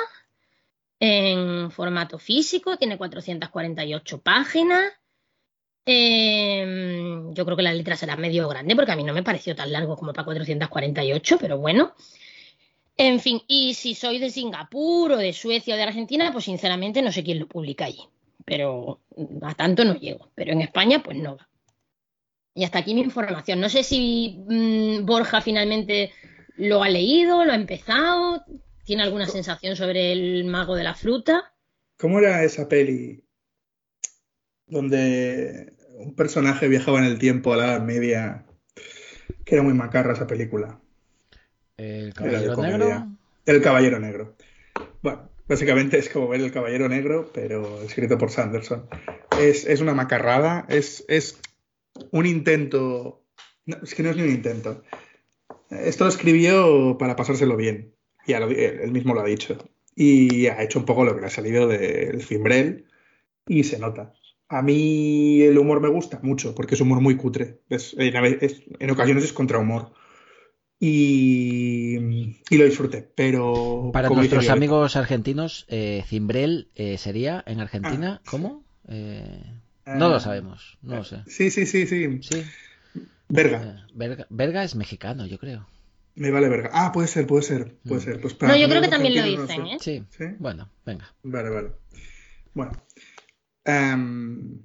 en 0.99 1.71
formato 1.71 2.19
físico, 2.19 2.75
tiene 2.75 2.97
448 2.97 4.21
páginas. 4.21 4.91
Eh, 5.85 7.23
yo 7.31 7.45
creo 7.45 7.55
que 7.55 7.63
la 7.63 7.73
letra 7.73 7.95
será 7.95 8.17
medio 8.17 8.49
grande 8.49 8.75
porque 8.75 8.91
a 8.91 8.97
mí 8.97 9.05
no 9.05 9.13
me 9.13 9.23
pareció 9.23 9.55
tan 9.55 9.71
largo 9.71 9.95
como 9.95 10.11
para 10.11 10.25
448, 10.25 11.37
pero 11.39 11.57
bueno. 11.59 11.93
En 12.97 13.21
fin, 13.21 13.41
y 13.47 13.73
si 13.73 13.95
sois 13.95 14.19
de 14.19 14.29
Singapur 14.29 15.13
o 15.13 15.17
de 15.17 15.31
Suecia 15.31 15.75
o 15.75 15.77
de 15.77 15.83
Argentina, 15.83 16.29
pues 16.33 16.43
sinceramente 16.43 17.01
no 17.01 17.13
sé 17.13 17.23
quién 17.23 17.39
lo 17.39 17.47
publica 17.47 17.85
allí. 17.85 18.03
Pero 18.43 18.99
a 19.43 19.53
tanto 19.55 19.85
no 19.85 19.95
llego. 19.95 20.29
Pero 20.35 20.51
en 20.51 20.59
España, 20.59 21.01
pues 21.01 21.15
no 21.17 21.37
va. 21.37 21.47
Y 22.53 22.65
hasta 22.65 22.79
aquí 22.79 22.93
mi 22.93 23.01
información. 23.01 23.61
No 23.61 23.69
sé 23.69 23.83
si 23.83 24.43
mmm, 24.45 25.05
Borja 25.05 25.39
finalmente 25.39 26.11
lo 26.57 26.83
ha 26.83 26.89
leído, 26.89 27.45
lo 27.45 27.51
ha 27.51 27.55
empezado, 27.55 28.43
tiene 28.83 29.03
alguna 29.03 29.27
sensación 29.27 29.75
sobre 29.75 30.11
el 30.11 30.45
mago 30.45 30.75
de 30.75 30.83
la 30.83 30.95
fruta. 30.95 31.53
¿Cómo 31.97 32.19
era 32.19 32.43
esa 32.43 32.67
peli 32.67 33.23
donde 34.65 35.73
un 35.97 36.15
personaje 36.15 36.67
viajaba 36.67 36.99
en 36.99 37.05
el 37.05 37.19
tiempo 37.19 37.53
a 37.53 37.57
la 37.57 37.65
Edad 37.65 37.81
Media? 37.81 38.45
Que 39.45 39.55
era 39.55 39.63
muy 39.63 39.73
macarra 39.73 40.13
esa 40.13 40.27
película. 40.27 40.79
El 41.77 42.13
Caballero 42.13 42.57
Negro. 42.57 43.07
El 43.45 43.61
Caballero 43.61 43.99
Negro. 43.99 44.35
Bueno, 45.01 45.29
básicamente 45.47 45.97
es 45.97 46.09
como 46.09 46.27
ver 46.29 46.41
El 46.41 46.51
Caballero 46.51 46.87
Negro, 46.87 47.31
pero 47.33 47.81
escrito 47.81 48.17
por 48.17 48.31
Sanderson. 48.31 48.87
Es, 49.39 49.65
es 49.65 49.81
una 49.81 49.93
macarrada, 49.93 50.65
es, 50.69 51.03
es 51.07 51.39
un 52.11 52.25
intento. 52.25 53.25
No, 53.65 53.77
es 53.81 53.95
que 53.95 54.03
no 54.03 54.09
es 54.09 54.17
ni 54.17 54.23
un 54.23 54.29
intento. 54.29 54.83
Esto 55.69 56.03
lo 56.03 56.09
escribió 56.09 56.97
para 56.97 57.15
pasárselo 57.15 57.57
bien. 57.57 57.93
Y 58.25 58.33
él 58.33 58.91
mismo 58.91 59.13
lo 59.13 59.21
ha 59.21 59.25
dicho. 59.25 59.57
Y 59.95 60.47
ha 60.47 60.61
hecho 60.63 60.79
un 60.79 60.85
poco 60.85 61.03
lo 61.03 61.15
que 61.15 61.21
le 61.21 61.27
ha 61.27 61.31
salido 61.31 61.67
del 61.67 62.21
cimbrel. 62.23 62.85
Y 63.47 63.63
se 63.63 63.79
nota. 63.79 64.13
A 64.47 64.61
mí 64.61 65.41
el 65.41 65.57
humor 65.57 65.81
me 65.81 65.89
gusta 65.89 66.19
mucho, 66.21 66.53
porque 66.53 66.75
es 66.75 66.81
humor 66.81 67.01
muy 67.01 67.17
cutre. 67.17 67.59
Es, 67.69 67.95
es, 67.97 68.63
en 68.79 68.91
ocasiones 68.91 69.23
es 69.23 69.33
contra 69.33 69.57
humor. 69.57 69.91
Y, 70.79 71.95
y, 72.49 72.57
lo 72.57 72.65
disfruté, 72.65 73.09
pero... 73.15 73.91
Para 73.93 74.09
nuestros 74.09 74.49
amigos 74.49 74.97
argentinos, 74.97 75.65
eh, 75.69 76.03
Cimbrel 76.07 76.67
eh, 76.75 76.97
sería 76.97 77.41
en 77.47 77.61
Argentina, 77.61 78.19
ah, 78.19 78.29
¿cómo? 78.29 78.65
Eh, 78.89 79.41
no 79.85 80.09
lo 80.09 80.19
sabemos, 80.19 80.77
no 80.81 80.97
lo 80.97 81.03
sé. 81.05 81.23
Sí, 81.27 81.51
sí, 81.51 81.65
sí, 81.65 81.87
sí. 81.87 82.19
¿Sí? 82.21 82.43
Verga. 83.33 83.87
Verga. 83.95 84.27
Verga 84.29 84.63
es 84.63 84.75
mexicano, 84.75 85.25
yo 85.25 85.39
creo. 85.39 85.67
Me 86.15 86.29
vale 86.29 86.49
verga. 86.49 86.69
Ah, 86.71 86.91
puede 86.91 87.07
ser, 87.07 87.25
puede 87.25 87.41
ser, 87.41 87.75
puede 87.87 88.01
ser. 88.01 88.21
Pues 88.21 88.39
no, 88.41 88.55
yo 88.55 88.69
creo 88.69 88.81
que 88.81 88.87
también 88.87 89.15
lo 89.15 89.23
dicen, 89.23 89.61
no 89.61 89.79
sé. 89.79 89.95
¿eh? 89.95 90.05
Sí. 90.05 90.05
sí. 90.15 90.25
Bueno, 90.37 90.69
venga. 90.85 91.11
Vale, 91.23 91.49
vale. 91.49 91.71
Bueno. 92.53 92.71
Um, 93.65 94.59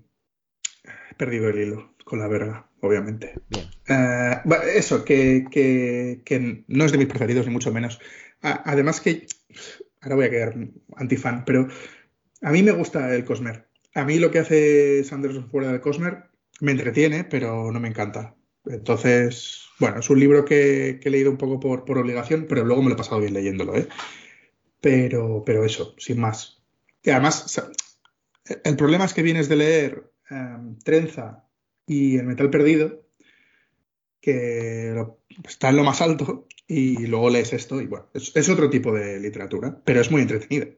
he 0.84 1.14
perdido 1.16 1.48
el 1.48 1.58
hilo 1.58 1.94
con 2.04 2.18
la 2.18 2.28
verga, 2.28 2.68
obviamente. 2.82 3.40
Bien. 3.48 3.68
Uh, 3.88 4.52
eso, 4.74 5.02
que, 5.02 5.46
que, 5.50 6.20
que, 6.26 6.64
no 6.68 6.84
es 6.84 6.92
de 6.92 6.98
mis 6.98 7.06
preferidos, 7.06 7.46
ni 7.46 7.52
mucho 7.52 7.72
menos. 7.72 7.98
Además 8.42 9.00
que, 9.00 9.26
ahora 10.02 10.16
voy 10.16 10.26
a 10.26 10.30
quedar 10.30 10.54
antifan, 10.96 11.46
pero 11.46 11.68
a 12.42 12.52
mí 12.52 12.62
me 12.62 12.72
gusta 12.72 13.14
el 13.14 13.24
Cosmer. 13.24 13.66
A 13.94 14.04
mí 14.04 14.18
lo 14.18 14.30
que 14.30 14.40
hace 14.40 15.04
Sanderson 15.04 15.50
fuera 15.50 15.72
del 15.72 15.80
Cosmer 15.80 16.24
me 16.60 16.72
entretiene, 16.72 17.24
pero 17.24 17.72
no 17.72 17.80
me 17.80 17.88
encanta. 17.88 18.34
Entonces, 18.66 19.64
bueno, 19.78 20.00
es 20.00 20.10
un 20.10 20.20
libro 20.20 20.44
que, 20.44 21.00
he 21.02 21.10
leído 21.10 21.30
un 21.30 21.38
poco 21.38 21.60
por, 21.60 21.84
por, 21.84 21.98
obligación, 21.98 22.46
pero 22.48 22.64
luego 22.64 22.82
me 22.82 22.88
lo 22.88 22.94
he 22.94 22.98
pasado 22.98 23.20
bien 23.20 23.34
leyéndolo, 23.34 23.76
¿eh? 23.76 23.88
Pero, 24.80 25.42
pero 25.44 25.64
eso, 25.64 25.94
sin 25.98 26.20
más. 26.20 26.62
Y 27.02 27.10
además, 27.10 27.60
el 28.64 28.76
problema 28.76 29.04
es 29.04 29.14
que 29.14 29.22
vienes 29.22 29.48
de 29.48 29.56
leer 29.56 30.12
um, 30.30 30.78
Trenza 30.78 31.44
y 31.86 32.16
El 32.16 32.26
Metal 32.26 32.50
Perdido, 32.50 33.06
que 34.20 34.94
está 35.44 35.70
en 35.70 35.76
lo 35.76 35.84
más 35.84 36.02
alto, 36.02 36.46
y 36.66 37.06
luego 37.06 37.30
lees 37.30 37.52
esto, 37.52 37.80
y 37.80 37.86
bueno, 37.86 38.10
es, 38.12 38.32
es, 38.36 38.48
otro 38.48 38.68
tipo 38.68 38.92
de 38.92 39.18
literatura, 39.20 39.80
pero 39.84 40.00
es 40.00 40.10
muy 40.10 40.22
entretenida. 40.22 40.68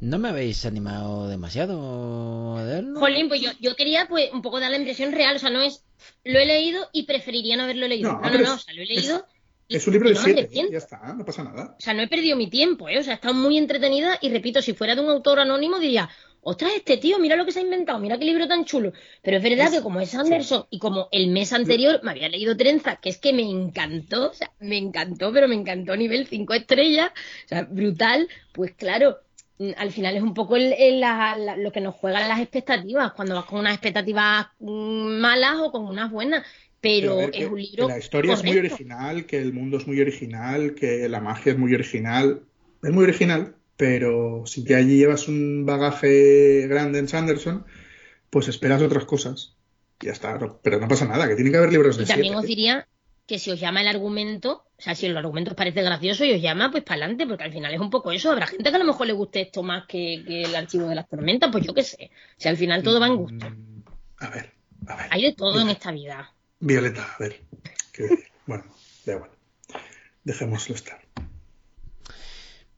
¿No 0.00 0.18
me 0.18 0.28
habéis 0.28 0.64
animado 0.66 1.28
demasiado 1.28 2.58
a 2.58 2.64
leerlo? 2.64 3.00
Jolín, 3.00 3.28
pues 3.28 3.40
yo, 3.40 3.50
yo 3.60 3.74
quería 3.76 4.06
pues 4.08 4.30
un 4.32 4.42
poco 4.42 4.60
dar 4.60 4.70
la 4.70 4.76
impresión 4.76 5.12
real, 5.12 5.36
o 5.36 5.38
sea, 5.38 5.50
no 5.50 5.62
es 5.62 5.84
lo 6.24 6.38
he 6.38 6.46
leído 6.46 6.88
y 6.92 7.04
preferiría 7.04 7.56
no 7.56 7.62
haberlo 7.64 7.88
leído. 7.88 8.12
No, 8.12 8.20
no, 8.20 8.30
no, 8.30 8.38
no, 8.38 8.54
o 8.54 8.58
sea, 8.58 8.74
lo 8.74 8.82
he 8.82 8.86
leído, 8.86 9.24
es, 9.68 9.76
Es 9.76 9.86
un 9.86 9.94
libro 9.94 10.08
de 10.10 10.16
siete, 10.16 10.48
ya 10.70 10.78
está, 10.78 11.14
no 11.14 11.24
pasa 11.24 11.44
nada. 11.44 11.76
O 11.78 11.80
sea, 11.80 11.94
no 11.94 12.02
he 12.02 12.08
perdido 12.08 12.36
mi 12.36 12.50
tiempo, 12.50 12.88
¿eh? 12.88 12.98
O 12.98 13.02
sea, 13.02 13.14
he 13.14 13.16
estado 13.16 13.34
muy 13.34 13.56
entretenida 13.56 14.18
y 14.20 14.28
repito, 14.30 14.60
si 14.60 14.74
fuera 14.74 14.94
de 14.94 15.00
un 15.00 15.08
autor 15.08 15.40
anónimo 15.40 15.78
diría, 15.78 16.10
ostras, 16.42 16.72
este 16.76 16.98
tío, 16.98 17.18
mira 17.18 17.36
lo 17.36 17.46
que 17.46 17.52
se 17.52 17.60
ha 17.60 17.62
inventado, 17.62 17.98
mira 17.98 18.18
qué 18.18 18.24
libro 18.26 18.46
tan 18.46 18.64
chulo. 18.66 18.92
Pero 19.22 19.38
es 19.38 19.42
verdad 19.42 19.68
Es- 19.68 19.74
que 19.74 19.82
como 19.82 20.00
es 20.00 20.14
Anderson 20.14 20.66
y 20.68 20.78
como 20.78 21.08
el 21.12 21.28
mes 21.28 21.52
anterior 21.52 22.00
me 22.02 22.10
había 22.10 22.28
leído 22.28 22.56
Trenza, 22.56 22.96
que 22.96 23.08
es 23.08 23.18
que 23.18 23.32
me 23.32 23.42
encantó, 23.48 24.30
o 24.30 24.34
sea, 24.34 24.50
me 24.60 24.76
encantó, 24.76 25.32
pero 25.32 25.48
me 25.48 25.54
encantó 25.54 25.96
nivel 25.96 26.26
5 26.26 26.52
estrellas, 26.52 27.10
o 27.46 27.48
sea, 27.48 27.62
brutal, 27.62 28.28
pues 28.52 28.72
claro. 28.74 29.18
Mm, 29.58 29.70
Al 29.76 29.90
final 29.92 30.16
es 30.16 30.22
un 30.22 30.34
poco 30.34 30.56
el- 30.56 30.72
el- 30.72 31.00
la- 31.00 31.36
la- 31.36 31.56
lo 31.56 31.72
que 31.72 31.80
nos 31.80 31.94
juegan 31.94 32.28
las 32.28 32.40
expectativas, 32.40 33.12
cuando 33.12 33.34
vas 33.34 33.44
con 33.44 33.60
unas 33.60 33.74
expectativas 33.74 34.46
mm, 34.58 35.20
malas 35.20 35.56
o 35.60 35.70
con 35.72 35.84
unas 35.86 36.10
buenas, 36.10 36.44
pero, 36.80 37.20
es 37.20 37.30
que- 37.30 37.46
un 37.46 37.56
que 37.56 37.62
libro 37.62 37.88
la 37.88 37.98
historia 37.98 38.34
es 38.34 38.44
muy 38.44 38.58
original, 38.58 39.26
que 39.26 39.38
el 39.40 39.52
mundo 39.52 39.76
es 39.76 39.86
muy 39.86 40.00
original, 40.00 40.74
que 40.74 41.08
la 41.08 41.20
magia 41.20 41.52
es 41.52 41.58
muy 41.58 41.74
original. 41.74 42.42
Es 42.82 42.90
muy 42.90 43.04
original, 43.04 43.54
pero 43.76 44.42
si 44.46 44.64
ya 44.64 44.78
allí 44.78 44.98
llevas 44.98 45.28
un 45.28 45.64
bagaje 45.64 46.66
grande 46.66 46.98
en 46.98 47.06
Sanderson, 47.08 47.64
pues 48.30 48.48
esperas 48.48 48.82
otras 48.82 49.04
cosas. 49.04 49.56
Y 50.00 50.06
ya 50.06 50.12
está, 50.12 50.36
pero 50.62 50.80
no 50.80 50.88
pasa 50.88 51.06
nada, 51.06 51.28
que 51.28 51.36
tiene 51.36 51.50
que 51.52 51.58
haber 51.58 51.70
libros 51.72 51.96
de 51.96 52.02
Y 52.02 52.06
también 52.06 52.32
siete, 52.32 52.38
os 52.40 52.46
diría 52.48 52.88
que 53.26 53.38
si 53.38 53.50
os 53.50 53.60
llama 53.60 53.80
el 53.80 53.88
argumento, 53.88 54.64
o 54.78 54.82
sea, 54.82 54.94
si 54.94 55.06
el 55.06 55.16
argumento 55.16 55.50
os 55.50 55.56
parece 55.56 55.82
gracioso 55.82 56.24
y 56.24 56.32
os 56.32 56.42
llama, 56.42 56.70
pues 56.70 56.82
para 56.82 57.02
adelante, 57.02 57.26
porque 57.26 57.44
al 57.44 57.52
final 57.52 57.72
es 57.72 57.80
un 57.80 57.90
poco 57.90 58.12
eso. 58.12 58.30
Habrá 58.30 58.46
gente 58.46 58.68
que 58.70 58.76
a 58.76 58.78
lo 58.78 58.84
mejor 58.84 59.06
le 59.06 59.12
guste 59.12 59.42
esto 59.42 59.62
más 59.62 59.86
que, 59.86 60.22
que 60.26 60.42
el 60.42 60.54
archivo 60.54 60.88
de 60.88 60.94
las 60.94 61.08
tormentas, 61.08 61.50
pues 61.52 61.64
yo 61.66 61.72
qué 61.74 61.84
sé. 61.84 62.10
O 62.36 62.40
sea, 62.40 62.50
al 62.50 62.56
final 62.56 62.82
todo 62.82 63.00
va 63.00 63.06
en 63.06 63.16
gusto. 63.16 63.48
Mm, 63.50 63.82
A 64.18 64.30
ver, 64.30 64.52
a 64.86 64.96
ver. 64.96 65.06
Hay 65.10 65.22
de 65.22 65.32
todo 65.32 65.60
en 65.60 65.68
esta 65.68 65.92
vida. 65.92 66.32
Violeta, 66.60 67.04
a 67.14 67.18
ver. 67.18 67.40
Bueno, 68.44 68.64
da 69.06 69.12
igual. 69.14 69.30
Dejémoslo 70.24 70.74
estar. 70.74 71.00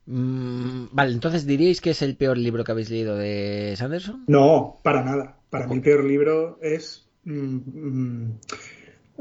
Mm, 0.05 0.89
vale, 0.91 1.13
entonces 1.13 1.47
diríais 1.47 1.81
que 1.81 1.89
es 1.89 2.01
el 2.03 2.15
peor 2.15 2.37
libro 2.37 2.63
que 2.63 2.71
habéis 2.71 2.91
leído 2.91 3.15
de 3.17 3.73
Sanderson. 3.75 4.23
No, 4.27 4.79
para 4.83 5.03
nada. 5.03 5.39
Para 5.49 5.65
mí 5.67 5.75
el 5.75 5.81
peor 5.81 6.03
libro 6.03 6.59
es 6.61 7.07
mm, 7.23 7.55
mm, 7.55 8.39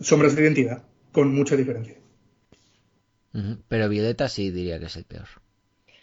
Sombras 0.02 0.36
de 0.36 0.42
Identidad, 0.42 0.82
con 1.14 1.34
mucha 1.34 1.56
diferencia. 1.56 1.96
Pero 3.68 3.88
Violeta 3.88 4.28
sí 4.28 4.50
diría 4.50 4.78
que 4.78 4.86
es 4.86 4.96
el 4.96 5.04
peor. 5.04 5.28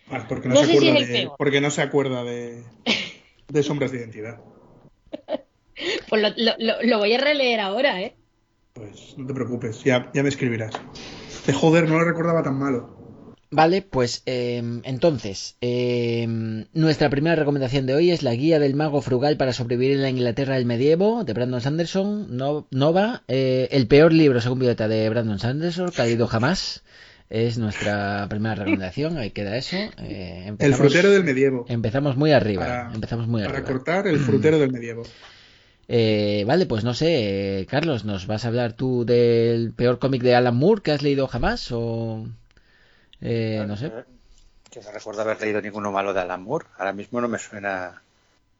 Ah, 0.09 0.25
porque 0.27 0.47
no, 0.49 0.55
No 0.55 0.61
se 0.61 0.67
sé 0.67 0.71
si 0.71 0.77
acuerda 0.87 0.99
es 0.99 1.07
el 1.09 1.13
de, 1.13 1.21
peor. 1.23 1.35
porque 1.37 1.61
no 1.61 1.69
se 1.71 1.81
acuerda 1.81 2.23
de, 2.23 2.63
de 3.47 3.63
Sombras 3.63 3.91
de 3.91 3.99
Identidad. 3.99 4.39
Pues 6.09 6.21
lo, 6.21 6.29
lo- 6.37 6.55
lo- 6.59 6.81
lo 6.83 6.97
voy 6.97 7.13
a 7.13 7.19
releer 7.19 7.59
ahora, 7.59 8.01
¿eh? 8.01 8.15
Pues 8.73 9.17
no 9.17 9.27
te 9.27 9.33
preocupes, 9.33 9.83
ya, 9.83 10.09
ya 10.13 10.23
me 10.23 10.29
escribirás. 10.29 10.73
De 11.45 11.53
joder, 11.53 11.87
no 11.89 11.99
lo 11.99 12.05
recordaba 12.05 12.41
tan 12.43 12.57
malo. 12.57 12.95
Vale, 13.53 13.81
pues 13.81 14.23
em, 14.25 14.79
entonces, 14.85 15.57
em, 15.59 16.65
nuestra 16.73 17.09
primera 17.09 17.35
recomendación 17.35 17.85
de 17.85 17.93
hoy 17.93 18.09
es 18.11 18.23
la 18.23 18.33
guía 18.33 18.59
del 18.59 18.75
mago 18.75 19.01
frugal 19.01 19.35
para 19.35 19.51
sobrevivir 19.51 19.91
en 19.97 20.01
la 20.01 20.09
Inglaterra 20.09 20.55
del 20.55 20.65
medievo 20.65 21.25
de 21.25 21.33
Brandon 21.33 21.59
Sanderson, 21.59 22.37
No- 22.37 22.65
Nova, 22.71 23.23
eh, 23.27 23.67
el 23.71 23.87
peor 23.87 24.13
libro 24.13 24.39
según 24.39 24.59
Violeta 24.59 24.87
de 24.87 25.09
Brandon 25.09 25.37
Sanderson 25.37 25.91
que 25.91 26.01
ha 26.01 26.05
leído 26.05 26.27
jamás. 26.27 26.83
Es 27.29 27.57
nuestra 27.57 28.25
primera 28.29 28.55
recomendación, 28.55 29.17
ahí 29.17 29.31
queda 29.31 29.57
eso. 29.57 29.75
Eh, 30.01 30.53
El 30.59 30.73
frutero 30.75 31.11
del 31.11 31.23
medievo. 31.25 31.65
Empezamos 31.67 32.15
muy 32.15 32.31
arriba, 32.31 32.63
Para- 32.65 32.91
empezamos 32.93 33.27
muy 33.27 33.41
Para 33.43 33.55
arriba. 33.55 33.67
cortar 33.69 34.07
el 34.07 34.19
frutero 34.19 34.59
del 34.59 34.71
medievo. 34.71 35.03
Eh, 35.93 36.45
vale, 36.47 36.67
pues 36.67 36.85
no 36.85 36.93
sé, 36.93 37.59
eh, 37.59 37.65
Carlos, 37.65 38.05
¿nos 38.05 38.25
vas 38.25 38.45
a 38.45 38.47
hablar 38.47 38.71
tú 38.71 39.03
del 39.03 39.73
peor 39.73 39.99
cómic 39.99 40.21
de 40.21 40.35
Alan 40.35 40.55
Moore 40.55 40.81
que 40.81 40.91
has 40.91 41.01
leído 41.01 41.27
jamás? 41.27 41.69
O 41.73 42.27
eh, 43.21 43.63
no 43.67 43.77
sé. 43.77 43.91
Que 44.69 44.81
no 44.81 44.91
recuerdo 44.91 45.21
haber 45.21 45.39
leído 45.41 45.61
ninguno 45.61 45.91
malo 45.91 46.13
de 46.13 46.21
Alan 46.21 46.43
Moore. 46.43 46.65
Ahora 46.77 46.93
mismo 46.93 47.19
no 47.21 47.27
me 47.27 47.37
suena 47.37 48.01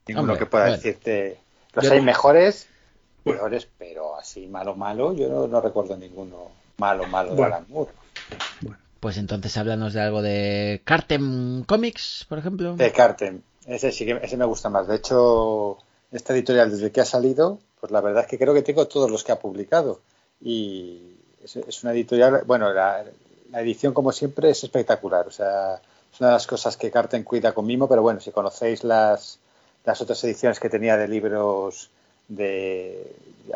ninguno 0.08 0.34
Hombre, 0.34 0.40
que 0.40 0.46
pueda 0.50 0.66
bueno. 0.66 0.78
decirte. 0.78 1.38
Los 1.74 1.86
Yo- 1.86 1.94
hay 1.94 2.02
mejores, 2.02 2.68
peores, 3.24 3.68
pero 3.78 4.18
así 4.18 4.48
malo, 4.48 4.76
malo, 4.76 5.14
yo 5.14 5.30
no, 5.30 5.48
no 5.48 5.62
recuerdo 5.62 5.96
ninguno 5.98 6.52
malo, 6.78 7.06
malo 7.08 7.30
de 7.32 7.36
Bueno. 7.38 7.56
Alan 7.56 7.66
Moore. 7.70 7.92
Pues 9.00 9.18
entonces 9.18 9.58
háblanos 9.58 9.94
de 9.94 10.02
algo 10.02 10.22
de 10.22 10.82
Cartem 10.84 11.64
Comics, 11.64 12.26
por 12.30 12.38
ejemplo. 12.38 12.76
De 12.76 12.92
Carten, 12.92 13.42
ese 13.66 13.92
sí 13.92 14.06
que 14.06 14.20
ese 14.22 14.38
me 14.38 14.46
gusta 14.46 14.70
más. 14.70 14.88
De 14.88 14.98
hecho, 14.98 15.78
esta 16.12 16.34
editorial 16.34 16.70
desde 16.70 16.92
que 16.92 17.02
ha 17.02 17.06
salido, 17.06 17.58
pues 17.80 17.92
la 17.92 18.02
verdad 18.02 18.24
es 18.24 18.28
que 18.30 18.38
creo 18.38 18.54
que 18.54 18.62
tengo 18.62 18.88
todos 18.88 19.10
los 19.10 19.24
que 19.24 19.32
ha 19.32 19.40
publicado. 19.40 20.02
Y 20.40 21.16
es, 21.44 21.56
es 21.56 21.84
una 21.84 21.94
editorial, 21.94 22.44
bueno, 22.46 22.72
la, 22.74 23.04
la 23.52 23.62
edición 23.62 23.94
como 23.94 24.12
siempre 24.12 24.50
es 24.50 24.64
espectacular. 24.64 25.28
O 25.28 25.32
sea, 25.32 25.76
es 26.14 26.20
una 26.20 26.30
de 26.30 26.34
las 26.36 26.48
cosas 26.48 26.78
que 26.78 26.92
Carten 26.92 27.24
cuida 27.24 27.54
con 27.54 27.66
mimo, 27.66 27.88
pero 27.88 28.02
bueno, 28.02 28.20
si 28.20 28.32
conocéis 28.32 28.84
las, 28.84 29.40
las 29.86 30.02
otras 30.02 30.24
ediciones 30.24 30.60
que 30.60 30.70
tenía 30.70 30.98
de 30.98 31.08
libros 31.08 31.90
de 32.28 33.12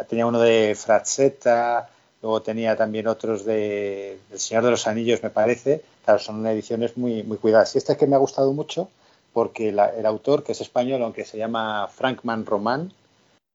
tenía 0.09 0.25
uno 0.25 0.39
de 0.39 0.75
Frazzetta, 0.75 1.89
luego 2.21 2.41
tenía 2.41 2.75
también 2.75 3.07
otros 3.07 3.45
de 3.45 4.17
El 4.31 4.39
Señor 4.39 4.63
de 4.65 4.71
los 4.71 4.87
Anillos, 4.87 5.23
me 5.23 5.29
parece. 5.29 5.81
Claro, 6.03 6.19
son 6.19 6.45
ediciones 6.47 6.97
muy, 6.97 7.23
muy 7.23 7.37
cuidadas. 7.37 7.73
Y 7.75 7.77
esta 7.77 7.93
es 7.93 7.97
que 7.99 8.07
me 8.07 8.15
ha 8.15 8.19
gustado 8.19 8.51
mucho 8.53 8.89
porque 9.33 9.71
la- 9.71 9.89
el 9.89 10.05
autor, 10.05 10.43
que 10.43 10.53
es 10.53 10.61
español, 10.61 11.01
aunque 11.03 11.25
se 11.25 11.37
llama 11.37 11.87
Frankman 11.87 12.45
Román, 12.45 12.91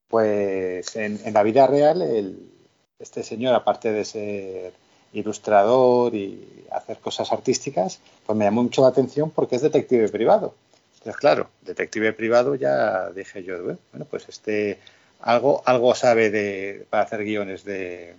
pues 0.08 0.96
en, 0.96 1.20
en 1.24 1.34
la 1.34 1.42
vida 1.42 1.66
real, 1.66 2.02
el- 2.02 2.50
este 2.98 3.22
señor, 3.22 3.54
aparte 3.54 3.92
de 3.92 4.04
ser 4.04 4.72
ilustrador 5.12 6.14
y 6.14 6.64
hacer 6.70 6.98
cosas 6.98 7.32
artísticas, 7.32 8.00
pues 8.26 8.38
me 8.38 8.44
llamó 8.44 8.62
mucho 8.62 8.82
la 8.82 8.88
atención 8.88 9.30
porque 9.30 9.56
es 9.56 9.62
detective 9.62 10.08
privado. 10.08 10.54
Entonces, 10.94 11.16
claro, 11.16 11.48
detective 11.62 12.12
privado 12.12 12.54
ya 12.54 13.10
dije 13.10 13.42
yo, 13.42 13.62
"Bueno, 13.62 14.06
pues 14.10 14.28
este 14.28 14.78
algo, 15.20 15.62
algo 15.66 15.94
sabe 15.94 16.30
de, 16.30 16.86
para 16.90 17.04
hacer 17.04 17.24
guiones 17.24 17.64
de, 17.64 18.14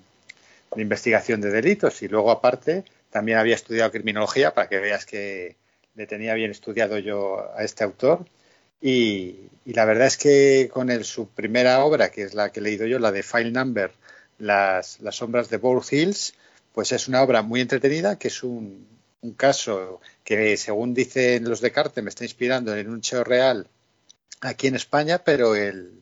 de 0.75 0.81
investigación 0.81 1.41
de 1.41 1.51
delitos 1.51 2.01
y 2.01 2.07
luego 2.07 2.31
aparte 2.31 2.83
también 3.09 3.37
había 3.37 3.55
estudiado 3.55 3.91
criminología 3.91 4.53
para 4.53 4.69
que 4.69 4.79
veas 4.79 5.05
que 5.05 5.55
le 5.95 6.07
tenía 6.07 6.33
bien 6.33 6.51
estudiado 6.51 6.97
yo 6.97 7.51
a 7.55 7.63
este 7.63 7.83
autor 7.83 8.25
y, 8.81 9.49
la 9.65 9.85
verdad 9.85 10.07
es 10.07 10.17
que 10.17 10.69
con 10.73 10.89
el, 10.89 11.05
su 11.05 11.27
primera 11.27 11.85
obra, 11.85 12.09
que 12.09 12.23
es 12.23 12.33
la 12.33 12.51
que 12.51 12.59
he 12.59 12.63
leído 12.63 12.87
yo, 12.87 12.97
la 12.97 13.11
de 13.11 13.21
File 13.21 13.51
Number, 13.51 13.91
Las, 14.39 14.99
las 15.01 15.17
sombras 15.17 15.49
de 15.49 15.57
Bold 15.57 15.83
Hills, 15.91 16.33
pues 16.73 16.91
es 16.91 17.07
una 17.07 17.21
obra 17.21 17.41
muy 17.41 17.61
entretenida, 17.61 18.17
que 18.17 18.29
es 18.29 18.43
un, 18.43 18.87
caso 19.37 20.01
que, 20.23 20.57
según 20.57 20.93
dicen 20.93 21.47
los 21.47 21.61
de 21.61 21.71
Carte, 21.71 22.01
me 22.01 22.09
está 22.09 22.23
inspirando 22.23 22.75
en 22.75 22.89
un 22.89 22.99
hecho 22.99 23.23
real 23.23 23.67
aquí 24.41 24.67
en 24.67 24.75
España, 24.75 25.19
pero 25.23 25.55
el, 25.55 26.01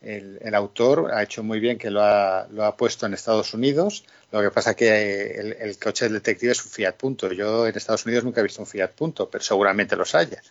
el, 0.00 0.54
autor 0.54 1.12
ha 1.12 1.22
hecho 1.22 1.42
muy 1.42 1.60
bien 1.60 1.78
que 1.78 1.90
lo 1.90 2.02
ha, 2.02 2.48
lo 2.50 2.64
ha 2.64 2.76
puesto 2.76 3.06
en 3.06 3.14
Estados 3.14 3.54
Unidos. 3.54 4.04
Lo 4.32 4.42
que 4.42 4.50
pasa 4.50 4.74
que 4.74 5.54
el, 5.60 5.78
coche 5.78 6.06
del 6.06 6.14
detective 6.14 6.52
es 6.52 6.64
un 6.64 6.70
Fiat 6.70 6.96
Punto. 6.96 7.32
Yo 7.32 7.66
en 7.66 7.76
Estados 7.76 8.04
Unidos 8.06 8.24
nunca 8.24 8.40
he 8.40 8.44
visto 8.44 8.60
un 8.62 8.66
Fiat 8.66 8.92
Punto, 8.92 9.30
pero 9.30 9.44
seguramente 9.44 9.96
los 9.96 10.14
haya. 10.14 10.42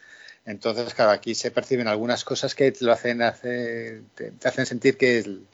Entonces, 0.45 0.93
claro, 0.93 1.11
aquí 1.11 1.35
se 1.35 1.51
perciben 1.51 1.87
algunas 1.87 2.23
cosas 2.23 2.55
que 2.55 2.71
te 2.71 2.85
lo 2.85 2.93
hacen, 2.93 3.21
hace- 3.21 4.01
te 4.15 4.47
hacen 4.47 4.65
sentir 4.65 4.97
que 4.97 5.17
el, 5.19 5.47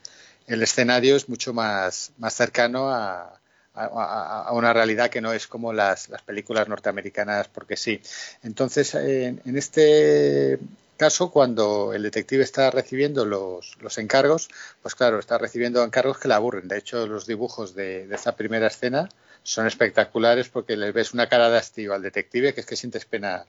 el 0.46 0.62
escenario 0.62 1.16
es 1.16 1.28
mucho 1.28 1.52
más, 1.52 2.12
más 2.18 2.34
cercano 2.34 2.90
a, 2.90 3.40
a- 3.74 4.52
una 4.52 4.72
realidad 4.72 5.10
que 5.10 5.20
no 5.20 5.32
es 5.32 5.46
como 5.46 5.72
las, 5.72 6.08
las 6.08 6.22
películas 6.22 6.68
norteamericanas, 6.68 7.48
porque 7.48 7.76
sí. 7.76 8.00
Entonces, 8.42 8.94
en, 8.94 9.40
en 9.44 9.56
este 9.56 10.58
caso, 10.96 11.30
cuando 11.30 11.92
el 11.94 12.02
detective 12.02 12.44
está 12.44 12.70
recibiendo 12.70 13.24
los, 13.24 13.76
los 13.80 13.98
encargos, 13.98 14.48
pues 14.82 14.94
claro, 14.94 15.18
está 15.18 15.38
recibiendo 15.38 15.82
encargos 15.82 16.18
que 16.18 16.28
le 16.28 16.34
aburren. 16.34 16.68
De 16.68 16.78
hecho, 16.78 17.06
los 17.06 17.26
dibujos 17.26 17.74
de, 17.74 18.06
de 18.06 18.14
esta 18.14 18.36
primera 18.36 18.66
escena 18.68 19.08
son 19.42 19.66
espectaculares 19.66 20.48
porque 20.48 20.76
le 20.76 20.92
ves 20.92 21.12
una 21.14 21.28
cara 21.28 21.50
de 21.50 21.58
hastío 21.58 21.94
al 21.94 22.02
detective 22.02 22.54
que 22.54 22.60
es 22.60 22.66
que 22.66 22.76
sientes 22.76 23.04
pena, 23.04 23.44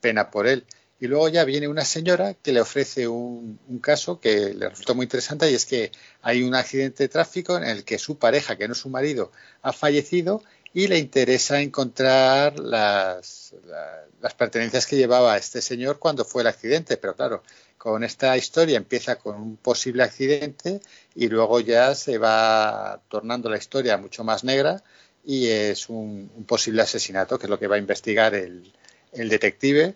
pena 0.00 0.30
por 0.30 0.46
él. 0.46 0.64
Y 1.00 1.06
luego 1.06 1.28
ya 1.28 1.44
viene 1.44 1.68
una 1.68 1.84
señora 1.84 2.34
que 2.34 2.52
le 2.52 2.60
ofrece 2.60 3.06
un, 3.06 3.58
un 3.68 3.78
caso 3.78 4.18
que 4.20 4.52
le 4.54 4.68
resultó 4.68 4.94
muy 4.94 5.04
interesante 5.04 5.50
y 5.50 5.54
es 5.54 5.64
que 5.66 5.92
hay 6.22 6.42
un 6.42 6.54
accidente 6.54 7.04
de 7.04 7.08
tráfico 7.08 7.56
en 7.56 7.64
el 7.64 7.84
que 7.84 7.98
su 7.98 8.18
pareja, 8.18 8.56
que 8.56 8.66
no 8.66 8.72
es 8.72 8.80
su 8.80 8.88
marido, 8.90 9.30
ha 9.62 9.72
fallecido 9.72 10.42
y 10.74 10.88
le 10.88 10.98
interesa 10.98 11.60
encontrar 11.60 12.58
las, 12.58 13.54
la- 13.66 14.04
las 14.20 14.34
pertenencias 14.34 14.86
que 14.86 14.96
llevaba 14.96 15.36
este 15.36 15.62
señor 15.62 15.98
cuando 16.00 16.24
fue 16.24 16.42
el 16.42 16.48
accidente. 16.48 16.96
Pero 16.96 17.14
claro, 17.14 17.42
con 17.78 18.02
esta 18.04 18.36
historia 18.36 18.76
empieza 18.76 19.16
con 19.16 19.36
un 19.36 19.56
posible 19.56 20.02
accidente 20.02 20.80
y 21.14 21.28
luego 21.28 21.60
ya 21.60 21.94
se 21.94 22.18
va 22.18 23.00
tornando 23.08 23.48
la 23.48 23.56
historia 23.58 23.96
mucho 23.98 24.24
más 24.24 24.42
negra 24.44 24.82
y 25.24 25.46
es 25.48 25.88
un, 25.88 26.30
un 26.36 26.44
posible 26.44 26.82
asesinato, 26.82 27.38
que 27.38 27.46
es 27.46 27.50
lo 27.50 27.58
que 27.58 27.66
va 27.68 27.76
a 27.76 27.78
investigar 27.78 28.34
el, 28.34 28.72
el 29.12 29.28
detective 29.28 29.94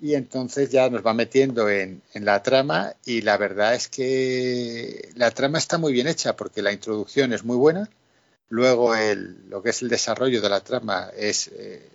y 0.00 0.14
entonces 0.14 0.70
ya 0.70 0.88
nos 0.90 1.04
va 1.04 1.14
metiendo 1.14 1.68
en, 1.68 2.02
en 2.14 2.24
la 2.24 2.42
trama 2.42 2.94
y 3.04 3.22
la 3.22 3.36
verdad 3.36 3.74
es 3.74 3.88
que 3.88 5.10
la 5.14 5.30
trama 5.30 5.58
está 5.58 5.78
muy 5.78 5.92
bien 5.92 6.08
hecha 6.08 6.36
porque 6.36 6.62
la 6.62 6.72
introducción 6.72 7.32
es 7.32 7.44
muy 7.44 7.56
buena, 7.56 7.90
Luego 8.50 8.96
el, 8.96 9.48
lo 9.48 9.62
que 9.62 9.70
es 9.70 9.80
el 9.80 9.88
desarrollo 9.88 10.42
de 10.42 10.48
la 10.48 10.60
trama 10.60 11.10
es 11.16 11.48
eh, 11.54 11.88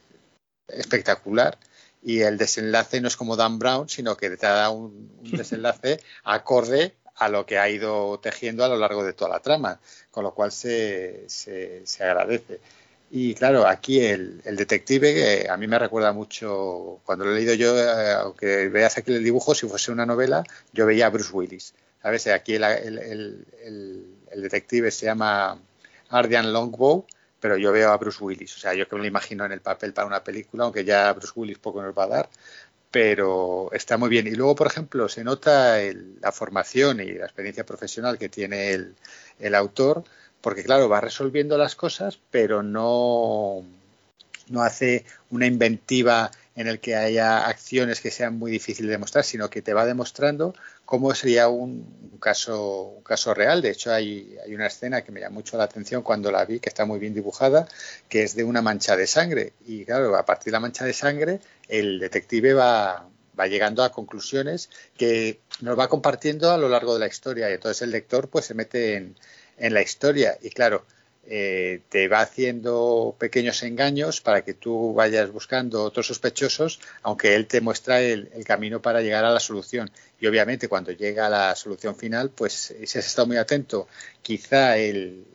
espectacular 0.69 1.59
y 2.01 2.21
el 2.21 2.37
desenlace 2.37 3.01
no 3.01 3.09
es 3.09 3.17
como 3.17 3.35
Dan 3.35 3.59
Brown, 3.59 3.89
sino 3.89 4.15
que 4.15 4.29
te 4.29 4.47
da 4.47 4.69
un, 4.69 5.11
un 5.21 5.31
desenlace 5.37 5.99
acorde 6.23 6.95
a 7.15 7.27
lo 7.27 7.45
que 7.45 7.59
ha 7.59 7.69
ido 7.69 8.19
tejiendo 8.19 8.63
a 8.63 8.69
lo 8.69 8.77
largo 8.77 9.03
de 9.03 9.11
toda 9.11 9.31
la 9.31 9.41
trama, 9.41 9.81
con 10.11 10.23
lo 10.23 10.33
cual 10.33 10.53
se, 10.53 11.25
se, 11.27 11.85
se 11.85 12.03
agradece. 12.03 12.61
Y 13.11 13.35
claro, 13.35 13.67
aquí 13.67 13.99
el, 14.01 14.41
el 14.45 14.55
detective 14.55 15.43
eh, 15.43 15.49
a 15.49 15.57
mí 15.57 15.67
me 15.67 15.77
recuerda 15.79 16.11
mucho, 16.11 16.99
cuando 17.05 17.25
lo 17.25 17.31
he 17.31 17.35
leído 17.35 17.53
yo, 17.53 17.77
eh, 17.77 18.13
aunque 18.13 18.67
veas 18.69 18.97
aquí 18.97 19.13
el 19.13 19.23
dibujo, 19.23 19.53
si 19.53 19.67
fuese 19.67 19.91
una 19.91 20.05
novela, 20.05 20.43
yo 20.73 20.85
veía 20.85 21.07
a 21.07 21.09
Bruce 21.09 21.31
Willis. 21.31 21.73
¿Sabes? 22.01 22.27
Aquí 22.27 22.55
el, 22.55 22.63
el, 22.63 23.45
el, 24.31 24.41
detective 24.41 24.91
se 24.91 25.07
llama 25.07 25.57
Ardian 26.09 26.53
Longbow, 26.53 27.05
pero 27.39 27.57
yo 27.57 27.71
veo 27.71 27.91
a 27.91 27.97
Bruce 27.97 28.23
Willis. 28.23 28.55
O 28.57 28.59
sea, 28.59 28.73
yo 28.75 28.87
que 28.87 28.95
me 28.95 29.01
lo 29.01 29.07
imagino 29.07 29.45
en 29.45 29.51
el 29.51 29.61
papel 29.61 29.93
para 29.93 30.07
una 30.07 30.23
película, 30.23 30.65
aunque 30.65 30.83
ya 30.83 31.11
Bruce 31.13 31.33
Willis 31.35 31.57
poco 31.57 31.81
nos 31.81 31.97
va 31.97 32.03
a 32.03 32.07
dar, 32.07 32.29
pero 32.91 33.71
está 33.71 33.97
muy 33.97 34.09
bien. 34.09 34.27
Y 34.27 34.31
luego, 34.31 34.55
por 34.55 34.67
ejemplo, 34.67 35.09
se 35.09 35.23
nota 35.23 35.77
la 36.21 36.31
formación 36.31 36.99
y 36.99 37.13
la 37.13 37.25
experiencia 37.25 37.65
profesional 37.65 38.17
que 38.19 38.29
tiene 38.29 38.73
el 39.39 39.55
autor, 39.55 40.03
porque 40.45 40.63
claro, 40.63 40.87
va 40.87 41.01
resolviendo 41.01 41.57
las 41.57 41.73
cosas, 41.73 42.19
pero 42.29 42.61
no, 42.61 43.65
no 44.49 44.61
hace 44.61 45.03
una 45.31 45.47
inventiva 45.47 46.29
en 46.55 46.67
el 46.67 46.79
que 46.79 46.95
haya 46.95 47.47
acciones 47.47 47.99
que 47.99 48.11
sean 48.11 48.37
muy 48.37 48.51
difíciles 48.51 48.89
de 48.89 48.91
demostrar, 48.91 49.23
sino 49.23 49.49
que 49.49 49.63
te 49.63 49.73
va 49.73 49.87
demostrando 49.87 50.53
cómo 50.85 51.15
sería 51.15 51.47
un, 51.47 52.19
caso, 52.19 52.83
un 52.83 53.01
caso 53.01 53.33
real. 53.33 53.63
De 53.63 53.71
hecho, 53.71 53.91
hay, 53.91 54.37
hay, 54.45 54.53
una 54.53 54.67
escena 54.67 55.03
que 55.03 55.11
me 55.11 55.19
llama 55.19 55.33
mucho 55.33 55.57
la 55.57 55.63
atención 55.63 56.03
cuando 56.03 56.31
la 56.31 56.45
vi, 56.45 56.59
que 56.59 56.69
está 56.69 56.85
muy 56.85 56.99
bien 56.99 57.15
dibujada, 57.15 57.67
que 58.07 58.21
es 58.21 58.35
de 58.35 58.43
una 58.43 58.61
mancha 58.61 58.95
de 58.95 59.07
sangre. 59.07 59.53
Y 59.65 59.83
claro, 59.83 60.15
a 60.15 60.27
partir 60.27 60.51
de 60.51 60.51
la 60.51 60.59
mancha 60.59 60.85
de 60.85 60.93
sangre, 60.93 61.39
el 61.67 61.97
detective 61.97 62.53
va, 62.53 63.09
va 63.37 63.47
llegando 63.47 63.83
a 63.83 63.91
conclusiones 63.91 64.69
que 64.95 65.39
nos 65.61 65.79
va 65.79 65.87
compartiendo 65.87 66.51
a 66.51 66.57
lo 66.59 66.69
largo 66.69 66.93
de 66.93 66.99
la 66.99 67.07
historia. 67.07 67.49
Y 67.49 67.53
entonces 67.53 67.81
el 67.81 67.89
lector 67.89 68.29
pues 68.29 68.45
se 68.45 68.53
mete 68.53 68.97
en, 68.97 69.15
en 69.57 69.73
la 69.73 69.81
historia. 69.81 70.37
Y 70.41 70.49
claro, 70.49 70.85
eh, 71.27 71.81
te 71.89 72.07
va 72.07 72.21
haciendo 72.21 73.15
pequeños 73.17 73.63
engaños 73.63 74.21
para 74.21 74.43
que 74.43 74.53
tú 74.53 74.93
vayas 74.93 75.31
buscando 75.31 75.83
otros 75.83 76.05
sospechosos, 76.05 76.79
aunque 77.01 77.33
él 77.33 77.47
te 77.47 77.61
muestra 77.61 77.99
el, 77.99 78.29
camino 78.45 78.79
para 78.79 79.01
llegar 79.01 79.25
a 79.25 79.31
la 79.31 79.39
solución. 79.39 79.89
Y 80.19 80.27
obviamente 80.27 80.67
cuando 80.67 80.91
llega 80.91 81.25
a 81.25 81.29
la 81.29 81.55
solución 81.55 81.95
final, 81.95 82.29
pues 82.29 82.75
si 82.83 82.99
has 82.99 83.07
estado 83.07 83.25
muy 83.27 83.37
atento, 83.37 83.87
quizá 84.21 84.77
el, 84.77 85.25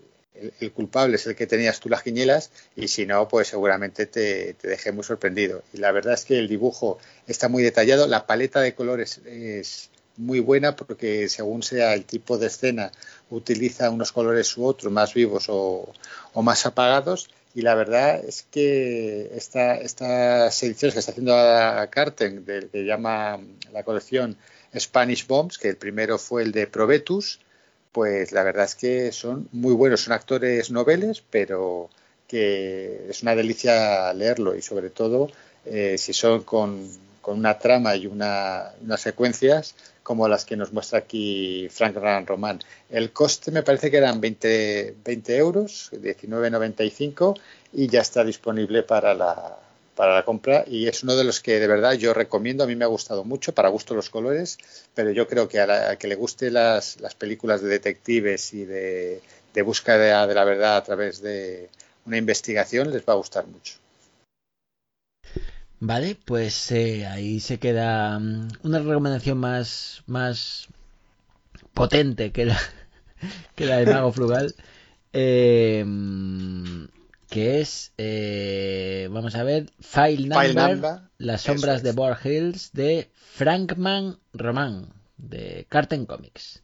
culpable 0.75 1.17
es 1.17 1.27
el 1.27 1.35
que 1.35 1.47
tenías 1.47 1.81
tú 1.81 1.89
las 1.89 2.03
quinielas 2.03 2.51
y 2.77 2.89
si 2.89 3.05
no, 3.05 3.29
pues 3.29 3.49
seguramente 3.49 4.07
te, 4.07 4.55
te 4.55 4.69
dejé 4.69 4.93
muy 4.93 5.03
sorprendido. 5.03 5.65
Y 5.73 5.79
la 5.79 5.91
verdad 5.91 6.15
es 6.15 6.25
que 6.25 6.39
el 6.39 6.47
dibujo 6.47 6.99
está 7.27 7.49
muy 7.49 7.65
detallado, 7.65 8.07
la 8.07 8.27
paleta 8.27 8.61
de 8.61 8.75
colores 8.75 9.19
es 9.27 9.91
muy 10.21 10.41
buena 10.41 10.77
porque 10.77 11.29
según 11.29 11.63
sea 11.63 11.95
el 11.95 12.05
tipo 12.05 12.39
de 12.39 12.47
escena 12.47 12.93
utiliza 13.31 13.91
unos 13.91 14.13
colores 14.13 14.57
u 14.57 14.65
otros 14.65 14.93
más 14.93 15.15
vivos 15.15 15.47
o, 15.49 15.93
más 16.43 16.67
apagados. 16.67 17.31
Y 17.55 17.63
la 17.63 17.75
verdad 17.75 18.23
es 18.25 18.47
que 18.51 19.33
esta, 19.35 19.75
estas 19.77 20.63
ediciones 20.63 20.95
que 20.95 21.01
está 21.01 21.13
haciendo 21.13 21.37
a 21.37 21.87
Carten, 21.89 22.45
que 22.45 22.85
llama 22.85 23.41
la 23.73 23.83
colección 23.83 24.37
Spanish 24.79 25.27
Bombs, 25.27 25.59
que 25.59 25.69
el 25.69 25.77
primero 25.77 26.19
fue 26.19 26.43
el 26.43 26.53
de 26.53 26.67
Probetus, 26.67 27.41
pues 27.93 28.33
la 28.33 28.45
verdad 28.45 28.67
es 28.67 28.75
que 28.77 29.13
son 29.13 29.49
muy 29.53 29.75
buenos, 29.75 30.03
son 30.03 30.13
actores 30.13 30.71
noveles, 30.71 31.23
pero 31.29 31.91
que 32.29 33.07
es 33.09 33.23
una 33.23 33.35
delicia 33.35 34.13
leerlo. 34.15 34.55
Y 34.55 34.63
sobre 34.63 34.91
todo 34.91 35.29
eh, 35.65 35.97
si 35.99 36.13
son 36.13 36.45
con, 36.45 36.89
con, 37.21 37.39
una 37.39 37.59
trama 37.59 37.97
y 37.97 38.07
una, 38.07 38.73
unas 38.81 39.01
secuencias 39.01 39.75
como 40.11 40.27
las 40.27 40.45
que 40.45 40.57
nos 40.57 40.73
muestra 40.73 40.99
aquí 40.99 41.69
Frank 41.71 41.95
Ran 41.95 42.27
Román. 42.27 42.59
El 42.89 43.13
coste 43.13 43.53
me 43.53 43.63
parece 43.63 43.93
que 43.93 43.99
eran 43.99 44.21
20, 44.21 44.97
20 45.05 45.37
euros, 45.37 45.89
19,95 45.93 47.39
y 47.75 47.87
ya 47.87 48.01
está 48.01 48.25
disponible 48.25 48.83
para 48.83 49.15
la, 49.15 49.57
para 49.95 50.17
la 50.17 50.25
compra 50.25 50.65
y 50.67 50.89
es 50.89 51.05
uno 51.05 51.15
de 51.15 51.23
los 51.23 51.39
que 51.39 51.61
de 51.61 51.69
verdad 51.69 51.93
yo 51.93 52.13
recomiendo. 52.13 52.65
A 52.65 52.67
mí 52.67 52.75
me 52.75 52.85
ha 52.85 52.89
gustado 52.89 53.23
mucho, 53.23 53.55
para 53.55 53.69
gusto 53.69 53.95
los 53.95 54.11
colores, 54.11 54.59
pero 54.97 55.13
yo 55.13 55.29
creo 55.29 55.47
que 55.47 55.61
a, 55.61 55.69
la, 55.69 55.97
que 55.97 56.09
le 56.09 56.17
guste 56.17 56.51
las, 56.51 57.01
las, 57.01 57.15
películas 57.15 57.63
de 57.63 57.69
detectives 57.69 58.53
y 58.53 58.65
de 58.65 59.23
búsqueda 59.65 60.27
de 60.27 60.35
la 60.35 60.43
verdad 60.43 60.79
a 60.79 60.83
través 60.83 61.23
de 61.23 61.69
una 62.05 62.17
investigación 62.17 62.91
les 62.91 63.03
va 63.03 63.13
a 63.13 63.17
gustar 63.17 63.47
mucho. 63.47 63.75
Vale, 65.81 66.15
pues 66.25 66.71
eh, 66.73 67.07
ahí 67.07 67.41
se 67.41 67.59
queda 67.59 68.19
um, 68.19 68.49
una 68.63 68.81
recomendación 68.81 69.39
más, 69.39 70.03
más 70.07 70.69
potente 71.73 72.33
que 72.33 72.45
la, 72.45 72.59
que 73.55 73.65
la 73.65 73.79
de 73.79 73.87
Mago 73.87 74.13
Frugal. 74.13 74.55
Eh, 75.13 75.85
que 77.31 77.61
es, 77.61 77.93
eh, 77.97 79.09
vamos 79.11 79.37
a 79.37 79.45
ver, 79.45 79.71
File 79.81 80.29
Number, 80.29 80.51
File 80.51 80.75
number. 80.75 81.01
Las 81.17 81.43
sombras 81.43 81.79
es. 81.79 81.83
de 81.85 81.93
Boar 81.93 82.19
Hills 82.23 82.73
de 82.73 83.11
Frankman 83.15 84.19
Román, 84.33 84.93
de 85.17 85.65
Carten 85.69 86.07
Comics. 86.07 86.63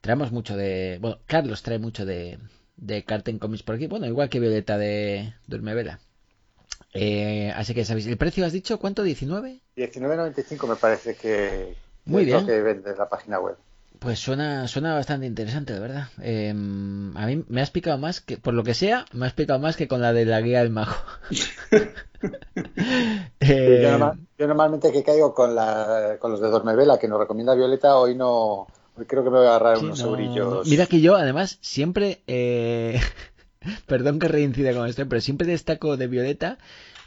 Traemos 0.00 0.32
mucho 0.32 0.56
de, 0.56 0.98
bueno, 1.00 1.20
Carlos 1.26 1.62
trae 1.62 1.78
mucho 1.78 2.04
de, 2.04 2.38
de 2.76 3.04
Carten 3.04 3.38
Comics 3.38 3.62
por 3.62 3.76
aquí, 3.76 3.86
bueno, 3.86 4.06
igual 4.06 4.28
que 4.28 4.40
Violeta 4.40 4.76
de 4.76 5.34
Durmevela. 5.46 6.00
Eh, 6.92 7.52
así 7.56 7.74
que 7.74 7.84
sabéis, 7.84 8.06
¿el 8.06 8.18
precio 8.18 8.44
has 8.44 8.52
dicho 8.52 8.78
cuánto? 8.78 9.04
¿19? 9.04 9.60
19.95 9.76 10.68
me 10.68 10.76
parece 10.76 11.14
que, 11.14 11.74
Muy 12.04 12.24
bien. 12.24 12.46
que 12.46 12.60
vende 12.60 12.94
la 12.96 13.08
página 13.08 13.40
web. 13.40 13.56
Pues 13.98 14.18
suena, 14.18 14.66
suena 14.66 14.94
bastante 14.94 15.26
interesante, 15.26 15.72
de 15.72 15.78
verdad. 15.78 16.08
Eh, 16.20 16.50
a 16.50 17.26
mí 17.26 17.44
me 17.48 17.62
has 17.62 17.70
picado 17.70 17.98
más 17.98 18.20
que, 18.20 18.36
por 18.36 18.52
lo 18.52 18.64
que 18.64 18.74
sea, 18.74 19.04
me 19.12 19.26
has 19.26 19.32
picado 19.32 19.60
más 19.60 19.76
que 19.76 19.86
con 19.86 20.00
la 20.00 20.12
de 20.12 20.24
la 20.24 20.40
guía 20.40 20.58
del 20.58 20.70
mago. 20.70 20.92
eh, 23.40 23.80
yo, 23.80 23.90
normal, 23.90 24.18
yo, 24.36 24.46
normalmente 24.48 24.90
que 24.90 25.04
caigo 25.04 25.32
con, 25.32 25.54
la, 25.54 26.16
con 26.18 26.32
los 26.32 26.40
de 26.40 26.48
Dormevela, 26.48 26.98
que 26.98 27.06
nos 27.06 27.20
recomienda 27.20 27.54
Violeta, 27.54 27.96
hoy 27.96 28.16
no, 28.16 28.66
hoy 28.96 29.06
creo 29.06 29.22
que 29.22 29.30
me 29.30 29.38
voy 29.38 29.46
a 29.46 29.50
agarrar 29.50 29.78
sí, 29.78 29.84
unos 29.84 30.02
no. 30.02 30.08
eurillos. 30.08 30.66
Mira 30.66 30.86
que 30.86 31.00
yo, 31.00 31.14
además, 31.14 31.58
siempre, 31.60 32.22
eh, 32.26 33.00
perdón 33.86 34.18
que 34.18 34.28
reincida 34.28 34.74
con 34.74 34.88
esto, 34.88 35.08
pero 35.08 35.20
siempre 35.20 35.46
destaco 35.46 35.96
de 35.96 36.06
Violeta 36.06 36.58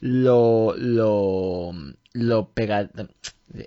lo, 0.01 0.75
lo, 0.77 1.71
lo 2.13 2.49
pega, 2.49 2.89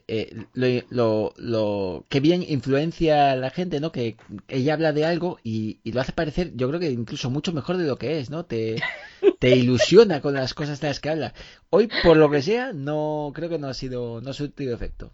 eh, 0.07 0.45
lo, 0.55 0.67
lo, 0.91 1.35
lo, 1.37 2.05
que 2.09 2.21
bien 2.21 2.45
influencia 2.47 3.33
a 3.33 3.37
la 3.37 3.51
gente, 3.51 3.81
¿no? 3.81 3.93
Que 3.93 4.17
ella 4.49 4.75
habla 4.75 4.93
de 4.93 5.05
algo 5.05 5.39
y, 5.43 5.81
y, 5.85 5.93
lo 5.93 6.01
hace 6.01 6.13
parecer, 6.13 6.53
yo 6.55 6.69
creo 6.69 6.81
que 6.81 6.91
incluso 6.91 7.31
mucho 7.31 7.53
mejor 7.53 7.77
de 7.77 7.87
lo 7.87 7.97
que 7.97 8.19
es, 8.19 8.31
¿no? 8.31 8.45
Te, 8.45 8.83
te 9.39 9.57
ilusiona 9.57 10.21
con 10.21 10.35
las 10.35 10.55
cosas 10.55 10.81
de 10.81 10.89
las 10.89 11.01
que 11.01 11.11
habla. 11.11 11.35
Hoy, 11.71 11.89
por 12.03 12.17
lo 12.17 12.31
que 12.31 12.43
sea, 12.43 12.73
no 12.73 13.33
creo 13.35 13.49
que 13.49 13.59
no 13.59 13.69
ha 13.69 13.75
sido, 13.75 14.21
no 14.21 14.31
ha 14.31 14.35
surtido 14.35 14.75
efecto. 14.75 15.13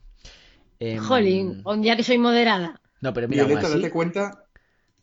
Eh, 0.81 0.99
Jolín, 0.99 1.63
un 1.65 1.83
día 1.83 1.97
que 1.97 2.03
soy 2.03 2.19
moderada. 2.19 2.81
No, 3.01 3.13
pero 3.13 3.29
mira, 3.29 3.45
Violeta, 3.45 3.69
así... 3.69 3.77
date 3.77 3.91
cuenta, 3.91 4.44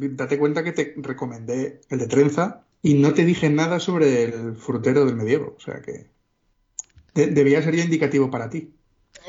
date 0.09 0.37
cuenta 0.37 0.63
que 0.63 0.71
te 0.71 0.93
recomendé 0.97 1.81
el 1.89 1.99
de 1.99 2.07
trenza 2.07 2.65
y 2.81 2.95
no 2.95 3.13
te 3.13 3.25
dije 3.25 3.49
nada 3.49 3.79
sobre 3.79 4.23
el 4.23 4.55
frutero 4.55 5.05
del 5.05 5.15
medievo. 5.15 5.55
O 5.57 5.59
sea 5.59 5.81
que 5.81 6.09
de 7.13 7.27
debía 7.27 7.61
ser 7.61 7.75
ya 7.75 7.83
indicativo 7.83 8.31
para 8.31 8.49
ti. 8.49 8.73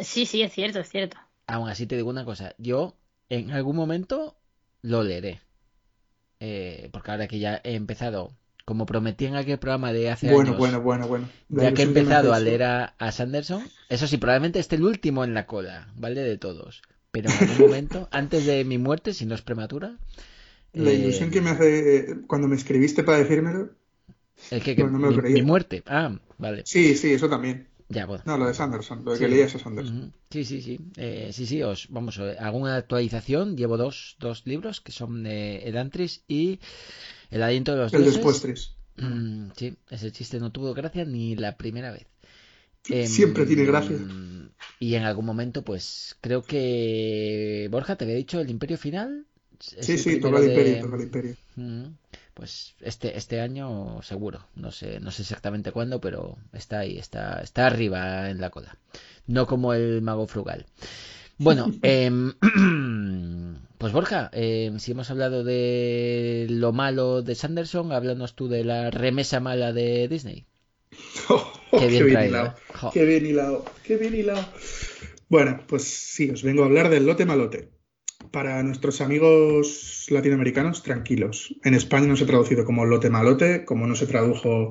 Sí, 0.00 0.26
sí, 0.26 0.42
es 0.42 0.52
cierto, 0.52 0.80
es 0.80 0.88
cierto. 0.88 1.18
Aún 1.46 1.68
así 1.68 1.86
te 1.86 1.96
digo 1.96 2.08
una 2.08 2.24
cosa, 2.24 2.54
yo 2.58 2.96
en 3.28 3.50
algún 3.50 3.76
momento 3.76 4.36
lo 4.80 5.02
leeré. 5.02 5.40
Eh, 6.40 6.88
porque 6.92 7.10
ahora 7.10 7.28
que 7.28 7.38
ya 7.38 7.60
he 7.62 7.74
empezado, 7.74 8.32
como 8.64 8.86
prometí 8.86 9.26
en 9.26 9.36
aquel 9.36 9.58
programa 9.58 9.92
de 9.92 10.10
hace 10.10 10.26
bueno, 10.32 10.50
años, 10.50 10.58
bueno, 10.58 10.80
bueno, 10.80 11.06
bueno. 11.06 11.28
ya 11.48 11.72
que 11.72 11.82
he 11.82 11.84
empezado 11.84 12.34
a 12.34 12.40
leer 12.40 12.64
a, 12.64 12.94
a, 12.98 13.12
Sanderson, 13.12 13.64
eso 13.88 14.06
sí, 14.06 14.16
probablemente 14.16 14.58
esté 14.58 14.76
el 14.76 14.84
último 14.84 15.24
en 15.24 15.34
la 15.34 15.46
cola, 15.46 15.92
¿vale? 15.94 16.22
De 16.22 16.38
todos. 16.38 16.82
Pero 17.12 17.30
en 17.30 17.38
algún 17.38 17.58
momento, 17.68 18.08
antes 18.12 18.46
de 18.46 18.64
mi 18.64 18.78
muerte, 18.78 19.14
si 19.14 19.26
no 19.26 19.34
es 19.34 19.42
prematura. 19.42 19.98
La 20.72 20.90
eh... 20.90 20.94
ilusión 20.94 21.30
que 21.30 21.40
me 21.40 21.50
hace 21.50 21.96
eh, 21.96 22.16
cuando 22.26 22.48
me 22.48 22.56
escribiste 22.56 23.02
para 23.02 23.18
decírmelo. 23.18 23.70
El 24.50 24.62
que, 24.62 24.74
que 24.74 24.84
no 24.84 24.98
me 24.98 25.10
mi, 25.10 25.32
mi, 25.34 25.42
muerte. 25.42 25.82
Ah, 25.86 26.18
vale. 26.38 26.62
Sí, 26.64 26.96
sí, 26.96 27.12
eso 27.12 27.28
también. 27.28 27.68
Ya, 27.88 28.06
bueno. 28.06 28.22
No, 28.26 28.38
lo 28.38 28.46
de 28.46 28.54
Sanderson, 28.54 29.04
lo 29.04 29.14
sí. 29.14 29.20
que 29.20 29.28
leías 29.28 29.54
a 29.54 29.58
Sanderson. 29.58 29.96
Uh 29.96 30.00
-huh. 30.06 30.12
Sí, 30.30 30.44
sí, 30.44 30.62
sí. 30.62 30.80
Eh, 30.96 31.30
sí, 31.32 31.46
sí, 31.46 31.62
os, 31.62 31.88
vamos, 31.90 32.18
hago 32.18 32.58
una 32.58 32.76
actualización. 32.76 33.56
Llevo 33.56 33.76
dos, 33.76 34.16
dos 34.18 34.46
libros 34.46 34.80
que 34.80 34.92
son 34.92 35.26
eh, 35.26 35.68
El 35.68 35.76
Antris 35.76 36.24
y 36.26 36.58
El 37.30 37.42
Aliento 37.42 37.72
de 37.72 37.78
los 37.78 37.92
El. 37.92 38.04
Despuestris. 38.04 38.74
Mm, 38.96 39.50
sí, 39.56 39.76
ese 39.90 40.10
chiste 40.10 40.40
no 40.40 40.50
tuvo 40.50 40.74
gracia 40.74 41.04
ni 41.04 41.36
la 41.36 41.56
primera 41.56 41.90
vez. 41.90 42.06
Siempre 42.82 43.44
eh, 43.44 43.46
tiene 43.46 43.64
gracia. 43.64 43.96
Y 44.80 44.94
en 44.94 45.04
algún 45.04 45.26
momento, 45.26 45.62
pues, 45.62 46.16
creo 46.20 46.42
que. 46.42 47.68
Borja, 47.70 47.96
te 47.96 48.04
había 48.04 48.16
dicho 48.16 48.40
el 48.40 48.50
Imperio 48.50 48.78
Final. 48.78 49.26
Sí, 49.62 49.96
sí, 49.96 50.18
toca 50.18 50.38
el 50.38 50.46
de... 50.46 50.50
Imperio, 50.54 50.80
toca 50.82 50.96
el 50.96 51.02
Imperio. 51.02 51.36
Uh 51.56 51.60
-huh. 51.60 51.92
pues 52.34 52.74
este 52.80 53.16
este 53.16 53.40
año 53.40 54.00
seguro 54.02 54.40
no 54.56 54.70
sé 54.72 54.98
no 55.00 55.10
sé 55.12 55.22
exactamente 55.22 55.70
cuándo 55.70 56.00
pero 56.00 56.36
está 56.52 56.80
ahí 56.80 56.98
está 56.98 57.40
está 57.42 57.66
arriba 57.66 58.30
en 58.30 58.40
la 58.40 58.50
cola 58.50 58.76
no 59.26 59.46
como 59.46 59.72
el 59.74 60.02
mago 60.02 60.26
frugal 60.26 60.66
bueno 61.38 61.70
em, 61.82 62.32
pues 63.78 63.92
Borja 63.92 64.30
em, 64.32 64.78
si 64.80 64.92
hemos 64.92 65.10
hablado 65.10 65.44
de 65.44 66.46
lo 66.48 66.72
malo 66.72 67.22
de 67.22 67.34
Sanderson 67.34 67.92
háblanos 67.92 68.34
tú 68.34 68.48
de 68.48 68.64
la 68.64 68.90
remesa 68.90 69.38
mala 69.40 69.72
de 69.72 70.08
Disney 70.08 70.46
Oh, 71.28 71.78
qué 71.78 71.86
bien, 71.86 72.08
hilado, 72.08 72.48
¿eh? 72.48 72.90
qué 72.92 73.04
bien 73.04 73.26
hilado 73.26 73.64
qué 73.84 73.96
bien 73.96 74.14
hilado 74.14 74.44
bueno 75.28 75.60
pues 75.68 75.84
sí 75.84 76.30
os 76.30 76.42
vengo 76.42 76.62
a 76.62 76.66
hablar 76.66 76.88
del 76.88 77.06
lote 77.06 77.24
malote 77.26 77.68
para 78.32 78.62
nuestros 78.62 79.00
amigos 79.00 80.06
latinoamericanos, 80.08 80.82
tranquilos. 80.82 81.54
En 81.62 81.74
España 81.74 82.06
no 82.06 82.16
se 82.16 82.24
ha 82.24 82.26
traducido 82.26 82.64
como 82.64 82.84
lote 82.84 83.10
malote, 83.10 83.64
como 83.64 83.86
no 83.86 83.94
se 83.94 84.06
tradujo 84.06 84.70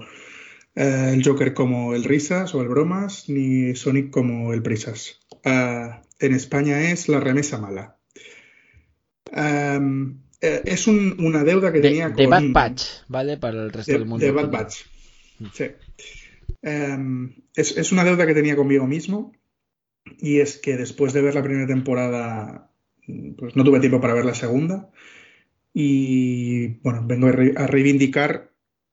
eh, 0.75 1.11
el 1.13 1.23
Joker 1.23 1.53
como 1.53 1.93
el 1.93 2.03
Risas 2.03 2.53
o 2.55 2.61
el 2.61 2.67
Bromas, 2.67 3.29
ni 3.29 3.75
Sonic 3.75 4.09
como 4.09 4.53
el 4.53 4.61
Prisas. 4.61 5.19
Eh, 5.43 5.89
en 6.19 6.33
España 6.33 6.91
es 6.91 7.07
la 7.07 7.19
remesa 7.19 7.59
mala. 7.59 7.97
Eh, 9.33 10.61
es 10.65 10.87
una 10.87 11.43
deuda 11.43 11.71
que 11.71 11.79
tenía 11.79 12.07
con... 12.07 12.15
De 12.15 12.27
Bad 12.27 12.51
Batch, 12.51 12.83
¿vale? 13.07 13.37
Para 13.37 13.61
el 13.63 13.71
resto 13.71 13.91
del 13.91 14.05
mundo. 14.05 14.25
De 14.25 14.31
Bad 14.31 14.49
Batch, 14.49 14.85
mm. 15.39 15.45
sí. 15.53 15.65
Em, 16.63 17.35
es, 17.55 17.77
es 17.77 17.91
una 17.91 18.03
deuda 18.03 18.25
que 18.25 18.33
tenía 18.33 18.55
conmigo 18.55 18.85
mismo 18.87 19.33
y 20.17 20.39
es 20.39 20.57
que 20.57 20.77
después 20.77 21.13
de 21.13 21.21
ver 21.21 21.35
la 21.35 21.43
primera 21.43 21.67
temporada 21.67 22.70
pues 23.37 23.55
no 23.55 23.63
tuve 23.63 23.79
tiempo 23.79 24.01
para 24.01 24.13
ver 24.13 24.25
la 24.25 24.35
segunda. 24.35 24.89
Y 25.73 26.79
bueno, 26.81 27.03
vengo 27.05 27.27
a, 27.27 27.67
reivindicar 27.67 28.51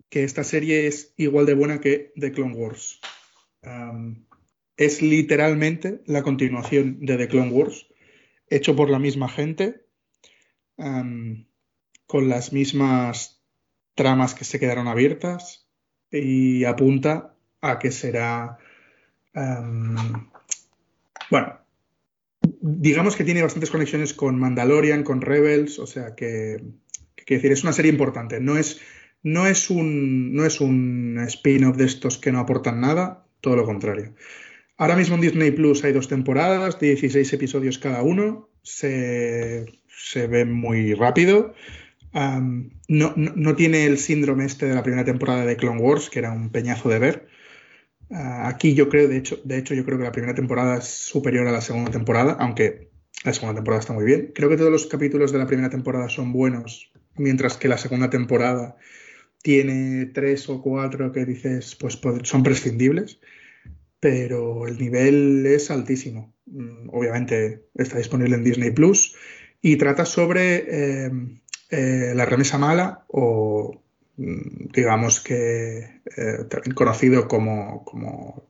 que 0.09 0.24
esta 0.24 0.44
serie 0.44 0.86
es 0.86 1.12
igual 1.16 1.46
de 1.46 1.54
buena 1.54 1.80
que 1.80 2.12
The 2.16 2.32
Clone 2.32 2.54
Wars. 2.54 3.00
es 4.76 5.02
literalmente 5.02 6.02
la 6.06 6.22
continuación 6.22 7.04
de 7.04 7.16
The 7.16 7.28
Clone 7.28 7.50
Wars, 7.50 7.86
hecho 8.48 8.76
por 8.76 8.90
la 8.90 8.98
misma 8.98 9.28
gente, 9.28 9.84
con 10.76 12.28
las 12.28 12.52
mismas 12.52 13.42
tramas 13.94 14.34
que 14.34 14.44
se 14.44 14.61
quedaron 14.61 14.86
abiertas 14.86 15.68
y 16.11 16.64
apunta 16.64 17.34
a 17.61 17.78
que 17.78 17.90
será, 17.90 18.59
bueno, 21.30 21.59
digamos 22.76 23.16
que 23.16 23.24
tiene 23.24 23.42
bastantes 23.42 23.70
conexiones 23.70 24.12
con 24.12 24.38
Mandalorian, 24.38 25.02
con 25.02 25.20
Rebels, 25.20 25.78
o 25.78 25.86
sea 25.86 26.14
que, 26.14 26.62
que 27.16 27.34
decir, 27.34 27.52
es 27.52 27.62
una 27.62 27.72
serie 27.72 27.90
importante. 27.90 28.40
No 28.40 28.56
es, 28.58 28.80
no 29.22 29.46
es 29.46 29.70
un, 29.70 30.34
no 30.34 30.44
es 30.44 30.60
un 30.60 31.18
spin-off 31.26 31.76
de 31.76 31.86
estos 31.86 32.18
que 32.18 32.32
no 32.32 32.40
aportan 32.40 32.80
nada, 32.80 33.26
todo 33.40 33.56
lo 33.56 33.64
contrario. 33.64 34.14
Ahora 34.76 34.96
mismo 34.96 35.16
en 35.16 35.22
Disney 35.22 35.50
Plus 35.50 35.82
hay 35.84 35.92
dos 35.92 36.08
temporadas, 36.08 36.78
16 36.78 37.32
episodios 37.32 37.78
cada 37.78 38.02
uno, 38.02 38.48
se, 38.62 39.66
se 39.88 40.26
ve 40.26 40.44
muy 40.44 40.94
rápido. 40.94 41.54
no, 42.12 43.12
no, 43.16 43.32
no, 43.34 43.56
tiene 43.56 43.86
el 43.86 43.98
síndrome 43.98 44.44
este 44.44 44.66
de 44.66 44.74
la 44.74 44.82
primera 44.82 45.04
temporada 45.04 45.44
de 45.44 45.56
Clone 45.56 45.80
Wars, 45.80 46.10
que 46.10 46.20
era 46.20 46.32
un 46.32 46.50
peñazo 46.50 46.88
de 46.88 46.98
ver. 46.98 47.28
Ah, 48.11 48.48
aquí 48.48 48.74
yo 48.74 48.88
creo, 48.88 49.09
de 49.09 49.18
hecho, 49.18 49.38
de 49.44 49.59
hecho, 49.59 49.74
yo 49.74 49.84
creo 49.84 49.98
que 49.98 50.04
la 50.04 50.12
primera 50.12 50.34
temporada 50.34 50.78
es 50.78 50.84
superior 50.84 51.46
a 51.46 51.52
la 51.52 51.61
segunda 51.61 51.90
temporada, 51.90 52.36
aunque 52.40 52.90
la 53.24 53.32
segunda 53.32 53.56
temporada 53.56 53.80
está 53.80 53.92
muy 53.92 54.04
bien. 54.04 54.32
Creo 54.34 54.48
que 54.48 54.56
todos 54.56 54.72
los 54.72 54.86
capítulos 54.86 55.32
de 55.32 55.38
la 55.38 55.46
primera 55.46 55.70
temporada 55.70 56.09
son 56.09 56.32
buenos, 56.32 56.92
mientras 57.16 57.56
que 57.56 57.68
la 57.68 57.78
segunda 57.78 58.11
temporada 58.11 58.76
tiene 59.42 60.06
tres 60.06 60.48
o 60.48 60.62
cuatro 60.62 61.12
que 61.12 61.24
dices, 61.24 61.76
pues 61.76 62.00
son 62.22 62.42
prescindibles, 62.42 63.20
pero 64.00 64.66
el 64.66 64.78
nivel 64.78 65.46
es 65.46 65.70
altísimo. 65.70 66.34
Mm, 66.46 66.88
obviamente 66.90 67.66
está 67.74 67.98
disponible 67.98 68.36
en 68.36 68.44
Disney 68.44 68.70
Plus 68.70 69.14
y 69.61 69.76
trata 69.76 70.04
sobre 70.04 70.64
eh, 70.68 71.11
eh, 71.70 72.12
la 72.14 72.24
remesa 72.24 72.59
mala 72.59 73.04
o 73.09 73.82
digamos 74.18 75.20
que 75.20 75.78
eh, 76.16 76.74
conocido 76.74 77.28
como, 77.28 77.84
como, 77.84 78.48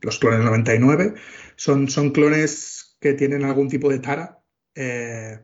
los 0.00 0.18
clones 0.18 0.40
99, 0.44 1.14
son, 1.56 1.88
son 1.88 2.10
clones 2.10 2.96
que 3.00 3.14
tienen 3.14 3.44
algún 3.44 3.68
tipo 3.68 3.88
de 3.88 4.00
tara. 4.00 4.42
Eh, 4.74 5.38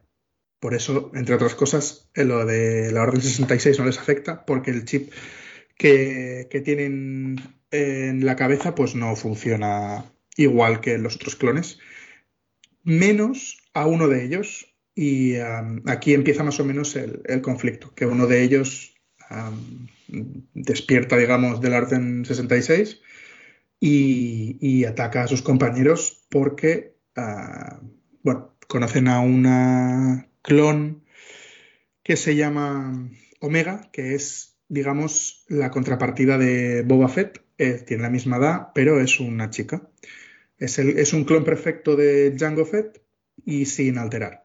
por 0.59 0.74
eso, 0.74 1.12
entre 1.14 1.36
otras 1.36 1.55
cosas, 1.55 2.11
lo 2.14 2.44
de 2.44 2.90
la 2.90 3.02
Orden 3.02 3.22
66 3.22 3.78
no 3.78 3.86
les 3.86 3.98
afecta, 3.98 4.44
porque 4.44 4.72
el 4.72 4.84
chip 4.84 5.12
que, 5.78 6.48
que 6.50 6.61
tienen 6.61 7.36
en 7.70 8.26
la 8.26 8.36
cabeza 8.36 8.74
pues 8.74 8.94
no 8.94 9.14
funciona 9.14 10.05
igual 10.36 10.80
que 10.80 10.98
los 10.98 11.16
otros 11.16 11.36
clones, 11.36 11.78
menos 12.82 13.62
a 13.72 13.86
uno 13.86 14.09
de 14.09 14.24
ellos. 14.24 14.70
Y 14.96 15.34
aquí 15.86 16.14
empieza 16.14 16.44
más 16.44 16.61
o 16.61 16.64
menos 16.64 16.94
el 16.96 17.42
conflicto, 17.42 17.92
que 17.94 18.07
uno 18.07 18.28
de 18.28 18.42
ellos 18.42 18.93
despierta, 20.55 21.16
digamos, 21.16 21.61
del 21.61 21.75
Orden 21.75 22.25
66 22.25 23.01
y, 23.81 24.85
ataca 24.85 25.25
a 25.25 25.29
sus 25.29 25.43
compañeros 25.43 26.25
porque, 26.31 26.97
ah, 27.16 27.81
conocen 28.68 29.09
a 29.09 29.20
una 29.20 30.29
clon 30.43 31.05
que 32.03 32.16
se 32.16 32.37
llama 32.37 33.11
Omega, 33.41 33.91
que 33.93 34.14
es, 34.14 34.57
digamos, 34.68 35.45
la 35.49 35.70
contrapartida 35.70 36.39
de 36.39 36.83
Boba 36.83 37.09
Fett. 37.09 37.43
Tiene 37.57 38.03
la 38.03 38.11
misma 38.11 38.39
edad, 38.39 38.68
pero 38.75 39.01
es 39.01 39.20
una 39.20 39.51
chica. 39.51 39.89
Es, 40.59 40.79
el, 40.79 40.99
es 40.99 41.12
un 41.12 41.25
clon 41.25 41.45
perfecto 41.45 41.97
de 41.97 42.31
Django 42.31 42.64
Fett 42.64 43.03
y 43.45 43.66
sin 43.66 43.99
alterar. 43.99 44.43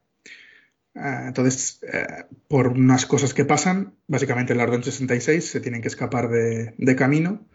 Ah, 0.96 1.26
entonces, 1.28 1.80
eh, 1.84 2.26
por 2.48 2.70
unas 2.70 3.06
cosas 3.06 3.34
que 3.34 3.46
pasan, 3.46 3.96
básicamente 4.08 4.54
el 4.54 4.60
Orden 4.60 4.84
66 4.84 5.46
se 5.46 5.62
tienen 5.62 5.82
que 5.82 5.88
escapar 5.88 6.30
de, 6.30 6.96
camino 6.96 7.48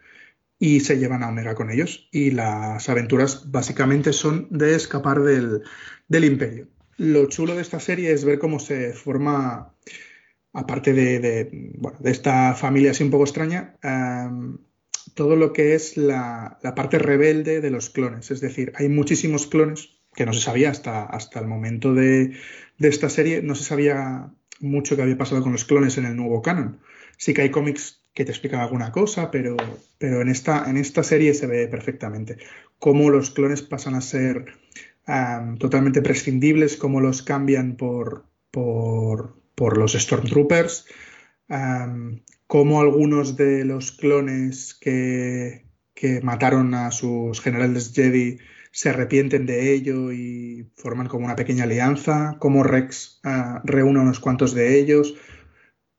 y 0.57 0.79
se 0.79 0.97
llevan 0.97 1.23
a 1.23 1.29
Omega 1.29 1.55
con 1.55 1.69
ellos. 1.69 2.07
Y 2.11 2.31
las 2.31 2.87
aventuras 2.89 3.51
básicamente 3.51 4.13
son 4.13 4.47
de 4.51 4.75
escapar 4.75 5.21
del, 5.21 5.63
imperio. 6.09 6.69
Lo 6.97 7.27
chulo 7.27 7.55
de 7.55 7.61
esta 7.61 7.79
serie 7.79 8.13
es 8.13 8.23
ver 8.23 8.39
cómo 8.39 8.59
se 8.59 8.93
forma, 8.93 9.75
aparte 10.53 10.93
de, 10.93 11.73
esta 12.05 12.55
familia 12.55 12.91
así 12.91 13.03
un 13.03 13.11
poco 13.11 13.25
extraña, 13.25 13.75
todo 15.13 15.35
lo 15.35 15.53
que 15.53 15.75
es 15.75 15.97
la, 15.97 16.57
la, 16.63 16.73
parte 16.73 16.99
rebelde 16.99 17.61
de 17.61 17.69
los 17.69 17.89
clones. 17.89 18.31
Es 18.31 18.41
decir, 18.41 18.71
hay 18.75 18.89
muchísimos 18.89 19.47
clones 19.47 19.95
que 20.15 20.25
no 20.25 20.33
se 20.33 20.41
sabía 20.41 20.71
hasta, 20.71 21.03
hasta 21.03 21.39
el 21.39 21.47
momento 21.47 21.93
de, 21.93 22.33
de 22.77 22.87
esta 22.87 23.09
serie 23.09 23.41
no 23.41 23.55
se 23.55 23.63
sabía 23.63 24.31
mucho 24.59 24.95
que 24.95 25.01
había 25.01 25.17
pasado 25.17 25.41
con 25.41 25.51
los 25.51 25.65
clones 25.65 25.97
en 25.97 26.05
el 26.05 26.15
nuevo 26.15 26.41
canon. 26.41 26.79
Sí 27.17 27.33
que 27.33 27.41
hay 27.41 27.51
cómics 27.51 28.01
que 28.13 28.25
te 28.25 28.31
explican 28.31 28.61
alguna 28.61 28.91
cosa, 28.91 29.29
pero, 29.29 29.57
pero 29.97 30.21
en, 30.21 30.29
esta, 30.29 30.69
en 30.69 30.77
esta 30.77 31.03
serie 31.03 31.33
se 31.33 31.47
ve 31.47 31.67
perfectamente 31.67 32.37
cómo 32.79 33.09
los 33.09 33.31
clones 33.31 33.61
pasan 33.61 33.95
a 33.95 34.01
ser 34.01 34.45
totalmente 35.59 36.01
prescindibles, 36.01 36.77
cómo 36.77 36.99
los 36.99 37.21
cambian 37.21 37.75
por, 37.75 38.25
por, 38.49 39.37
por 39.53 39.77
los 39.77 39.93
Stormtroopers, 39.93 40.87
cómo 42.47 42.81
algunos 42.81 43.37
de 43.37 43.65
los 43.65 43.91
clones 43.91 44.73
que, 44.73 45.65
que 45.93 46.21
mataron 46.21 46.73
a 46.73 46.91
sus 46.91 47.39
generales 47.41 47.91
Jedi 47.93 48.39
se 48.75 48.89
arrepienten 48.89 49.45
de 49.45 49.71
ello 49.71 50.11
y 50.11 50.69
forman 50.75 51.07
como 51.07 51.23
una 51.23 51.37
pequeña 51.37 51.63
alianza, 51.63 52.35
como 52.39 52.61
Rex 52.61 53.21
uh, 53.23 53.61
reúne 53.63 53.99
a 53.99 54.01
unos 54.01 54.19
cuantos 54.19 54.53
de 54.53 54.77
ellos. 54.77 55.15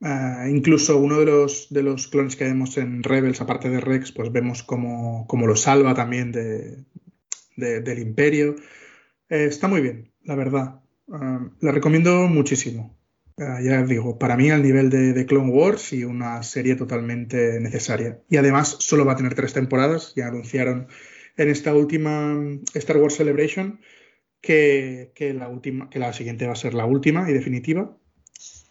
Ah, 0.02 0.44
incluso 0.50 0.98
uno 0.98 1.18
de 1.18 1.24
los, 1.24 1.68
de 1.70 1.82
los 1.82 2.06
clones 2.06 2.36
que 2.36 2.44
vemos 2.44 2.76
en 2.76 3.02
Rebels, 3.02 3.40
aparte 3.40 3.70
de 3.70 3.80
Rex, 3.80 4.12
pues 4.12 4.30
vemos 4.30 4.62
como, 4.62 5.26
lo 5.26 5.56
salva 5.56 5.94
también 5.94 6.32
de, 6.32 6.84
del 7.56 7.98
imperio. 7.98 8.56
Eh, 9.30 9.46
está 9.46 9.68
muy 9.68 9.80
bien, 9.80 10.12
la 10.24 10.34
verdad. 10.34 10.80
Ah, 11.10 11.48
la 11.60 11.72
recomiendo 11.72 12.28
muchísimo. 12.28 12.94
ya 13.38 13.82
digo, 13.84 14.18
para 14.18 14.36
mí 14.36 14.50
al 14.50 14.62
nivel 14.62 14.90
de, 14.90 15.14
de, 15.14 15.24
Clone 15.24 15.50
Wars 15.50 15.94
y 15.94 16.04
una 16.04 16.42
serie 16.42 16.76
totalmente 16.76 17.58
necesaria. 17.58 18.20
Y 18.28 18.36
además 18.36 18.76
solo 18.80 19.06
va 19.06 19.12
a 19.12 19.16
tener 19.16 19.34
tres 19.34 19.54
temporadas, 19.54 20.12
ya 20.14 20.26
anunciaron 20.26 20.88
en 21.36 21.48
esta 21.48 21.74
última 21.74 22.36
Star 22.74 22.96
Wars 22.98 23.16
Celebration 23.16 23.80
que, 24.46 25.34
la 25.36 25.48
última, 25.48 25.90
que 25.90 25.98
la 25.98 26.12
siguiente 26.12 26.46
va 26.46 26.52
a 26.52 26.56
ser 26.56 26.74
la 26.74 26.86
última 26.86 27.28
y 27.30 27.32
definitiva. 27.32 27.96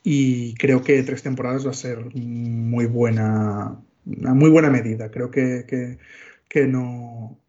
Y 0.04 0.54
creo 0.56 0.84
que 0.84 1.02
tres 1.04 1.24
temporadas 1.24 1.66
va 1.66 1.72
a 1.72 1.74
ser 1.74 2.16
muy 2.16 2.86
buena, 2.86 3.84
una 4.06 4.34
muy 4.34 4.50
buena 4.50 4.70
medida. 4.70 5.10
Creo 5.12 5.32
que, 5.32 5.98
que, 6.48 6.68
no. 6.68 7.40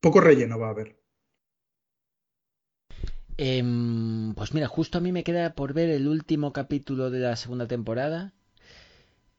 Poco 0.00 0.20
relleno 0.20 0.58
va 0.58 0.68
a 0.68 0.70
haber. 0.70 0.96
Em, 3.36 4.34
pues 4.34 4.52
mira, 4.54 4.66
justo 4.66 4.98
a 4.98 5.00
mí 5.00 5.12
me 5.12 5.22
queda 5.22 5.54
por 5.54 5.72
ver 5.74 5.90
el 5.90 6.08
último 6.08 6.52
capítulo 6.52 7.10
de 7.10 7.20
la 7.20 7.36
segunda 7.36 7.68
temporada. 7.68 8.32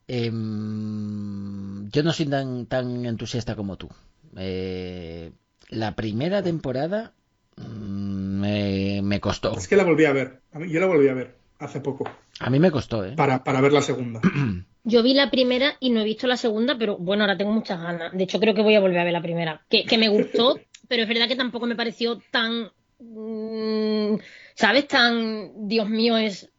Em, 0.08 1.90
yo 1.92 2.04
no 2.04 2.14
soy 2.14 2.28
tan, 2.28 2.66
tan 2.68 3.06
entusiasta 3.06 3.56
como 3.56 3.78
tú. 3.78 3.90
Eh, 4.38 5.32
la 5.70 5.96
primera 5.96 6.42
temporada 6.44 7.14
mm, 7.58 8.40
me, 8.40 9.02
me 9.04 9.20
costó. 9.20 9.56
Es 9.58 9.68
que 9.68 9.76
la 9.76 9.84
volví 9.84 10.06
a 10.06 10.14
ver. 10.14 10.42
Yo 10.68 10.80
la 10.80 10.86
volví 10.88 11.08
a 11.08 11.14
ver 11.14 11.36
hace 11.60 11.80
poco. 11.82 12.10
A 12.40 12.50
mí 12.50 12.60
me 12.60 12.72
costó, 12.72 13.04
¿eh? 13.06 13.14
Para, 13.16 13.44
para 13.44 13.62
ver 13.62 13.74
la 13.74 13.82
segunda. 13.82 14.22
Yo 14.86 15.04
vi 15.04 15.14
la 15.14 15.30
primera 15.30 15.76
y 15.82 15.90
no 15.90 16.00
he 16.00 16.06
visto 16.06 16.26
la 16.26 16.38
segunda, 16.38 16.78
pero 16.78 16.98
bueno, 16.98 17.24
ahora 17.24 17.38
tengo 17.38 17.52
muchas 17.52 17.82
ganas. 17.82 18.14
De 18.14 18.24
hecho, 18.24 18.40
creo 18.40 18.56
que 18.56 18.62
voy 18.64 18.76
a 18.76 18.80
volver 18.80 19.00
a 19.00 19.04
ver 19.04 19.14
la 19.14 19.22
primera. 19.22 19.62
Que, 19.70 19.84
que 19.84 19.98
me 19.98 20.08
gustó, 20.08 20.58
pero 20.88 21.04
es 21.04 21.10
verdad 21.10 21.28
que 21.28 21.36
tampoco 21.36 21.66
me 21.68 21.76
pareció 21.76 22.22
tan. 22.32 22.72
mm, 23.00 24.16
¿Sabes? 24.56 24.88
Tan. 24.88 25.68
Dios 25.68 25.90
mío, 25.90 26.18
es 26.18 26.50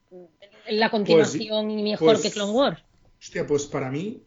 la 0.68 0.90
continuación 0.90 1.70
y 1.70 1.82
mejor 1.82 2.12
pues- 2.14 2.22
que 2.22 2.30
Clone 2.30 2.52
Wars. 2.52 2.84
Hostia, 3.18 3.46
pues 3.46 3.66
para 3.66 3.90
mí, 3.90 4.22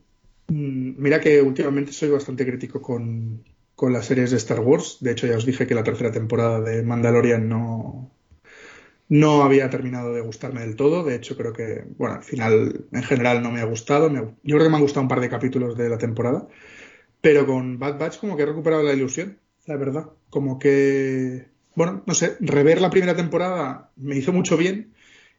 mira 0.47 1.19
que 1.19 1.41
últimamente 1.41 1.91
soy 1.91 2.09
bastante 2.09 2.45
crítico 2.45 2.81
con, 2.81 3.43
con 3.75 3.93
las 3.93 4.05
series 4.05 4.31
de 4.31 4.37
Star 4.37 4.59
Wars. 4.59 4.97
De 5.01 5.11
hecho, 5.11 5.27
ya 5.27 5.37
os 5.37 5.45
dije 5.45 5.67
que 5.67 5.75
la 5.75 5.83
tercera 5.83 6.11
temporada 6.11 6.61
de 6.61 6.83
Mandalorian 6.83 7.47
no, 7.49 8.11
no 9.09 9.43
había 9.43 9.69
terminado 9.69 10.13
de 10.13 10.21
gustarme 10.21 10.61
del 10.61 10.75
todo. 10.75 11.03
De 11.03 11.15
hecho, 11.15 11.35
creo 11.37 11.53
que, 11.53 11.85
bueno, 11.97 12.15
al 12.15 12.23
final, 12.23 12.85
en 12.91 13.03
general, 13.03 13.43
no 13.43 13.51
me 13.51 13.61
ha 13.61 13.65
gustado. 13.65 14.11
Yo 14.11 14.33
creo 14.43 14.63
que 14.63 14.69
me 14.69 14.75
han 14.75 14.81
gustado 14.81 15.01
un 15.01 15.07
par 15.07 15.21
de 15.21 15.29
capítulos 15.29 15.77
de 15.77 15.89
la 15.89 15.97
temporada. 15.97 16.47
Pero 17.21 17.45
con 17.45 17.79
Bad 17.79 17.99
Batch 17.99 18.19
como 18.19 18.35
que 18.35 18.43
he 18.43 18.45
recuperado 18.45 18.83
la 18.83 18.93
ilusión, 18.93 19.39
la 19.65 19.77
verdad. 19.77 20.09
Como 20.29 20.59
que, 20.59 21.47
bueno, 21.75 22.03
no 22.05 22.13
sé, 22.13 22.37
rever 22.39 22.81
la 22.81 22.89
primera 22.89 23.15
temporada 23.15 23.91
me 23.95 24.17
hizo 24.17 24.33
mucho 24.33 24.57
bien. 24.57 24.92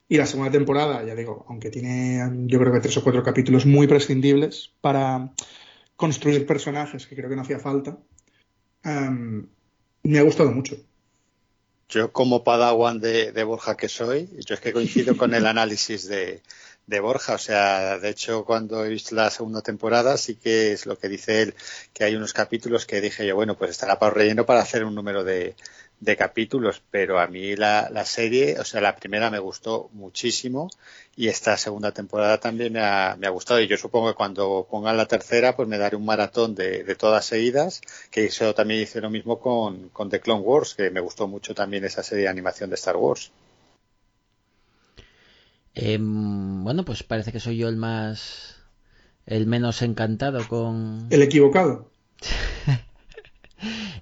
Y 0.08 0.18
la 0.18 0.26
segunda 0.26 0.50
temporada, 0.50 1.02
ya 1.04 1.14
digo, 1.14 1.46
aunque 1.48 1.70
tiene 1.70 2.20
yo 2.46 2.58
creo 2.58 2.72
que 2.72 2.80
tres 2.80 2.96
o 2.98 3.02
cuatro 3.02 3.22
capítulos 3.22 3.64
muy 3.64 3.86
prescindibles 3.86 4.72
para 4.80 5.32
construir 5.96 6.46
personajes, 6.46 7.06
que 7.06 7.16
creo 7.16 7.30
que 7.30 7.36
no 7.36 7.42
hacía 7.42 7.58
falta, 7.58 7.98
em, 8.82 9.46
me 10.02 10.18
ha 10.18 10.22
gustado 10.22 10.52
mucho. 10.52 10.76
Yo 11.88 12.12
como 12.12 12.44
padawan 12.44 13.00
de, 13.00 13.32
de 13.32 13.44
Borja 13.44 13.76
que 13.76 13.88
soy, 13.88 14.28
yo 14.46 14.54
es 14.54 14.60
que 14.60 14.72
coincido 14.72 15.16
con 15.16 15.34
el 15.34 15.46
análisis 15.46 16.06
de, 16.06 16.42
de 16.86 17.00
Borja. 17.00 17.34
O 17.34 17.38
sea, 17.38 17.98
de 17.98 18.10
hecho, 18.10 18.44
cuando 18.44 18.84
he 18.84 18.88
visto 18.90 19.14
la 19.14 19.30
segunda 19.30 19.62
temporada, 19.62 20.16
sí 20.16 20.36
que 20.36 20.72
es 20.72 20.86
lo 20.86 20.98
que 20.98 21.08
dice 21.08 21.42
él, 21.42 21.54
que 21.92 22.04
hay 22.04 22.14
unos 22.16 22.32
capítulos 22.32 22.86
que 22.86 23.00
dije 23.00 23.26
yo, 23.26 23.34
bueno, 23.34 23.56
pues 23.56 23.70
estará 23.70 23.98
para 23.98 24.14
relleno 24.14 24.46
para 24.46 24.60
hacer 24.60 24.84
un 24.84 24.94
número 24.94 25.24
de, 25.24 25.56
de 26.04 26.16
capítulos, 26.16 26.82
pero 26.90 27.18
a 27.18 27.26
mí 27.26 27.56
la, 27.56 27.88
la 27.90 28.04
serie, 28.04 28.58
o 28.60 28.64
sea, 28.64 28.80
la 28.80 28.96
primera 28.96 29.30
me 29.30 29.38
gustó 29.38 29.88
muchísimo 29.92 30.70
y 31.16 31.28
esta 31.28 31.56
segunda 31.56 31.92
temporada 31.92 32.38
también 32.38 32.72
me 32.74 32.80
ha, 32.80 33.16
me 33.18 33.26
ha 33.26 33.30
gustado 33.30 33.60
y 33.60 33.66
yo 33.66 33.76
supongo 33.76 34.08
que 34.08 34.14
cuando 34.14 34.66
pongan 34.70 34.96
la 34.96 35.06
tercera 35.06 35.56
pues 35.56 35.68
me 35.68 35.78
daré 35.78 35.96
un 35.96 36.04
maratón 36.04 36.54
de, 36.54 36.84
de 36.84 36.94
todas 36.94 37.24
seguidas, 37.24 37.80
que 38.10 38.26
eso 38.26 38.54
también 38.54 38.82
hice 38.82 39.00
lo 39.00 39.10
mismo 39.10 39.40
con, 39.40 39.88
con 39.90 40.10
The 40.10 40.20
Clone 40.20 40.42
Wars, 40.42 40.74
que 40.74 40.90
me 40.90 41.00
gustó 41.00 41.26
mucho 41.28 41.54
también 41.54 41.84
esa 41.84 42.02
serie 42.02 42.24
de 42.24 42.30
animación 42.30 42.70
de 42.70 42.76
Star 42.76 42.96
Wars. 42.96 43.32
Em, 45.74 46.62
bueno, 46.62 46.84
pues 46.84 47.02
parece 47.02 47.32
que 47.32 47.40
soy 47.40 47.56
yo 47.56 47.68
el 47.68 47.76
más. 47.76 48.56
el 49.26 49.46
menos 49.46 49.82
encantado 49.82 50.46
con. 50.48 51.08
El 51.10 51.22
equivocado. 51.22 51.90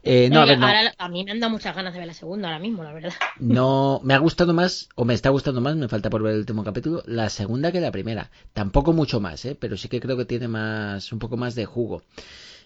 Eh, 0.05 0.29
no, 0.31 0.41
a 0.41 0.47
ver, 0.47 0.59
no. 0.59 0.67
Ahora 0.67 0.95
a 0.99 1.09
mí 1.09 1.25
me 1.25 1.31
han 1.31 1.41
dado 1.41 1.53
muchas 1.53 1.77
ganas 1.77 1.93
de 1.93 2.01
ver 2.01 2.09
la 2.09 2.15
segunda 2.15 2.49
ahora 2.49 2.59
mismo, 2.59 2.83
la 2.83 2.93
verdad. 2.93 3.13
No, 3.39 4.01
me 4.03 4.15
ha 4.15 4.19
gustado 4.19 4.53
más, 4.53 4.89
o 4.95 5.05
me 5.05 5.15
está 5.15 5.31
gustando 5.31 5.61
más, 5.61 5.77
me 5.77 5.89
falta 5.89 6.11
por 6.11 6.23
ver 6.23 6.35
el 6.35 6.41
último 6.41 6.65
capítulo, 6.65 7.03
la 7.07 7.29
segunda 7.29 7.71
que 7.71 7.81
la 7.81 7.93
primera. 7.93 8.31
Tampoco 8.53 8.93
mucho 8.93 9.21
más, 9.21 9.45
¿eh? 9.45 9.57
pero 9.59 9.77
sí 9.77 9.89
que 9.89 10.01
creo 10.01 10.17
que 10.17 10.25
tiene 10.25 10.49
más, 10.49 11.13
un 11.13 11.19
poco 11.19 11.37
más 11.37 11.55
de 11.55 11.67
jugo. 11.67 12.03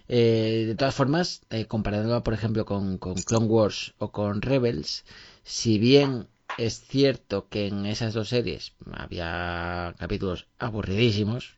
Eh, 0.07 0.63
de 0.67 0.75
todas 0.75 0.95
formas, 0.95 1.41
eh, 1.49 1.65
comparándolo, 1.65 2.23
por 2.23 2.33
ejemplo, 2.33 2.65
con, 2.65 2.97
con 2.97 3.15
Clone 3.15 3.45
Wars 3.45 3.93
o 3.97 4.11
con 4.11 4.41
Rebels, 4.41 5.05
si 5.43 5.77
bien 5.77 6.27
es 6.57 6.81
cierto 6.87 7.47
que 7.49 7.67
en 7.67 7.85
esas 7.85 8.13
dos 8.13 8.29
series 8.29 8.73
había 8.93 9.93
capítulos 9.99 10.47
aburridísimos, 10.59 11.55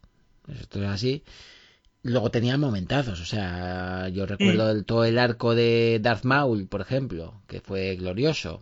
esto 0.48 0.84
es 0.84 0.90
así, 0.90 1.24
luego 2.04 2.32
tenía 2.32 2.58
momentazos, 2.58 3.20
o 3.22 3.26
sea, 3.26 4.08
yo 4.10 4.26
recuerdo 4.26 4.72
el- 4.72 4.86
todo 4.86 5.06
el 5.06 5.18
arco 5.20 5.56
de 5.56 6.00
Darth 6.02 6.24
Maul, 6.26 6.68
por 6.68 6.82
ejemplo, 6.82 7.41
que 7.47 7.62
fue 7.62 7.95
glorioso. 7.95 8.62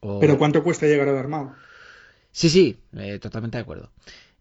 O- 0.00 0.20
Pero 0.20 0.38
¿cuánto 0.38 0.62
cuesta 0.62 0.86
llegar 0.86 1.08
a 1.08 1.12
Darmao? 1.12 1.54
Sí, 2.32 2.48
sí, 2.50 2.78
eh, 2.96 3.18
totalmente 3.18 3.56
de 3.58 3.62
acuerdo. 3.62 3.90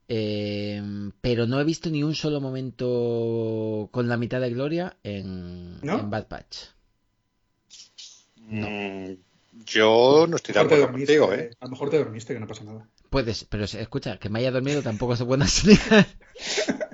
Eh, 0.07 0.81
pero 1.21 1.47
no 1.47 1.59
he 1.59 1.63
visto 1.63 1.89
ni 1.89 2.03
un 2.03 2.15
solo 2.15 2.41
momento 2.41 3.89
con 3.91 4.09
la 4.09 4.17
mitad 4.17 4.41
de 4.41 4.49
gloria 4.49 4.97
en, 5.03 5.79
¿No? 5.81 5.99
en 5.99 6.09
Bad 6.09 6.27
Batch. 6.29 6.57
Mm, 8.37 9.13
yo 9.65 10.25
no 10.27 10.35
estoy 10.35 10.53
de 10.53 10.59
A 10.59 10.63
lo 10.63 10.69
mejor 10.69 10.69
te 10.69 10.75
acuerdo 10.75 10.81
dormiste, 10.85 11.17
contigo, 11.17 11.33
¿eh? 11.33 11.51
A 11.59 11.65
lo 11.65 11.71
mejor 11.71 11.89
te 11.89 11.97
dormiste, 11.97 12.33
que 12.33 12.39
no 12.39 12.47
pasa 12.47 12.63
nada. 12.63 12.87
Puedes, 13.09 13.45
pero 13.45 13.67
se- 13.67 13.81
escucha, 13.81 14.17
que 14.17 14.29
me 14.29 14.39
haya 14.39 14.51
dormido 14.51 14.81
tampoco 14.81 15.13
es 15.13 15.21
buena 15.21 15.47
señal. 15.47 16.05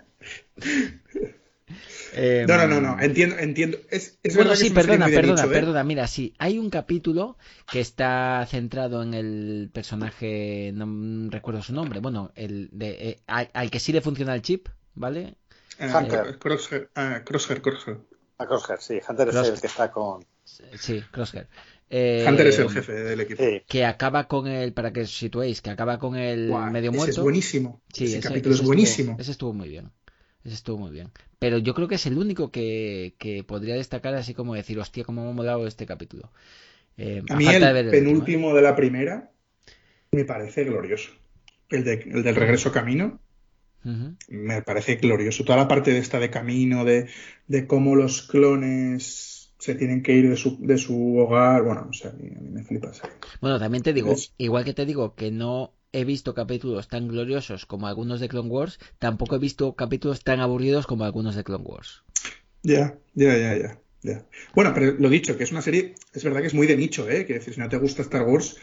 Eh, 2.14 2.46
No, 2.48 2.58
no, 2.58 2.68
no, 2.68 2.82
no. 2.82 3.00
Entiendo, 3.02 3.38
entiendo. 3.38 3.78
Es, 3.92 4.18
es 4.24 4.36
Bueno, 4.36 4.50
verdad 4.50 4.62
que 4.64 4.68
sí, 4.70 4.74
perdona, 4.74 5.06
perdona, 5.08 5.44
¿eh? 5.44 5.48
perdona. 5.48 5.84
Mira, 5.84 6.08
sí, 6.08 6.34
hay 6.40 6.58
un 6.58 6.70
capítulo 6.72 7.38
que 7.72 7.80
está 7.80 8.46
centrado 8.50 9.04
en 9.04 9.14
el 9.14 9.70
personaje, 9.72 10.72
no 10.74 11.30
recuerdo 11.30 11.62
su 11.62 11.74
nombre, 11.74 12.00
bueno, 12.00 12.32
el 12.36 12.70
de, 12.72 12.90
eh, 13.10 13.20
al, 13.28 13.50
al 13.54 13.70
que 13.70 13.80
sí 13.80 13.94
le 13.94 14.02
funciona 14.02 14.34
el 14.34 14.42
chip, 14.42 14.68
¿vale? 14.96 15.36
Eh, 15.78 15.92
Hunter. 15.96 16.40
Crosshair, 16.40 16.90
ah, 16.96 17.22
Crosshair, 17.24 17.62
Crosshair. 17.62 17.98
A 18.40 18.48
Crosshair, 18.48 18.80
sí. 18.82 19.00
Hunter 19.08 19.28
es 19.30 19.34
Crosshair. 19.36 19.54
el 19.56 19.62
que 19.62 19.68
está 19.68 19.92
con... 19.92 20.26
Sí, 20.44 21.04
Crosshair. 21.12 21.48
Eh, 21.92 22.26
Hunter 22.28 22.48
es 22.48 22.60
el 22.60 22.70
jefe 22.70 22.92
del 22.94 23.20
equipo. 23.22 23.44
Sí. 23.44 23.62
Que 23.68 23.86
acaba 23.86 24.28
con 24.28 24.48
el, 24.48 24.74
para 24.74 24.92
que 24.94 25.02
os 25.02 25.12
situéis, 25.16 25.62
que 25.62 25.70
acaba 25.72 25.98
con 26.00 26.16
el 26.16 26.50
medio 26.72 26.90
ese 26.92 26.98
muerto. 26.98 27.12
es 27.12 27.20
buenísimo. 27.20 27.82
Sí, 27.94 28.06
ese, 28.06 28.18
ese- 28.20 28.28
capítulo 28.28 28.54
ese 28.56 28.64
es 28.64 28.68
buenísimo. 28.68 29.12
Estuvo, 29.12 29.22
ese 29.22 29.32
estuvo 29.32 29.54
muy 29.54 29.70
bien. 29.70 29.92
Ese 30.50 30.56
estuvo 30.56 30.78
muy 30.80 30.92
bien. 30.92 31.12
Pero 31.40 31.58
yo 31.60 31.74
creo 31.76 31.88
que 31.88 31.96
es 31.96 32.06
el 32.08 32.18
único 32.18 32.52
que, 32.52 33.16
que 33.20 33.44
podría 33.44 33.76
destacar 33.76 34.16
así 34.16 34.34
como 34.34 34.56
decir, 34.56 34.80
hostia, 34.80 35.04
cómo 35.06 35.24
me 35.24 35.30
ha 35.32 35.34
molado 35.34 35.68
este 35.68 35.86
capítulo. 35.86 36.32
Eh, 36.98 37.24
A 37.30 37.36
mí 37.38 37.48
de 37.48 37.56
el 37.56 37.72
último, 37.78 38.28
¿eh? 38.28 38.36
penúltimo 38.36 38.54
de 38.54 38.62
la 38.62 38.76
primera 38.76 39.32
me 40.12 40.26
parece 40.26 40.64
glorioso. 40.66 41.12
El, 41.70 41.84
de- 41.86 42.10
el 42.14 42.24
del 42.24 42.36
regreso 42.36 42.72
camino 42.72 43.22
me 44.30 44.62
parece 44.62 44.96
glorioso. 44.96 45.44
Toda 45.44 45.58
la 45.58 45.68
parte 45.68 45.92
de 45.92 46.00
esta 46.00 46.20
de 46.20 46.30
camino, 46.30 46.86
de, 46.86 47.10
de 47.48 47.68
cómo 47.68 47.96
los 47.96 48.22
clones 48.24 49.54
se 49.58 49.76
tienen 49.76 50.04
que 50.04 50.14
ir 50.14 50.30
de 50.30 50.38
su, 50.38 50.58
de 50.66 50.78
su 50.78 51.18
hogar. 51.18 51.64
Bueno, 51.64 51.88
o 51.90 51.94
sea, 51.94 52.12
a 52.12 52.14
mí, 52.14 52.30
a 52.36 52.40
mí 52.42 52.50
me 52.50 52.64
flipa. 52.64 52.92
Bueno, 53.42 53.60
también 53.60 53.84
te 53.84 53.94
digo, 53.94 54.16
Es- 54.16 54.34
igual 54.38 54.64
que 54.66 54.74
te 54.74 54.86
digo 54.86 55.16
que 55.16 55.32
no 55.32 55.74
he 55.92 56.06
visto 56.06 56.34
capítulos 56.34 56.88
tan 56.88 57.08
gloriosos 57.08 57.66
como 57.66 57.88
algunos 57.88 58.20
de 58.20 58.30
Clone 58.30 58.50
Wars, 58.50 58.80
tampoco 59.00 59.36
he 59.36 59.40
visto 59.40 59.74
capítulos 59.76 60.24
tan 60.24 60.40
aburridos 60.40 60.88
como 60.88 61.06
algunos 61.06 61.36
de 61.36 61.44
Clone 61.44 61.64
Wars. 61.66 62.04
Ya, 62.64 62.98
ya, 63.14 63.38
ya, 63.38 63.80
ya. 64.02 64.26
Bueno, 64.54 64.74
pero 64.74 64.94
lo 64.94 65.10
dicho, 65.10 65.38
que 65.38 65.44
es 65.44 65.52
una 65.52 65.62
serie, 65.62 65.96
es 66.14 66.24
verdad 66.24 66.42
que 66.42 66.48
es 66.48 66.54
muy 66.54 66.68
de 66.68 66.78
nicho, 66.78 67.10
¿eh? 67.10 67.26
Que 67.26 67.34
decir, 67.36 67.54
si 67.54 67.60
no 67.60 67.70
te 67.70 67.78
gusta 67.78 68.02
Star 68.02 68.24
Wars, 68.24 68.58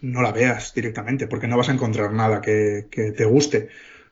no 0.00 0.22
la 0.22 0.32
veas 0.32 0.74
directamente, 0.74 1.26
porque 1.26 1.48
no 1.48 1.56
vas 1.56 1.68
a 1.68 1.72
encontrar 1.72 2.12
nada 2.12 2.40
que, 2.40 2.88
que 2.90 3.12
te 3.12 3.24
guste. 3.24 3.68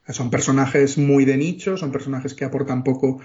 Son 0.08 0.30
personajes 0.30 0.98
muy 0.98 1.24
de 1.24 1.36
nicho, 1.36 1.76
son 1.76 1.92
personajes 1.92 2.34
que 2.34 2.44
aportan 2.44 2.82
poco 2.84 3.20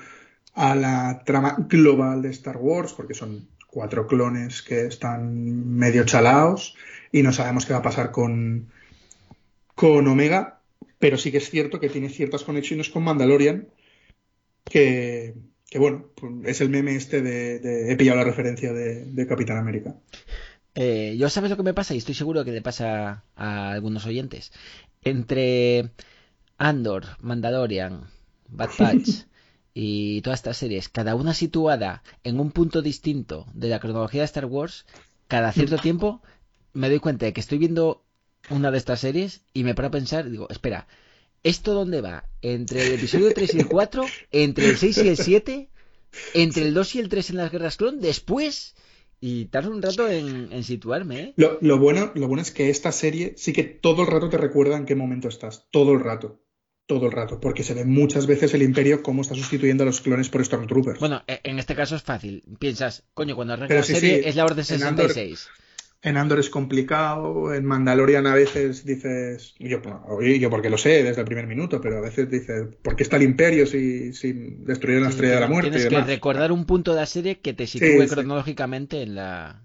a 0.53 0.75
la 0.75 1.23
trama 1.25 1.55
global 1.69 2.21
de 2.21 2.29
Star 2.29 2.57
Wars, 2.57 2.93
porque 2.93 3.13
son 3.13 3.47
cuatro 3.67 4.07
clones 4.07 4.61
que 4.61 4.85
están 4.85 5.75
medio 5.75 6.05
chalaos 6.05 6.75
y 7.11 7.23
no 7.23 7.33
sabemos 7.33 7.65
qué 7.65 7.73
va 7.73 7.79
a 7.79 7.83
pasar 7.83 8.11
con, 8.11 8.69
con 9.75 10.07
Omega, 10.07 10.61
pero 10.99 11.17
sí 11.17 11.31
que 11.31 11.37
es 11.39 11.49
cierto 11.49 11.79
que 11.79 11.89
tiene 11.89 12.09
ciertas 12.09 12.43
conexiones 12.43 12.89
con 12.89 13.03
Mandalorian 13.03 13.69
que, 14.63 15.35
que 15.69 15.79
bueno, 15.79 16.07
pues 16.15 16.33
es 16.45 16.61
el 16.61 16.69
meme 16.69 16.95
este 16.95 17.21
de, 17.21 17.59
de- 17.59 17.91
he 17.91 17.95
pillado 17.95 18.17
la 18.19 18.23
referencia 18.25 18.73
de, 18.73 19.05
de 19.05 19.27
Capitán 19.27 19.57
América. 19.57 19.95
Eh, 20.75 21.15
yo 21.17 21.29
sabes 21.29 21.49
lo 21.51 21.57
que 21.57 21.63
me 21.63 21.73
pasa 21.73 21.93
y 21.93 21.97
estoy 21.99 22.15
seguro 22.15 22.43
que 22.45 22.51
le 22.51 22.61
pasa 22.61 23.23
a 23.35 23.71
algunos 23.71 24.05
oyentes. 24.05 24.51
Entre 25.03 25.91
Andor, 26.57 27.05
Mandalorian, 27.21 28.09
Bad 28.49 28.71
Batch 28.77 29.25
y 29.73 30.21
todas 30.23 30.39
estas 30.39 30.57
series, 30.57 30.89
cada 30.89 31.15
una 31.15 31.33
situada 31.33 32.03
en 32.23 32.39
un 32.39 32.51
punto 32.51 32.81
distinto 32.81 33.47
de 33.53 33.69
la 33.69 33.79
cronología 33.81 34.21
de 34.21 34.25
Star 34.25 34.45
Wars, 34.45 34.85
cada 35.27 35.51
cierto 35.53 35.79
tiempo 35.79 36.21
me 36.73 36.89
doy 36.89 36.99
cuenta 36.99 37.25
de 37.27 37.33
que 37.33 37.41
estoy 37.41 37.57
viendo 37.59 38.04
una 38.49 38.71
de 38.71 38.77
estas 38.77 38.99
series 38.99 39.41
y 39.53 39.63
me 39.63 39.75
paro 39.75 39.87
a 39.87 39.91
pensar, 39.91 40.29
digo, 40.29 40.47
espera, 40.49 40.87
¿esto 41.43 41.73
dónde 41.73 42.01
va? 42.01 42.25
¿Entre 42.41 42.85
el 42.87 42.93
episodio 42.93 43.33
3 43.33 43.53
y 43.55 43.59
el 43.59 43.67
4? 43.67 44.05
¿Entre 44.31 44.69
el 44.69 44.77
6 44.77 44.97
y 44.99 45.07
el 45.09 45.17
7? 45.17 45.69
¿Entre 46.33 46.63
el 46.63 46.73
2 46.73 46.95
y 46.95 46.99
el 46.99 47.09
3 47.09 47.29
en 47.31 47.37
las 47.37 47.51
guerras 47.51 47.77
clon? 47.77 47.99
¿Después? 47.99 48.75
Y 49.21 49.45
tardo 49.45 49.71
un 49.71 49.81
rato 49.81 50.07
en, 50.09 50.49
en 50.51 50.63
situarme, 50.63 51.19
¿eh? 51.19 51.33
Lo, 51.37 51.57
lo 51.61 51.79
bueno, 51.79 52.11
lo 52.15 52.27
bueno 52.27 52.41
es 52.41 52.51
que 52.51 52.69
esta 52.69 52.91
serie 52.91 53.33
sí 53.37 53.53
que 53.53 53.63
todo 53.63 54.03
el 54.03 54.07
rato 54.07 54.29
te 54.29 54.37
recuerda 54.37 54.77
en 54.77 54.85
qué 54.85 54.93
momento 54.95 55.27
estás, 55.27 55.67
todo 55.71 55.93
el 55.93 55.99
rato. 56.01 56.41
todo 56.87 57.07
el 57.07 57.11
rato, 57.13 57.39
porque 57.39 57.63
se 57.63 57.73
ve 57.73 57.83
muchas 57.83 58.27
veces 58.27 58.53
el 58.53 58.61
Imperio 58.61 59.01
cómo 59.01 59.23
está 59.23 59.33
sustituyendo 59.33 59.81
a 59.83 59.87
los 59.87 60.01
clones 60.01 60.29
por 60.29 60.45
Stormtroopers. 60.45 60.99
Bueno, 60.99 61.23
e- 61.25 61.39
en 61.43 61.57
este 61.57 61.73
caso 61.73 61.95
es 61.95 62.03
fácil. 62.03 62.43
Piensas, 62.59 63.01
coño, 63.15 63.35
cuando 63.35 63.53
arranca 63.53 63.69
Pero 63.69 63.79
la 63.79 63.85
sí, 63.87 63.93
serie 63.95 64.21
sí, 64.21 64.29
es 64.29 64.35
la 64.35 64.45
Orden 64.45 64.63
en 64.69 64.83
Andor- 64.83 65.07
66. 65.11 65.47
En 66.05 66.17
Andor 66.17 66.37
es 66.37 66.51
complicado, 66.51 67.51
en 67.51 67.65
Mandalorian 67.65 68.27
a 68.27 68.35
veces 68.35 68.85
dices, 68.85 69.55
yo, 69.57 69.81
porque 69.81 70.69
lo 70.69 70.77
sé 70.77 71.01
desde 71.01 71.21
el 71.21 71.25
primer 71.25 71.47
minuto, 71.47 71.81
pero 71.81 71.97
a 71.97 72.01
veces 72.01 72.29
dices, 72.29 72.67
¿por 72.83 72.95
qué 72.95 73.01
está 73.01 73.15
el 73.15 73.23
Imperio 73.23 73.65
si, 73.65 74.13
si 74.13 74.31
destruyeron 74.31 75.05
la 75.05 75.09
Estrella 75.09 75.33
de 75.33 75.39
la 75.39 75.47
Muerte 75.47 75.69
y 75.69 75.71
Tienes 75.71 75.89
que 75.89 76.01
recordar 76.03 76.51
un 76.51 76.65
punto 76.65 76.93
de 76.93 76.99
la 76.99 77.07
serie 77.07 77.39
que 77.39 77.53
te 77.53 77.65
sitúe 77.65 77.87
Sí, 77.87 78.07
sí. 78.07 78.13
cronológicamente 78.13 79.01
en 79.01 79.15
la, 79.15 79.63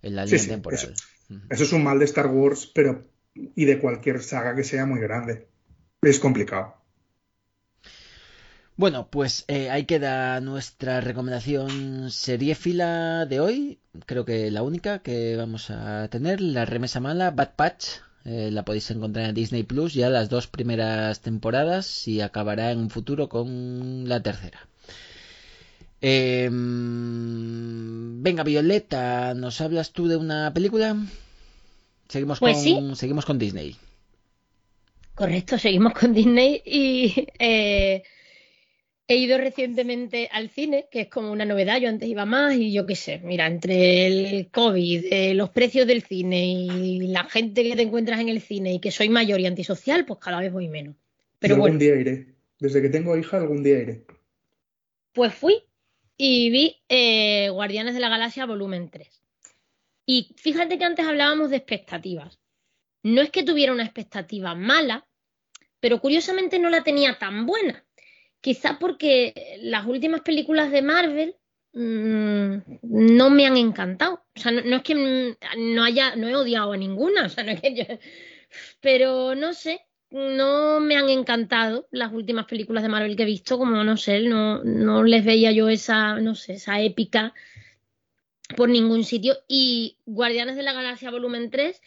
en 0.00 0.16
la 0.16 0.24
línea 0.24 0.38
sí, 0.38 0.48
temporal. 0.48 0.94
Eso 1.50 1.64
es 1.64 1.72
un 1.74 1.84
mal 1.84 1.98
de 1.98 2.06
Star 2.06 2.28
Wars, 2.28 2.66
pero 2.74 3.04
y 3.34 3.66
de 3.66 3.78
cualquier 3.78 4.22
saga 4.22 4.56
que 4.56 4.64
sea 4.64 4.86
muy 4.86 5.00
grande. 5.00 5.48
Es 6.00 6.18
complicado. 6.18 6.76
Bueno, 8.76 9.08
pues 9.08 9.44
eh, 9.48 9.70
ahí 9.70 9.84
queda 9.84 10.40
nuestra 10.40 11.00
recomendación 11.00 12.10
seriéfila 12.10 13.26
de 13.26 13.40
hoy. 13.40 13.78
Creo 14.06 14.24
que 14.24 14.50
la 14.50 14.62
única 14.62 14.98
que 15.00 15.36
vamos 15.36 15.70
a 15.70 16.08
tener, 16.08 16.40
la 16.40 16.64
remesa 16.64 17.00
mala, 17.00 17.30
Bad 17.30 17.54
Patch. 17.56 17.84
Eh, 18.24 18.50
la 18.50 18.64
podéis 18.64 18.90
encontrar 18.90 19.28
en 19.28 19.34
Disney 19.34 19.62
Plus 19.64 19.92
ya 19.94 20.08
las 20.08 20.28
dos 20.30 20.46
primeras 20.46 21.20
temporadas 21.20 22.08
y 22.08 22.20
acabará 22.20 22.70
en 22.72 22.78
un 22.78 22.90
futuro 22.90 23.28
con 23.28 24.08
la 24.08 24.22
tercera. 24.22 24.66
Eh, 26.00 26.48
venga, 28.24 28.42
Violeta, 28.44 29.34
¿nos 29.34 29.60
hablas 29.60 29.92
tú 29.92 30.06
de 30.08 30.16
una 30.16 30.52
película? 30.52 30.96
Seguimos, 32.08 32.40
Pues 32.40 32.56
con, 32.62 32.62
sí. 32.62 32.86
seguimos 32.96 33.24
con 33.26 33.38
Disney. 33.38 33.76
Correcto, 35.14 35.58
seguimos 35.58 35.92
con 35.94 36.12
Disney 36.12 36.62
y 36.64 37.26
eh, 37.38 38.02
he 39.06 39.16
ido 39.16 39.36
recientemente 39.38 40.28
al 40.32 40.48
cine, 40.48 40.88
que 40.90 41.02
es 41.02 41.08
como 41.08 41.30
una 41.30 41.44
novedad, 41.44 41.78
yo 41.78 41.88
antes 41.88 42.08
iba 42.08 42.24
más 42.24 42.54
y 42.54 42.72
yo 42.72 42.86
qué 42.86 42.96
sé, 42.96 43.20
mira, 43.22 43.46
entre 43.46 44.06
el 44.06 44.48
COVID, 44.50 45.12
eh, 45.12 45.34
los 45.34 45.50
precios 45.50 45.86
del 45.86 46.02
cine 46.02 46.46
y 46.46 47.06
la 47.08 47.24
gente 47.24 47.62
que 47.62 47.76
te 47.76 47.82
encuentras 47.82 48.20
en 48.20 48.30
el 48.30 48.40
cine 48.40 48.74
y 48.74 48.80
que 48.80 48.90
soy 48.90 49.08
mayor 49.10 49.40
y 49.40 49.46
antisocial, 49.46 50.06
pues 50.06 50.20
cada 50.20 50.40
vez 50.40 50.52
voy 50.52 50.68
menos. 50.68 50.96
Pero 51.38 51.56
Yo 51.56 51.60
bueno, 51.60 51.74
algún 51.74 51.86
día 51.86 52.00
iré. 52.00 52.34
Desde 52.58 52.80
que 52.80 52.88
tengo 52.88 53.16
hija, 53.16 53.36
algún 53.36 53.62
día 53.62 53.78
iré. 53.78 54.04
pues 55.12 55.34
fui 55.34 55.62
y 56.16 56.50
vi 56.50 56.76
eh, 56.88 57.50
Guardianes 57.50 57.94
de 57.94 58.00
la 58.00 58.08
Galaxia 58.08 58.46
volumen 58.46 58.88
3. 58.88 59.22
Y 60.06 60.34
fíjate 60.36 60.78
que 60.78 60.84
antes 60.84 61.06
hablábamos 61.06 61.50
de 61.50 61.56
expectativas. 61.56 62.38
No 63.02 63.20
es 63.20 63.30
que 63.30 63.42
tuviera 63.42 63.72
una 63.72 63.84
expectativa 63.84 64.54
mala, 64.54 65.06
pero 65.80 66.00
curiosamente 66.00 66.58
no 66.58 66.70
la 66.70 66.82
tenía 66.82 67.18
tan 67.18 67.44
buena. 67.44 67.84
Quizá 68.44 68.78
porque 68.78 69.32
las 69.62 69.86
últimas 69.86 70.20
películas 70.20 70.70
de 70.70 70.82
Marvel 70.82 71.34
mm, 71.72 72.56
no 72.82 73.30
me 73.30 73.46
han 73.46 73.56
encantado. 73.56 74.22
O 74.36 74.38
sea, 74.38 74.52
no, 74.52 74.60
no 74.60 74.76
es 74.76 74.82
que 74.82 74.94
mm, 74.94 75.72
no 75.74 75.82
haya, 75.82 76.14
no 76.14 76.28
he 76.28 76.36
odiado 76.36 76.72
a 76.72 76.76
ninguna, 76.76 77.24
o 77.24 77.28
sea, 77.30 77.42
no 77.42 77.52
es 77.52 77.62
que 77.62 77.74
yo, 77.74 77.84
pero 78.82 79.34
no 79.34 79.54
sé, 79.54 79.80
no 80.10 80.78
me 80.78 80.94
han 80.94 81.08
encantado 81.08 81.88
las 81.90 82.12
últimas 82.12 82.44
películas 82.44 82.82
de 82.82 82.90
Marvel 82.90 83.16
que 83.16 83.22
he 83.22 83.26
visto, 83.26 83.56
como 83.56 83.82
no 83.82 83.96
sé, 83.96 84.20
no, 84.20 84.62
no 84.62 85.04
les 85.04 85.24
veía 85.24 85.50
yo 85.50 85.70
esa, 85.70 86.20
no 86.20 86.34
sé, 86.34 86.52
esa 86.52 86.82
épica 86.82 87.32
por 88.58 88.68
ningún 88.68 89.04
sitio. 89.04 89.38
Y 89.48 89.96
Guardianes 90.04 90.56
de 90.56 90.64
la 90.64 90.74
Galaxia 90.74 91.10
Volumen 91.10 91.48
3, 91.48 91.80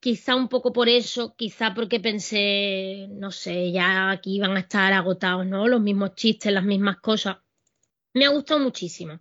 quizá 0.00 0.34
un 0.34 0.48
poco 0.48 0.72
por 0.72 0.88
eso, 0.88 1.36
quizá 1.36 1.74
porque 1.74 2.00
pensé, 2.00 3.06
no 3.10 3.30
sé, 3.30 3.70
ya 3.70 4.10
aquí 4.10 4.40
van 4.40 4.56
a 4.56 4.60
estar 4.60 4.92
agotados, 4.92 5.46
¿no? 5.46 5.68
Los 5.68 5.80
mismos 5.80 6.14
chistes, 6.14 6.52
las 6.52 6.64
mismas 6.64 6.98
cosas. 7.00 7.36
Me 8.14 8.24
ha 8.24 8.30
gustado 8.30 8.60
muchísimo. 8.60 9.20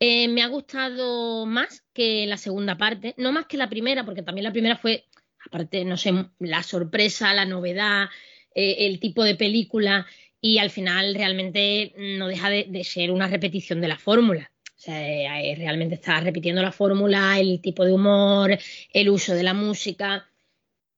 Eh, 0.00 0.28
me 0.28 0.42
ha 0.42 0.48
gustado 0.48 1.46
más 1.46 1.84
que 1.92 2.26
la 2.26 2.36
segunda 2.36 2.76
parte, 2.76 3.14
no 3.18 3.32
más 3.32 3.46
que 3.46 3.56
la 3.56 3.68
primera, 3.68 4.04
porque 4.04 4.22
también 4.22 4.44
la 4.44 4.52
primera 4.52 4.76
fue, 4.76 5.04
aparte, 5.46 5.84
no 5.84 5.96
sé, 5.96 6.12
la 6.38 6.62
sorpresa, 6.62 7.32
la 7.34 7.44
novedad, 7.44 8.08
eh, 8.54 8.86
el 8.86 9.00
tipo 9.00 9.22
de 9.22 9.36
película, 9.36 10.06
y 10.40 10.58
al 10.58 10.70
final 10.70 11.14
realmente 11.14 11.94
no 12.18 12.28
deja 12.28 12.50
de, 12.50 12.66
de 12.68 12.84
ser 12.84 13.10
una 13.10 13.28
repetición 13.28 13.80
de 13.80 13.88
la 13.88 13.98
fórmula. 13.98 14.50
O 14.76 14.78
sea, 14.78 15.40
eh, 15.42 15.54
realmente 15.56 15.94
está 15.94 16.20
repitiendo 16.20 16.62
la 16.62 16.72
fórmula, 16.72 17.38
el 17.40 17.60
tipo 17.62 17.84
de 17.84 17.92
humor, 17.92 18.58
el 18.92 19.08
uso 19.08 19.34
de 19.34 19.42
la 19.42 19.54
música. 19.54 20.28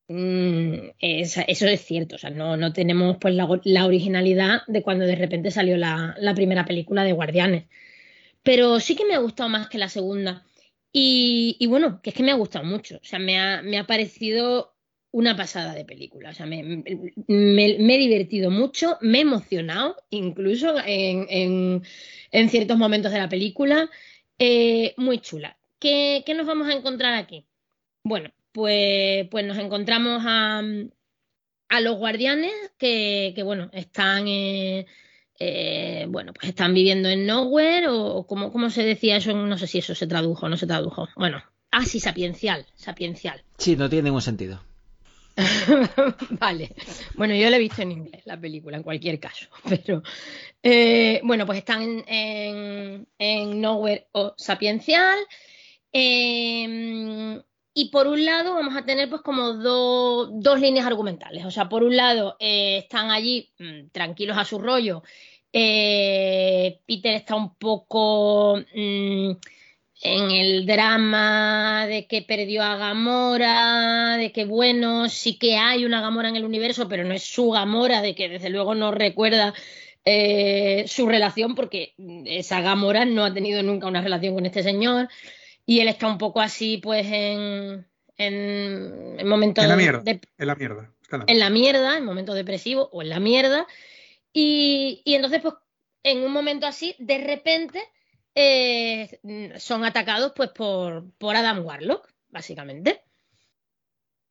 Mm, 0.08 0.90
es- 1.00 1.36
eso 1.48 1.66
es 1.66 1.82
cierto, 1.84 2.16
o 2.16 2.18
sea, 2.18 2.30
no, 2.30 2.56
no 2.56 2.72
tenemos 2.72 3.18
pues 3.20 3.34
la, 3.34 3.46
originalidad 3.86 4.62
de 4.66 4.82
cuando 4.82 5.04
de 5.06 5.16
repente 5.16 5.50
salió 5.50 5.76
la, 5.76 6.14
la 6.18 6.34
primera 6.34 6.64
película 6.64 7.04
de 7.04 7.12
Guardianes. 7.12 7.66
Pero 8.42 8.80
sí 8.80 8.96
que 8.96 9.04
me 9.06 9.14
ha 9.14 9.18
gustado 9.18 9.48
más 9.48 9.68
que 9.68 9.78
la 9.78 9.88
segunda. 9.88 10.44
Y, 10.92 11.66
bueno, 11.68 12.00
que 12.02 12.10
es 12.10 12.16
que 12.16 12.22
me 12.22 12.32
ha 12.32 12.34
gustado 12.34 12.64
mucho. 12.64 12.96
O 12.96 13.04
sea, 13.04 13.18
me 13.18 13.38
ha, 13.38 13.62
me 13.62 13.78
ha 13.78 13.86
parecido 13.86 14.74
una 15.12 15.36
pasada 15.36 15.74
de 15.74 15.84
película. 15.84 16.30
O 16.30 16.34
sea, 16.34 16.46
me, 16.46 16.60
he 16.60 17.98
divertido 17.98 18.50
mucho, 18.50 18.96
me 19.02 19.18
he 19.18 19.20
emocionado 19.22 19.96
incluso 20.10 20.74
en- 20.84 21.82
en 22.30 22.48
ciertos 22.48 22.76
momentos 22.76 23.12
de 23.12 23.18
la 23.18 23.28
película. 23.28 23.90
Eh, 24.38 24.94
muy 24.96 25.18
chula. 25.18 25.56
¿Qué, 25.78 26.22
qué 26.26 26.34
nos 26.34 26.46
vamos 26.46 26.68
a 26.68 26.72
encontrar 26.72 27.14
aquí? 27.14 27.44
Bueno, 28.02 28.30
pues, 28.52 29.28
pues 29.30 29.46
nos 29.46 29.58
encontramos 29.58 30.22
a, 30.26 30.62
los 31.80 31.96
guardianes 31.96 32.52
que, 32.78 33.32
que, 33.34 33.42
bueno, 33.42 33.68
están, 33.72 34.26
eh, 34.26 34.86
eh, 35.38 36.06
bueno, 36.08 36.32
pues 36.32 36.48
están 36.48 36.74
viviendo 36.74 37.08
en 37.08 37.26
Nowhere 37.26 37.88
o, 37.88 38.26
como, 38.26 38.50
como 38.50 38.70
se 38.70 38.82
decía 38.82 39.16
eso, 39.16 39.32
no 39.34 39.58
sé 39.58 39.66
si 39.66 39.78
eso 39.78 39.94
se 39.94 40.06
tradujo 40.06 40.46
o 40.46 40.48
no 40.48 40.56
se 40.56 40.66
tradujo. 40.66 41.08
Bueno, 41.16 41.42
ah, 41.70 41.84
sí, 41.84 42.00
sapiencial, 42.00 42.66
sapiencial. 42.74 43.42
Sí, 43.58 43.76
no 43.76 43.88
tiene 43.88 44.04
ningún 44.04 44.22
sentido. 44.22 44.62
Vale. 46.40 46.74
Bueno, 47.14 47.34
yo 47.34 47.48
la 47.48 47.56
he 47.56 47.60
visto 47.60 47.82
en 47.82 47.92
inglés, 47.92 48.22
la 48.26 48.40
película, 48.40 48.76
en 48.76 48.82
cualquier 48.82 49.20
caso. 49.20 49.46
Pero 49.68 50.02
eh, 50.62 51.20
bueno, 51.24 51.46
pues 51.46 51.58
están 51.58 51.82
en, 52.06 53.08
en, 53.18 53.60
Nowhere 53.60 54.08
o 54.12 54.34
Sapiencial. 54.36 55.18
Eh, 55.92 57.40
y 57.74 57.90
por 57.90 58.08
un 58.08 58.24
lado 58.24 58.54
vamos 58.54 58.76
a 58.76 58.84
tener 58.84 59.08
pues 59.08 59.22
como 59.22 59.52
do- 59.52 60.26
dos 60.32 60.60
líneas 60.60 60.86
argumentales. 60.86 61.44
O 61.44 61.50
sea, 61.50 61.68
por 61.68 61.84
un 61.84 61.96
lado 61.96 62.36
eh, 62.40 62.78
están 62.78 63.10
allí 63.10 63.52
mm, 63.58 63.88
tranquilos 63.92 64.36
a 64.36 64.44
su 64.44 64.58
rollo. 64.58 65.02
Eh, 65.52 66.80
Peter 66.86 67.14
está 67.14 67.36
un 67.36 67.54
poco 67.54 68.58
mm, 68.74 69.30
en 70.02 70.30
el 70.30 70.66
drama 70.66 71.86
de 71.86 72.06
que 72.06 72.22
perdió 72.22 72.62
a 72.62 72.76
Gamora, 72.76 74.16
de 74.16 74.32
que 74.32 74.44
bueno, 74.44 75.08
sí 75.08 75.38
que 75.38 75.56
hay 75.56 75.84
una 75.84 76.00
Gamora 76.00 76.28
en 76.28 76.36
el 76.36 76.44
universo, 76.44 76.88
pero 76.88 77.04
no 77.04 77.14
es 77.14 77.24
su 77.24 77.50
Gamora, 77.50 78.00
de 78.00 78.14
que 78.14 78.28
desde 78.28 78.50
luego 78.50 78.74
no 78.74 78.92
recuerda 78.92 79.54
eh, 80.04 80.84
su 80.86 81.08
relación 81.08 81.54
porque 81.54 81.94
esa 82.26 82.60
Gamora 82.60 83.04
no 83.04 83.24
ha 83.24 83.34
tenido 83.34 83.62
nunca 83.62 83.88
una 83.88 84.00
relación 84.00 84.34
con 84.34 84.46
este 84.46 84.62
señor 84.62 85.08
y 85.66 85.80
él 85.80 85.88
está 85.88 86.06
un 86.06 86.18
poco 86.18 86.40
así 86.40 86.78
pues 86.78 87.06
en, 87.06 87.86
en, 88.16 89.16
en 89.18 89.28
momentos 89.28 89.64
En 89.64 89.70
la 89.70 89.76
mierda. 89.76 90.00
de, 90.00 90.20
En 90.38 90.46
la 90.46 90.54
mierda. 90.54 90.92
Está 91.02 91.16
en 91.16 91.20
la 91.20 91.32
en 91.32 91.38
la 91.38 91.50
mierda, 91.50 91.96
en 91.98 92.04
momentos 92.04 92.34
depresivos 92.34 92.88
o 92.92 93.02
en 93.02 93.08
la 93.08 93.20
mierda. 93.20 93.66
Y, 94.32 95.02
y 95.04 95.14
entonces, 95.14 95.40
pues, 95.40 95.54
en 96.02 96.22
un 96.22 96.32
momento 96.32 96.66
así, 96.66 96.94
de 96.98 97.18
repente, 97.18 97.82
eh, 98.40 99.58
son 99.58 99.84
atacados 99.84 100.32
pues 100.36 100.50
por, 100.50 101.10
por 101.18 101.34
Adam 101.34 101.66
Warlock, 101.66 102.08
básicamente. 102.28 103.02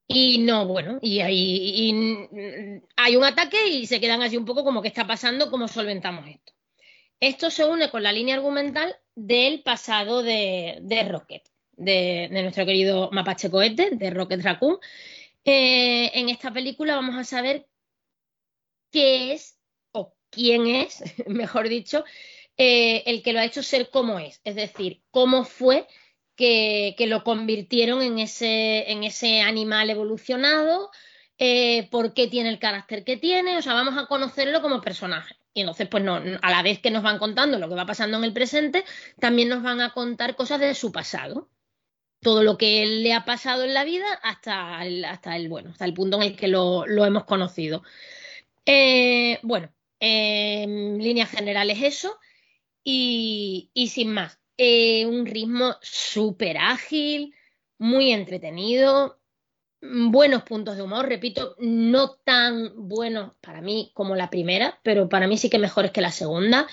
Y 0.08 0.38
no, 0.38 0.66
bueno, 0.66 0.99
y 1.01 1.20
hay, 1.20 1.36
y 1.36 2.82
hay 2.95 3.16
un 3.18 3.24
ataque 3.26 3.68
y 3.68 3.86
se 3.86 3.99
quedan 3.99 4.22
así 4.22 4.38
un 4.38 4.45
poco 4.45 4.64
como 4.64 4.82
qué 4.82 4.88
está 4.88 5.05
pasando, 5.05 5.51
cómo 5.51 5.68
solventamos 5.68 6.26
esto. 6.30 6.53
Esto 7.20 7.49
se 7.49 7.66
une 7.66 7.89
con 7.89 8.01
la 8.01 8.14
línea 8.14 8.36
argumental 8.36 8.95
del 9.14 9.62
pasado 9.64 10.24
de, 10.24 10.78
de 10.82 11.03
Rocket, 11.03 11.43
de, 11.74 12.30
de 12.32 12.41
nuestro 12.43 12.66
querido 12.66 13.10
Mapache 13.12 13.51
Cohete, 13.51 13.89
de 13.91 14.10
Rocket 14.10 14.41
Raccoon. 14.41 14.78
Eh, 15.43 16.12
en 16.14 16.30
esta 16.30 16.53
película 16.53 16.95
vamos 16.95 17.18
a 17.18 17.26
saber 17.26 17.68
qué 18.89 19.34
es 19.34 19.58
o 19.91 20.16
quién 20.30 20.68
es, 20.68 21.03
mejor 21.28 21.68
dicho, 21.68 22.05
eh, 22.58 23.03
el 23.05 23.24
que 23.24 23.34
lo 23.34 23.39
ha 23.39 23.45
hecho 23.45 23.64
ser 23.64 23.89
como 23.89 24.20
es. 24.20 24.41
Es 24.43 24.55
decir, 24.55 25.01
cómo 25.12 25.43
fue 25.45 25.88
que, 26.36 26.95
lo 27.08 27.24
convirtieron 27.24 28.01
en 28.01 28.20
ese, 28.20 29.41
animal 29.41 29.89
evolucionado, 29.89 30.91
eh, 31.38 31.88
por 31.91 32.14
qué 32.14 32.28
tiene 32.28 32.49
el 32.49 32.60
carácter 32.60 33.03
que 33.03 33.18
tiene. 33.18 33.58
O 33.58 33.62
sea, 33.62 33.74
vamos 33.74 33.97
a 33.97 34.08
conocerlo 34.08 34.62
como 34.62 34.82
personaje. 34.82 35.36
Y 35.53 35.62
entonces, 35.62 35.88
pues 35.88 36.03
a 36.05 36.51
la 36.51 36.62
vez 36.64 36.80
que 36.80 36.91
nos 36.91 37.03
van 37.03 37.18
contando 37.18 37.58
lo 37.58 37.68
que 37.68 37.76
va 37.76 37.86
pasando 37.86 38.18
en 38.18 38.24
el 38.24 38.34
presente, 38.34 38.86
también 39.20 39.49
nos 39.49 39.64
van 39.64 39.82
a 39.82 39.93
contar 39.93 40.36
cosas 40.36 40.60
de 40.60 40.76
su 40.76 40.91
pasado 40.91 41.49
todo 42.22 42.43
lo 42.43 42.58
que 42.58 42.86
le 42.86 43.14
ha 43.14 43.26
pasado 43.26 43.64
en 43.64 43.74
la 43.74 43.84
vida 43.84 44.05
hasta 44.24 44.84
el, 44.86 45.05
hasta 45.05 45.36
el 45.36 45.49
bueno, 45.49 45.70
hasta 45.72 45.86
el 45.86 45.93
punto 45.93 46.18
en 46.18 46.24
el 46.24 46.36
que 46.36 46.47
lo, 46.47 46.86
lo 46.88 47.05
hemos 47.05 47.26
conocido. 47.26 47.84
Eh, 48.66 49.39
bueno, 49.43 49.72
en 49.99 51.01
líneas 51.01 51.30
generales 51.32 51.82
eso. 51.82 52.18
Y, 52.89 53.89
sin 53.89 54.13
más, 54.13 54.39
eh, 54.55 55.05
un 55.05 55.25
ritmo 55.25 55.75
súper 55.81 56.57
ágil, 56.57 57.35
muy 57.77 58.13
entretenido, 58.13 59.19
buenos 59.81 60.43
puntos 60.43 60.77
de 60.77 60.83
humor, 60.83 61.05
repito, 61.05 61.57
no 61.59 62.11
tan 62.11 62.88
buenos 62.88 63.33
para 63.41 63.59
mí 63.59 63.91
como 63.93 64.15
la 64.15 64.29
primera, 64.29 64.79
pero 64.83 65.09
para 65.09 65.27
mí 65.27 65.38
sí 65.38 65.49
que 65.49 65.59
mejores 65.59 65.91
que 65.91 65.99
la 65.99 66.13
segunda. 66.13 66.65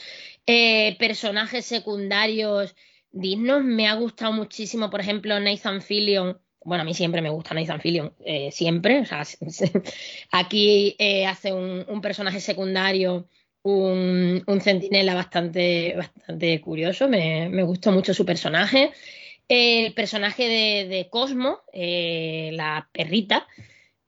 Eh, 0.47 0.97
personajes 1.01 1.67
secundarios 1.67 2.77
dignos, 3.11 3.65
me 3.65 3.89
ha 3.89 3.95
gustado 3.95 4.33
muchísimo, 4.33 4.91
por 4.91 5.01
ejemplo, 5.01 5.41
Nathan 5.41 5.83
Fillion. 5.83 6.41
Bueno, 6.63 6.83
a 6.83 6.85
mí 6.85 6.95
siempre 6.95 7.23
me 7.23 7.31
gusta 7.31 7.55
Nathan 7.55 7.81
Fillion, 7.81 8.15
eh, 8.25 8.53
siempre. 8.53 9.01
O 9.01 9.05
sea, 9.05 9.25
aquí 10.31 10.97
hace 11.27 11.53
un, 11.53 12.01
personaje 12.01 12.39
secundario, 12.41 13.29
un, 13.65 14.61
centinela 14.61 15.15
bastante, 15.15 15.95
bastante 15.97 16.61
curioso. 16.61 17.09
Me, 17.09 17.49
me, 17.49 17.63
gustó 17.63 17.91
mucho 17.93 18.15
su 18.15 18.25
personaje. 18.25 18.93
El 19.49 19.93
personaje 19.95 20.49
de, 20.49 20.89
de 20.89 21.09
Cosmo, 21.11 21.61
eh, 21.73 22.51
la 22.53 22.89
perrita, 22.93 23.47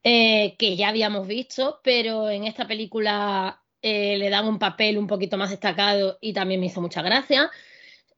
eh, 0.03 0.57
que 0.59 0.77
ya 0.77 0.89
habíamos 0.89 1.27
visto, 1.27 1.81
pero 1.83 2.31
en 2.31 2.45
esta 2.45 2.67
película 2.67 3.63
eh, 3.83 4.17
le 4.19 4.31
dan 4.31 4.47
un 4.47 4.59
papel 4.59 4.99
un 4.99 5.07
poquito 5.07 5.37
más 5.37 5.51
destacado 5.51 6.19
y 6.21 6.33
también 6.33 6.61
me 6.61 6.67
hizo 6.67 6.81
mucha 6.81 7.03
gracia. 7.03 7.51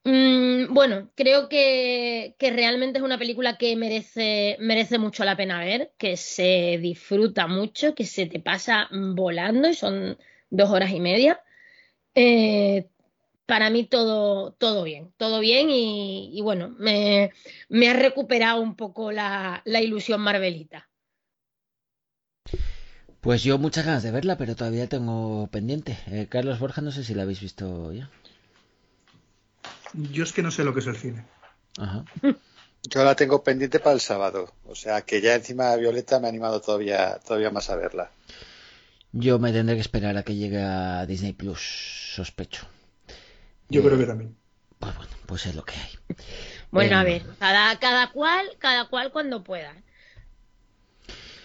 Mm, 0.05 0.73
bueno, 0.73 1.11
creo 1.15 1.49
que, 1.49 2.35
que, 2.39 2.51
realmente 2.51 2.99
es 2.99 3.05
una 3.05 3.19
película 3.19 3.59
que 3.59 3.77
merece, 3.77 4.57
merece 4.61 4.99
mucho 4.99 5.25
la 5.25 5.37
pena 5.37 5.61
ver, 5.61 5.93
que 5.99 6.17
se 6.17 6.79
disfruta 6.81 7.47
mucho, 7.47 7.95
que 7.95 8.05
se 8.07 8.27
te 8.27 8.41
pasa 8.41 8.89
volando 8.91 9.69
y 9.69 9.75
son 9.75 10.19
dos 10.51 10.71
horas 10.71 10.91
y 10.91 11.01
media. 11.01 11.41
Eh, 12.15 12.89
para 13.47 13.71
mí 13.71 13.85
todo, 13.85 14.53
todo 14.53 14.85
bien, 14.85 15.13
todo 15.17 15.41
bien 15.41 15.71
y, 15.71 16.37
y 16.37 16.43
bueno, 16.43 16.75
me, 16.79 17.33
me, 17.69 17.89
ha 17.89 17.95
recuperado 17.95 18.61
un 18.61 18.77
poco 18.77 19.11
la, 19.11 19.63
la 19.65 19.81
ilusión 19.81 20.21
Marvelita. 20.21 20.89
Pues 23.21 23.43
yo 23.43 23.59
muchas 23.59 23.87
ganas 23.87 24.03
de 24.03 24.11
verla, 24.11 24.37
pero 24.37 24.55
todavía 24.55 24.89
tengo 24.89 25.49
pendiente. 25.49 25.99
Eh, 26.09 26.27
Carlos 26.29 26.59
Borja, 26.59 26.83
no 26.83 26.93
sé 26.93 27.05
si 27.05 27.15
la 27.15 27.23
habéis 27.23 27.41
visto 27.41 27.93
ya. 27.93 28.11
Yo 29.95 30.25
es 30.25 30.33
que 30.33 30.43
no 30.43 30.51
sé 30.51 30.63
lo 30.63 30.75
que 30.75 30.81
es 30.81 30.87
el 30.87 30.97
cine. 30.97 31.25
Ajá. 31.79 32.05
Yo 32.83 33.05
la 33.05 33.17
tengo 33.17 33.43
pendiente 33.43 33.81
para 33.81 33.95
el 33.95 34.01
sábado. 34.01 34.53
O 34.67 34.75
sea 34.75 35.03
que 35.03 35.21
ya 35.21 35.35
encima 35.35 35.71
de 35.71 35.81
Violeta 35.81 36.21
me 36.21 36.27
ha 36.27 36.31
animado 36.31 36.61
todavía, 36.61 37.19
todavía 37.27 37.51
más 37.51 37.71
a 37.71 37.77
verla. 37.77 38.11
Yo 39.13 39.39
me 39.39 39.53
tendré 39.53 39.75
que 39.75 39.81
esperar 39.81 40.17
a 40.17 40.23
que 40.23 40.35
llegue 40.35 40.61
a 40.61 41.07
Disney 41.07 41.33
Plus, 41.33 41.61
sospecho. 42.15 42.67
Yo 43.69 43.81
eh, 43.81 43.85
creo 43.85 43.99
que 43.99 44.05
también. 44.05 44.37
Pues 44.79 44.95
bueno, 44.97 45.11
pues 45.27 45.47
es 45.47 45.55
lo 45.55 45.65
que 45.65 45.75
hay. 45.75 46.17
Bueno, 46.71 46.97
eh, 46.97 47.01
a 47.01 47.05
ver, 47.05 47.23
cada, 47.39 47.79
cada 47.79 48.11
cual, 48.11 48.47
cada 48.59 48.89
cual 48.89 49.11
cuando 49.11 49.43
pueda. 49.43 49.75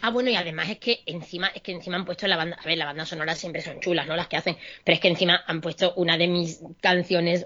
Ah, 0.01 0.09
bueno, 0.09 0.29
y 0.29 0.35
además 0.35 0.69
es 0.69 0.79
que 0.79 1.01
encima, 1.05 1.47
es 1.47 1.61
que 1.61 1.71
encima 1.71 1.95
han 1.95 2.03
puesto 2.03 2.27
la 2.27 2.35
banda, 2.35 2.57
a 2.61 2.67
ver, 2.67 2.77
la 2.77 2.83
banda 2.83 3.05
sonora 3.05 3.35
siempre 3.35 3.61
son 3.61 3.79
chulas, 3.79 4.05
¿no? 4.05 4.17
Las 4.17 4.27
que 4.27 4.35
hacen, 4.35 4.57
pero 4.83 4.95
es 4.95 4.99
que 4.99 5.07
encima 5.07 5.41
han 5.47 5.61
puesto 5.61 5.93
una 5.95 6.17
de 6.17 6.27
mis 6.27 6.59
canciones 6.81 7.45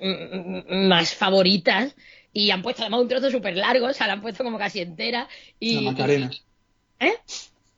más 0.67 1.13
favoritas 1.13 1.95
y 2.33 2.49
han 2.49 2.63
puesto 2.63 2.81
además 2.81 3.01
un 3.01 3.09
trozo 3.09 3.29
súper 3.29 3.55
largo, 3.55 3.85
o 3.85 3.93
sea, 3.93 4.07
la 4.07 4.13
han 4.13 4.21
puesto 4.21 4.43
como 4.43 4.57
casi 4.57 4.79
entera. 4.79 5.27
Y, 5.59 5.75
la 5.75 5.91
Macarena. 5.91 6.31
Y, 6.31 7.05
¿Eh? 7.05 7.13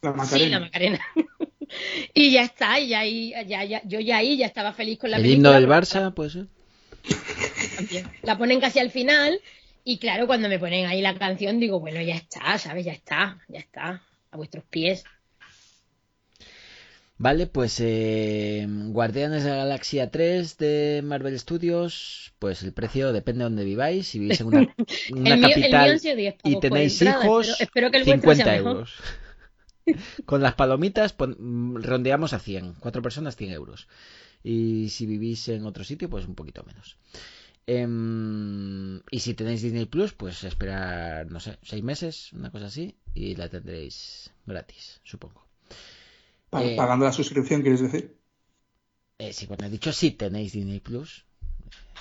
La 0.01 0.13
Macarena. 0.13 0.45
Sí, 0.45 0.49
la 0.49 0.59
Macarena. 0.61 0.99
y 2.13 2.31
ya 2.31 2.43
está, 2.43 2.79
y 2.79 2.93
ahí, 2.93 3.33
ya, 3.47 3.63
ya, 3.63 3.81
yo 3.85 3.99
ya 3.99 4.17
ahí 4.17 4.37
ya 4.37 4.45
estaba 4.45 4.73
feliz 4.73 4.99
con 4.99 5.11
la 5.11 5.17
El 5.17 5.23
película. 5.23 5.49
himno 5.49 5.59
del 5.59 5.69
Barça, 5.69 6.13
pues. 6.13 6.35
¿eh? 6.35 6.45
La 8.23 8.37
ponen 8.37 8.59
casi 8.59 8.79
al 8.79 8.91
final 8.91 9.39
y 9.83 9.97
claro, 9.97 10.27
cuando 10.27 10.49
me 10.49 10.59
ponen 10.59 10.85
ahí 10.85 11.01
la 11.01 11.15
canción 11.15 11.59
digo, 11.59 11.79
bueno, 11.79 12.01
ya 12.01 12.15
está, 12.15 12.57
¿sabes? 12.57 12.85
Ya 12.85 12.91
está, 12.91 13.39
ya 13.47 13.59
está 13.59 14.01
a 14.31 14.37
vuestros 14.37 14.63
pies. 14.65 15.03
Vale, 17.17 17.47
pues 17.47 17.81
eh, 17.81 18.65
Guardianes 18.67 19.43
de 19.43 19.49
la 19.49 19.57
Galaxia 19.57 20.09
3 20.09 20.57
de 20.57 21.01
Marvel 21.03 21.37
Studios, 21.37 22.31
pues 22.39 22.63
el 22.63 22.71
precio 22.71 23.11
depende 23.11 23.39
de 23.39 23.43
donde 23.43 23.65
viváis. 23.65 24.07
Si 24.07 24.19
vivís 24.19 24.39
en 24.39 24.47
una, 24.47 24.59
una 25.11 25.33
el 25.33 25.39
mío, 25.39 25.49
capital 25.49 25.99
el 26.01 26.15
mío 26.15 26.33
y 26.45 26.59
tenéis 26.61 27.01
entrada, 27.01 27.25
hijos, 27.25 27.49
espero, 27.59 27.87
espero 27.87 27.91
que 27.91 27.97
el 27.97 28.05
50 28.05 28.55
euros. 28.55 28.93
Con 30.25 30.41
las 30.41 30.55
palomitas 30.55 31.13
pon, 31.13 31.81
rondeamos 31.81 32.33
a 32.33 32.39
100, 32.39 32.75
cuatro 32.79 33.01
personas 33.01 33.35
100 33.35 33.51
euros. 33.51 33.87
Y 34.43 34.89
si 34.89 35.05
vivís 35.05 35.47
en 35.49 35.65
otro 35.65 35.83
sitio, 35.83 36.09
pues 36.09 36.25
un 36.25 36.35
poquito 36.35 36.63
menos. 36.63 36.97
Eh, 37.67 37.87
y 39.11 39.19
si 39.19 39.33
tenéis 39.35 39.61
Disney 39.61 39.85
Plus, 39.85 40.13
pues 40.13 40.43
esperar, 40.43 41.29
no 41.29 41.39
sé, 41.39 41.59
seis 41.61 41.83
meses, 41.83 42.33
una 42.33 42.49
cosa 42.51 42.65
así, 42.65 42.95
y 43.13 43.35
la 43.35 43.47
tendréis 43.47 44.31
gratis, 44.47 45.01
supongo. 45.03 45.45
Eh, 46.53 46.75
¿Pagando 46.75 47.05
la 47.05 47.11
suscripción, 47.11 47.61
quieres 47.61 47.81
decir? 47.81 48.17
Eh, 49.19 49.33
sí, 49.33 49.45
bueno, 49.45 49.67
he 49.67 49.69
dicho 49.69 49.93
si 49.93 50.11
tenéis 50.11 50.53
Disney 50.53 50.79
Plus. 50.79 51.25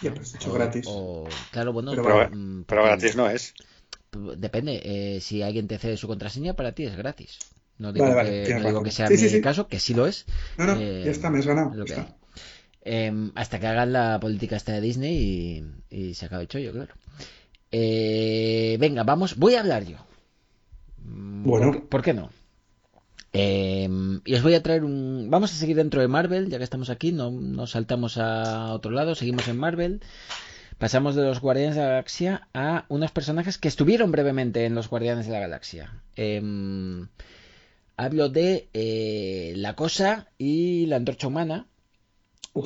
Ya, 0.01 0.14
pues 0.14 0.32
dicho 0.32 0.51
o, 0.51 0.55
gratis. 0.55 0.86
O, 0.89 1.28
claro, 1.51 1.72
bueno, 1.72 1.91
pero, 1.91 2.05
pero, 2.05 2.64
pero 2.66 2.84
gratis 2.84 3.16
no 3.16 3.28
es. 3.28 3.53
Depende, 4.11 4.80
eh, 4.82 5.20
si 5.20 5.43
alguien 5.43 5.68
te 5.68 5.78
cede 5.78 5.99
su 5.99 6.09
contraseña, 6.09 6.55
para 6.55 6.72
ti 6.72 6.84
es 6.84 6.97
gratis. 6.97 7.39
No 7.78 7.92
digo, 7.92 8.06
vale, 8.06 8.16
vale, 8.16 8.42
que, 8.44 8.54
no 8.54 8.66
digo 8.66 8.82
que, 8.82 8.90
sea 8.90 9.06
sí, 9.06 9.14
mi 9.14 9.18
sí, 9.18 9.28
sí. 9.28 9.40
caso, 9.40 9.68
que 9.68 9.78
sí 9.78 9.94
lo 9.94 10.06
es. 10.06 10.26
No, 10.56 10.66
no, 10.66 10.80
ya 10.80 11.10
está, 11.10 11.30
me 11.30 11.40
ganado. 11.40 11.74
Lo 11.74 11.84
que 11.84 11.92
está. 11.92 12.16
Eh, 12.82 13.30
hasta 13.34 13.60
que 13.60 13.66
hagan 13.66 13.92
la 13.92 14.18
política 14.20 14.56
esta 14.56 14.72
de 14.72 14.80
Disney 14.80 15.62
y, 15.90 16.08
y 16.08 16.14
se 16.14 16.26
acabe 16.26 16.42
el 16.42 16.48
chollo, 16.48 16.72
claro. 16.72 16.94
Eh, 17.70 18.76
venga, 18.80 19.04
vamos, 19.04 19.36
voy 19.36 19.54
a 19.54 19.60
hablar 19.60 19.84
yo. 19.84 19.98
Bueno. 20.96 21.72
¿Por, 21.72 21.88
por 21.88 22.02
qué 22.02 22.14
no? 22.14 22.30
Eh, 23.32 23.88
y 24.24 24.34
os 24.34 24.42
voy 24.42 24.54
a 24.54 24.62
traer 24.62 24.84
un... 24.84 25.28
Vamos 25.30 25.52
a 25.52 25.56
seguir 25.56 25.76
dentro 25.76 26.00
de 26.00 26.08
Marvel, 26.08 26.48
ya 26.48 26.58
que 26.58 26.64
estamos 26.64 26.90
aquí, 26.90 27.12
no 27.12 27.30
nos 27.30 27.72
saltamos 27.72 28.16
a 28.18 28.72
otro 28.72 28.90
lado, 28.90 29.14
seguimos 29.14 29.46
en 29.48 29.58
Marvel. 29.58 30.00
Pasamos 30.78 31.14
de 31.14 31.22
los 31.22 31.40
Guardianes 31.40 31.74
de 31.74 31.82
la 31.82 31.88
Galaxia 31.88 32.48
a 32.54 32.86
unos 32.88 33.10
personajes 33.10 33.58
que 33.58 33.68
estuvieron 33.68 34.12
brevemente 34.12 34.64
en 34.64 34.74
los 34.74 34.88
Guardianes 34.88 35.26
de 35.26 35.32
la 35.32 35.40
Galaxia. 35.40 35.92
Eh, 36.16 36.40
hablo 37.99 38.30
de 38.30 38.68
eh, 38.72 39.53
La 39.57 39.74
Cosa 39.74 40.28
y 40.38 40.86
la 40.86 40.96
Antorcha 40.96 41.26
Humana. 41.26 41.66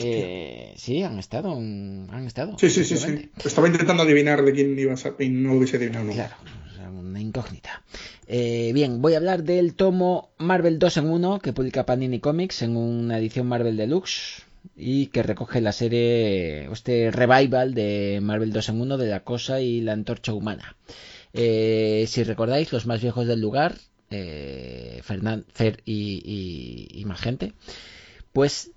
Eh, 0.00 0.74
sí, 0.76 1.02
han 1.02 1.18
estado. 1.18 1.52
Han 1.52 2.24
estado. 2.26 2.56
Sí, 2.58 2.70
sí, 2.70 2.84
sí, 2.84 2.96
sí. 2.96 3.30
Estaba 3.44 3.66
intentando 3.66 4.04
adivinar 4.04 4.44
de 4.44 4.52
quién 4.52 4.78
ibas 4.78 5.04
a 5.04 5.14
y 5.18 5.28
no 5.28 5.54
hubiese 5.54 5.78
adivinado 5.78 6.04
nunca. 6.04 6.36
Claro, 6.76 6.98
una 6.98 7.20
incógnita. 7.20 7.82
Eh, 8.26 8.70
bien, 8.72 9.02
voy 9.02 9.14
a 9.14 9.16
hablar 9.16 9.42
del 9.42 9.74
tomo 9.74 10.30
Marvel 10.38 10.78
2 10.78 10.98
en 10.98 11.10
1 11.10 11.40
que 11.40 11.52
publica 11.52 11.84
Panini 11.84 12.20
Comics 12.20 12.62
en 12.62 12.76
una 12.76 13.18
edición 13.18 13.46
Marvel 13.48 13.76
Deluxe 13.76 14.44
y 14.76 15.06
que 15.08 15.22
recoge 15.22 15.60
la 15.60 15.72
serie, 15.72 16.70
este 16.70 17.10
revival 17.10 17.74
de 17.74 18.20
Marvel 18.22 18.52
2 18.52 18.68
en 18.70 18.80
1 18.80 18.96
de 18.96 19.08
la 19.08 19.20
cosa 19.20 19.60
y 19.60 19.80
la 19.80 19.92
antorcha 19.92 20.32
humana. 20.32 20.76
Eh, 21.34 22.04
si 22.08 22.22
recordáis, 22.22 22.72
los 22.72 22.86
más 22.86 23.02
viejos 23.02 23.26
del 23.26 23.40
lugar, 23.40 23.74
eh, 24.12 25.02
Fer 25.02 25.82
y, 25.84 26.90
y, 26.92 27.04
más 27.04 27.20
gente, 27.20 27.54
pues 28.32 28.70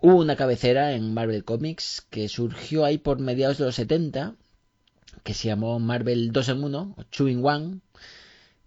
hubo 0.00 0.16
una 0.16 0.36
cabecera 0.36 0.92
en 0.92 1.14
Marvel 1.14 1.44
Comics 1.44 2.06
que 2.10 2.28
surgió 2.28 2.84
ahí 2.84 2.98
por 2.98 3.18
mediados 3.18 3.58
de 3.58 3.64
los 3.64 3.74
70 3.74 4.34
que 5.24 5.34
se 5.34 5.48
llamó 5.48 5.78
Marvel 5.78 6.32
2 6.32 6.48
en 6.50 6.64
1 6.64 6.94
o 6.96 7.04
2 7.18 7.30
in 7.30 7.44
1 7.44 7.80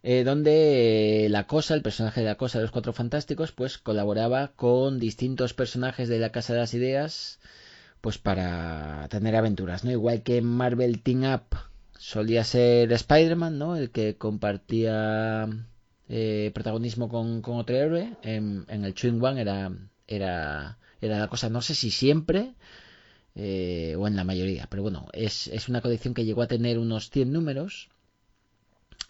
eh, 0.03 0.23
donde 0.23 1.27
la 1.29 1.45
cosa, 1.45 1.75
el 1.75 1.83
personaje 1.83 2.21
de 2.21 2.25
la 2.25 2.35
cosa 2.35 2.57
de 2.57 2.63
los 2.63 2.71
cuatro 2.71 2.91
fantásticos, 2.93 3.51
pues 3.51 3.77
colaboraba 3.77 4.53
con 4.55 4.99
distintos 4.99 5.53
personajes 5.53 6.09
de 6.09 6.17
la 6.19 6.31
Casa 6.31 6.53
de 6.53 6.59
las 6.59 6.73
Ideas, 6.73 7.39
pues 8.01 8.17
para 8.17 9.07
tener 9.09 9.35
aventuras, 9.35 9.83
¿no? 9.83 9.91
Igual 9.91 10.23
que 10.23 10.41
Marvel 10.41 11.01
Team 11.03 11.23
Up 11.31 11.55
solía 11.99 12.43
ser 12.43 12.91
Spider-Man, 12.91 13.59
¿no? 13.59 13.75
El 13.75 13.91
que 13.91 14.17
compartía 14.17 15.47
protagonismo 16.51 17.09
con, 17.09 17.41
otro 17.43 17.75
héroe, 17.75 18.15
en, 18.23 18.65
el 18.69 18.93
Twin 18.93 19.23
One 19.23 19.41
era, 19.41 19.71
era, 20.07 20.77
era 21.01 21.19
la 21.19 21.27
cosa, 21.27 21.49
no 21.49 21.61
sé 21.61 21.75
si 21.75 21.91
siempre, 21.91 22.53
eh, 23.35 23.95
o 23.97 24.07
en 24.07 24.15
la 24.15 24.23
mayoría, 24.23 24.67
pero 24.69 24.83
bueno, 24.83 25.07
es, 25.13 25.47
es 25.47 25.69
una 25.69 25.81
colección 25.81 26.13
que 26.13 26.25
llegó 26.25 26.41
a 26.41 26.47
tener 26.47 26.77
unos 26.79 27.09
100 27.09 27.31
números 27.31 27.89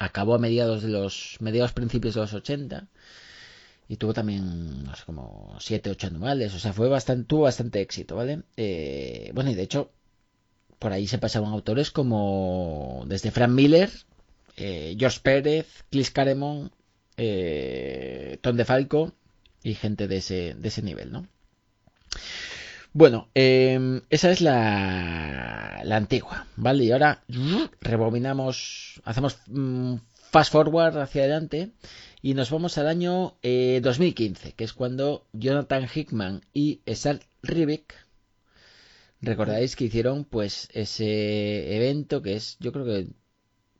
acabó 0.01 0.35
a 0.35 0.39
mediados 0.39 0.81
de 0.81 0.89
los 0.89 1.37
mediados 1.39 1.73
principios 1.73 2.15
de 2.15 2.21
los 2.21 2.33
80 2.33 2.87
y 3.87 3.97
tuvo 3.97 4.13
también 4.13 4.83
no 4.83 4.95
sé 4.95 5.03
como 5.05 5.55
7 5.59 5.91
8 5.91 6.07
anuales 6.07 6.53
o 6.53 6.59
sea 6.59 6.73
fue 6.73 6.89
bastante 6.89 7.25
tuvo 7.25 7.41
bastante 7.43 7.81
éxito 7.81 8.15
vale 8.15 8.41
eh, 8.57 9.31
bueno 9.33 9.51
y 9.51 9.55
de 9.55 9.63
hecho 9.63 9.91
por 10.79 10.91
ahí 10.91 11.07
se 11.07 11.19
pasaban 11.19 11.51
autores 11.51 11.91
como 11.91 13.03
desde 13.05 13.31
Frank 13.31 13.51
Miller 13.51 13.91
eh, 14.57 14.95
George 14.97 15.19
Pérez 15.21 15.67
Clis 15.89 16.09
Caremon 16.09 16.71
eh, 17.23 18.39
Tom 18.41 18.57
DeFalco 18.57 19.13
y 19.61 19.75
gente 19.75 20.07
de 20.07 20.17
ese, 20.17 20.55
de 20.57 20.67
ese 20.67 20.81
nivel, 20.81 21.11
¿no? 21.11 21.27
Bueno, 22.93 23.29
eh, 23.35 24.01
esa 24.09 24.31
es 24.31 24.41
la, 24.41 25.81
la 25.83 25.97
antigua, 25.97 26.47
¿vale? 26.55 26.83
Y 26.83 26.91
ahora 26.91 27.23
rebobinamos, 27.79 29.01
hacemos 29.05 29.37
mm, 29.47 29.97
fast 30.31 30.51
forward 30.51 30.97
hacia 30.97 31.21
adelante 31.21 31.69
y 32.23 32.33
nos 32.33 32.49
vamos 32.49 32.79
al 32.79 32.87
año 32.87 33.35
eh, 33.43 33.81
2015, 33.83 34.53
que 34.53 34.63
es 34.63 34.73
cuando 34.73 35.27
Jonathan 35.31 35.87
Hickman 35.93 36.41
y 36.55 36.81
Esal 36.87 37.21
Ribic, 37.43 37.93
recordáis 39.21 39.75
que 39.75 39.85
hicieron 39.85 40.25
pues 40.25 40.69
ese 40.73 41.75
evento 41.75 42.23
que 42.23 42.35
es, 42.35 42.57
yo 42.59 42.71
creo 42.71 42.85
que 42.85 43.07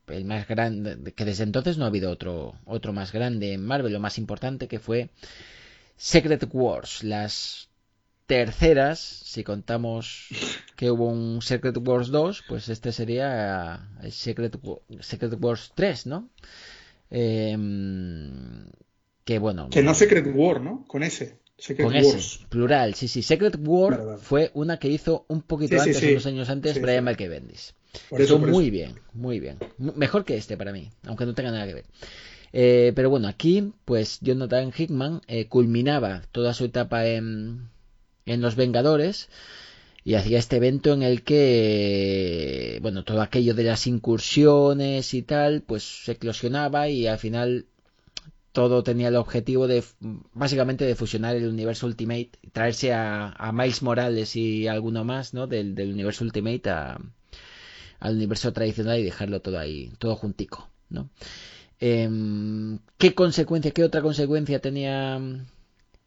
el 0.08 0.26
más 0.26 0.48
grande, 0.48 1.14
que 1.14 1.26
desde 1.26 1.44
entonces 1.44 1.78
no 1.78 1.86
ha 1.86 1.88
habido 1.88 2.12
otro, 2.12 2.56
otro 2.66 2.94
más 2.94 3.12
grande 3.12 3.54
en 3.54 3.66
Marvel, 3.66 3.94
lo 3.94 4.00
más 4.00 4.18
importante 4.18 4.68
que 4.68 4.80
fue 4.80 5.10
Secret 5.98 6.48
Wars, 6.52 7.04
las 7.04 7.70
terceras, 8.26 9.00
si 9.00 9.44
contamos 9.44 10.28
que 10.76 10.90
hubo 10.90 11.08
un 11.08 11.42
Secret 11.42 11.78
Wars 11.86 12.10
2, 12.10 12.44
pues 12.48 12.70
este 12.70 12.92
sería 12.92 13.90
el 14.02 14.12
Secret, 14.12 14.58
Secret 15.02 15.34
Wars 15.40 15.72
3, 15.76 16.08
¿no? 16.08 16.30
Eh, 17.10 17.58
que 19.26 19.40
bueno. 19.40 19.70
Que 19.70 19.84
no 19.84 19.94
Secret 19.94 20.26
War, 20.34 20.62
¿no? 20.62 20.86
Con 20.88 21.04
ese. 21.04 21.40
Secret 21.58 21.86
con 21.86 21.94
Wars. 21.94 22.16
ese, 22.16 22.48
plural, 22.48 22.96
sí, 22.96 23.08
sí. 23.08 23.22
Secret 23.22 23.56
War 23.60 24.18
fue 24.20 24.50
una 24.54 24.78
que 24.78 24.88
hizo 24.88 25.26
un 25.28 25.42
poquito 25.42 25.76
Sí, 25.76 25.90
antes, 25.90 25.98
sí. 25.98 26.12
unos 26.12 26.26
años 26.26 26.50
antes, 26.50 26.82
Brian. 26.82 27.04
Michael 27.04 27.30
Bendis. 27.30 27.76
Por 28.10 28.22
eso, 28.22 28.40
muy 28.40 28.66
eso. 28.66 28.72
bien, 28.72 29.00
muy 29.14 29.40
bien. 29.40 29.58
Mejor 29.78 30.26
que 30.26 30.38
este 30.38 30.58
para 30.58 30.72
mí, 30.72 30.90
aunque 31.06 31.26
no 31.26 31.34
tenga 31.34 31.52
nada 31.52 31.68
que 31.68 31.74
ver. 31.74 31.86
Eh, 32.54 32.92
pero 32.96 33.10
bueno, 33.10 33.28
aquí, 33.28 33.74
pues 33.86 34.20
Jonathan 34.22 34.72
Hickman 34.78 35.22
eh, 35.28 35.48
culminaba 35.48 36.24
toda 36.32 36.54
su 36.54 36.66
etapa 36.66 37.06
en, 37.08 37.70
en 38.26 38.42
Los 38.42 38.56
Vengadores 38.56 39.30
y 40.04 40.16
hacía 40.16 40.40
este 40.40 40.58
evento 40.58 40.94
en 40.94 41.04
el 41.04 41.24
que, 41.24 42.80
bueno, 42.82 43.04
todo 43.04 43.22
aquello 43.22 43.54
de 43.54 43.64
las 43.64 43.88
incursiones 43.88 45.14
y 45.14 45.22
tal, 45.22 45.62
pues 45.62 45.84
se 46.06 46.14
eclosionaba 46.14 46.90
y 46.90 47.08
al 47.08 47.20
final 47.20 47.68
todo 48.52 48.84
tenía 48.84 49.08
el 49.10 49.16
objetivo 49.16 49.68
de, 49.68 49.84
básicamente, 50.34 50.86
de 50.86 50.96
fusionar 50.96 51.36
el 51.36 51.48
universo 51.48 51.86
Ultimate, 51.88 52.32
traerse 52.52 52.94
a, 52.94 53.30
a 53.32 53.52
Miles 53.54 53.82
Morales 53.82 54.36
y 54.36 54.68
alguno 54.68 55.04
más, 55.06 55.34
¿no? 55.34 55.48
Del, 55.48 55.76
del 55.76 55.94
universo 55.94 56.24
Ultimate 56.26 56.70
a, 56.70 57.00
al 58.02 58.16
universo 58.16 58.52
tradicional 58.52 59.00
y 59.00 59.04
dejarlo 59.04 59.42
todo 59.42 59.60
ahí, 59.60 59.94
todo 60.00 60.16
juntico, 60.16 60.70
¿no? 60.90 61.10
Em, 61.80 62.80
¿Qué 62.98 63.14
consecuencia, 63.16 63.72
qué 63.72 63.84
otra 63.84 64.02
consecuencia 64.02 64.60
tenía 64.60 65.18
mm, 65.20 65.46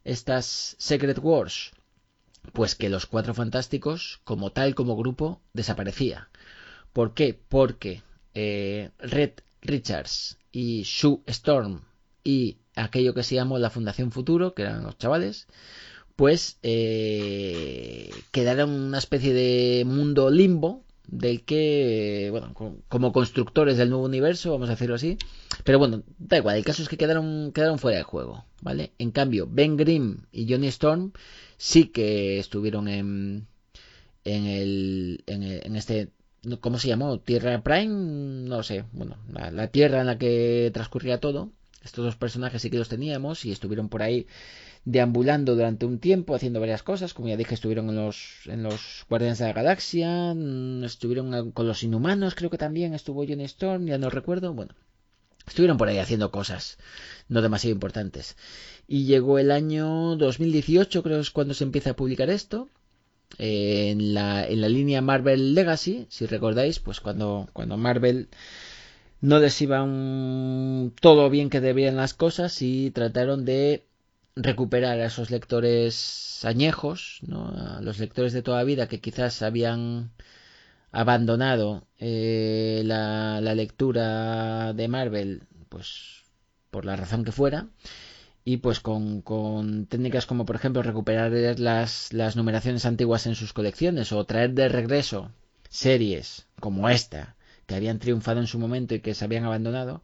estas 0.05 0.77
Secret 0.79 1.19
Wars? 1.23 1.71
Pues 2.53 2.75
que 2.75 2.91
los 2.91 3.07
Cuatro 3.07 3.33
Fantásticos, 3.33 4.21
como 4.25 4.51
tal, 4.53 4.75
como 4.75 4.97
grupo, 4.97 5.41
desaparecía. 5.53 6.29
¿Por 6.93 7.15
qué? 7.15 7.39
Porque 7.49 8.03
eh, 8.35 8.91
Red 8.99 9.33
Richards 9.63 10.39
y 10.53 10.85
Sue 10.85 11.21
Storm 11.27 11.83
y 12.25 12.59
aquello 12.77 13.15
que 13.15 13.23
se 13.23 13.37
llamó 13.37 13.59
la 13.59 13.71
Fundación 13.71 14.11
Futuro, 14.11 14.55
que 14.55 14.63
eran 14.63 14.83
los 14.83 14.99
chavales, 14.99 15.47
pues 16.17 16.59
eh, 16.63 18.11
quedaron 18.33 18.71
una 18.71 18.99
especie 18.99 19.33
de 19.33 19.85
mundo 19.85 20.31
limbo 20.31 20.85
del 21.07 21.45
que, 21.45 22.29
bueno, 22.31 22.53
co- 22.55 22.79
como 22.89 23.13
constructores 23.13 23.77
del 23.77 23.91
nuevo 23.91 24.05
universo, 24.05 24.53
vamos 24.53 24.69
a 24.69 24.73
decirlo 24.73 24.95
así. 24.97 25.17
Pero 25.65 25.79
bueno, 25.79 26.03
da 26.19 26.39
igual, 26.39 26.57
el 26.57 26.65
caso 26.65 26.83
es 26.83 26.89
que 26.89 26.97
quedaron, 26.97 27.53
quedaron 27.53 27.79
fuera 27.79 27.99
de 27.99 28.05
juego, 28.05 28.45
¿vale? 28.63 28.93
En 28.99 29.11
cambio, 29.11 29.49
Ben 29.51 29.77
Grimm 29.77 30.25
y 30.33 30.51
Johnny 30.51 30.69
Storm 30.69 31.13
sí 31.57 31.87
que 31.89 32.39
estuvieron 32.39 32.89
en, 32.89 33.47
en, 34.25 34.47
el, 34.47 35.25
en, 35.27 35.43
el- 35.43 35.61
en 35.65 35.77
este, 35.77 36.09
¿cómo 36.61 36.79
se 36.79 36.89
llamó? 36.89 37.19
Tierra 37.21 37.63
Prime, 37.63 37.89
no 38.49 38.63
sé, 38.63 38.85
bueno, 38.93 39.17
la, 39.33 39.51
la 39.51 39.69
tierra 39.69 40.01
en 40.01 40.07
la 40.07 40.19
que 40.19 40.71
transcurría 40.73 41.21
todo. 41.21 41.51
Estos 41.85 42.05
dos 42.05 42.17
personajes 42.17 42.63
sí 42.63 42.71
que 42.71 42.79
los 42.79 42.89
teníamos 42.89 43.45
y 43.45 43.53
estuvieron 43.53 43.91
por 43.91 44.03
ahí 44.03 44.27
deambulando 44.85 45.55
durante 45.55 45.87
un 45.87 45.99
tiempo, 45.99 46.35
haciendo 46.35 46.61
varias 46.61 46.83
cosas. 46.83 47.15
Como 47.15 47.29
ya 47.29 47.37
dije, 47.37 47.55
estuvieron 47.55 47.89
en 47.89 47.97
los, 47.97 48.43
en 48.47 48.63
los 48.63 49.05
Guardianes 49.09 49.39
de 49.39 49.47
la 49.47 49.53
Galaxia, 49.53 50.35
mm, 50.35 50.85
estuvieron 50.85 51.53
con 51.53 51.67
los 51.67 51.83
Inhumanos, 51.83 52.35
creo 52.35 52.51
que 52.51 52.59
también 52.59 52.95
estuvo 52.95 53.27
Johnny 53.27 53.45
Storm, 53.45 53.87
ya 53.87 53.99
no 53.99 54.11
recuerdo. 54.11 54.53
Bueno, 54.55 54.75
estuvieron 55.47 55.77
por 55.79 55.89
ahí 55.89 55.99
haciendo 55.99 56.31
cosas 56.31 56.79
no 57.29 57.43
demasiado 57.43 57.75
importantes. 57.75 58.37
Y 58.87 59.05
llegó 59.07 59.39
el 59.39 59.51
año 59.51 60.17
2018, 60.17 61.03
creo 61.03 61.21
es 61.21 61.31
cuando 61.31 61.55
se 61.55 61.65
empieza 61.65 61.91
a 61.91 61.97
publicar 61.97 62.31
esto. 62.31 62.69
eh, 63.39 63.91
en, 63.91 64.15
la, 64.15 64.47
en 64.47 64.61
la 64.61 64.69
línea 64.69 65.01
Marvel 65.03 65.55
Legacy, 65.55 66.07
si 66.11 66.27
recordáis, 66.27 66.79
pues 66.81 67.01
cuando, 67.01 67.49
cuando 67.53 67.77
Marvel 67.77 68.29
no 69.21 69.39
les 69.41 69.61
iban 69.63 70.93
todo 71.01 71.31
bien 71.31 71.51
que 71.51 71.61
debían 71.61 71.97
las 71.97 72.15
cosas 72.15 72.61
y 72.63 72.91
trataron 72.91 73.45
de 73.45 73.85
recuperar 74.37 75.01
a 75.01 75.07
esos 75.07 75.31
lectores 75.31 76.45
añejos, 76.45 77.21
¿no? 77.27 77.49
a 77.49 77.81
los 77.81 77.99
lectores 77.99 78.33
de 78.33 78.43
toda 78.43 78.65
vida 78.65 78.89
que 78.89 79.01
quizás 79.01 79.43
habían 79.43 80.11
abandonado 80.91 81.87
eh, 81.99 82.83
la, 82.85 83.41
lectura 83.55 84.73
de 84.73 84.89
Marvel, 84.89 85.43
pues 85.69 86.23
por 86.71 86.85
la 86.85 86.97
razón 86.97 87.25
que 87.25 87.33
fuera, 87.33 87.69
y 88.45 88.59
pues 88.59 88.81
con, 88.81 89.23
con 89.23 89.87
técnicas 89.87 90.27
como 90.27 90.45
por 90.45 90.57
ejemplo 90.57 90.83
recuperar 90.83 91.33
las, 91.59 92.13
las 92.13 92.37
numeraciones 92.37 92.87
antiguas 92.87 93.27
en 93.27 93.35
sus 93.35 93.53
colecciones 93.53 94.13
o 94.13 94.25
traer 94.25 94.53
de 94.53 94.69
regreso 94.69 95.31
series 95.69 96.47
como 96.61 96.89
esta 96.89 97.37
que 97.67 97.75
habían 97.75 97.99
triunfado 97.99 98.41
en 98.41 98.47
su 98.47 98.59
momento 98.59 98.95
y 98.95 99.01
que 99.01 99.15
se 99.15 99.25
habían 99.25 99.45
abandonado, 99.45 100.03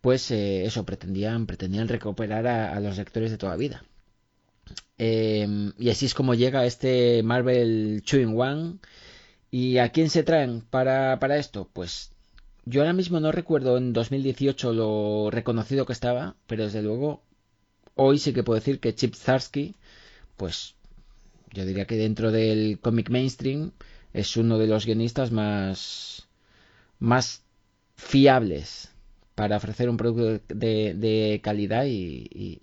pues 0.00 0.30
eh, 0.30 0.64
eso 0.64 0.84
pretendían 0.84 1.46
pretendían 1.46 1.88
recuperar 1.88 2.46
a, 2.46 2.78
los 2.80 2.96
lectores 2.98 3.30
de 3.30 3.38
toda 3.38 3.56
vida. 3.56 3.84
Eh, 4.98 5.72
y 5.78 5.90
así 5.90 6.06
es 6.06 6.14
como 6.14 6.34
llega 6.34 6.66
este 6.66 7.22
Marvel 7.22 8.02
Chewing 8.04 8.38
One. 8.38 8.78
¿Y 9.50 9.78
a 9.78 9.90
quién 9.90 10.10
se 10.10 10.24
traen 10.24 10.60
para, 10.60 11.18
para 11.18 11.38
esto? 11.38 11.70
Pues 11.72 12.10
yo 12.66 12.82
ahora 12.82 12.92
mismo 12.92 13.18
no 13.18 13.32
recuerdo 13.32 13.78
en 13.78 13.92
2018 13.94 14.72
lo 14.74 15.30
reconocido 15.30 15.86
que 15.86 15.94
estaba, 15.94 16.36
pero 16.46 16.64
desde 16.64 16.82
luego 16.82 17.22
hoy 17.94 18.18
sí 18.18 18.32
que 18.32 18.42
puedo 18.42 18.58
decir 18.60 18.78
que 18.78 18.94
Chip 18.94 19.14
Zarsky, 19.14 19.74
pues 20.36 20.74
yo 21.52 21.64
diría 21.64 21.86
que 21.86 21.96
dentro 21.96 22.30
del 22.30 22.78
cómic 22.80 23.08
mainstream 23.08 23.72
es 24.12 24.36
uno 24.36 24.58
de 24.58 24.66
los 24.66 24.84
guionistas 24.84 25.32
más, 25.32 26.28
más 26.98 27.42
fiables 27.96 28.90
para 29.38 29.58
ofrecer 29.58 29.88
un 29.88 29.96
producto 29.96 30.42
de, 30.52 31.40
calidad 31.44 31.84
y, 31.86 32.58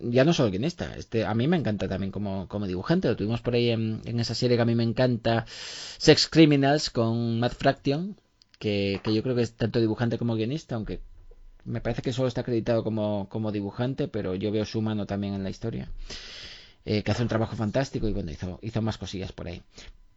ya 0.00 0.24
no 0.24 0.32
solo 0.32 0.50
guionista, 0.50 0.92
este, 0.96 1.24
a 1.24 1.34
mí 1.34 1.46
me 1.46 1.56
encanta 1.56 1.86
también 1.86 2.10
como, 2.10 2.66
dibujante, 2.66 3.06
lo 3.06 3.14
tuvimos 3.14 3.42
por 3.42 3.54
ahí 3.54 3.70
en, 3.70 4.02
esa 4.18 4.34
serie 4.34 4.56
que 4.56 4.62
a 4.62 4.66
mí 4.66 4.74
me 4.74 4.82
encanta, 4.82 5.46
Sex 5.46 6.26
Criminals 6.26 6.90
con 6.90 7.38
Matt 7.38 7.54
Fraction, 7.54 8.16
que, 8.58 9.00
yo 9.04 9.22
creo 9.22 9.36
que 9.36 9.42
es 9.42 9.52
tanto 9.54 9.78
dibujante 9.78 10.18
como 10.18 10.34
guionista, 10.34 10.74
aunque 10.74 10.98
me 11.64 11.80
parece 11.80 12.02
que 12.02 12.12
solo 12.12 12.26
está 12.26 12.40
acreditado 12.40 12.82
como, 12.82 13.28
como 13.28 13.52
dibujante, 13.52 14.08
pero 14.08 14.34
yo 14.34 14.50
veo 14.50 14.64
su 14.64 14.82
mano 14.82 15.06
también 15.06 15.34
en 15.34 15.44
la 15.44 15.50
historia, 15.50 15.92
eh, 16.86 17.04
que 17.04 17.10
hace 17.12 17.22
un 17.22 17.28
trabajo 17.28 17.54
fantástico 17.54 18.08
y 18.08 18.12
bueno, 18.12 18.32
hizo, 18.32 18.58
hizo 18.62 18.82
más 18.82 18.98
cosillas 18.98 19.30
por 19.30 19.46
ahí. 19.46 19.62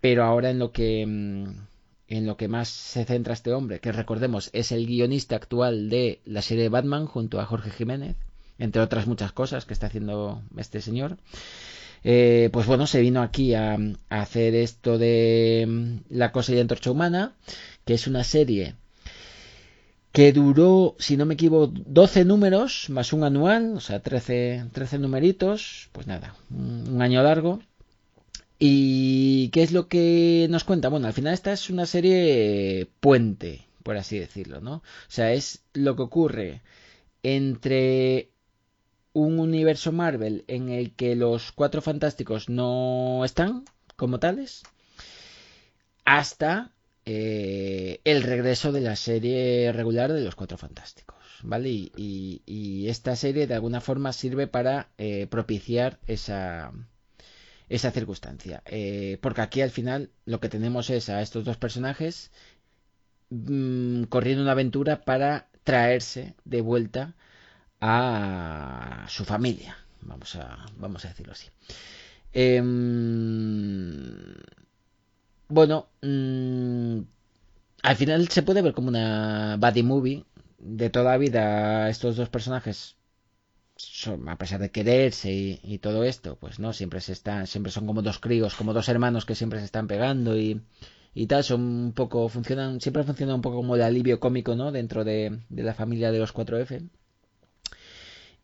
Pero 0.02 0.24
ahora 0.24 0.50
en 0.50 0.58
lo 0.58 0.72
que... 0.72 1.06
mm, 1.06 1.73
en 2.08 2.26
lo 2.26 2.38
que 2.38 2.48
más 2.48 2.68
se 2.70 3.06
centra 3.06 3.34
este 3.34 3.54
hombre, 3.54 3.80
que 3.80 3.92
recordemos 3.92 4.50
es 4.54 4.72
el 4.72 4.86
guionista 4.86 5.36
actual 5.36 5.90
de 5.90 6.22
la 6.26 6.42
serie 6.42 6.64
de 6.64 6.70
Batman 6.70 7.06
junto 7.06 7.40
a 7.40 7.46
Jorge 7.46 7.72
Jiménez, 7.72 8.16
entre 8.60 8.82
otras 8.82 9.08
muchas 9.08 9.32
cosas 9.32 9.66
que 9.66 9.74
está 9.74 9.88
haciendo 9.88 10.42
este 10.58 10.82
señor. 10.82 11.18
Eh, 12.04 12.50
pues 12.52 12.68
bueno, 12.68 12.86
se 12.86 13.00
vino 13.02 13.22
aquí 13.22 13.54
a, 13.54 13.78
a 14.10 14.22
hacer 14.22 14.56
esto 14.56 14.98
de 14.98 15.66
mm, 15.68 16.16
La 16.16 16.32
cosa 16.34 16.54
y 16.54 16.60
antorcha 16.60 16.92
humana, 16.92 17.34
que 17.86 17.94
es 17.94 18.08
una 18.08 18.24
serie 18.24 18.76
que 20.14 20.32
duró, 20.32 20.96
si 21.00 21.18
no 21.18 21.26
me 21.26 21.34
equivoco, 21.34 21.74
12 21.74 22.24
números 22.24 22.90
más 22.90 23.14
un 23.14 23.24
anual, 23.24 23.74
o 23.76 23.80
sea, 23.80 24.00
13, 24.00 24.66
13 24.72 25.00
numeritos, 25.00 25.90
pues 25.92 26.06
nada, 26.06 26.36
un 26.52 27.02
año 27.02 27.24
largo. 27.24 27.60
¿Y 28.60 29.50
qué 29.50 29.64
es 29.64 29.72
lo 29.72 29.88
que 29.88 30.48
nos 30.50 30.64
cuenta? 30.64 30.90
Bueno, 30.90 31.08
al 31.08 31.14
final 31.14 31.34
esta 31.34 31.52
es 31.52 31.70
una 31.70 31.86
serie 31.86 32.88
puente, 33.00 33.68
por 33.84 33.98
así 33.98 34.18
decirlo, 34.20 34.62
¿no? 34.62 34.76
O 34.76 34.84
sea, 35.10 35.34
es 35.34 35.64
lo 35.74 35.96
que 35.96 36.04
ocurre 36.04 36.62
entre 37.24 38.30
un 39.14 39.40
universo 39.40 39.92
Marvel 39.92 40.44
en 40.48 40.70
el 40.70 40.96
que 40.96 41.16
los 41.16 41.52
cuatro 41.52 41.82
fantásticos 41.82 42.50
no 42.50 43.24
están 43.26 43.66
como 43.96 44.20
tales, 44.20 44.64
hasta 46.06 46.72
eh, 47.06 48.00
el 48.06 48.24
regreso 48.24 48.72
de 48.72 48.82
la 48.82 48.96
serie 48.96 49.72
regular 49.74 50.14
de 50.14 50.22
los 50.22 50.36
Cuatro 50.36 50.58
Fantásticos. 50.58 51.18
¿Vale? 51.44 51.70
Y, 51.70 52.88
esta 52.88 53.16
serie 53.16 53.48
de 53.48 53.56
alguna 53.56 53.82
forma 53.82 54.14
sirve 54.14 54.48
para 54.48 54.90
eh, 54.98 55.28
propiciar 55.28 56.00
esa, 56.08 56.72
esa 57.76 57.92
circunstancia. 57.92 58.62
Eh, 58.68 59.18
porque 59.22 59.42
aquí 59.42 59.62
al 59.62 59.72
final 59.72 60.12
lo 60.26 60.40
que 60.40 60.50
tenemos 60.50 60.92
es 60.92 61.10
a 61.10 61.22
estos 61.24 61.44
dos 61.44 61.58
personajes 61.58 62.32
mm, 63.32 64.04
corriendo 64.04 64.44
una 64.44 64.52
aventura 64.52 65.02
para 65.02 65.48
traerse 65.64 66.36
de 66.46 66.62
vuelta 66.62 67.16
a 67.82 69.06
su 69.10 69.26
familia. 69.26 69.76
Vamos 70.02 70.36
a, 70.36 70.66
vamos 70.78 71.06
a 71.06 71.10
decirlo 71.10 71.34
así. 71.34 71.48
Em, 72.34 74.36
bueno, 75.48 75.88
mm, 76.02 77.00
al 77.84 77.96
final 77.96 78.28
se 78.30 78.44
puede 78.44 78.62
ver 78.62 78.74
como 78.74 78.90
una 78.90 79.58
buddy 79.60 79.84
movie. 79.84 80.26
De 80.60 80.90
toda 80.90 81.18
vida 81.18 81.90
estos 81.90 82.16
dos 82.16 82.30
personajes 82.30 82.96
a 84.28 84.38
pesar 84.38 84.60
de 84.60 84.72
quererse 84.72 85.32
y, 85.32 85.78
todo 85.80 86.04
esto, 86.04 86.38
pues 86.38 86.60
no, 86.60 86.74
siempre 86.74 87.02
se 87.02 87.14
están, 87.14 87.48
siempre 87.48 87.72
son 87.72 87.88
como 87.88 88.02
dos 88.02 88.20
críos, 88.20 88.56
como 88.56 88.74
dos 88.74 88.90
hermanos 88.90 89.26
que 89.26 89.36
siempre 89.36 89.60
se 89.60 89.66
están 89.66 89.88
pegando 89.88 90.38
y, 90.38 90.62
y 91.14 91.28
tal, 91.28 91.44
son 91.44 91.62
un 91.62 91.94
poco, 91.94 92.30
funcionan, 92.30 92.82
siempre 92.82 93.04
funciona 93.04 93.36
un 93.36 93.42
poco 93.42 93.58
como 93.58 93.76
el 93.76 93.82
alivio 93.82 94.20
cómico, 94.20 94.56
¿no? 94.56 94.72
Dentro 94.72 95.04
de, 95.04 95.40
de 95.50 95.64
la 95.64 95.74
familia 95.74 96.12
de 96.12 96.20
los 96.20 96.34
4F. 96.34 96.90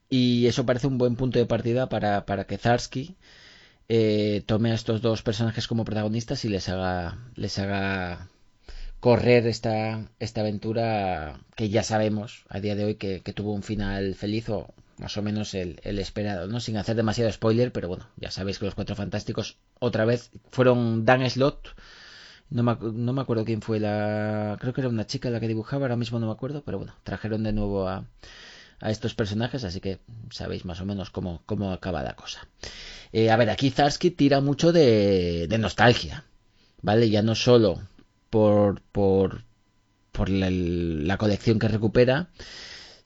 Y 0.09 0.47
eso 0.47 0.65
parece 0.65 0.87
un 0.87 0.97
buen 0.97 1.15
punto 1.15 1.39
de 1.39 1.45
partida 1.45 1.87
para, 1.87 2.25
para 2.25 2.45
que 2.45 2.57
Zarsky 2.57 3.15
eh, 3.89 4.43
tome 4.45 4.71
a 4.71 4.75
estos 4.75 5.01
dos 5.01 5.23
personajes 5.23 5.67
como 5.67 5.85
protagonistas 5.85 6.45
y 6.45 6.49
les 6.49 6.69
haga, 6.69 7.17
les 7.35 7.57
haga 7.59 8.29
correr 8.99 9.47
esta, 9.47 10.09
esta 10.19 10.41
aventura 10.41 11.39
que 11.55 11.69
ya 11.69 11.83
sabemos 11.83 12.45
a 12.49 12.59
día 12.59 12.75
de 12.75 12.85
hoy 12.85 12.95
que, 12.95 13.21
tuvo 13.33 13.53
un 13.53 13.63
final 13.63 14.15
feliz 14.15 14.49
o 14.49 14.73
más 14.99 15.17
o 15.17 15.21
menos 15.21 15.53
el, 15.53 15.79
esperado, 15.83 16.47
¿no? 16.47 16.59
Sin 16.59 16.77
hacer 16.77 16.95
demasiado 16.95 17.31
spoiler, 17.31 17.71
pero 17.71 17.87
bueno, 17.87 18.07
ya 18.17 18.31
sabéis 18.31 18.59
que 18.59 18.65
los 18.65 18.75
Cuatro 18.75 18.95
Fantásticos 18.95 19.57
otra 19.79 20.05
vez 20.05 20.31
fueron 20.51 21.05
Dan 21.05 21.27
Slott. 21.29 21.69
No 22.49 22.63
me, 22.63 22.75
no 22.81 23.13
me 23.13 23.21
acuerdo 23.21 23.45
quién 23.45 23.61
fue 23.61 23.79
la... 23.79 24.57
Creo 24.59 24.73
que 24.73 24.81
era 24.81 24.89
una 24.89 25.05
chica 25.05 25.29
la 25.29 25.39
que 25.39 25.47
dibujaba, 25.47 25.83
ahora 25.83 25.95
mismo 25.95 26.19
no 26.19 26.27
me 26.27 26.31
acuerdo, 26.31 26.63
pero 26.63 26.79
bueno, 26.79 26.95
trajeron 27.03 27.43
de 27.43 27.53
nuevo 27.53 27.87
a, 27.87 28.05
a 28.81 28.91
estos 28.91 29.13
personajes, 29.13 29.63
así 29.63 29.81
que 29.81 29.99
sabéis 30.31 30.65
más 30.65 30.81
o 30.81 30.85
menos 30.85 31.09
cómo, 31.09 31.41
cómo 31.45 31.71
acaba 31.71 32.03
la 32.03 32.15
cosa. 32.15 32.47
Eh, 33.11 33.29
a 33.29 33.37
ver, 33.37 33.49
aquí 33.49 33.69
Zarsky 33.69 34.11
tira 34.11 34.41
mucho 34.41 34.71
de, 34.71 35.47
de, 35.47 35.57
nostalgia, 35.57 36.23
¿vale? 36.81 37.09
Ya 37.09 37.21
no 37.21 37.35
solo 37.35 37.81
por, 38.29 38.81
por, 38.81 39.43
por 40.11 40.29
la, 40.29 41.17
colección 41.17 41.59
que 41.59 41.67
recupera, 41.67 42.29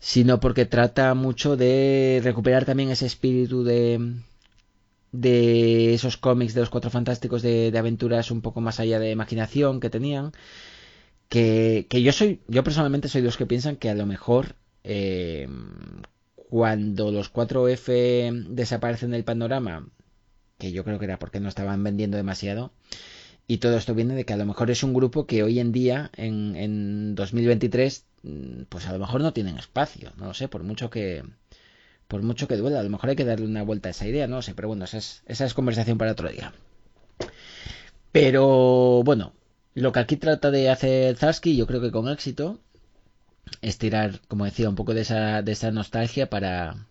sino 0.04 0.42
porque 0.42 0.66
trata 0.66 1.14
mucho 1.14 1.56
de 1.56 2.20
recuperar 2.22 2.66
también 2.66 2.90
ese 2.90 3.06
espíritu 3.06 3.64
de, 3.64 4.16
de 5.14 5.94
esos 5.94 6.18
cómics 6.18 6.54
de 6.54 6.60
los 6.60 6.70
Cuatro 6.70 6.92
Fantásticos 6.92 7.42
de, 7.42 7.72
de, 7.72 7.80
aventuras 7.80 8.30
un 8.30 8.42
poco 8.42 8.60
más 8.60 8.82
allá 8.82 9.00
de 9.00 9.12
imaginación 9.12 9.80
que 9.80 9.90
tenían. 9.90 10.34
Que, 11.30 11.88
que, 11.90 12.02
yo 12.02 12.12
soy, 12.12 12.42
yo 12.50 12.66
personalmente 12.66 13.08
soy 13.08 13.22
de 13.22 13.28
los 13.28 13.38
que 13.38 13.46
piensan 13.46 13.78
que 13.78 13.90
a 13.90 13.96
lo 13.96 14.06
mejor 14.06 14.58
eh, 14.84 15.48
cuando 16.36 17.10
los 17.14 17.32
4F 17.32 18.48
desaparecen 18.50 19.12
del 19.12 19.24
panorama, 19.24 19.88
que 20.58 20.74
yo 20.74 20.84
creo 20.84 21.00
que 21.00 21.06
era 21.06 21.18
porque 21.18 21.40
no 21.40 21.48
estaban 21.48 21.82
vendiendo 21.82 22.18
demasiado, 22.18 22.74
y 23.48 23.60
todo 23.60 23.78
esto 23.78 23.96
viene 23.96 24.16
de 24.16 24.26
que 24.26 24.34
a 24.34 24.38
lo 24.38 24.46
mejor 24.46 24.70
es 24.70 24.84
un 24.84 24.94
grupo 24.94 25.28
que 25.28 25.44
hoy 25.44 25.60
en 25.60 25.72
día, 25.72 26.12
en, 26.18 26.58
en 26.58 27.16
2023, 27.16 28.04
mm, 28.06 28.13
pues 28.70 28.88
a 28.88 28.94
lo 28.94 29.00
mejor 29.00 29.22
no 29.22 29.34
tienen 29.34 29.58
espacio, 29.58 30.12
no 30.18 30.28
lo 30.28 30.34
sé, 30.34 30.48
por 30.48 30.64
mucho 30.64 30.90
que 30.90 31.24
por 32.08 32.22
mucho 32.22 32.48
que 32.48 32.58
duela, 32.58 32.80
a 32.80 32.84
lo 32.84 32.90
mejor 32.90 33.10
hay 33.10 33.16
que 33.16 33.26
darle 33.26 33.46
una 33.46 33.64
vuelta 33.64 33.90
a 33.90 33.92
esa 33.92 34.08
idea, 34.08 34.28
no 34.28 34.42
sé, 34.42 34.54
pero 34.54 34.68
bueno, 34.68 34.86
esa 34.86 34.98
es, 34.98 35.24
esa 35.26 35.46
es 35.46 35.54
conversación 35.54 35.98
para 35.98 36.12
otro 36.12 36.30
día. 36.30 36.54
Pero 38.12 39.02
bueno, 39.04 39.34
lo 39.74 39.92
que 39.92 40.00
aquí 40.00 40.18
trata 40.18 40.52
de 40.52 40.70
hacer 40.70 41.16
Zarsky, 41.18 41.56
yo 41.58 41.66
creo 41.66 41.82
que 41.82 41.92
con 41.92 42.08
éxito, 42.10 42.60
estirar, 43.62 44.22
como 44.28 44.46
decía, 44.46 44.70
un 44.70 44.76
poco 44.76 44.94
de 44.94 45.02
esa, 45.02 45.42
de 45.42 45.52
esa 45.52 45.72
nostalgia 45.72 46.30
para, 46.30 46.88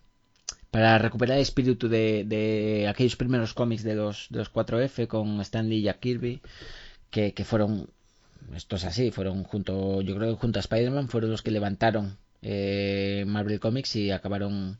para 0.71 0.97
recuperar 0.97 1.37
el 1.37 1.43
espíritu 1.43 1.87
de, 1.87 2.25
de 2.25 2.87
aquellos 2.89 3.15
primeros 3.15 3.53
cómics 3.53 3.83
de 3.83 3.95
los, 3.95 4.27
de 4.29 4.39
los 4.39 4.51
4F 4.51 5.07
con 5.07 5.39
Stanley 5.41 5.79
y 5.79 5.83
Jack 5.83 5.99
Kirby, 5.99 6.41
que, 7.09 7.33
que 7.33 7.45
fueron, 7.45 7.89
esto 8.55 8.75
es 8.75 8.85
así, 8.85 9.11
fueron 9.11 9.43
junto, 9.43 10.01
yo 10.01 10.15
creo 10.15 10.33
que 10.33 10.41
junto 10.41 10.59
a 10.59 10.61
Spider-Man, 10.61 11.09
fueron 11.09 11.31
los 11.31 11.41
que 11.41 11.51
levantaron 11.51 12.17
eh, 12.41 13.23
Marvel 13.27 13.59
Comics 13.59 13.95
y 13.95 14.11
acabaron 14.11 14.77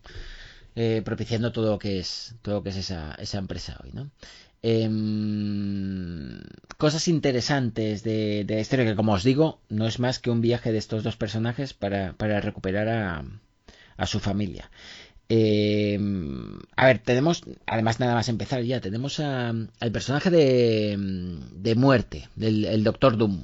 eh, 0.76 1.02
propiciando 1.06 1.52
todo 1.52 1.72
lo 1.72 1.80
que 1.80 2.00
es 2.00 2.36
todo 2.42 2.56
lo 2.56 2.64
que 2.64 2.70
es 2.70 2.78
esa, 2.78 3.16
esa 3.16 3.38
empresa 3.38 3.80
hoy, 3.84 3.92
¿no? 3.94 4.10
Em, 4.66 6.42
cosas 6.78 7.08
interesantes 7.10 8.02
de, 8.04 8.46
de, 8.46 8.66
que, 8.66 8.96
como 8.96 9.12
os 9.14 9.24
digo, 9.24 9.60
no 9.68 9.88
es 9.88 10.00
más 10.00 10.20
que 10.20 10.32
un 10.32 10.40
viaje 10.42 10.72
de 10.72 10.78
estos 10.78 11.04
dos 11.04 11.18
personajes 11.18 11.74
para, 11.74 12.14
para 12.14 12.40
recuperar 12.40 12.88
a, 12.88 13.26
a, 13.98 14.06
su 14.08 14.22
familia. 14.22 14.72
Em, 15.36 16.60
a 16.76 16.86
ver, 16.86 17.00
tenemos, 17.00 17.42
además 17.66 18.00
nada 18.00 18.14
más 18.14 18.30
empezar 18.30 18.62
ya, 18.62 18.82
tenemos 18.82 19.20
a, 19.20 19.50
al 19.50 19.92
personaje 19.92 20.30
de, 20.30 20.96
de 21.56 21.76
muerte, 21.76 22.30
del 22.36 22.66
el 22.66 22.84
Doctor 22.84 23.18
Doom. 23.18 23.44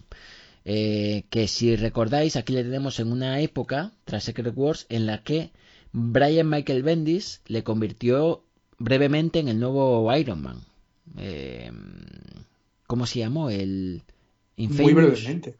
Eh, 0.66 1.24
que 1.32 1.48
si 1.48 1.76
recordáis, 1.76 2.36
aquí 2.36 2.53
le 2.53 2.64
tenemos 2.64 2.99
en 2.99 3.11
una 3.11 3.40
época, 3.40 3.91
tras 4.06 4.26
Secret 4.26 4.53
Wars, 4.56 4.86
en 4.90 5.07
la 5.07 5.24
que 5.24 5.49
Brian 5.91 6.48
Michael 6.48 6.84
Bendis 6.84 7.41
le 7.48 7.64
convirtió 7.64 8.44
brevemente 8.78 9.40
en 9.40 9.48
el 9.48 9.60
nuevo 9.60 10.16
Iron 10.16 10.44
Man. 10.44 10.61
Eh, 11.18 11.72
¿Cómo 12.86 13.07
se 13.07 13.18
llamó? 13.18 13.49
El 13.49 14.03
Infamous. 14.57 14.84
Muy 14.84 14.94
brevemente. 14.94 15.56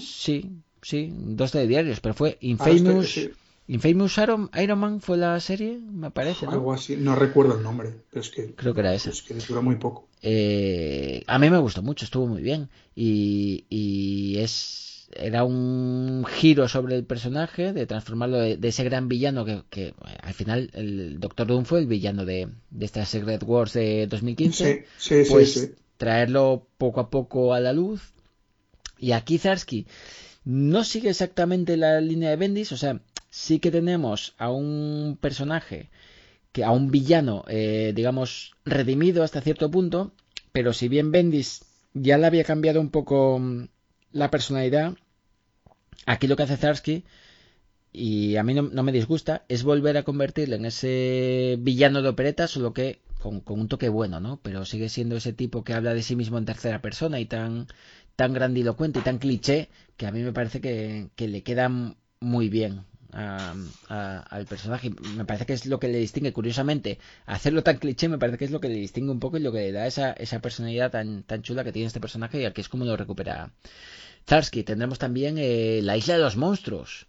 Sí, 0.00 0.50
sí, 0.82 1.12
dos 1.12 1.52
diarios, 1.52 2.00
pero 2.00 2.14
fue 2.14 2.36
Infamous. 2.40 3.30
Infamous 3.68 4.16
Iron, 4.18 4.50
Iron, 4.60 4.78
Man 4.78 5.00
fue 5.00 5.18
la 5.18 5.38
serie, 5.40 5.78
me 5.78 6.10
parece. 6.10 6.46
Algo 6.46 6.72
así, 6.72 6.96
no 6.96 7.14
recuerdo 7.14 7.56
el 7.56 7.62
nombre, 7.62 7.94
pero 8.10 8.22
es 8.22 8.30
que. 8.30 8.54
Creo 8.54 8.74
que 8.74 8.80
era 8.80 8.94
esa. 8.94 9.10
Es 9.10 9.22
que 9.22 9.34
duró 9.34 9.62
muy 9.62 9.76
poco. 9.76 10.08
Eh, 10.22 11.22
a 11.26 11.38
mí 11.38 11.50
me 11.50 11.58
gustó 11.58 11.82
mucho, 11.82 12.06
estuvo 12.06 12.26
muy 12.26 12.42
bien. 12.42 12.70
Y, 12.96 13.66
y 13.68 14.38
es 14.38 14.88
era 15.12 15.44
un 15.44 16.24
giro 16.26 16.68
sobre 16.68 16.96
el 16.96 17.04
personaje, 17.04 17.72
de 17.72 17.86
transformarlo 17.86 18.38
de, 18.38 18.58
ese 18.62 18.84
gran 18.84 19.08
villano 19.08 19.44
que, 19.44 19.94
al 20.22 20.34
final 20.34 20.70
el 20.74 21.18
Doctor 21.20 21.46
Doom 21.46 21.64
fue 21.64 21.80
el 21.80 21.86
villano 21.86 22.24
de, 22.24 22.48
de 22.70 22.84
esta 22.84 23.04
Secret 23.04 23.42
Wars 23.42 23.72
de 23.72 24.06
2015. 24.06 24.86
pues 25.28 25.72
traerlo 25.96 26.68
poco 26.76 27.00
a 27.00 27.10
poco 27.10 27.54
a 27.54 27.60
la 27.60 27.72
luz. 27.72 28.12
Y 28.98 29.12
aquí 29.12 29.38
Zarsky 29.38 29.86
no 30.44 30.84
sigue 30.84 31.10
exactamente 31.10 31.76
la 31.76 32.00
línea 32.00 32.30
de 32.30 32.36
Bendis, 32.36 32.72
o 32.72 32.76
sea, 32.76 33.00
sí 33.30 33.58
que 33.58 33.70
tenemos 33.70 34.34
a 34.38 34.50
un 34.50 35.18
personaje, 35.20 35.90
que 36.52 36.64
a 36.64 36.70
un 36.70 36.90
villano, 36.90 37.44
eh, 37.48 37.92
digamos, 37.94 38.52
redimido 38.64 39.22
hasta 39.22 39.40
cierto 39.40 39.70
punto, 39.70 40.12
pero 40.52 40.72
si 40.72 40.88
bien 40.88 41.12
Bendis 41.12 41.64
ya 41.94 42.18
le 42.18 42.26
había 42.26 42.44
cambiado 42.44 42.80
un 42.80 42.90
poco 42.90 43.40
la 44.12 44.30
personalidad, 44.30 44.94
aquí 46.06 46.26
lo 46.26 46.36
que 46.36 46.44
hace 46.44 46.56
Zarsky, 46.56 47.04
y 47.92 48.36
a 48.36 48.42
mí 48.42 48.54
no, 48.54 48.82
me 48.82 48.92
disgusta, 48.92 49.44
es 49.48 49.62
volver 49.62 49.96
a 49.96 50.02
convertirle 50.02 50.56
en 50.56 50.66
ese 50.66 51.56
villano 51.58 52.02
de 52.02 52.08
opereta, 52.08 52.46
solo 52.46 52.72
que 52.72 53.00
con, 53.20 53.42
un 53.46 53.68
toque 53.68 53.88
bueno, 53.88 54.20
¿no? 54.20 54.38
Pero 54.42 54.64
sigue 54.64 54.88
siendo 54.88 55.16
ese 55.16 55.32
tipo 55.32 55.64
que 55.64 55.72
habla 55.72 55.94
de 55.94 56.02
sí 56.02 56.14
mismo 56.14 56.38
en 56.38 56.44
tercera 56.44 56.80
persona 56.80 57.18
y 57.18 57.26
tan, 57.26 57.66
tan 58.16 58.32
grandilocuente 58.32 59.00
y 59.00 59.02
tan 59.02 59.18
cliché 59.18 59.68
que 59.96 60.06
a 60.06 60.12
mí 60.12 60.22
me 60.22 60.32
parece 60.32 60.60
que, 60.60 61.08
le 61.16 61.42
queda 61.42 61.70
muy 62.20 62.48
bien 62.48 62.84
al 63.12 64.46
personaje. 64.48 64.90
Me 65.16 65.24
parece 65.24 65.46
que 65.46 65.52
es 65.52 65.66
lo 65.66 65.78
que 65.78 65.88
le 65.88 65.98
distingue, 65.98 66.32
curiosamente, 66.32 66.98
hacerlo 67.26 67.62
tan 67.62 67.78
cliché 67.78 68.08
me 68.08 68.18
parece 68.18 68.38
que 68.38 68.44
es 68.44 68.50
lo 68.50 68.60
que 68.60 68.68
le 68.68 68.74
distingue 68.74 69.10
un 69.10 69.20
poco 69.20 69.36
y 69.38 69.40
lo 69.40 69.52
que 69.52 69.58
le 69.58 69.72
da 69.72 69.86
esa, 69.86 70.12
esa 70.12 70.40
personalidad 70.40 70.90
tan, 70.90 71.22
tan 71.22 71.42
chula 71.42 71.64
que 71.64 71.72
tiene 71.72 71.86
este 71.86 72.00
personaje 72.00 72.40
y 72.40 72.44
al 72.44 72.52
que 72.52 72.60
es 72.60 72.68
como 72.68 72.84
lo 72.84 72.96
recupera 72.96 73.52
Zarsky. 74.26 74.62
Tendremos 74.64 74.98
también 74.98 75.36
eh, 75.38 75.80
la 75.82 75.96
Isla 75.96 76.14
de 76.14 76.20
los 76.20 76.36
Monstruos, 76.36 77.06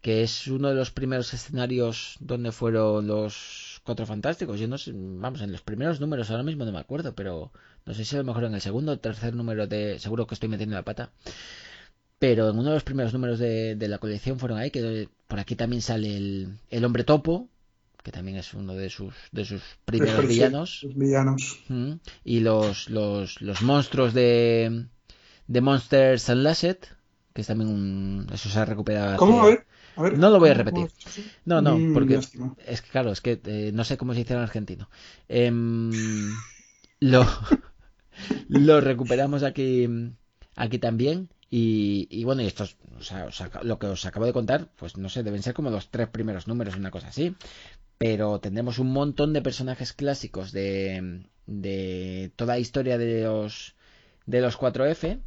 que 0.00 0.22
es 0.22 0.46
uno 0.48 0.68
de 0.68 0.74
los 0.74 0.90
primeros 0.90 1.32
escenarios 1.34 2.16
donde 2.20 2.52
fueron 2.52 3.06
los 3.06 3.80
Cuatro 3.84 4.06
Fantásticos. 4.06 4.58
Yo 4.58 4.68
no 4.68 4.78
sé, 4.78 4.92
vamos, 4.94 5.42
en 5.42 5.52
los 5.52 5.60
primeros 5.60 6.00
números 6.00 6.30
ahora 6.30 6.42
mismo 6.42 6.64
no 6.64 6.72
me 6.72 6.78
acuerdo, 6.78 7.14
pero 7.14 7.52
no 7.84 7.94
sé 7.94 8.04
si 8.04 8.16
a 8.16 8.18
lo 8.18 8.24
mejor 8.24 8.44
en 8.44 8.54
el 8.54 8.60
segundo 8.62 8.92
o 8.92 8.98
tercer 8.98 9.34
número 9.34 9.66
de... 9.66 9.98
Seguro 9.98 10.26
que 10.26 10.34
estoy 10.34 10.48
metiendo 10.48 10.74
la 10.74 10.82
pata. 10.82 11.10
Pero 12.18 12.48
en 12.48 12.58
uno 12.58 12.68
de 12.70 12.74
los 12.76 12.84
primeros 12.84 13.12
números 13.12 13.38
de, 13.38 13.76
la 13.88 13.98
colección 13.98 14.38
fueron 14.38 14.58
ahí, 14.58 14.70
que 14.70 15.08
por 15.26 15.38
aquí 15.40 15.56
también 15.56 15.82
sale 15.82 16.16
el, 16.16 16.58
el 16.70 16.84
hombre 16.84 17.04
topo, 17.04 17.48
que 18.02 18.12
también 18.12 18.36
es 18.38 18.54
uno 18.54 18.74
de 18.74 18.88
sus, 18.90 19.14
de 19.32 19.44
sus 19.44 19.62
primeros 19.84 20.26
villanos. 20.26 20.86
villanos. 20.94 21.58
Y 22.24 22.40
los, 22.40 22.88
los, 22.88 23.40
los 23.42 23.62
monstruos 23.62 24.14
de, 24.14 24.86
The 25.50 25.60
Monsters 25.60 26.28
Unleashed, 26.28 26.78
que 27.34 27.40
es 27.40 27.46
también 27.46 27.68
un... 27.70 28.26
Eso 28.32 28.48
se 28.48 28.58
ha 28.58 28.64
recuperado. 28.64 29.16
¿Cómo? 29.16 29.42
A 29.42 29.46
ver, 29.46 29.66
a 29.96 30.02
ver. 30.02 30.18
No 30.18 30.30
lo 30.30 30.38
voy 30.38 30.50
a 30.50 30.54
¿Cómo- 30.54 30.64
repetir. 30.64 30.90
No, 31.44 31.60
no, 31.60 31.76
Mm, 31.78 31.92
porque 31.94 32.14
lástima. 32.14 32.54
es 32.66 32.80
que 32.80 32.90
claro, 32.90 33.10
es 33.12 33.20
que 33.20 33.40
eh, 33.44 33.70
no 33.74 33.84
sé 33.84 33.96
cómo 33.98 34.12
se 34.14 34.20
dice 34.20 34.34
en 34.34 34.40
argentino. 34.40 34.88
Em, 35.28 35.90
lo, 37.00 37.26
lo 38.48 38.80
recuperamos 38.80 39.42
aquí, 39.42 39.88
aquí 40.56 40.78
también. 40.78 41.28
Y, 41.60 42.08
y 42.10 42.24
bueno, 42.24 42.42
y 42.42 42.46
estos, 42.46 42.76
o 42.98 43.02
sea, 43.08 43.20
os 43.30 43.38
lo 43.70 43.78
que 43.78 43.86
os 43.94 44.04
acabo 44.06 44.26
de 44.26 44.32
contar, 44.38 44.60
pues 44.80 44.96
no 45.02 45.08
sé, 45.08 45.22
deben 45.22 45.42
ser 45.44 45.54
como 45.54 45.70
los 45.70 45.88
tres 45.94 46.08
primeros 46.16 46.48
números, 46.50 46.76
una 46.76 46.90
cosa 46.90 47.08
así. 47.08 47.26
Pero 47.98 48.40
tendremos 48.40 48.78
un 48.84 48.90
montón 49.00 49.32
de 49.34 49.42
personajes 49.48 49.92
clásicos 49.94 50.52
de, 50.52 51.24
de 51.46 52.32
toda 52.36 52.54
la 52.54 52.60
historia 52.60 52.98
de 52.98 53.24
los, 53.24 53.74
de 54.26 54.40
los 54.42 54.56
4F. 54.56 55.20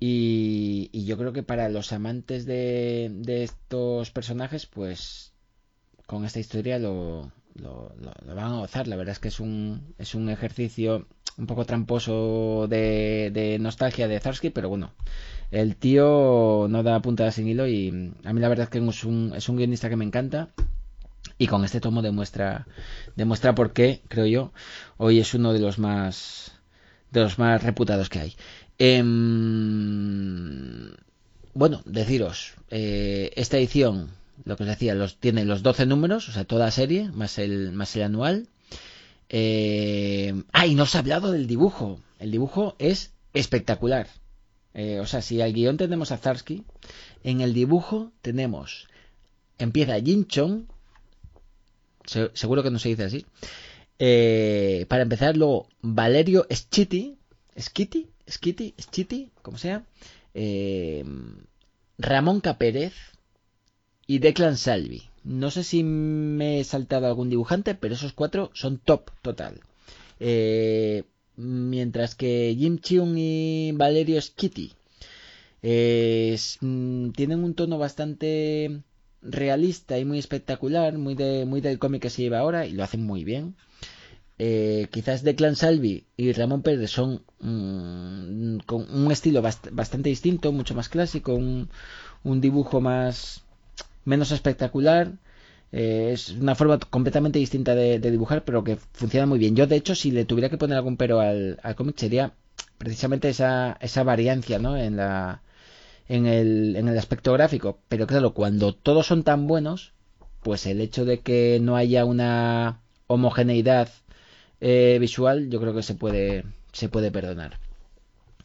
Y, 0.00 0.90
y 0.92 1.06
yo 1.06 1.16
creo 1.18 1.32
que 1.34 1.42
para 1.44 1.68
los 1.70 1.92
amantes 1.92 2.46
de, 2.46 3.10
de 3.12 3.44
estos 3.44 4.10
personajes, 4.12 4.66
pues 4.66 5.32
con 6.06 6.24
esta 6.24 6.40
historia 6.40 6.78
lo, 6.78 7.32
lo, 7.54 7.92
lo- 8.00 8.14
lo 8.26 8.34
van 8.34 8.52
a 8.52 8.58
gozar. 8.58 8.86
La 8.88 8.96
verdad 8.96 9.12
es 9.12 9.18
que 9.18 9.28
es 9.28 9.40
un, 9.40 9.94
es 9.98 10.14
un 10.14 10.28
ejercicio 10.30 11.06
un 11.38 11.46
poco 11.46 11.64
tramposo 11.66 12.66
de, 12.68 13.30
de 13.32 13.58
nostalgia 13.58 14.08
de 14.08 14.20
Zarsky, 14.20 14.50
pero 14.50 14.68
bueno, 14.70 14.92
el 15.50 15.76
tío 15.76 16.66
no 16.68 16.82
da 16.82 17.00
puntada 17.00 17.30
sin 17.32 17.48
hilo 17.48 17.66
y 17.66 18.12
a 18.24 18.32
mí 18.32 18.40
la 18.40 18.48
verdad 18.48 18.64
es 18.64 18.70
que 18.70 18.78
es 18.78 19.04
un, 19.04 19.56
guionista 19.56 19.88
que 19.88 19.96
me 19.96 20.04
encanta. 20.04 20.50
Y 21.38 21.48
con 21.48 21.64
este 21.64 21.80
tomo 21.80 22.02
demuestra, 22.02 22.66
demuestra 23.16 23.54
por 23.54 23.72
qué, 23.72 24.00
creo 24.08 24.26
yo, 24.26 24.52
hoy 24.96 25.18
es 25.18 25.34
uno 25.34 25.52
de 25.52 25.58
los 25.58 25.78
más 25.78 26.52
de 27.10 27.20
los 27.20 27.38
más 27.38 27.62
reputados 27.62 28.08
que 28.08 28.20
hay. 28.20 28.34
Em, 28.78 29.16
bueno, 31.54 31.82
deciros, 31.84 32.54
eh, 32.70 33.32
esta 33.36 33.58
edición, 33.58 34.10
lo 34.44 34.56
que 34.56 34.62
os 34.64 34.68
decía, 34.68 34.94
los, 34.94 35.18
tiene 35.18 35.44
los 35.44 35.62
12 35.62 35.86
números, 35.86 36.28
o 36.28 36.32
sea, 36.32 36.44
toda 36.44 36.70
serie, 36.70 37.10
más 37.12 37.38
el, 37.38 37.72
más 37.72 37.96
el 37.96 38.02
anual. 38.02 38.48
Eh, 39.28 40.42
ah, 40.52 40.66
y 40.66 40.74
no 40.74 40.84
os 40.84 40.94
he 40.94 40.98
hablado 40.98 41.32
del 41.32 41.46
dibujo. 41.46 42.00
El 42.18 42.30
dibujo 42.30 42.76
es 42.78 43.12
espectacular. 43.32 44.08
Eh, 44.78 45.00
o 45.00 45.06
sea, 45.06 45.22
si 45.22 45.40
al 45.40 45.52
guion 45.54 45.76
tenemos 45.78 46.12
a 46.12 46.18
Zarsky, 46.18 46.64
en 47.24 47.40
el 47.40 47.54
dibujo 47.54 48.12
tenemos, 48.22 48.88
empieza 49.58 49.98
Jin 50.00 50.26
Chong, 50.28 50.64
se- 52.04 52.30
seguro 52.34 52.62
que 52.62 52.70
no 52.70 52.78
se 52.78 52.90
dice 52.90 53.04
así. 53.04 53.26
Eh, 53.98 54.86
para 54.88 55.02
empezar, 55.04 55.36
luego 55.36 55.68
Valerio 55.82 56.46
Schiti, 56.50 57.16
Schiti, 57.58 58.08
Schiti, 58.28 58.74
Schiti, 58.78 59.30
como 59.42 59.58
sea. 59.58 59.84
eh, 60.34 61.04
Ramón 61.98 62.40
Capérez 62.40 62.92
y 64.06 64.18
Declan 64.18 64.56
Salvi. 64.56 65.02
No 65.24 65.50
sé 65.50 65.64
si 65.64 65.82
me 65.82 66.60
he 66.60 66.64
saltado 66.64 67.06
algún 67.06 67.30
dibujante, 67.30 67.74
pero 67.74 67.94
esos 67.94 68.12
cuatro 68.12 68.50
son 68.54 68.78
top 68.78 69.10
total. 69.22 69.60
Eh, 70.20 71.04
mientras 71.36 72.14
que 72.14 72.54
Jim 72.58 72.78
Cheung 72.78 73.14
y 73.18 73.72
Valerio 73.72 74.20
Schiti 74.20 74.72
eh, 75.62 76.36
mm, 76.60 77.10
tienen 77.10 77.44
un 77.44 77.54
tono 77.54 77.78
bastante 77.78 78.82
realista 79.22 79.98
y 79.98 80.04
muy 80.04 80.18
espectacular, 80.18 80.98
muy, 80.98 81.14
de, 81.14 81.44
muy 81.46 81.60
del 81.60 81.78
cómic 81.78 82.02
que 82.02 82.10
se 82.10 82.22
lleva 82.22 82.38
ahora 82.40 82.66
y 82.66 82.72
lo 82.72 82.84
hacen 82.84 83.04
muy 83.04 83.24
bien. 83.24 83.56
Eh, 84.38 84.88
quizás 84.90 85.22
Declan 85.22 85.56
Salvi 85.56 86.04
y 86.16 86.32
Ramón 86.32 86.62
Pérez 86.62 86.90
son 86.90 87.22
mm, 87.40 88.58
con 88.66 88.86
un 88.94 89.10
estilo 89.12 89.42
bast- 89.42 89.70
bastante 89.72 90.10
distinto, 90.10 90.52
mucho 90.52 90.74
más 90.74 90.88
clásico, 90.90 91.34
un, 91.34 91.70
un 92.24 92.40
dibujo 92.40 92.80
más 92.80 93.42
menos 94.04 94.32
espectacular. 94.32 95.12
Eh, 95.78 96.12
es 96.14 96.30
una 96.30 96.54
forma 96.54 96.78
completamente 96.78 97.38
distinta 97.38 97.74
de, 97.74 97.98
dibujar, 97.98 98.44
pero 98.44 98.64
que 98.64 98.76
funciona 98.76 99.26
muy 99.26 99.38
bien. 99.38 99.54
Yo, 99.56 99.66
de 99.66 99.76
hecho, 99.76 99.94
si 99.94 100.10
le 100.10 100.24
tuviera 100.24 100.48
que 100.48 100.56
poner 100.56 100.78
algún 100.78 100.96
pero 100.96 101.20
al, 101.20 101.60
al 101.62 101.74
cómic, 101.76 101.98
sería 101.98 102.32
precisamente 102.78 103.28
esa, 103.28 103.76
esa 103.82 104.02
variancia 104.02 104.58
¿no? 104.58 104.78
en, 104.78 104.96
la, 104.96 105.42
en, 106.08 106.24
el, 106.26 106.76
en 106.76 106.88
el 106.88 106.98
aspecto 106.98 107.32
gráfico. 107.34 107.78
Pero 107.88 108.06
claro, 108.06 108.32
cuando 108.32 108.74
todos 108.74 109.06
son 109.06 109.22
tan 109.22 109.46
buenos, 109.46 109.92
pues 110.42 110.64
el 110.64 110.80
hecho 110.80 111.04
de 111.04 111.20
que 111.20 111.58
no 111.60 111.76
haya 111.76 112.06
una 112.06 112.80
homogeneidad 113.06 113.90
eh, 114.62 114.96
visual, 114.98 115.50
yo 115.50 115.60
creo 115.60 115.74
que 115.74 115.82
se 115.82 115.94
puede, 115.94 116.44
se 116.72 116.88
puede 116.88 117.10
perdonar. 117.10 117.58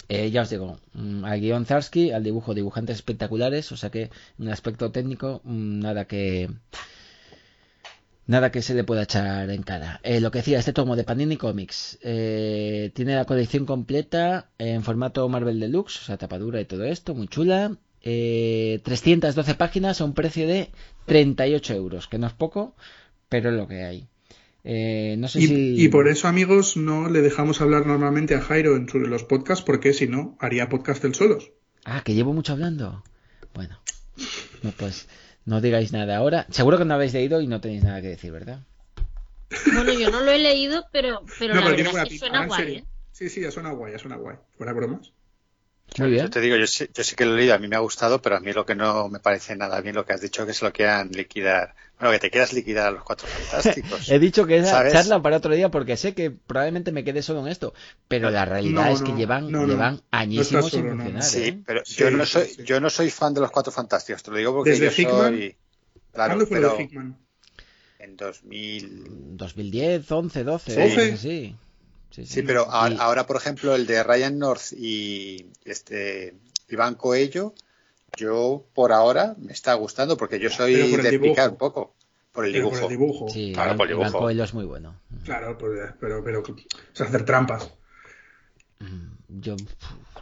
Eh, 0.09 0.31
ya 0.31 0.41
os 0.41 0.49
digo, 0.49 0.79
mm, 0.93 1.23
al 1.23 1.39
guion 1.39 1.65
Zarsky, 1.65 2.11
al 2.11 2.23
dibujo, 2.25 2.53
dibujantes 2.53 2.97
espectaculares, 2.97 3.71
o 3.71 3.77
sea 3.77 3.89
que 3.89 4.09
en 4.37 4.47
el 4.47 4.51
aspecto 4.51 4.91
técnico, 4.91 5.39
mm, 5.45 5.79
nada 5.79 6.05
que 6.05 6.49
nada 8.31 8.51
que 8.51 8.61
se 8.61 8.73
le 8.73 8.83
pueda 8.83 9.03
echar 9.03 9.49
en 9.49 9.61
cara. 9.63 9.99
Eh, 10.03 10.19
lo 10.21 10.31
que 10.31 10.39
decía, 10.39 10.57
este 10.59 10.73
tomo 10.73 10.95
de 10.95 11.03
Panini 11.03 11.37
Comics 11.37 11.99
eh, 12.01 12.91
tiene 12.95 13.15
la 13.15 13.25
colección 13.25 13.65
completa 13.65 14.49
en 14.57 14.83
formato 14.83 15.27
Marvel 15.29 15.59
Deluxe, 15.59 16.01
o 16.01 16.05
sea, 16.05 16.17
tapadura 16.17 16.59
y 16.61 16.65
todo 16.65 16.83
esto, 16.85 17.13
muy 17.13 17.27
chula. 17.27 17.77
Eh, 18.03 18.79
312 18.83 19.55
páginas 19.55 20.01
a 20.01 20.05
un 20.05 20.13
precio 20.13 20.47
de 20.47 20.71
38 21.05 21.73
euros, 21.75 22.07
que 22.07 22.17
no 22.17 22.27
es 22.27 22.33
poco, 22.33 22.75
pero 23.29 23.49
es 23.51 23.55
lo 23.55 23.67
que 23.67 23.83
hay. 23.83 24.07
Eh, 24.63 25.15
no 25.17 25.27
sé 25.27 25.39
Y, 25.41 25.47
si... 25.47 25.83
y 25.83 25.87
por 25.89 26.07
eso, 26.07 26.27
amigos, 26.27 26.77
no 26.77 27.09
le 27.09 27.21
dejamos 27.21 27.61
hablar 27.61 27.85
normalmente 27.85 28.35
a 28.35 28.41
Jairo 28.41 28.75
en 28.75 28.87
su- 28.89 28.99
los 28.99 29.23
podcasts, 29.23 29.63
porque 29.65 29.93
si 29.93 30.07
no, 30.07 30.37
haría 30.39 30.69
podcast 30.69 31.03
él 31.05 31.15
solos. 31.15 31.51
Ah, 31.85 32.01
que 32.05 32.13
llevo 32.13 32.33
mucho 32.33 32.53
hablando. 32.53 33.03
Bueno, 33.53 33.79
no, 34.63 34.71
pues 34.71 35.07
no 35.45 35.61
digáis 35.61 35.91
nada 35.91 36.17
ahora. 36.17 36.45
Seguro 36.49 36.77
que 36.77 36.85
no 36.85 36.93
habéis 36.93 37.13
leído 37.13 37.41
y 37.41 37.47
no 37.47 37.61
tenéis 37.61 37.83
nada 37.83 38.01
que 38.01 38.09
decir, 38.09 38.31
¿verdad? 38.31 38.59
Bueno, 39.73 39.91
yo 39.93 40.09
no 40.09 40.21
lo 40.21 40.31
he 40.31 40.39
leído, 40.39 40.85
pero, 40.91 41.23
pero 41.39 41.53
no, 41.55 41.61
la 41.61 41.67
pero 41.67 41.77
verdad 41.77 41.97
es 41.97 42.03
que 42.03 42.09
pinta, 42.09 42.25
suena 42.25 42.45
guay. 42.47 42.75
¿eh? 42.75 42.85
Sí, 43.11 43.29
sí, 43.29 43.41
ya 43.41 43.51
suena 43.51 43.71
guay, 43.71 43.93
ya 43.93 43.99
suena 43.99 44.15
guay. 44.15 44.37
Fuera 44.57 44.73
bromas. 44.73 45.11
Muy 45.97 46.09
bien. 46.11 46.23
Yo 46.23 46.29
te 46.29 46.39
digo, 46.39 46.55
yo 46.55 46.67
sí, 46.67 46.87
yo 46.93 47.03
sí 47.03 47.15
que 47.15 47.25
lo 47.25 47.33
he 47.33 47.37
leído, 47.37 47.53
a 47.53 47.57
mí 47.57 47.67
me 47.67 47.75
ha 47.75 47.79
gustado, 47.79 48.21
pero 48.21 48.37
a 48.37 48.39
mí 48.39 48.53
lo 48.53 48.65
que 48.65 48.75
no 48.75 49.09
me 49.09 49.19
parece 49.19 49.55
nada 49.57 49.81
bien 49.81 49.95
lo 49.95 50.05
que 50.05 50.13
has 50.13 50.21
dicho, 50.21 50.45
que 50.45 50.51
es 50.51 50.61
lo 50.61 50.71
que 50.71 50.87
han 50.87 51.09
liquidar. 51.11 51.75
Bueno, 51.99 52.13
que 52.13 52.19
te 52.19 52.31
quieras 52.31 52.53
liquidar 52.53 52.87
a 52.87 52.91
los 52.91 53.03
cuatro 53.03 53.27
fantásticos. 53.49 54.09
He 54.09 54.17
dicho 54.17 54.45
que 54.47 54.57
esa 54.57 54.69
¿Sabes? 54.71 54.93
charla 54.93 55.21
para 55.21 55.37
otro 55.37 55.53
día 55.53 55.69
porque 55.69 55.97
sé 55.97 56.13
que 56.13 56.31
probablemente 56.31 56.91
me 56.93 57.03
quede 57.03 57.21
solo 57.21 57.41
en 57.41 57.47
esto, 57.49 57.73
pero 58.07 58.29
la 58.31 58.45
realidad 58.45 58.85
No, 58.85 58.93
es 58.93 59.01
que 59.01 59.11
no, 59.11 59.17
llevan, 59.17 59.51
no, 59.51 59.67
llevan 59.67 60.01
añísimos 60.11 60.71
sin 60.71 60.81
solo, 60.81 60.95
no, 60.95 60.95
no. 60.95 61.21
funcionar. 61.21 61.23
Sí, 61.23 61.43
¿eh? 61.43 61.63
pero 61.65 61.81
Sí, 61.85 61.95
yo 61.99 62.09
no 62.11 62.25
soy, 62.25 62.47
sí. 62.47 62.63
yo 62.63 62.79
no 62.79 62.89
soy 62.89 63.09
fan 63.09 63.33
de 63.33 63.41
los 63.41 63.51
cuatro 63.51 63.71
fantásticos, 63.73 64.23
te 64.23 64.31
lo 64.31 64.37
digo 64.37 64.53
porque 64.53 64.71
Desde 64.71 64.85
yo 64.85 64.91
Hickman, 65.01 65.33
soy. 65.35 65.57
Claro, 66.13 66.29
¿Cuándo 66.35 66.47
fue 66.47 66.57
pero 66.57 66.77
de 66.77 66.83
Hickman? 66.83 67.17
en 67.99 68.17
2000. 68.17 69.37
2010, 69.37 70.11
11, 70.11 70.43
12, 70.43 71.17
Sí. 71.17 71.29
¿eh? 71.29 71.55
Sí. 72.11 72.21
sí. 72.23 72.25
Sí, 72.27 72.33
Sí, 72.33 72.41
pero 72.43 72.67
a- 72.71 72.89
Y- 72.89 72.97
ahora, 72.99 73.25
por 73.25 73.37
ejemplo, 73.37 73.73
el 73.75 73.85
de 73.87 74.03
Ryan 74.03 74.37
North 74.37 74.73
y 74.77 75.47
este 75.65 76.35
Iván 76.69 76.95
Coello, 76.95 77.53
yo 78.17 78.65
por 78.73 78.91
ahora 78.91 79.35
me 79.39 79.53
está 79.53 79.73
gustando 79.73 80.17
porque 80.17 80.39
yo 80.39 80.49
soy 80.49 80.73
de 80.75 81.09
dibujo. 81.11 81.31
picar 81.31 81.49
un 81.49 81.57
poco 81.57 81.95
por 82.31 82.45
el 82.45 82.51
Pero 82.53 82.65
dibujo. 82.65 82.81
por 82.81 82.91
el 82.91 82.97
dibujo. 82.97 83.29
Sí, 83.29 83.51
Claro, 83.53 83.71
Iván- 83.71 83.77
por 83.77 83.85
el 83.87 83.91
Iván 83.93 84.07
dibujo. 84.07 84.23
Coelho 84.23 84.43
es 84.43 84.53
muy 84.53 84.65
bueno. 84.65 84.95
Claro, 85.25 85.57
pues, 85.57 85.79
pero, 85.99 86.23
pero, 86.23 86.41
o 86.41 86.55
sea, 86.93 87.07
hacer 87.07 87.25
trampas. 87.25 87.71
Yo, 89.33 89.55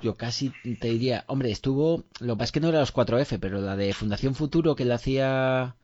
yo 0.04 0.16
casi 0.16 0.52
te 0.80 0.90
diría, 0.90 1.24
hombre, 1.28 1.50
estuvo, 1.52 2.04
lo 2.20 2.34
que 2.36 2.38
pasa 2.38 2.44
es 2.46 2.52
que 2.52 2.60
no 2.60 2.70
era 2.70 2.80
los 2.82 2.94
4F, 2.94 3.40
pero 3.40 3.60
la 3.62 3.76
de 3.76 3.94
Fundación 3.94 4.36
Futuro 4.36 4.76
que 4.76 4.86
la 4.86 4.96
hacía, 4.96 5.76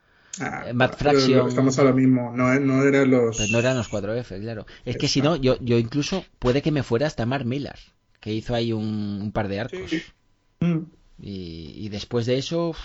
Ah, 0.42 0.66
Eh, 0.68 0.74
pero 0.78 0.94
Fraction. 0.94 1.48
Estamos 1.48 1.80
a 1.80 1.84
lo 1.84 1.94
mismo. 1.94 2.32
No, 2.36 2.60
no 2.60 2.84
eran 2.84 3.10
los. 3.12 3.38
pues 3.38 3.52
no 3.52 3.60
eran 3.60 3.78
los 3.78 3.90
4F, 3.90 4.40
claro. 4.42 4.66
Es 4.86 4.98
que 4.98 5.08
si 5.08 5.22
no, 5.22 5.36
yo, 5.36 5.58
yo 5.62 5.78
incluso 5.78 6.26
puede 6.40 6.62
que 6.62 6.72
me 6.72 6.84
fuera 6.84 7.08
hasta 7.08 7.26
Mark 7.26 7.46
Millar, 7.46 7.78
que 8.20 8.34
hizo 8.34 8.56
ahí 8.56 8.74
un, 8.74 9.20
un 9.22 9.32
par 9.32 9.48
de 9.48 9.60
arcos. 9.60 9.92
Mm. 10.60 10.80
Y, 11.22 11.74
y 11.76 11.90
después 11.90 12.26
de 12.26 12.38
eso, 12.38 12.76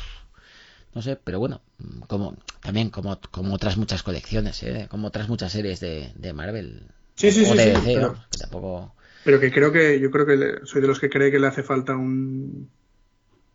no 0.95 1.03
sé, 1.03 1.17
pero 1.17 1.39
bueno, 1.39 1.61
como 2.07 2.37
también 2.63 2.91
como, 2.91 3.19
como 3.31 3.55
otras 3.55 3.77
muchas 3.77 4.03
colecciones, 4.03 4.63
¿eh? 4.63 4.87
como 4.91 5.09
otras 5.09 5.29
muchas 5.29 5.53
series 5.53 5.81
de, 5.81 6.13
de 6.15 6.33
Marvel. 6.33 6.83
Sí, 7.17 7.31
sí, 7.33 7.43
o 7.43 7.47
sí, 7.53 7.57
de 7.57 7.65
sí, 7.65 7.71
DC, 7.71 7.83
pero- 7.95 8.01
vamos, 8.09 8.27
que 8.31 8.39
tampoco... 8.39 8.95
Pero 9.23 9.39
que 9.39 9.53
creo 9.53 9.71
que. 9.71 10.01
Yo 10.01 10.11
creo 10.11 10.25
que 10.25 10.65
soy 10.67 10.81
de 10.81 10.87
los 10.89 10.99
que 10.99 11.11
cree 11.11 11.31
que 11.31 11.39
le 11.39 11.47
hace 11.47 11.63
falta 11.63 11.95
un. 11.95 12.71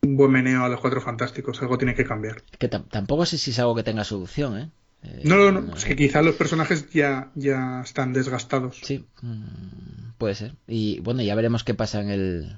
Un 0.06 0.18
buen 0.18 0.32
meneo 0.32 0.64
a 0.64 0.70
los 0.70 0.80
cuatro 0.80 1.02
fantásticos. 1.02 1.62
Algo 1.62 1.78
tiene 1.78 1.96
que 1.96 2.06
cambiar. 2.06 2.44
Que 2.60 2.70
tam- 2.70 2.86
tampoco 2.90 3.26
sé 3.26 3.38
si 3.38 3.52
es 3.52 3.60
algo 3.60 3.76
que 3.76 3.84
tenga 3.84 4.04
solución, 4.04 4.58
¿eh? 4.60 4.70
Eh, 5.04 5.22
No, 5.24 5.36
no, 5.38 5.62
no. 5.62 5.76
Es 5.76 5.86
que 5.86 5.96
quizá 5.96 6.22
los 6.22 6.36
personajes 6.36 6.90
ya, 6.92 7.32
ya 7.36 7.82
están 7.84 8.14
desgastados. 8.14 8.78
Sí, 8.84 9.06
mm, 9.22 10.14
puede 10.18 10.36
ser. 10.36 10.54
Y 10.68 11.00
bueno, 11.02 11.22
ya 11.22 11.36
veremos 11.36 11.64
qué 11.64 11.74
pasa 11.74 12.02
en 12.02 12.10
el 12.10 12.58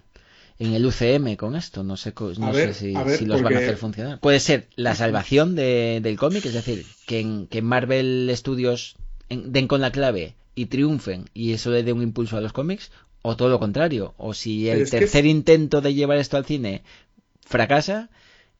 en 0.60 0.74
el 0.74 0.86
UCM 0.88 1.36
con 1.38 1.56
esto. 1.56 1.84
No 1.84 1.98
sé, 1.98 2.14
no 2.40 2.52
sé 2.53 2.74
si, 2.74 2.94
ver, 2.94 3.18
si 3.18 3.26
los 3.26 3.41
van 3.44 3.53
a 3.53 3.56
porque- 3.56 3.64
hacer 3.65 3.78
funcionar. 3.78 4.19
Puede 4.19 4.40
ser 4.40 4.68
la 4.76 4.95
salvación 4.95 5.56
de- 5.56 5.99
del 6.02 6.18
cómic, 6.18 6.45
es 6.45 6.53
decir, 6.53 6.84
que 7.06 7.19
en, 7.19 7.45
que 7.48 7.61
Marvel 7.61 8.32
Studios 8.36 8.95
en- 9.30 9.52
den 9.52 9.68
con 9.68 9.82
la 9.82 9.91
clave 9.91 10.36
y 10.56 10.65
triunfen 10.65 11.26
y 11.36 11.53
eso 11.53 11.69
le 11.69 11.84
dé 11.84 11.94
un 11.94 12.02
impulso 12.02 12.38
a 12.38 12.41
los 12.41 12.53
cómics, 12.53 12.91
O 13.24 13.36
todo 13.36 13.49
lo 13.49 13.60
contrario. 13.60 14.14
O 14.18 14.34
si 14.34 14.69
el 14.69 14.90
tercer 14.90 15.26
es- 15.26 15.32
intento 15.32 15.82
de 15.82 15.94
llevar 15.94 16.18
esto 16.18 16.38
al 16.38 16.45
cine 16.45 16.82
fracasa, 17.48 18.10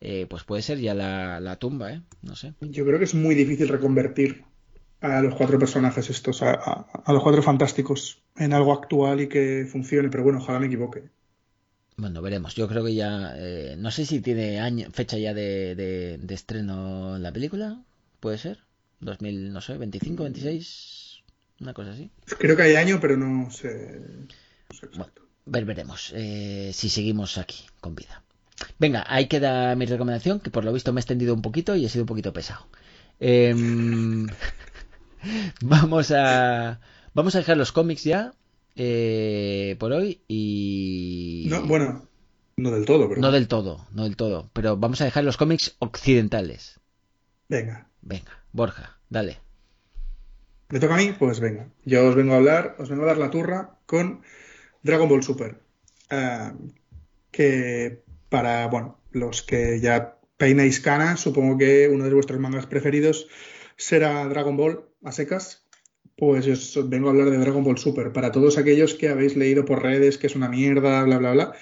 eh, 0.00 0.26
pues 0.30 0.44
puede 0.44 0.62
ser 0.62 0.78
ya 0.80 0.94
la, 0.94 1.40
la 1.40 1.56
tumba, 1.56 1.92
¿eh? 1.92 2.02
No 2.22 2.34
sé. 2.36 2.54
Yo 2.60 2.84
creo 2.86 2.98
que 2.98 3.04
es 3.04 3.14
muy 3.16 3.34
difícil 3.34 3.68
reconvertir 3.68 4.44
a 5.00 5.20
los 5.22 5.34
cuatro 5.34 5.58
personajes 5.58 6.08
estos, 6.10 6.42
a, 6.42 6.52
a- 6.52 6.86
a 7.06 7.12
los 7.12 7.22
cuatro 7.24 7.42
fantásticos, 7.42 8.22
en 8.36 8.52
algo 8.52 8.72
actual 8.72 9.20
y 9.22 9.28
que 9.28 9.66
funcione, 9.70 10.08
pero 10.10 10.22
bueno, 10.24 10.38
ojalá 10.38 10.60
me 10.60 10.66
equivoque. 10.66 11.10
Bueno, 11.96 12.22
veremos. 12.22 12.54
Yo 12.54 12.68
creo 12.68 12.84
que 12.84 12.94
ya. 12.94 13.34
eh, 13.36 13.74
no 13.78 13.90
sé 13.90 14.06
si 14.06 14.20
tiene 14.20 14.60
año, 14.60 14.88
fecha 14.92 15.18
ya 15.18 15.34
de, 15.34 15.74
de, 15.74 16.18
de 16.18 16.34
estreno 16.34 17.18
la 17.18 17.32
película. 17.32 17.82
¿Puede 18.20 18.38
ser? 18.38 18.64
2000, 19.00 19.52
no 19.52 19.60
sé, 19.60 19.76
25, 19.78 20.22
26. 20.24 21.22
Una 21.60 21.74
cosa 21.74 21.90
así. 21.92 22.10
Creo 22.38 22.56
que 22.56 22.62
hay 22.62 22.76
año, 22.76 22.98
pero 23.00 23.16
no 23.16 23.50
sé. 23.50 24.00
no 24.68 24.76
sé. 24.76 25.10
Ver, 25.46 25.64
veremos 25.64 26.12
eh, 26.14 26.70
si 26.74 26.88
seguimos 26.90 27.38
aquí 27.38 27.60
con 27.80 27.94
vida. 27.94 28.22
Venga, 28.78 29.04
ahí 29.08 29.26
queda 29.26 29.74
mi 29.76 29.86
recomendación, 29.86 30.40
que 30.40 30.50
por 30.50 30.64
lo 30.64 30.72
visto 30.72 30.92
me 30.92 31.00
he 31.00 31.02
extendido 31.02 31.34
un 31.34 31.42
poquito 31.42 31.76
y 31.76 31.84
he 31.84 31.88
sido 31.88 32.04
un 32.04 32.08
poquito 32.08 32.32
pesado. 32.32 32.66
Em, 33.20 34.26
vamos 35.62 36.12
a 36.12 36.80
vamos 37.14 37.34
a 37.34 37.38
dejar 37.38 37.56
los 37.56 37.72
cómics 37.72 38.04
ya 38.04 38.32
eh, 38.76 39.76
por 39.78 39.92
hoy 39.92 40.22
y 40.28 41.46
No, 41.50 41.62
bueno, 41.66 42.06
no 42.56 42.70
del 42.70 42.84
todo, 42.84 43.08
pero 43.08 43.20
no 43.20 43.32
del 43.32 43.48
todo, 43.48 43.86
no 43.92 44.04
del 44.04 44.16
todo, 44.16 44.50
pero 44.52 44.76
vamos 44.76 45.00
a 45.00 45.04
dejar 45.04 45.24
los 45.24 45.36
cómics 45.36 45.76
occidentales. 45.78 46.80
venga. 47.48 47.86
Venga, 48.00 48.44
Borja, 48.52 48.98
dale. 49.10 49.38
¿Me 50.70 50.80
toca 50.80 50.94
a 50.94 50.98
mí? 50.98 51.14
Pues 51.18 51.40
venga. 51.40 51.68
Yo 51.84 52.06
os 52.06 52.14
vengo 52.14 52.34
a 52.34 52.36
hablar, 52.36 52.76
os 52.78 52.88
vengo 52.88 53.02
a 53.04 53.06
dar 53.06 53.18
la 53.18 53.30
turra 53.30 53.78
con 53.86 54.22
Dragon 54.82 55.08
Ball 55.08 55.22
Super. 55.22 55.60
Ah, 56.10 56.54
que 57.30 58.02
para, 58.28 58.66
bueno, 58.68 58.98
los 59.12 59.42
que 59.42 59.80
ya 59.80 60.18
peináis 60.36 60.80
canas, 60.80 61.20
supongo 61.20 61.58
que 61.58 61.88
uno 61.88 62.04
de 62.04 62.14
vuestros 62.14 62.38
mangas 62.40 62.66
preferidos 62.66 63.26
será 63.76 64.26
Dragon 64.28 64.56
Ball 64.56 64.84
a 65.04 65.12
secas. 65.12 65.64
Pues 66.16 66.44
yo 66.44 66.52
os 66.54 66.88
vengo 66.88 67.08
a 67.08 67.10
hablar 67.12 67.30
de 67.30 67.38
Dragon 67.38 67.62
Ball 67.62 67.78
Super. 67.78 68.12
Para 68.12 68.32
todos 68.32 68.58
aquellos 68.58 68.94
que 68.94 69.08
habéis 69.08 69.36
leído 69.36 69.64
por 69.64 69.82
redes 69.82 70.18
que 70.18 70.26
es 70.26 70.34
una 70.36 70.48
mierda, 70.48 71.02
bla, 71.04 71.18
bla, 71.18 71.32
bla, 71.32 71.52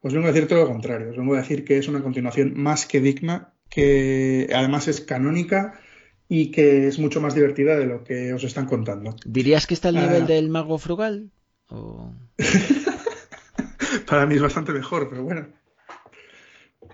os 0.00 0.12
vengo 0.12 0.26
a 0.28 0.32
decir 0.32 0.48
todo 0.48 0.60
lo 0.60 0.68
contrario. 0.68 1.10
Os 1.10 1.16
vengo 1.16 1.34
a 1.34 1.38
decir 1.38 1.64
que 1.64 1.76
es 1.78 1.86
una 1.88 2.02
continuación 2.02 2.54
más 2.56 2.86
que 2.86 3.00
digna, 3.00 3.52
que 3.68 4.48
además 4.54 4.88
es 4.88 5.00
canónica 5.02 5.80
y 6.28 6.50
que 6.50 6.88
es 6.88 6.98
mucho 6.98 7.20
más 7.20 7.34
divertida 7.34 7.76
de 7.78 7.86
lo 7.86 8.04
que 8.04 8.32
os 8.32 8.42
están 8.44 8.66
contando. 8.66 9.14
¿Dirías 9.26 9.66
que 9.66 9.74
está 9.74 9.88
al 9.88 9.96
nivel 9.96 10.22
Ah. 10.22 10.26
del 10.26 10.48
mago 10.48 10.78
frugal? 10.78 11.30
¿O- 11.68 12.12
Para 14.06 14.26
mí 14.26 14.34
es 14.36 14.42
bastante 14.42 14.72
mejor, 14.72 15.08
pero 15.10 15.22
bueno. 15.24 15.46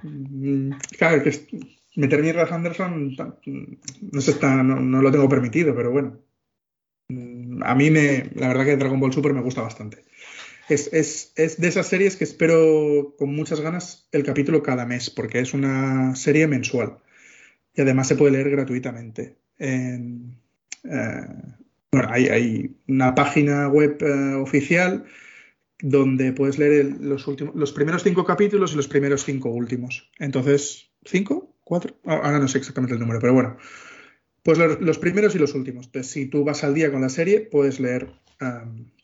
Mm, 0.02 0.72
Claro, 0.98 1.22
que 1.22 1.28
es- 1.30 1.46
meter 1.96 2.22
mierda 2.22 2.44
a 2.44 2.54
Anderson 2.54 3.14
no, 4.12 4.20
se 4.20 4.30
está, 4.30 4.62
no, 4.62 4.80
no 4.80 5.02
lo 5.02 5.10
tengo 5.10 5.28
permitido, 5.28 5.74
pero 5.74 5.90
bueno. 5.90 6.18
Mm, 7.08 7.62
A 7.64 7.74
mí 7.74 7.90
me, 7.90 8.30
la 8.34 8.48
verdad 8.48 8.64
que 8.64 8.76
Dragon 8.76 9.00
Ball 9.00 9.12
Super 9.12 9.34
me 9.34 9.42
gusta 9.42 9.62
bastante. 9.62 10.04
Es, 10.68 10.90
es, 10.92 11.32
es 11.36 11.60
de 11.60 11.68
esas 11.68 11.86
series 11.88 12.16
que 12.16 12.24
espero 12.24 13.14
con 13.18 13.34
muchas 13.34 13.60
ganas 13.60 14.08
el 14.12 14.24
capítulo 14.24 14.62
cada 14.62 14.86
mes, 14.86 15.10
porque 15.10 15.40
es 15.40 15.54
una 15.54 16.14
serie 16.16 16.46
mensual. 16.46 16.98
Y 17.74 17.82
además 17.82 18.08
se 18.08 18.16
puede 18.16 18.32
leer 18.32 18.50
gratuitamente. 18.50 19.36
En, 19.58 20.38
eh, 20.84 21.26
bueno, 21.90 22.08
hay, 22.10 22.26
hay 22.28 22.76
una 22.88 23.14
página 23.14 23.68
web 23.68 23.98
eh, 24.00 24.34
oficial 24.36 25.04
donde 25.82 26.32
puedes 26.32 26.58
leer 26.58 26.96
los, 27.00 27.26
últimos, 27.26 27.54
los 27.54 27.72
primeros 27.72 28.04
cinco 28.04 28.24
capítulos 28.24 28.72
y 28.72 28.76
los 28.76 28.88
primeros 28.88 29.24
cinco 29.24 29.50
últimos. 29.50 30.10
Entonces, 30.18 30.90
¿cinco? 31.04 31.54
¿Cuatro? 31.64 31.96
Ah, 32.06 32.20
Ahora 32.22 32.38
no 32.38 32.48
sé 32.48 32.58
exactamente 32.58 32.94
el 32.94 33.00
número, 33.00 33.20
pero 33.20 33.34
bueno. 33.34 33.56
Pues 34.42 34.58
los, 34.58 34.98
primeros 34.98 35.34
y 35.34 35.38
los 35.38 35.54
últimos. 35.54 35.90
Si 36.02 36.26
tú 36.26 36.44
vas 36.44 36.64
al 36.64 36.74
día 36.74 36.90
con 36.90 37.00
la 37.00 37.08
serie, 37.08 37.40
puedes 37.40 37.78
leer 37.78 38.10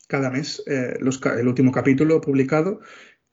cada 0.07 0.29
mes 0.29 0.61
eh, 0.67 0.97
el 0.99 1.47
último 1.47 1.71
capítulo 1.71 2.19
publicado 2.19 2.81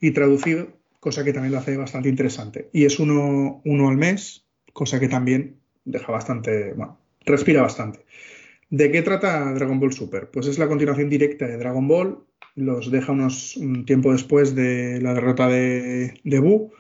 y 0.01 0.13
traducido, 0.13 0.69
cosa 1.01 1.25
que 1.25 1.33
también 1.33 1.53
lo 1.53 1.59
hace 1.59 1.77
bastante 1.77 2.09
interesante. 2.09 2.69
Y 2.73 2.85
es 2.85 3.01
uno, 3.01 3.61
uno 3.65 3.89
al 3.89 3.97
mes, 3.97 4.45
cosa 4.73 5.01
que 5.01 5.09
también 5.09 5.57
deja 5.85 6.13
bastante, 6.13 6.75
bueno, 6.75 6.99
respira 7.25 7.63
bastante. 7.63 8.05
¿De 8.71 8.91
qué 8.93 9.03
trata 9.03 9.53
Dragon 9.53 9.81
Ball 9.81 9.93
Super? 9.93 10.31
Pues 10.31 10.47
es 10.47 10.59
la 10.59 10.69
continuación 10.69 11.09
directa 11.09 11.47
de 11.47 11.57
Dragon 11.57 11.89
Ball, 11.89 12.19
los 12.57 12.91
deja 12.91 13.13
unos 13.13 13.57
un 13.57 13.85
tiempo 13.85 14.13
después 14.13 14.55
de 14.55 15.01
la 15.01 15.15
derrota 15.15 15.49
de, 15.49 16.21
de 16.25 16.39
Buu 16.41 16.73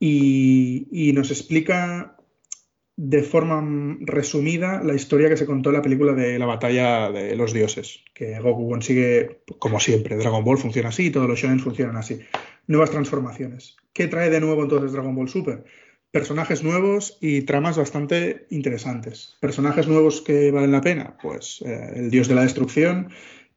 y, 0.00 0.88
y 0.90 1.12
nos 1.12 1.30
explica 1.30 2.16
de 2.96 3.22
forma 3.22 3.96
resumida 4.00 4.82
la 4.82 4.94
historia 4.94 5.28
que 5.28 5.36
se 5.36 5.46
contó 5.46 5.70
en 5.70 5.76
la 5.76 5.82
película 5.82 6.12
de 6.12 6.38
la 6.38 6.46
batalla 6.46 7.10
de 7.10 7.34
los 7.34 7.52
dioses, 7.52 8.04
que 8.14 8.38
Goku 8.38 8.68
consigue, 8.68 9.40
como 9.58 9.80
siempre, 9.80 10.16
Dragon 10.16 10.44
Ball 10.44 10.58
funciona 10.58 10.90
así, 10.90 11.10
todos 11.10 11.28
los 11.28 11.38
shonen 11.38 11.58
funcionan 11.58 11.96
así, 11.96 12.20
nuevas 12.66 12.90
transformaciones. 12.90 13.76
¿Qué 13.92 14.06
trae 14.06 14.30
de 14.30 14.40
nuevo 14.40 14.62
entonces 14.62 14.92
Dragon 14.92 15.14
Ball 15.14 15.28
Super? 15.28 15.64
Personajes 16.12 16.62
nuevos 16.62 17.18
y 17.20 17.42
tramas 17.42 17.76
bastante 17.76 18.46
interesantes. 18.50 19.36
Personajes 19.40 19.88
nuevos 19.88 20.22
que 20.22 20.52
valen 20.52 20.70
la 20.70 20.80
pena, 20.80 21.16
pues 21.20 21.62
eh, 21.66 21.94
el 21.96 22.10
dios 22.10 22.28
de 22.28 22.36
la 22.36 22.42
destrucción 22.42 23.08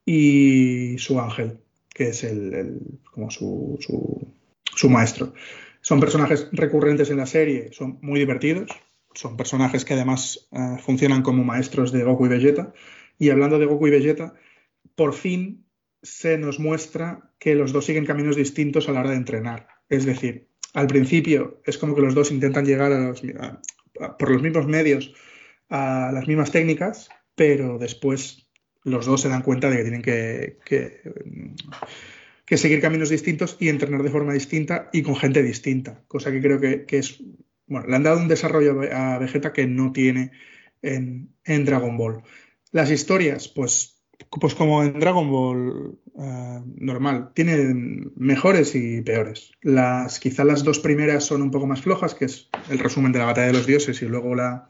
y 0.08 0.98
su 1.00 1.20
ángel, 1.20 1.60
que 1.94 2.10
es 2.10 2.24
el, 2.24 2.54
el- 2.54 3.00
como 3.12 3.30
su, 3.30 3.78
su, 4.74 4.90
maestro. 4.90 5.34
Son 5.82 6.00
personajes 6.00 6.48
recurrentes 6.54 7.10
en 7.10 7.18
la 7.18 7.26
serie, 7.26 7.72
son 7.74 8.00
muy 8.02 8.18
divertidos, 8.20 8.72
son 9.14 9.36
personajes 9.36 9.84
que 9.84 9.96
además 9.96 10.48
eh, 10.54 10.78
funcionan 10.82 11.24
como 11.24 11.44
maestros 11.44 11.92
de 11.92 12.04
Goku 12.06 12.26
y 12.26 12.30
Vegeta. 12.30 12.74
Y 13.20 13.32
hablando 13.32 13.60
de 13.60 13.66
Goku 13.66 13.88
y 13.88 13.92
Vegeta, 13.92 14.34
por 14.96 15.14
fin 15.14 15.66
se 16.02 16.38
nos 16.38 16.58
muestra 16.58 17.34
que 17.38 17.56
los 17.56 17.74
dos 17.74 17.86
siguen 17.86 18.06
caminos 18.06 18.38
distintos 18.38 18.88
a 18.88 18.94
la 18.94 19.02
hora 19.02 19.10
de 19.12 19.18
entrenar. 19.18 19.68
Es 19.90 20.06
decir, 20.06 20.48
al 20.74 20.88
principio 20.88 21.62
es 21.66 21.78
como 21.78 21.96
que 21.96 22.02
los 22.02 22.16
dos 22.16 22.32
intentan 22.32 22.66
llegar 22.66 23.14
por 24.18 24.32
los 24.32 24.42
mismos 24.42 24.68
medios 24.68 25.14
a 25.70 26.12
las 26.14 26.28
mismas 26.28 26.52
técnicas, 26.52 27.10
pero 27.36 27.78
después 27.78 28.47
los 28.88 29.06
dos 29.06 29.22
se 29.22 29.30
dan 29.30 29.42
cuenta 29.42 29.70
de 29.70 29.78
que 29.78 29.84
tienen 29.84 30.02
que, 30.02 30.58
que, 32.46 32.58
seguir 32.58 32.82
caminos 32.82 33.10
distintos 33.10 33.58
y 33.60 33.70
entrenar 33.70 34.02
de 34.02 34.10
forma 34.10 34.34
distinta 34.34 34.90
y 34.94 35.02
con 35.02 35.16
gente 35.16 35.44
distinta, 35.44 36.02
cosa 36.08 36.32
que 36.32 36.42
creo 36.42 36.60
que, 36.60 36.86
que 36.86 37.00
es, 37.00 37.22
bueno, 37.68 37.88
le 37.88 37.96
han 37.96 38.04
dado 38.04 38.20
un 38.20 38.30
desarrollo 38.30 38.82
a 38.94 39.18
Vegeta 39.20 39.52
que 39.52 39.68
no 39.68 39.92
tiene 39.92 40.32
en, 40.82 41.30
en 41.44 41.66
Dragon 41.66 41.98
Ball. 41.98 42.24
Las 42.72 42.90
historias, 42.90 43.50
pues, 43.50 44.02
pues 44.40 44.56
como 44.56 44.82
en 44.84 45.00
Dragon 45.00 45.30
Ball 45.30 46.00
eh, 46.18 46.62
normal, 46.78 47.32
tienen 47.34 48.14
mejores 48.16 48.74
y 48.74 49.02
peores. 49.02 49.52
Las, 49.62 50.20
quizá 50.20 50.46
las 50.46 50.64
dos 50.64 50.80
primeras 50.80 51.26
son 51.26 51.42
un 51.42 51.52
poco 51.52 51.68
más 51.68 51.82
flojas, 51.82 52.16
que 52.16 52.26
es 52.26 52.50
el 52.70 52.80
resumen 52.80 53.12
de 53.12 53.20
la 53.20 53.26
batalla 53.26 53.48
de 53.48 53.54
los 53.54 53.68
dioses 53.68 54.02
y 54.02 54.06
luego 54.06 54.34
la, 54.34 54.70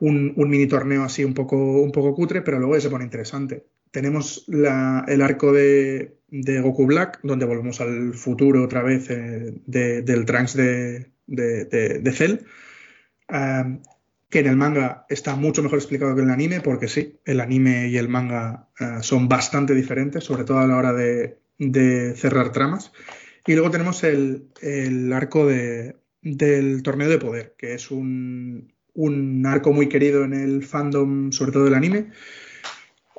un, 0.00 0.34
mini 0.36 0.66
torneo 0.66 1.04
así 1.04 1.24
un 1.24 1.34
poco, 1.34 1.56
un 1.56 1.92
poco 1.92 2.14
cutre, 2.14 2.42
pero 2.42 2.58
luego 2.58 2.80
se 2.80 2.90
pone 2.90 3.04
interesante. 3.04 3.66
Tenemos 3.90 4.46
el 4.48 5.22
arco 5.22 5.52
de, 5.52 6.18
Goku 6.30 6.86
Black, 6.86 7.20
donde 7.22 7.44
volvemos 7.44 7.80
al 7.80 8.14
futuro 8.14 8.64
otra 8.64 8.82
vez 8.82 9.10
eh, 9.10 9.54
de- 9.66 10.02
del 10.02 10.24
Trunks 10.24 10.54
de, 10.54 11.10
de, 11.26 12.12
Cell, 12.12 12.38
que 14.30 14.38
en 14.38 14.46
el 14.46 14.56
manga 14.56 15.06
está 15.08 15.34
mucho 15.34 15.62
mejor 15.62 15.78
explicado 15.78 16.14
que 16.14 16.22
en 16.22 16.28
el 16.28 16.34
anime, 16.34 16.60
porque 16.60 16.88
sí, 16.88 17.18
el 17.24 17.40
anime 17.40 17.88
y 17.88 17.96
el 17.96 18.08
manga 18.08 18.68
eh, 18.78 18.98
son 19.02 19.28
bastante 19.28 19.74
diferentes, 19.74 20.24
sobre 20.24 20.44
todo 20.44 20.58
a 20.58 20.66
la 20.66 20.76
hora 20.76 20.92
de, 20.92 21.36
cerrar 22.16 22.52
tramas. 22.52 22.92
Y 23.46 23.54
luego 23.54 23.70
tenemos 23.70 24.04
el, 24.04 25.12
arco 25.12 25.46
de, 25.46 25.96
del 26.22 26.82
torneo 26.82 27.08
de 27.08 27.18
poder, 27.18 27.54
que 27.58 27.74
es 27.74 27.90
un, 27.90 28.72
un 28.94 29.44
arco 29.46 29.72
muy 29.72 29.88
querido 29.88 30.24
en 30.24 30.32
el 30.32 30.62
fandom, 30.64 31.32
sobre 31.32 31.52
todo 31.52 31.64
del 31.64 31.74
anime, 31.74 32.10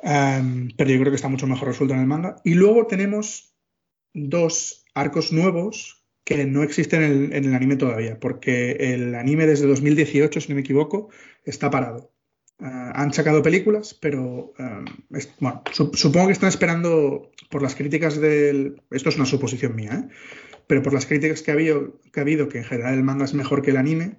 um, 0.02 0.68
pero 0.76 0.90
yo 0.90 0.98
creo 0.98 1.10
que 1.10 1.16
está 1.16 1.28
mucho 1.28 1.46
mejor 1.46 1.68
resuelto 1.68 1.94
en 1.94 2.00
el 2.00 2.06
manga. 2.06 2.36
Y 2.44 2.54
luego 2.54 2.86
tenemos 2.86 3.54
dos 4.14 4.84
arcos 4.94 5.32
nuevos 5.32 6.04
que 6.24 6.44
no 6.44 6.62
existen 6.62 7.32
en 7.32 7.44
el, 7.44 7.54
anime 7.54 7.76
todavía, 7.76 8.20
porque 8.20 8.72
el 8.72 9.14
anime 9.14 9.46
desde 9.46 9.66
2018, 9.66 10.40
si 10.40 10.48
no 10.48 10.54
me 10.54 10.60
equivoco, 10.60 11.10
está 11.44 11.70
parado. 11.70 12.12
Uh, 12.60 12.92
han 12.94 13.12
sacado 13.12 13.42
películas, 13.42 13.92
pero 13.94 14.52
es, 15.10 15.32
bueno, 15.40 15.62
su, 15.72 15.90
supongo 15.94 16.28
que 16.28 16.32
están 16.32 16.48
esperando 16.48 17.32
por 17.50 17.62
las 17.62 17.74
críticas 17.74 18.20
del... 18.20 18.80
Esto 18.90 19.08
es 19.08 19.16
una 19.16 19.26
suposición 19.26 19.74
mía, 19.74 20.08
¿eh? 20.08 20.14
pero 20.66 20.82
por 20.82 20.92
las 20.92 21.06
críticas 21.06 21.42
que 21.42 21.50
ha 21.50 21.54
habido, 21.54 22.00
que, 22.12 22.20
ha 22.20 22.22
habido, 22.22 22.48
que 22.48 22.58
en 22.58 22.64
general 22.64 22.94
el 22.94 23.02
manga 23.02 23.24
es 23.24 23.34
mejor 23.34 23.62
que 23.62 23.72
el 23.72 23.76
anime, 23.76 24.16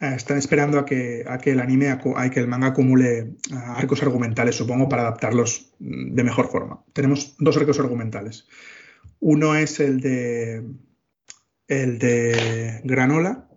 están 0.00 0.36
esperando 0.36 0.78
a 0.78 0.84
que, 0.84 1.24
a 1.26 1.38
que 1.38 1.52
el 1.52 1.60
anime, 1.60 1.88
a 1.88 2.30
que 2.30 2.40
el 2.40 2.48
manga 2.48 2.68
acumule 2.68 3.34
uh, 3.50 3.56
arcos 3.76 4.02
argumentales, 4.02 4.54
supongo, 4.54 4.88
para 4.88 5.02
adaptarlos 5.02 5.72
de 5.78 6.24
mejor 6.24 6.50
forma. 6.50 6.84
Tenemos 6.92 7.34
dos 7.38 7.56
arcos 7.56 7.80
argumentales. 7.80 8.46
Uno 9.20 9.54
es 9.56 9.80
el 9.80 10.00
de 10.00 10.64
el 11.68 11.98
de 11.98 12.80
Granola, 12.84 13.48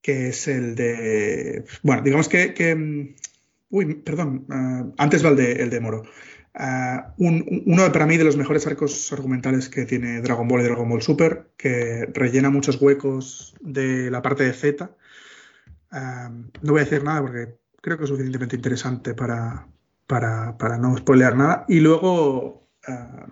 que 0.00 0.28
es 0.28 0.46
el 0.48 0.74
de. 0.76 1.64
Bueno, 1.82 2.02
digamos 2.02 2.28
que. 2.28 2.74
mm, 2.74 3.16
uy, 3.70 3.94
perdón, 3.96 4.46
uh, 4.48 4.94
antes 4.96 5.24
va 5.24 5.30
el 5.30 5.36
de, 5.36 5.52
el 5.52 5.70
de 5.70 5.80
Moro. 5.80 6.02
Un, 7.16 7.62
uno 7.66 7.92
para 7.92 8.06
mí 8.06 8.16
de 8.16 8.24
los 8.24 8.36
mejores 8.36 8.66
arcos 8.66 9.12
argumentales 9.12 9.68
que 9.68 9.86
tiene 9.86 10.20
Dragon 10.20 10.48
Ball 10.48 10.60
y 10.60 10.64
Dragon 10.64 10.88
Ball 10.88 11.00
Super, 11.00 11.50
que 11.56 12.06
rellena 12.12 12.50
muchos 12.50 12.80
huecos 12.82 13.54
de 13.60 14.10
la 14.10 14.20
parte 14.20 14.44
de 14.44 14.52
Z. 14.52 14.90
Uh, 15.92 16.48
no 16.62 16.72
voy 16.72 16.80
a 16.80 16.84
decir 16.84 17.02
nada 17.02 17.20
porque 17.20 17.56
creo 17.80 17.96
que 17.96 18.04
es 18.04 18.10
suficientemente 18.10 18.56
interesante 18.56 19.14
para, 19.14 19.66
para, 20.06 20.56
para 20.56 20.78
no 20.78 20.96
spoilear 20.96 21.36
nada. 21.36 21.64
Y 21.68 21.80
luego 21.80 22.60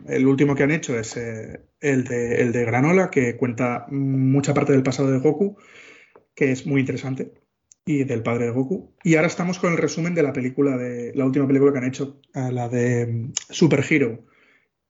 el 0.06 0.26
último 0.26 0.54
que 0.54 0.62
han 0.62 0.70
hecho 0.70 0.98
es 0.98 1.16
eh, 1.16 1.60
el, 1.80 2.04
de, 2.04 2.42
el 2.42 2.52
de 2.52 2.64
Granola, 2.64 3.10
que 3.10 3.36
cuenta 3.36 3.86
mucha 3.90 4.54
parte 4.54 4.72
del 4.72 4.82
pasado 4.82 5.10
de 5.10 5.18
Goku, 5.18 5.56
que 6.34 6.52
es 6.52 6.66
muy 6.66 6.80
interesante 6.80 7.32
y 7.84 8.04
del 8.04 8.22
padre 8.22 8.46
de 8.46 8.50
Goku. 8.50 8.94
Y 9.02 9.14
ahora 9.14 9.28
estamos 9.28 9.58
con 9.58 9.72
el 9.72 9.78
resumen 9.78 10.14
de 10.14 10.22
la 10.22 10.32
película, 10.32 10.76
de 10.76 11.12
la 11.14 11.24
última 11.24 11.46
película 11.46 11.72
que 11.72 11.78
han 11.78 11.86
hecho, 11.86 12.20
la 12.34 12.68
de 12.68 13.06
mm, 13.06 13.32
Super 13.50 13.84
Hero, 13.88 14.26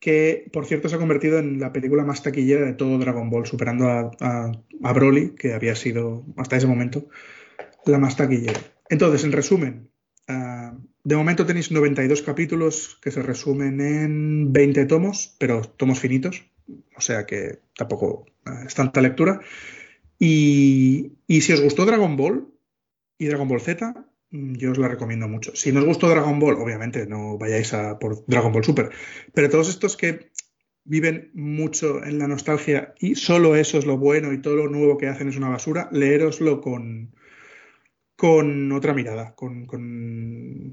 que 0.01 0.49
por 0.53 0.67
cierto 0.67 0.89
se 0.89 0.97
ha 0.97 0.99
convertido 0.99 1.39
en 1.39 1.61
la 1.61 1.73
película 1.73 2.05
más 2.05 2.23
taquillera 2.23 2.67
de 2.67 2.75
todo 2.75 2.99
Dragon 2.99 3.31
Ball, 3.31 3.47
superando 3.47 3.89
a, 3.89 4.11
a 4.83 4.93
Broly, 4.93 5.35
que 5.37 5.55
había 5.55 5.75
sido 5.77 6.25
hasta 6.37 6.57
ese 6.57 6.67
momento 6.67 7.09
la 7.89 7.99
más. 7.99 8.17
Entonces, 8.89 9.25
en 9.25 9.33
resumen, 9.33 9.91
uh, 10.29 10.79
de 11.05 11.17
momento 11.17 11.47
tenéis 11.47 11.71
92 11.71 12.23
capítulos 12.23 12.99
que 13.03 13.11
se 13.11 13.23
resumen 13.23 13.81
en 13.81 14.53
20 14.53 14.87
tomos, 14.87 15.37
pero 15.39 15.63
tomos 15.63 15.99
finitos, 15.99 16.45
o 16.97 17.01
sea 17.01 17.27
que 17.27 17.61
tampoco 17.77 18.27
uh, 18.47 18.67
es 18.67 18.75
tanta 18.75 19.01
lectura. 19.01 19.41
Y, 20.19 21.13
y 21.27 21.41
si 21.43 21.53
os 21.53 21.61
gustó 21.61 21.87
Dragon 21.87 22.17
Ball, 22.17 22.49
y 23.19 23.27
Dragon 23.27 23.49
Ball 23.49 23.61
Z, 23.61 23.95
mm, 24.31 24.55
yo 24.55 24.73
os 24.73 24.79
la 24.79 24.89
recomiendo 24.89 25.29
mucho. 25.29 25.55
Si 25.55 25.73
no 25.73 25.81
os 25.81 25.87
gustó 25.87 26.09
Dragon 26.09 26.39
Ball, 26.39 26.57
obviamente 26.57 27.07
no 27.07 27.37
vayáis 27.37 27.75
a 27.75 27.99
por 27.99 28.25
Dragon 28.27 28.53
Ball 28.53 28.65
Super, 28.65 28.91
pero 29.35 29.51
todos 29.51 29.69
estos 29.69 29.97
que 29.97 30.31
viven 30.85 31.31
mucho 31.35 32.03
en 32.03 32.19
la 32.19 32.29
nostalgia 32.29 32.95
y 32.99 33.15
solo 33.15 33.57
eso 33.57 33.77
es 33.77 33.85
lo 33.85 33.99
bueno 33.99 34.33
y 34.33 34.41
todo 34.41 34.57
lo 34.57 34.69
nuevo 34.69 34.97
que 34.97 35.09
hacen 35.09 35.29
es 35.29 35.37
una 35.37 35.51
basura, 35.51 35.89
leeroslo 35.93 36.63
con, 36.63 37.15
con 38.19 38.73
otra 38.73 38.95
mirada, 38.95 39.37
con, 39.37 39.67
con... 39.67 40.73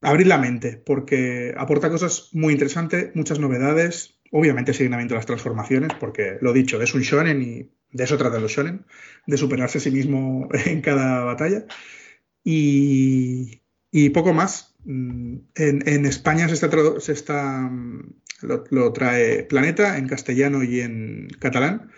abrir 0.00 0.26
la 0.26 0.38
mente, 0.38 0.78
porque 0.78 1.54
aporta 1.54 1.90
cosas 1.90 2.30
muy 2.32 2.54
interesantes, 2.54 3.14
muchas 3.14 3.38
novedades, 3.38 4.18
obviamente 4.32 4.72
seguimiento 4.72 5.12
de 5.12 5.18
las 5.18 5.26
transformaciones, 5.26 5.92
porque 6.00 6.38
lo 6.40 6.54
dicho, 6.54 6.80
es 6.80 6.94
un 6.94 7.02
shonen 7.02 7.42
y 7.42 7.70
de 7.92 8.04
eso 8.04 8.16
trata 8.16 8.40
los 8.40 8.52
shonen, 8.52 8.86
de 9.26 9.36
superarse 9.36 9.76
a 9.76 9.80
sí 9.82 9.90
mismo 9.90 10.48
en 10.64 10.80
cada 10.80 11.24
batalla. 11.24 11.66
Y, 12.42 13.60
poco 14.14 14.32
más. 14.32 14.74
En, 14.86 15.46
en 15.54 16.06
España 16.06 16.48
se 16.48 16.54
está, 16.54 16.70
se 17.00 17.12
está 17.12 17.70
lo, 18.40 18.64
lo, 18.70 18.92
trae 18.94 19.42
Planeta 19.42 19.98
en 19.98 20.08
castellano 20.08 20.62
y 20.64 20.80
en 20.80 21.28
catalán, 21.38 21.90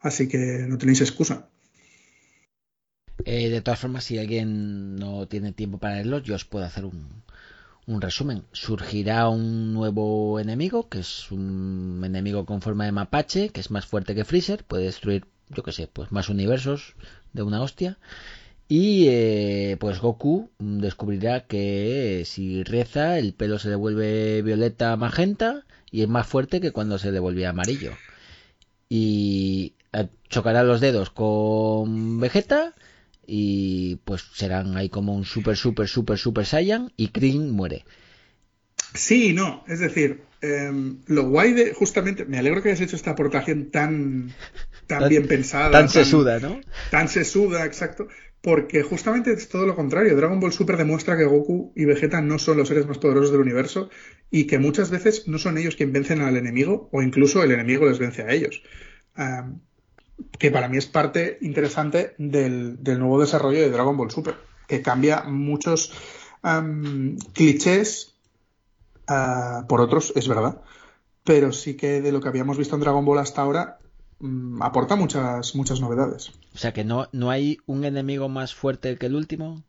así 0.00 0.26
que 0.26 0.66
no 0.66 0.76
tenéis 0.76 1.02
excusa. 1.02 1.50
Eh, 3.24 3.48
de 3.48 3.60
todas 3.60 3.80
formas, 3.80 4.04
si 4.04 4.18
alguien 4.18 4.96
no 4.96 5.26
tiene 5.26 5.52
tiempo 5.52 5.78
para 5.78 5.94
leerlo, 5.94 6.18
yo 6.18 6.34
os 6.34 6.44
puedo 6.44 6.64
hacer 6.64 6.84
un, 6.84 7.22
un 7.86 8.00
resumen. 8.00 8.44
Surgirá 8.52 9.28
un 9.28 9.72
nuevo 9.72 10.38
enemigo, 10.40 10.88
que 10.88 11.00
es 11.00 11.30
un 11.30 12.02
enemigo 12.04 12.44
con 12.44 12.60
forma 12.60 12.84
de 12.84 12.92
mapache, 12.92 13.50
que 13.50 13.60
es 13.60 13.70
más 13.70 13.86
fuerte 13.86 14.14
que 14.14 14.24
Freezer, 14.24 14.64
puede 14.64 14.84
destruir, 14.84 15.24
yo 15.48 15.62
que 15.62 15.72
sé, 15.72 15.88
pues 15.88 16.12
más 16.12 16.28
universos 16.28 16.94
de 17.32 17.42
una 17.42 17.62
hostia. 17.62 17.98
Y 18.68 19.06
eh, 19.08 19.76
pues 19.78 20.00
Goku 20.00 20.50
descubrirá 20.58 21.46
que 21.46 22.24
si 22.26 22.64
reza 22.64 23.18
el 23.18 23.32
pelo 23.32 23.58
se 23.60 23.68
le 23.68 23.76
vuelve 23.76 24.42
violeta 24.42 24.96
magenta 24.96 25.64
y 25.90 26.02
es 26.02 26.08
más 26.08 26.26
fuerte 26.26 26.60
que 26.60 26.72
cuando 26.72 26.98
se 26.98 27.12
le 27.12 27.20
volvía 27.20 27.50
amarillo. 27.50 27.92
Y 28.88 29.74
eh, 29.92 30.08
chocará 30.28 30.64
los 30.64 30.80
dedos 30.80 31.10
con 31.10 32.20
Vegeta 32.20 32.74
y 33.26 33.96
pues 34.04 34.22
serán 34.34 34.76
ahí 34.76 34.88
como 34.88 35.14
un 35.14 35.24
super, 35.24 35.56
super, 35.56 35.88
super, 35.88 36.18
super 36.18 36.46
Saiyan 36.46 36.92
y 36.96 37.08
Krillin 37.08 37.50
muere. 37.50 37.84
Sí, 38.94 39.32
no, 39.32 39.64
es 39.68 39.80
decir, 39.80 40.22
eh, 40.42 40.70
lo 41.06 41.28
guay 41.28 41.52
de, 41.52 41.74
justamente, 41.74 42.24
me 42.24 42.38
alegro 42.38 42.62
que 42.62 42.70
hayas 42.70 42.80
hecho 42.80 42.96
esta 42.96 43.10
aportación 43.10 43.70
tan, 43.70 44.32
tan, 44.86 45.00
tan 45.00 45.08
bien 45.08 45.26
pensada. 45.26 45.70
Tan, 45.70 45.82
tan 45.82 45.88
sesuda, 45.88 46.40
¿no? 46.40 46.60
Tan 46.90 47.08
sesuda, 47.08 47.64
exacto. 47.64 48.08
Porque 48.40 48.82
justamente 48.82 49.32
es 49.32 49.48
todo 49.48 49.66
lo 49.66 49.74
contrario. 49.74 50.14
Dragon 50.14 50.38
Ball 50.38 50.52
Super 50.52 50.76
demuestra 50.76 51.16
que 51.16 51.24
Goku 51.24 51.72
y 51.74 51.84
Vegeta 51.84 52.20
no 52.20 52.38
son 52.38 52.58
los 52.58 52.68
seres 52.68 52.86
más 52.86 52.98
poderosos 52.98 53.32
del 53.32 53.40
universo 53.40 53.90
y 54.30 54.46
que 54.46 54.58
muchas 54.58 54.90
veces 54.90 55.26
no 55.26 55.38
son 55.38 55.58
ellos 55.58 55.74
quienes 55.74 55.94
vencen 55.94 56.20
al 56.20 56.36
enemigo 56.36 56.88
o 56.92 57.02
incluso 57.02 57.42
el 57.42 57.50
enemigo 57.50 57.86
les 57.86 57.98
vence 57.98 58.22
a 58.22 58.32
ellos. 58.32 58.62
Um, 59.16 59.60
que 60.38 60.50
para 60.50 60.68
mí 60.68 60.76
es 60.76 60.86
parte 60.86 61.38
interesante 61.40 62.14
del, 62.18 62.82
del, 62.82 62.98
nuevo 62.98 63.20
desarrollo 63.20 63.60
de 63.60 63.70
Dragon 63.70 63.96
Ball 63.96 64.10
Super, 64.10 64.36
que 64.66 64.82
cambia 64.82 65.24
muchos 65.24 65.92
clichés 67.32 68.14
uh, 69.08 69.66
por 69.66 69.80
otros, 69.80 70.12
es 70.14 70.28
verdad, 70.28 70.60
pero 71.24 71.52
sí 71.52 71.76
que 71.76 72.00
de 72.00 72.12
lo 72.12 72.20
que 72.20 72.28
habíamos 72.28 72.56
visto 72.56 72.76
en 72.76 72.82
Dragon 72.82 73.04
Ball 73.04 73.18
hasta 73.18 73.42
ahora 73.42 73.78
um, 74.20 74.62
aporta 74.62 74.94
muchas, 74.96 75.56
muchas 75.56 75.80
novedades. 75.80 76.32
O 76.54 76.58
sea 76.58 76.72
que 76.72 76.84
no, 76.84 77.08
no 77.12 77.30
hay 77.30 77.58
un 77.66 77.84
enemigo 77.84 78.28
más 78.28 78.54
fuerte 78.54 78.96
que 78.96 79.06
el 79.06 79.16
último. 79.16 79.64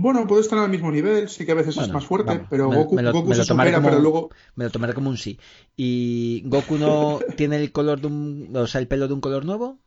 Bueno, 0.00 0.26
puede 0.26 0.42
estar 0.42 0.58
al 0.58 0.70
mismo 0.70 0.90
nivel, 0.90 1.28
sí 1.28 1.44
que 1.44 1.52
a 1.52 1.54
veces 1.54 1.74
bueno, 1.74 1.88
es 1.88 1.94
más 1.94 2.04
fuerte, 2.04 2.32
vamos, 2.32 2.46
pero 2.50 2.70
me, 2.70 2.76
Goku, 2.76 2.94
me 2.94 3.02
lo, 3.02 3.12
Goku 3.12 3.34
se 3.34 3.44
supera, 3.44 3.74
como, 3.74 3.88
pero 3.88 4.00
luego... 4.00 4.30
Me 4.54 4.64
lo 4.64 4.70
tomaré 4.70 4.94
como 4.94 5.10
un 5.10 5.16
sí. 5.16 5.38
¿Y 5.76 6.42
Goku 6.46 6.76
no 6.78 7.20
tiene 7.36 7.56
el 7.56 7.72
color 7.72 8.00
de 8.00 8.06
un... 8.06 8.50
o 8.54 8.66
sea, 8.66 8.80
el 8.80 8.88
pelo 8.88 9.08
de 9.08 9.14
un 9.14 9.20
color 9.20 9.44
nuevo? 9.44 9.78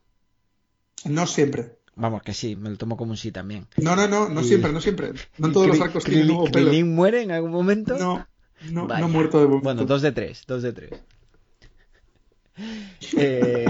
No 1.05 1.25
siempre. 1.27 1.77
Vamos, 1.95 2.21
que 2.23 2.33
sí, 2.33 2.55
me 2.55 2.69
lo 2.69 2.77
tomo 2.77 2.97
como 2.97 3.11
un 3.11 3.17
sí 3.17 3.31
también. 3.31 3.67
No, 3.77 3.95
no, 3.95 4.07
no, 4.07 4.29
no 4.29 4.41
y... 4.41 4.43
siempre, 4.43 4.71
no 4.71 4.81
siempre. 4.81 5.11
No 5.37 5.47
en 5.47 5.53
todos 5.53 5.67
los 5.67 5.81
arcos 5.81 6.03
tiene 6.03 6.25
nuevo 6.25 6.45
pelo. 6.45 6.69
¿Krillin 6.69 6.93
muere 6.95 7.21
en 7.21 7.31
algún 7.31 7.51
momento? 7.51 7.97
No, 7.97 8.27
no, 8.71 8.87
Vaya. 8.87 9.01
no 9.01 9.09
muerto 9.09 9.39
de 9.39 9.45
momento. 9.45 9.63
Bueno, 9.63 9.85
dos 9.85 10.01
de 10.01 10.11
tres, 10.11 10.43
dos 10.47 10.63
de 10.63 10.73
tres. 10.73 10.91
eh... 13.17 13.65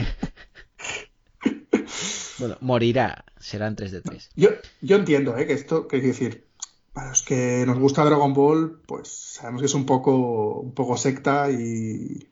Bueno, 2.42 2.58
morirá, 2.60 3.24
serán 3.40 3.76
3 3.76 3.92
de 3.92 4.02
3. 4.02 4.30
Yo, 4.36 4.50
yo 4.82 4.96
entiendo 4.96 5.38
¿eh? 5.38 5.46
que 5.46 5.54
esto, 5.54 5.88
que 5.88 6.02
decir, 6.02 6.48
para 6.92 7.10
los 7.10 7.22
que 7.22 7.64
nos 7.68 7.78
gusta 7.78 8.04
Dragon 8.04 8.34
Ball, 8.34 8.82
pues 8.88 9.10
sabemos 9.10 9.62
que 9.62 9.68
es 9.68 9.76
un 9.76 9.86
poco, 9.86 10.60
un 10.60 10.74
poco 10.74 10.98
secta 10.98 11.52
y, 11.52 12.28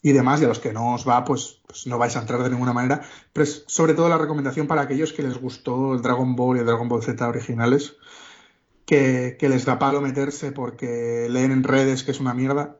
y 0.00 0.12
demás, 0.12 0.40
y 0.40 0.46
a 0.46 0.48
los 0.48 0.58
que 0.58 0.72
no 0.72 0.94
os 0.94 1.06
va, 1.06 1.22
pues, 1.24 1.60
pues, 1.66 1.86
no 1.86 1.98
vais 1.98 2.16
a 2.16 2.20
entrar 2.20 2.42
de 2.42 2.48
ninguna 2.48 2.72
manera. 2.72 3.02
Pero 3.34 3.44
es 3.44 3.64
sobre 3.66 3.92
todo 3.92 4.08
la 4.08 4.16
recomendación 4.16 4.66
para 4.66 4.80
aquellos 4.80 5.12
que 5.12 5.22
les 5.22 5.38
gustó 5.38 5.92
el 5.94 6.00
Dragon 6.00 6.34
Ball 6.34 6.56
y 6.56 6.60
el 6.60 6.66
Dragon 6.66 6.88
Ball 6.88 7.02
Z 7.02 7.28
originales, 7.28 7.96
que, 8.86 9.36
que 9.38 9.50
les 9.50 9.66
da 9.66 9.78
palo 9.78 10.00
meterse 10.00 10.50
porque 10.50 11.28
leen 11.28 11.52
en 11.52 11.62
redes 11.62 12.04
que 12.04 12.12
es 12.12 12.20
una 12.20 12.32
mierda. 12.32 12.78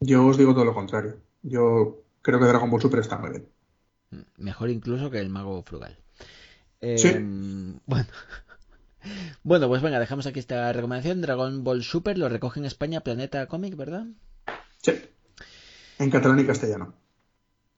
Yo 0.00 0.26
os 0.26 0.36
digo 0.36 0.54
todo 0.54 0.64
lo 0.64 0.74
contrario. 0.74 1.18
Yo 1.42 2.02
creo 2.20 2.40
que 2.40 2.46
Dragon 2.46 2.68
Ball 2.68 2.82
Super 2.82 2.98
está 2.98 3.16
muy 3.16 3.30
bien. 3.30 3.48
Mejor 4.36 4.70
incluso 4.70 5.10
que 5.10 5.20
el 5.20 5.28
mago 5.28 5.62
frugal. 5.62 5.96
Eh, 6.80 6.98
sí. 6.98 7.14
Bueno. 7.86 8.08
Bueno, 9.44 9.68
pues 9.68 9.80
venga, 9.80 10.00
dejamos 10.00 10.26
aquí 10.26 10.40
esta 10.40 10.70
recomendación. 10.72 11.22
Dragon 11.22 11.62
Ball 11.62 11.84
Super 11.84 12.18
lo 12.18 12.28
recoge 12.28 12.58
en 12.58 12.66
España 12.66 13.00
Planeta 13.00 13.46
Comic, 13.46 13.76
¿verdad? 13.76 14.06
Sí. 14.82 14.92
En 15.98 16.10
catalán 16.10 16.40
y 16.40 16.44
castellano. 16.44 16.94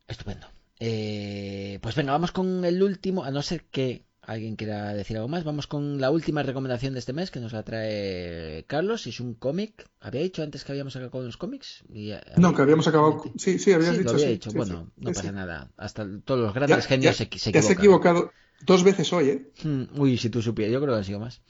Estupendo. 0.09 0.47
Eh, 0.81 1.79
pues 1.83 1.95
venga, 1.95 2.13
vamos 2.13 2.33
con 2.33 2.65
el 2.65 2.83
último, 2.83 3.23
a 3.23 3.31
no 3.31 3.43
ser 3.43 3.65
que 3.65 4.07
alguien 4.23 4.57
quiera 4.57 4.95
decir 4.95 5.17
algo 5.17 5.29
más, 5.29 5.45
vamos 5.45 5.67
con 5.67 6.01
la 6.01 6.11
última 6.11 6.43
recomendación 6.43 6.93
de 6.95 7.01
este 7.01 7.13
mes 7.13 7.31
que 7.31 7.41
nos 7.41 7.53
la 7.53 7.63
trae 7.63 8.65
Carlos. 8.67 9.07
Es 9.07 9.21
un 9.21 9.35
cómic. 9.35 9.89
¿Había 10.01 10.23
dicho 10.23 10.43
antes 10.43 10.65
que 10.65 10.73
habíamos 10.73 10.95
acabado 10.97 11.11
con 11.13 11.27
los 11.27 11.37
cómics? 11.37 11.83
Y, 11.93 12.13
no, 12.37 12.55
que 12.55 12.63
habíamos 12.63 12.87
acabado. 12.89 13.23
Sí, 13.39 13.59
sí, 13.59 13.73
habías 13.73 13.91
sí, 13.91 13.99
dicho. 13.99 14.05
Lo 14.05 14.11
había 14.13 14.27
sí, 14.27 14.33
dicho. 14.33 14.51
sí, 14.51 14.57
bueno, 14.57 14.75
sí, 14.75 14.87
no 14.97 15.13
sí, 15.15 15.15
pasa 15.15 15.33
nada. 15.33 15.71
Hasta 15.77 16.07
todos 16.25 16.41
los 16.41 16.55
grandes 16.55 16.85
Ya, 16.85 16.89
genios 16.89 17.17
ya, 17.17 17.25
se, 17.25 17.39
se 17.39 17.51
Te 17.51 17.59
has 17.59 17.65
equivocan. 17.65 17.77
equivocado 17.79 18.33
dos 18.61 18.83
veces 18.85 19.13
hoy, 19.13 19.29
¿eh? 19.31 19.53
Hmm, 19.63 19.85
Uy, 20.01 20.17
si 20.17 20.31
tú 20.31 20.41
supieras, 20.43 20.73
yo 20.73 20.81
creo 20.81 20.95
que 20.95 20.99
han 20.99 21.05
sido 21.05 21.21
más. 21.21 21.41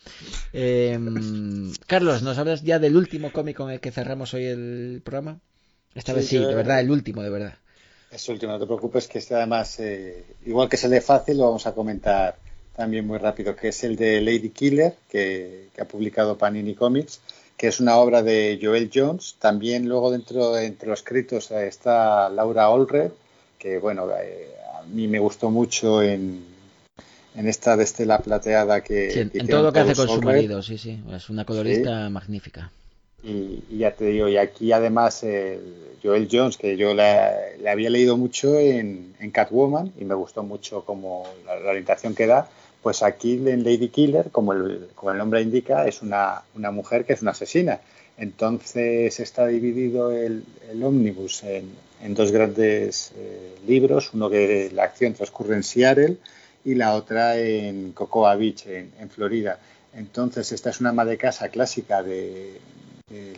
Eh, 0.52 0.98
Carlos, 1.86 2.22
¿nos 2.22 2.38
hablas 2.38 2.62
ya 2.62 2.78
del 2.78 2.96
último 2.96 3.30
cómic 3.32 3.56
con 3.56 3.70
el 3.70 3.80
que 3.80 3.92
cerramos 3.92 4.34
hoy 4.34 4.44
el 4.46 5.00
programa? 5.04 5.40
Esta 5.94 6.12
Sí, 6.12 6.14
vez 6.14 6.28
sí, 6.28 6.40
yo- 6.40 6.46
de 6.46 6.54
verdad, 6.54 6.80
el 6.80 6.90
último, 6.90 7.22
de 7.22 7.30
verdad. 7.30 7.54
Es 8.10 8.28
último, 8.28 8.52
no 8.52 8.58
te 8.58 8.66
preocupes, 8.66 9.08
que 9.08 9.18
este 9.18 9.34
además, 9.34 9.78
eh, 9.80 10.36
igual 10.44 10.68
que 10.68 10.76
se 10.76 10.88
lee 10.88 11.00
fácil, 11.00 11.38
lo 11.38 11.44
vamos 11.44 11.66
a 11.66 11.74
comentar 11.74 12.38
también 12.80 13.06
muy 13.06 13.18
rápido, 13.18 13.54
que 13.54 13.68
es 13.68 13.84
el 13.84 13.94
de 13.94 14.22
Lady 14.22 14.48
Killer, 14.48 14.94
que, 15.10 15.68
que 15.74 15.82
ha 15.82 15.84
publicado 15.84 16.38
Panini 16.38 16.74
Comics, 16.74 17.20
que 17.58 17.68
es 17.68 17.78
una 17.78 17.96
obra 17.96 18.22
de 18.22 18.58
Joel 18.60 18.90
Jones. 18.92 19.36
También 19.38 19.86
luego 19.86 20.10
dentro 20.10 20.56
entre 20.56 20.88
los 20.88 21.00
escritos 21.00 21.50
está 21.50 22.30
Laura 22.30 22.68
Allred, 22.68 23.10
que 23.58 23.76
bueno, 23.76 24.08
eh, 24.18 24.48
a 24.78 24.82
mí 24.84 25.08
me 25.08 25.18
gustó 25.18 25.50
mucho 25.50 26.02
en, 26.02 26.42
en 27.34 27.48
esta 27.48 27.76
de 27.76 27.84
Estela 27.84 28.20
Plateada 28.20 28.80
que... 28.80 29.10
Sí, 29.10 29.30
en, 29.34 29.46
todo 29.46 29.64
lo 29.64 29.72
que 29.74 29.80
hace 29.80 29.94
con 29.94 30.08
su 30.08 30.22
marido, 30.22 30.62
sí, 30.62 30.78
sí. 30.78 31.02
Es 31.12 31.28
una 31.28 31.44
colorista 31.44 32.08
magnífica. 32.08 32.72
Y, 33.22 33.62
ya 33.76 33.90
te 33.90 34.06
digo, 34.06 34.26
y 34.28 34.38
aquí 34.38 34.72
además 34.72 35.22
Joel 36.02 36.28
Jones, 36.32 36.56
que 36.56 36.78
yo 36.78 36.94
le, 36.94 37.68
había 37.68 37.90
leído 37.90 38.16
mucho 38.16 38.58
en, 38.58 39.14
Catwoman 39.32 39.92
y 40.00 40.06
me 40.06 40.14
gustó 40.14 40.42
mucho 40.42 40.84
como 40.86 41.26
la, 41.44 41.56
orientación 41.68 42.14
que 42.14 42.26
da, 42.26 42.48
pues 42.82 43.02
aquí 43.02 43.34
en 43.34 43.64
Lady 43.64 43.88
Killer, 43.88 44.30
como 44.30 44.52
el, 44.52 44.88
como 44.94 45.12
el 45.12 45.18
nombre 45.18 45.42
indica, 45.42 45.86
es 45.86 46.02
una, 46.02 46.42
una 46.54 46.70
mujer 46.70 47.04
que 47.04 47.12
es 47.12 47.22
una 47.22 47.32
asesina. 47.32 47.80
Entonces 48.16 49.18
está 49.20 49.46
dividido 49.46 50.12
el, 50.12 50.44
ómnibus 50.82 51.42
en, 51.44 51.70
dos 52.14 52.32
grandes 52.32 53.12
eh, 53.16 53.56
libros, 53.66 54.12
uno 54.14 54.30
que 54.30 54.70
la 54.72 54.84
acción 54.84 55.14
transcurre 55.14 55.56
en 55.56 55.62
Seattle 55.62 56.16
y 56.64 56.74
la 56.74 56.94
otra 56.94 57.38
en 57.38 57.92
Cocoa 57.92 58.34
Beach, 58.36 58.66
en, 58.66 58.92
en 58.98 59.10
Florida. 59.10 59.58
Entonces 59.94 60.52
esta 60.52 60.70
es 60.70 60.80
una 60.80 60.90
ama 60.90 61.04
de 61.04 61.18
casa 61.18 61.48
clásica 61.48 62.02
de, 62.02 62.60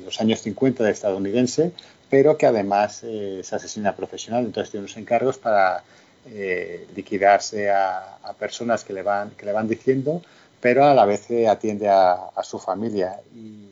los 0.04 0.20
años 0.20 0.40
50 0.40 0.84
de 0.84 0.90
estadounidense, 0.90 1.72
pero 2.10 2.36
que 2.36 2.46
además 2.46 3.02
eh, 3.04 3.38
es 3.40 3.52
asesina 3.52 3.96
profesional, 3.96 4.44
entonces 4.44 4.70
tiene 4.70 4.84
unos 4.84 4.96
encargos 4.98 5.38
para 5.38 5.82
eh, 6.26 6.86
liquidarse 6.94 7.70
a, 7.70 8.18
personas 8.38 8.84
que 8.84 8.92
le, 8.92 9.02
van, 9.02 9.30
que 9.30 9.46
le 9.46 9.52
van 9.52 9.68
diciendo, 9.68 10.22
pero 10.60 10.84
a 10.84 10.94
la 10.94 11.04
vez 11.04 11.30
eh, 11.30 11.48
atiende 11.48 11.88
a, 11.88 12.30
su 12.42 12.58
familia. 12.58 13.20
Y, 13.34 13.68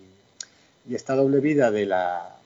esta 0.92 1.14
doble 1.14 1.38
vida 1.38 1.70
de 1.70 1.86
la, 1.86 2.36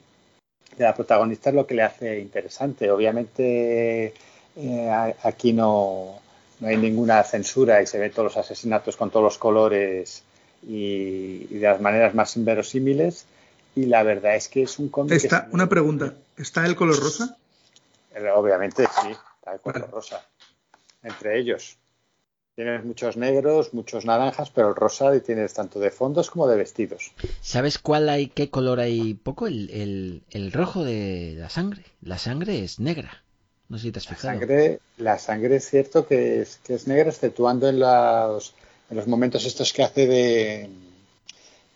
de 0.76 0.84
la 0.84 0.94
protagonista 0.94 1.48
es 1.48 1.56
lo 1.56 1.66
que 1.66 1.74
le 1.74 1.82
hace 1.82 2.20
interesante. 2.20 2.90
Obviamente 2.90 4.12
aquí 5.22 5.54
no, 5.54 6.20
no 6.60 6.68
hay 6.68 6.76
ninguna 6.76 7.22
censura 7.22 7.80
y 7.80 7.86
se 7.86 7.98
ve 7.98 8.10
todos 8.10 8.34
los 8.34 8.36
asesinatos 8.36 8.96
con 8.96 9.10
todos 9.10 9.24
los 9.24 9.38
colores 9.38 10.22
y, 10.62 11.46
y 11.48 11.54
de 11.54 11.66
las 11.66 11.80
maneras 11.80 12.14
más 12.14 12.36
inverosímiles 12.36 13.24
y 13.76 13.86
la 13.86 14.02
verdad 14.02 14.36
es 14.36 14.48
que 14.48 14.62
es 14.62 14.78
un 14.78 14.88
cómic. 14.88 15.12
Está, 15.12 15.48
una 15.50 15.68
pregunta: 15.68 16.14
¿está 16.36 16.64
el 16.66 16.76
color 16.76 16.98
rosa? 16.98 17.36
Eh, 18.14 18.30
obviamente 18.30 18.86
sí, 19.02 19.08
está 19.44 19.52
el 19.52 19.60
color 19.60 19.90
rosa. 19.90 20.24
Entre 21.02 21.38
ellos. 21.38 21.76
Tienes 22.54 22.84
muchos 22.84 23.16
negros, 23.16 23.74
muchos 23.74 24.04
naranjas, 24.04 24.50
pero 24.50 24.68
el 24.68 24.76
rosa 24.76 25.18
tienes 25.20 25.52
tanto 25.54 25.80
de 25.80 25.90
fondos 25.90 26.30
como 26.30 26.46
de 26.46 26.56
vestidos. 26.56 27.12
¿Sabes 27.40 27.78
cuál 27.78 28.08
hay, 28.08 28.28
qué 28.28 28.48
color 28.48 28.78
hay 28.78 29.14
poco? 29.14 29.48
El, 29.48 30.22
rojo 30.52 30.84
de 30.84 31.34
la 31.36 31.50
sangre. 31.50 31.84
La 32.00 32.16
sangre 32.16 32.62
es 32.62 32.78
negra. 32.78 33.24
No 33.68 33.76
sé 33.76 33.84
si 33.84 33.92
te 33.92 33.98
has 33.98 34.06
fijado. 34.06 34.34
La 34.34 34.38
sangre, 34.38 34.78
la 34.98 35.18
sangre 35.18 35.56
es 35.56 35.68
cierto 35.68 36.06
que 36.06 36.42
es, 36.42 36.60
que 36.64 36.74
es 36.74 36.86
negra, 36.86 37.10
exceptuando 37.10 37.68
en 37.68 37.80
los, 37.80 38.54
en 38.88 38.96
los 38.96 39.08
momentos 39.08 39.44
estos 39.44 39.72
que 39.72 39.82
hace 39.82 40.06
de, 40.06 40.70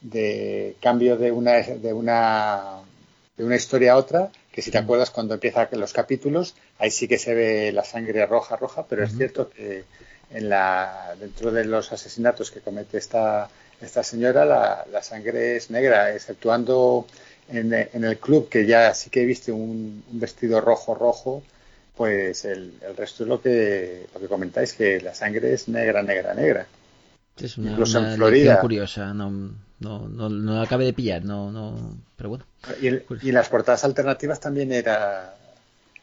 de 0.01 0.77
cambio 0.81 1.17
de 1.17 1.33
una, 1.33 1.55
de 1.55 1.93
una, 1.93 2.83
de 3.37 3.45
una 3.45 3.57
historia 3.57 3.95
a 3.95 3.97
otra, 3.97 4.31
que 4.59 4.63
si 4.63 4.73
te 4.73 4.79
acuerdas 4.79 5.11
cuando 5.11 5.35
empiezan 5.35 5.69
los 5.75 5.93
capítulos, 5.93 6.57
ahí 6.81 6.91
sí 6.91 7.07
que 7.07 7.17
se 7.17 7.33
ve 7.33 7.71
la 7.71 7.85
sangre 7.85 8.27
roja, 8.27 8.57
roja, 8.57 8.85
pero 8.89 9.05
es 9.05 9.17
cierto 9.17 9.51
que 9.51 9.85
en 10.33 10.49
la, 10.49 11.15
dentro 11.21 11.53
de 11.53 11.65
los 11.65 11.93
asesinatos 11.93 12.51
que 12.51 12.59
comete 12.59 12.99
esta, 12.99 13.49
esta 13.81 14.03
señora, 14.03 14.45
la, 14.45 14.85
la 14.91 15.01
sangre 15.01 15.55
es 15.55 15.71
negra, 15.71 16.13
exceptuando 16.13 17.07
en, 17.49 17.73
en, 17.73 18.03
el 18.03 18.19
club, 18.19 18.49
que 18.49 18.67
ya 18.67 18.93
sí 18.95 19.11
que 19.11 19.25
viste 19.25 19.53
un, 19.53 20.03
un 20.11 20.19
vestido 20.19 20.61
rojo, 20.61 20.93
rojo, 20.93 21.45
pues 21.97 22.45
el, 22.45 22.73
el, 22.85 22.97
resto 22.97 23.23
es 23.23 23.29
lo 23.29 23.41
que, 23.41 24.09
lo 24.13 24.19
que 24.19 24.27
comentáis, 24.27 24.73
que 24.73 25.01
la 25.01 25.15
sangre 25.15 25.53
es 25.53 25.69
negra, 25.69 26.03
negra, 26.03 26.35
negra. 26.35 26.67
Es 27.41 27.59
una, 27.59 27.71
Incluso 27.71 28.01
en 28.01 28.17
Florida. 28.17 28.59
curiosa, 28.59 29.15
no, 29.15 29.53
no, 29.81 30.09
no, 30.09 30.29
no 30.29 30.61
acabe 30.61 30.85
de 30.85 30.93
pillar, 30.93 31.25
no, 31.25 31.51
no, 31.51 31.97
pero 32.17 32.31
bueno. 32.31 32.45
Y, 32.81 32.89
en 32.89 33.35
las 33.35 33.49
portadas 33.49 33.85
alternativas 33.85 34.41
también 34.41 34.73
era, 34.73 35.35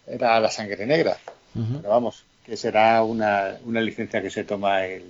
era 0.07 0.39
la 0.39 0.51
sangre 0.51 0.85
negra. 0.85 1.17
Pero 1.53 1.89
vamos, 1.89 2.25
que 2.45 2.57
será 2.57 3.01
una, 3.03 3.57
una 3.63 3.79
licencia 3.79 4.21
que 4.21 4.29
se 4.29 4.43
toma 4.43 4.85
el, 4.85 5.05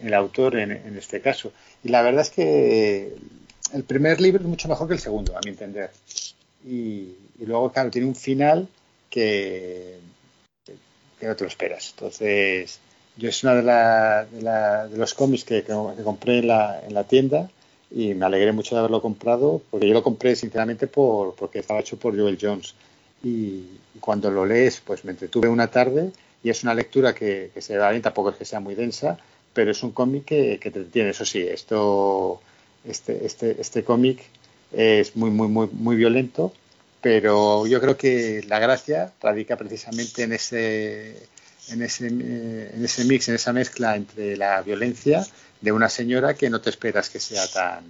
el 0.00 0.14
autor 0.14 0.56
en, 0.56 0.72
en, 0.72 0.96
este 0.96 1.20
caso. 1.20 1.52
Y 1.84 1.90
la 1.90 2.02
verdad 2.02 2.22
es 2.22 2.30
que 2.30 3.14
el 3.72 3.84
primer 3.84 4.20
libro 4.20 4.42
es 4.42 4.48
mucho 4.48 4.68
mejor 4.68 4.88
que 4.88 4.94
el 4.94 5.00
segundo, 5.00 5.36
a 5.36 5.40
mi 5.44 5.50
entender. 5.50 5.90
Y, 6.64 7.14
y 7.38 7.46
luego, 7.46 7.70
claro, 7.70 7.90
tiene 7.90 8.08
un 8.08 8.16
final 8.16 8.68
que, 9.08 10.00
que 11.20 11.26
no 11.26 11.36
te 11.36 11.44
lo 11.44 11.48
esperas. 11.48 11.90
Entonces, 11.90 12.80
yo 13.16 13.28
es 13.28 13.44
una 13.44 13.54
de, 13.54 13.62
la, 13.62 14.24
de, 14.24 14.42
la, 14.42 14.88
de 14.88 14.98
los 14.98 15.14
cómics 15.14 15.44
que, 15.44 15.62
que, 15.62 15.72
compré 16.02 16.38
en 16.38 16.48
la, 16.48 16.80
en 16.84 16.94
la 16.94 17.04
tienda 17.04 17.48
y 17.90 18.14
me 18.14 18.26
alegré 18.26 18.52
mucho 18.52 18.74
de 18.74 18.80
haberlo 18.80 19.02
comprado 19.02 19.60
porque 19.70 19.88
yo 19.88 19.94
lo 19.94 20.02
compré 20.02 20.36
sinceramente 20.36 20.86
por, 20.86 21.34
porque 21.34 21.58
estaba 21.58 21.80
hecho 21.80 21.98
por 21.98 22.16
Joel 22.16 22.38
Jones. 22.40 22.74
Y, 23.22 23.64
cuando 24.00 24.30
lo 24.30 24.46
lees 24.46 24.80
pues 24.80 25.04
me 25.04 25.10
entretuve 25.10 25.48
una 25.48 25.66
tarde 25.66 26.10
y 26.42 26.48
es 26.48 26.62
una 26.62 26.72
lectura 26.72 27.14
que, 27.14 27.50
se 27.58 27.76
va 27.76 27.90
bien, 27.90 28.00
tampoco 28.00 28.30
es 28.30 28.36
que 28.36 28.46
sea 28.46 28.60
muy 28.60 28.74
densa, 28.74 29.18
pero 29.52 29.72
es 29.72 29.82
un 29.82 29.90
cómic 29.90 30.24
que, 30.24 30.58
que 30.58 30.70
te 30.70 30.84
tiene, 30.84 31.10
eso 31.10 31.26
sí, 31.26 31.40
esto, 31.40 32.40
este, 32.82 33.26
este, 33.26 33.60
este 33.60 33.84
cómic 33.84 34.22
es 34.72 35.16
muy, 35.16 35.30
muy, 35.30 35.48
muy, 35.48 35.68
muy 35.70 35.96
violento, 35.96 36.54
pero 37.02 37.66
yo 37.66 37.80
creo 37.80 37.96
que 37.96 38.42
la 38.48 38.58
gracia 38.58 39.12
radica 39.20 39.56
precisamente 39.56 40.22
en 40.22 40.32
ese, 40.32 41.16
en 41.70 41.82
ese, 41.82 42.06
en 42.06 42.84
ese 42.84 43.04
mix, 43.04 43.28
en 43.28 43.34
esa 43.36 43.52
mezcla 43.52 43.96
entre 43.96 44.36
la 44.36 44.62
violencia 44.62 45.26
de 45.60 45.72
una 45.72 45.88
señora 45.88 46.34
que 46.34 46.50
no 46.50 46.60
te 46.60 46.70
esperas 46.70 47.10
que 47.10 47.20
sea 47.20 47.46
tan, 47.46 47.84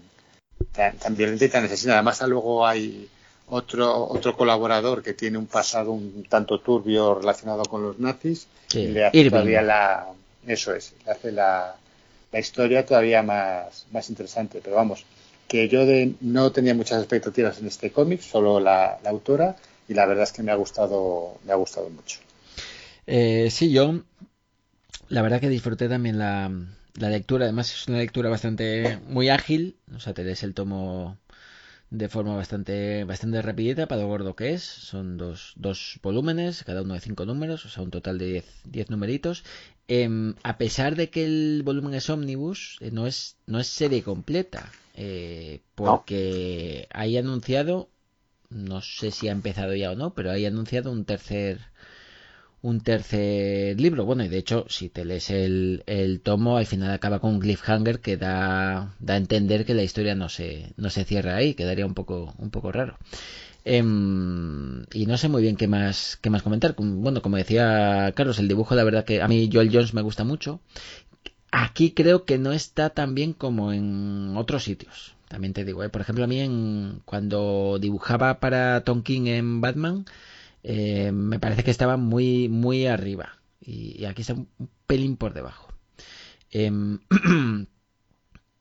tan, 0.73 1.17
violenta 1.17 1.45
y 1.45 1.49
tan 1.49 1.65
asesina. 1.65 1.95
Además, 1.95 2.21
luego 2.23 2.67
hay 2.67 3.09
otro, 3.49 4.09
otro 4.09 4.37
colaborador 4.37 5.03
que 5.03 5.15
tiene 5.15 5.39
un 5.39 5.47
pasado 5.47 5.93
un 5.93 6.25
tanto 6.29 6.61
turbio 6.61 7.15
relacionado 7.15 7.63
con 7.65 7.83
los 7.83 7.99
nazis 7.99 8.47
y 8.73 8.87
le 8.87 9.07
hace 9.07 9.31
todavía 9.31 9.63
la, 9.63 10.07
eso 10.47 10.75
es, 10.75 10.95
le 11.05 11.13
hace 11.13 11.33
la, 11.33 11.75
la 12.33 12.39
historia 12.39 12.85
todavía 12.87 13.23
más, 13.23 13.87
más 13.93 14.09
interesante. 14.09 14.61
Pero 14.63 14.77
vamos, 14.77 15.05
que 15.49 15.69
yo 15.69 15.87
de, 15.87 16.15
no 16.21 16.53
tenía 16.53 16.75
muchas 16.75 17.01
expectativas 17.01 17.59
en 17.59 17.67
este 17.67 17.91
cómic, 17.91 18.21
solo 18.21 18.61
la, 18.61 18.99
la, 19.03 19.11
autora, 19.11 19.57
y 19.89 19.95
la 19.95 20.07
verdad 20.07 20.25
es 20.25 20.33
que 20.33 20.43
me 20.43 20.53
ha 20.53 20.57
gustado, 20.57 21.39
me 21.45 21.53
ha 21.53 21.57
gustado 21.57 21.89
mucho. 21.91 22.21
Eh, 23.13 23.51
sí, 23.51 23.73
yo 23.73 24.05
la 25.09 25.23
verdad 25.23 25.41
que 25.41 25.49
disfruté 25.49 25.89
también 25.89 26.17
la, 26.17 26.49
la 26.95 27.11
lectura, 27.11 27.45
además 27.47 27.75
es 27.75 27.89
una 27.89 27.99
lectura 27.99 28.31
bastante 28.31 29.01
muy 29.09 29.29
ágil, 29.29 29.77
o 29.93 29.99
sea, 29.99 30.15
te 30.15 30.23
des 30.23 30.45
el 30.45 30.55
tomo 30.55 31.19
de 31.91 32.09
forma 32.09 32.37
bastante 32.37 33.03
bastante 33.03 33.43
rapidita 33.43 33.89
para 33.89 34.03
lo 34.03 34.07
gordo 34.07 34.37
que 34.37 34.53
es. 34.55 34.63
Son 34.63 35.17
dos, 35.17 35.55
dos 35.57 35.99
volúmenes, 36.05 36.63
cada 36.63 36.83
uno 36.83 36.95
de 36.95 37.01
cinco 37.01 37.27
números, 37.27 37.67
o 37.67 37.69
sea, 37.69 37.83
un 37.83 37.91
total 37.91 38.17
de 38.19 38.27
diez, 38.27 38.47
diez 38.65 38.91
numeritos. 38.91 39.43
Em, 39.89 40.37
a 40.45 40.57
pesar 40.57 40.95
de 40.95 41.11
que 41.11 41.25
el 41.25 41.63
volumen 41.65 41.95
es 41.95 42.09
ómnibus, 42.11 42.79
eh, 42.81 42.93
no, 42.93 43.09
es, 43.09 43.37
no 43.47 43.59
es 43.59 43.67
serie 43.67 44.05
completa, 44.05 44.71
eh, 44.95 45.63
porque 45.75 46.87
hay 46.93 47.17
anunciado, 47.17 47.91
no 48.51 48.81
sé 48.83 49.11
si 49.11 49.29
ha 49.29 49.33
empezado 49.33 49.75
ya 49.75 49.91
o 49.91 49.97
no, 49.97 50.15
pero 50.15 50.31
hay 50.31 50.47
anunciado 50.47 50.93
un 50.93 51.05
tercer 51.05 51.59
un 52.63 52.81
tercer 52.81 53.81
libro. 53.81 54.05
Bueno, 54.05 54.25
y 54.25 54.29
de 54.29 54.39
hecho, 54.39 54.67
si 54.69 54.89
te 54.89 55.05
lees 55.05 55.31
el, 55.31 55.83
el 55.87 56.21
tomo, 56.21 56.57
al 56.57 56.67
final 56.67 56.91
acaba 56.91 57.19
con 57.21 57.35
un 57.35 57.41
cliffhanger 57.41 58.01
que 58.01 58.17
da, 58.17 58.95
da 59.01 59.15
a 59.15 59.17
entender 59.17 59.65
que 59.65 59.75
la 59.75 59.83
historia 59.83 60.15
no 60.15 60.29
se, 60.29 60.73
no 60.77 60.91
se 60.91 61.05
cierra 61.05 61.37
ahí, 61.37 61.55
quedaría 61.55 61.87
un 61.87 61.95
poco, 61.95 62.35
un 62.39 62.51
poco 62.51 62.73
raro. 62.73 62.99
Em, 63.65 64.85
y 64.93 65.07
no 65.07 65.19
sé 65.19 65.29
muy 65.29 65.43
bien 65.43 65.57
qué 65.57 65.69
más, 65.69 66.19
qué 66.21 66.31
más 66.31 66.43
comentar. 66.43 66.75
Bueno, 66.79 67.23
como 67.23 67.37
decía 67.37 68.13
Carlos, 68.15 68.39
el 68.39 68.49
dibujo, 68.49 68.75
la 68.75 68.85
verdad 68.85 69.05
que 69.05 69.23
a 69.23 69.29
mí 69.29 69.51
Joel 69.53 69.71
Jones 69.73 69.95
me 69.95 70.03
gusta 70.03 70.25
mucho. 70.25 70.61
Aquí 71.53 71.93
creo 71.93 72.25
que 72.25 72.39
no 72.39 72.53
está 72.53 72.91
tan 72.91 73.15
bien 73.15 73.33
como 73.33 73.73
en 73.73 74.35
otros 74.37 74.65
sitios. 74.65 75.15
También 75.29 75.53
te 75.53 75.65
digo, 75.65 75.85
¿eh? 75.85 75.89
por 75.89 76.01
ejemplo, 76.01 76.25
a 76.25 76.27
mí 76.27 76.41
en, 76.41 77.03
cuando 77.05 77.79
dibujaba 77.81 78.41
para 78.41 78.83
Tom 78.83 79.03
King 79.03 79.27
en 79.27 79.61
Batman, 79.61 80.05
eh, 80.63 81.13
me 81.13 81.39
parece 81.39 81.65
que 81.65 81.71
estaba 81.71 81.97
muy, 81.97 82.49
muy 82.49 82.87
arriba. 82.87 83.39
Y, 83.61 84.05
aquí 84.05 84.23
está 84.23 84.35
un 84.35 84.49
pelín 84.87 85.17
por 85.17 85.35
debajo. 85.35 85.73
Em, 86.51 86.99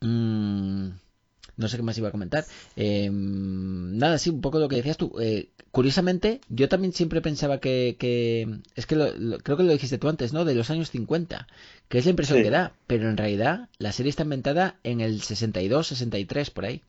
mm, 0.02 0.90
no 1.58 1.68
sé 1.68 1.78
qué 1.78 1.84
más 1.84 1.98
iba 1.98 2.10
a 2.10 2.12
comentar. 2.12 2.46
Em, 2.76 3.98
nada, 3.98 4.18
sí, 4.18 4.30
un 4.30 4.42
poco 4.42 4.60
lo 4.60 4.70
que 4.70 4.78
decías 4.78 4.98
tú. 4.98 5.14
Eh, 5.20 5.50
curiosamente, 5.72 6.42
yo 6.50 6.70
también 6.70 6.94
siempre 6.94 7.22
pensaba 7.22 7.60
que. 7.60 7.90
es 8.76 8.86
que 8.86 8.96
creo 9.44 9.58
que 9.58 9.64
lo 9.64 9.72
dijiste 9.72 9.98
tú 9.98 10.10
antes, 10.10 10.34
¿no? 10.34 10.46
De 10.46 10.56
los 10.56 10.70
años 10.70 10.90
50, 10.92 11.48
que 11.90 11.98
es 11.98 12.06
la 12.06 12.12
impresión 12.12 12.42
que 12.44 12.50
da. 12.50 12.74
Pero 12.88 13.10
en 13.10 13.18
realidad, 13.18 13.70
la 13.78 13.92
serie 13.92 14.10
está 14.10 14.24
inventada 14.24 14.80
en 14.84 15.02
el 15.02 15.22
62, 15.22 15.88
63, 15.88 16.50
por 16.50 16.66
ahí. 16.66 16.82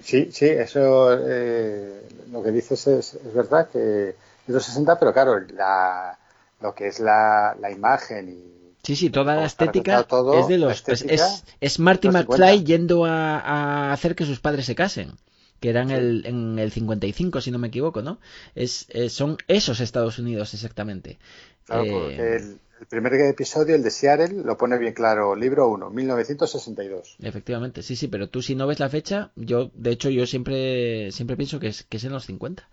Sí, 0.00 0.30
sí, 0.32 0.46
eso 0.46 1.12
eh, 1.28 2.02
lo 2.30 2.42
que 2.42 2.50
dices 2.50 2.86
es, 2.86 3.14
es 3.14 3.34
verdad 3.34 3.68
que 3.70 4.10
es 4.10 4.16
los 4.48 4.64
60, 4.64 4.98
pero 4.98 5.12
claro, 5.12 5.38
la, 5.40 6.18
lo 6.60 6.74
que 6.74 6.88
es 6.88 6.98
la, 7.00 7.56
la 7.60 7.70
imagen 7.70 8.28
y 8.28 8.52
Sí, 8.82 8.96
sí, 8.96 9.10
toda 9.10 9.36
la 9.36 9.44
estética 9.44 10.02
todo, 10.02 10.40
es 10.40 10.48
de 10.48 10.58
los. 10.58 10.82
pues, 10.82 11.02
es, 11.06 11.44
es 11.60 11.78
Marty 11.78 12.08
McFly 12.10 12.58
50. 12.58 12.64
yendo 12.64 13.04
a, 13.04 13.38
a 13.38 13.92
hacer 13.92 14.16
que 14.16 14.26
sus 14.26 14.40
padres 14.40 14.66
se 14.66 14.74
casen. 14.74 15.12
Que 15.60 15.70
eran 15.70 15.92
el, 15.92 16.26
en 16.26 16.58
el 16.58 16.72
55, 16.72 17.40
si 17.40 17.52
no 17.52 17.58
me 17.58 17.68
equivoco, 17.68 18.02
¿no? 18.02 18.18
Es, 18.56 18.86
eh, 18.88 19.08
son 19.08 19.36
esos 19.46 19.78
Estados 19.78 20.18
Unidos, 20.18 20.54
exactamente. 20.54 21.18
Claro, 21.64 22.10
Eh, 22.10 22.36
el, 22.36 22.60
el 22.82 22.88
primer 22.88 23.14
episodio, 23.14 23.76
el 23.76 23.84
de 23.84 23.92
Seattle, 23.92 24.42
lo 24.42 24.56
pone 24.56 24.76
bien 24.76 24.92
claro, 24.92 25.36
libro 25.36 25.68
1, 25.68 25.90
1962. 25.90 27.16
Efectivamente, 27.22 27.80
sí, 27.80 27.94
sí, 27.94 28.08
pero 28.08 28.28
tú 28.28 28.42
si 28.42 28.56
no 28.56 28.66
ves 28.66 28.80
la 28.80 28.88
fecha, 28.88 29.30
yo, 29.36 29.70
de 29.74 29.92
hecho, 29.92 30.10
yo 30.10 30.26
siempre, 30.26 31.12
siempre 31.12 31.36
pienso 31.36 31.60
que 31.60 31.68
es, 31.68 31.84
que 31.84 31.98
es 31.98 32.04
en 32.04 32.10
los 32.10 32.26
50. 32.26 32.68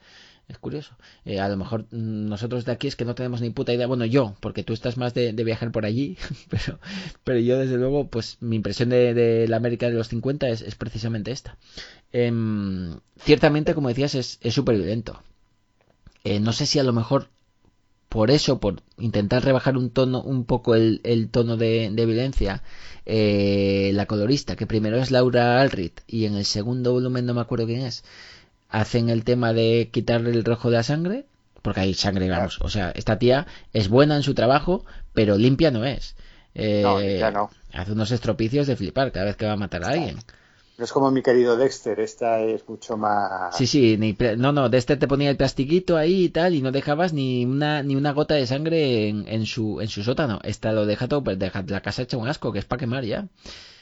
Es 0.47 0.57
curioso. 0.57 0.97
Eh, 1.25 1.39
a 1.39 1.47
lo 1.47 1.57
mejor 1.57 1.81
mm, 1.91 2.27
nosotros 2.27 2.65
de 2.65 2.71
aquí 2.71 2.87
es 2.87 2.95
que 2.95 3.05
no 3.05 3.13
tenemos 3.13 3.39
ni 3.39 3.51
puta 3.51 3.71
idea. 3.71 3.85
Bueno, 3.85 4.03
yo, 4.03 4.35
porque 4.39 4.63
tú 4.63 4.73
estás 4.73 4.97
más 4.97 5.13
de, 5.13 5.31
de 5.31 5.43
viajar 5.43 5.71
por 5.71 5.85
allí, 5.85 6.17
pero, 6.49 6.79
pero 7.23 7.37
yo 7.37 7.59
desde 7.59 7.77
luego, 7.77 8.07
pues 8.07 8.37
mi 8.39 8.55
impresión 8.55 8.89
de, 8.89 9.13
de 9.13 9.47
la 9.47 9.57
América 9.57 9.85
de 9.89 9.93
los 9.93 10.07
50 10.07 10.49
es, 10.49 10.63
es 10.63 10.73
precisamente 10.73 11.29
esta. 11.29 11.55
Em, 12.11 12.99
ciertamente, 13.19 13.75
como 13.75 13.89
decías, 13.89 14.15
es 14.15 14.39
es 14.41 14.55
súper 14.55 14.77
violento. 14.77 15.21
Eh, 16.23 16.39
no 16.39 16.51
sé 16.51 16.65
si 16.65 16.79
a 16.79 16.83
lo 16.83 16.93
mejor 16.93 17.27
por 18.09 18.31
eso, 18.31 18.59
por 18.59 18.81
intentar 18.97 19.43
rebajar 19.45 19.77
un 19.77 19.91
tono, 19.91 20.21
un 20.21 20.45
poco 20.45 20.75
el, 20.75 21.01
el 21.03 21.29
tono 21.29 21.57
de, 21.57 21.89
de 21.91 22.05
violencia, 22.05 22.63
eh, 23.05 23.91
la 23.93 24.05
colorista, 24.07 24.55
que 24.55 24.67
primero 24.67 24.97
es 24.97 25.11
Laura 25.11 25.61
Alrit 25.61 26.01
y 26.07 26.25
en 26.25 26.35
el 26.35 26.45
segundo 26.45 26.91
volumen 26.93 27.25
no 27.25 27.33
me 27.33 27.41
acuerdo 27.41 27.65
quién 27.67 27.81
es, 27.81 28.03
hacen 28.69 29.09
el 29.09 29.23
tema 29.23 29.53
de 29.53 29.89
quitarle 29.91 30.31
el 30.31 30.43
rojo 30.43 30.69
de 30.69 30.77
la 30.77 30.83
sangre, 30.83 31.25
porque 31.61 31.81
hay 31.81 31.93
sangre, 31.93 32.29
vamos, 32.29 32.59
o 32.61 32.69
sea, 32.69 32.91
esta 32.91 33.19
tía 33.19 33.45
es 33.73 33.89
buena 33.89 34.15
en 34.15 34.23
su 34.23 34.33
trabajo, 34.33 34.85
pero 35.13 35.37
limpia 35.37 35.71
no 35.71 35.85
es. 35.85 36.15
Eh, 36.55 36.81
No, 36.83 37.01
ya 37.01 37.31
no. 37.31 37.49
Hace 37.73 37.91
unos 37.91 38.11
estropicios 38.11 38.65
de 38.67 38.75
flipar 38.75 39.11
cada 39.11 39.25
vez 39.25 39.35
que 39.35 39.45
va 39.45 39.53
a 39.53 39.57
matar 39.57 39.83
a 39.83 39.89
alguien. 39.89 40.17
Es 40.79 40.93
como 40.93 41.11
mi 41.11 41.21
querido 41.21 41.57
Dexter, 41.57 41.99
esta 41.99 42.39
es 42.39 42.67
mucho 42.69 42.95
más... 42.95 43.55
Sí, 43.57 43.67
sí, 43.67 43.97
ni 43.97 44.15
no, 44.37 44.53
no, 44.53 44.69
de 44.69 44.77
este 44.77 44.95
te 44.95 45.07
ponía 45.07 45.29
el 45.29 45.37
plastiquito 45.37 45.97
ahí 45.97 46.25
y 46.25 46.29
tal, 46.29 46.55
y 46.55 46.61
no 46.61 46.71
dejabas 46.71 47.11
ni 47.11 47.45
una, 47.45 47.83
ni 47.83 47.95
una 47.95 48.13
gota 48.13 48.35
de 48.35 48.47
sangre 48.47 49.09
en, 49.09 49.27
en 49.27 49.45
su, 49.45 49.81
en 49.81 49.89
su 49.89 50.03
sótano. 50.03 50.39
Esta 50.43 50.71
lo 50.71 50.85
deja 50.85 51.07
todo, 51.07 51.23
pues 51.23 51.37
deja 51.37 51.63
la 51.67 51.81
casa 51.81 52.03
hecha 52.03 52.17
un 52.17 52.29
asco, 52.29 52.53
que 52.53 52.59
es 52.59 52.65
para 52.65 52.79
quemar 52.79 53.03
ya. 53.03 53.27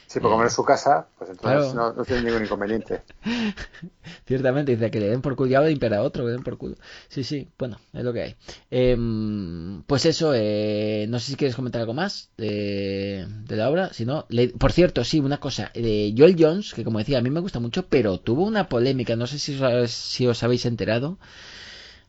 Sí, 0.08 0.20
porque 0.20 0.30
como 0.30 0.40
no 0.42 0.46
es 0.48 0.54
su 0.54 0.64
casa, 0.64 1.06
pues 1.18 1.30
entonces 1.30 1.72
Claro. 1.72 1.74
no, 1.74 1.92
no 1.92 2.04
tiene 2.04 2.22
ningún 2.22 2.42
inconveniente. 2.42 3.02
Ciertamente, 4.26 4.72
dice 4.72 4.90
que 4.90 5.00
le 5.00 5.08
den 5.08 5.20
por 5.20 5.36
culo, 5.36 5.50
ya 5.50 5.60
va 5.60 5.66
a 5.66 6.02
otro, 6.02 6.22
que 6.24 6.28
le 6.28 6.32
den 6.32 6.42
por 6.42 6.56
culo. 6.58 6.76
Sí, 7.08 7.24
sí, 7.24 7.48
bueno, 7.58 7.78
es 7.92 8.04
lo 8.04 8.12
que 8.12 8.22
hay. 8.22 8.36
Em, 8.70 9.82
pues 9.84 10.06
eso, 10.06 10.32
eh, 10.34 11.06
no 11.08 11.18
sé 11.18 11.32
si 11.32 11.36
quieres 11.36 11.56
comentar 11.56 11.80
algo 11.80 11.94
más 11.94 12.30
de, 12.36 13.26
de 13.44 13.56
la 13.56 13.70
obra, 13.70 13.92
si 13.92 14.04
no, 14.06 14.26
le- 14.30 14.48
por 14.48 14.72
cierto, 14.72 15.04
sí, 15.04 15.20
una 15.20 15.40
cosa, 15.40 15.70
de 15.74 16.14
Joel 16.16 16.36
Jones, 16.38 16.74
que 16.74 16.84
como 16.84 16.98
decía, 16.98 17.18
a 17.18 17.22
mí 17.22 17.30
me 17.30 17.40
gusta 17.40 17.60
mucho, 17.60 17.86
pero 17.86 18.18
tuvo 18.18 18.44
una 18.44 18.68
polémica, 18.68 19.16
no 19.16 19.26
sé 19.26 19.38
si 19.38 19.60
os, 19.62 19.90
si 19.90 20.26
os 20.26 20.42
habéis 20.42 20.66
enterado, 20.66 21.18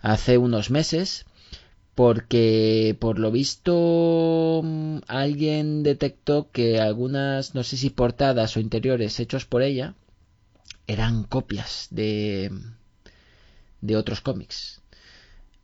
hace 0.01 0.37
unos 0.37 0.69
meses, 0.71 1.25
porque 1.99 2.95
por 2.97 3.19
lo 3.19 3.29
visto 3.29 4.61
mm, 4.63 4.99
alguien 5.07 5.83
detectó 5.83 6.49
que 6.49 6.79
algunas, 6.79 7.55
no 7.55 7.63
sé 7.65 7.75
si 7.75 7.89
portadas 7.89 8.55
o 8.55 8.61
interiores 8.61 9.19
hechos 9.19 9.43
por 9.43 9.61
ella, 9.61 9.95
eran 10.87 11.25
copias 11.25 11.89
de, 11.91 12.51
de 13.81 13.97
otros 13.97 14.21
cómics. 14.21 14.81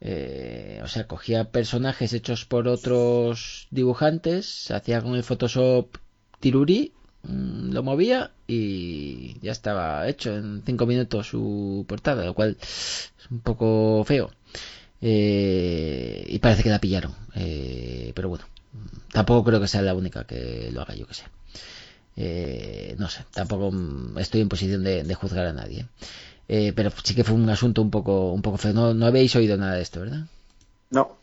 Eh, 0.02 0.82
o 0.84 0.90
sea, 0.90 1.08
cogía 1.08 1.52
personajes 1.52 2.12
hechos 2.12 2.44
por 2.44 2.68
otros 2.68 3.70
dibujantes, 3.72 4.72
hacía 4.72 5.02
con 5.02 5.16
el 5.16 5.24
Photoshop 5.24 5.88
tiruri, 6.42 6.92
mm, 7.24 7.72
lo 7.72 7.82
movía 7.82 8.32
y 8.46 9.40
ya 9.40 9.54
estaba 9.54 10.06
hecho 10.10 10.36
en 10.36 10.64
cinco 10.66 10.86
minutos 10.86 11.28
su 11.28 11.86
portada, 11.88 12.26
lo 12.26 12.34
cual 12.34 12.58
es 12.60 13.14
un 13.32 13.40
poco 13.40 14.04
feo. 14.04 14.32
Eh, 15.02 16.26
y 16.28 16.40
parece 16.40 16.64
que 16.64 16.70
la 16.70 16.80
pillaron. 16.80 17.14
Eh, 17.36 18.12
pero 18.16 18.30
bueno, 18.30 18.46
tampoco 19.12 19.44
creo 19.44 19.62
que 19.62 19.68
sea 19.68 19.82
la 19.82 19.94
única 19.94 20.26
que 20.26 20.70
lo 20.72 20.82
haga, 20.82 20.96
yo 20.96 21.08
que 21.08 21.14
sé. 21.14 21.24
Eh, 22.18 22.96
no 22.98 23.10
sé, 23.10 23.26
tampoco 23.34 23.72
estoy 24.20 24.42
en 24.42 24.50
posición 24.50 24.84
de, 24.84 25.04
de 25.04 25.16
juzgar 25.16 25.46
a 25.46 25.54
nadie. 25.54 25.86
Eh, 26.48 26.74
pero 26.76 26.92
sí 27.04 27.16
que 27.16 27.24
fue 27.24 27.36
un 27.36 27.50
asunto 27.50 27.82
un 27.82 27.92
poco, 27.92 28.32
un 28.32 28.42
poco 28.42 28.58
feo. 28.58 28.74
No, 28.74 28.94
no 28.94 29.06
habéis 29.06 29.36
oído 29.36 29.58
nada 29.58 29.76
de 29.76 29.82
esto, 29.82 30.02
¿verdad? 30.02 30.26
No. 30.92 31.18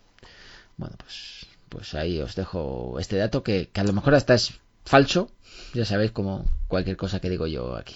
Bueno, 0.76 0.96
pues, 0.98 1.46
pues 1.68 1.94
ahí 1.94 2.20
os 2.20 2.34
dejo 2.34 2.96
este 2.98 3.16
dato 3.16 3.42
que, 3.42 3.68
que 3.72 3.80
a 3.80 3.84
lo 3.84 3.92
mejor 3.92 4.14
hasta 4.14 4.34
es 4.34 4.54
falso. 4.84 5.30
Ya 5.74 5.84
sabéis, 5.84 6.10
como 6.10 6.44
cualquier 6.68 6.96
cosa 6.96 7.20
que 7.20 7.30
digo 7.30 7.46
yo 7.46 7.76
aquí. 7.76 7.94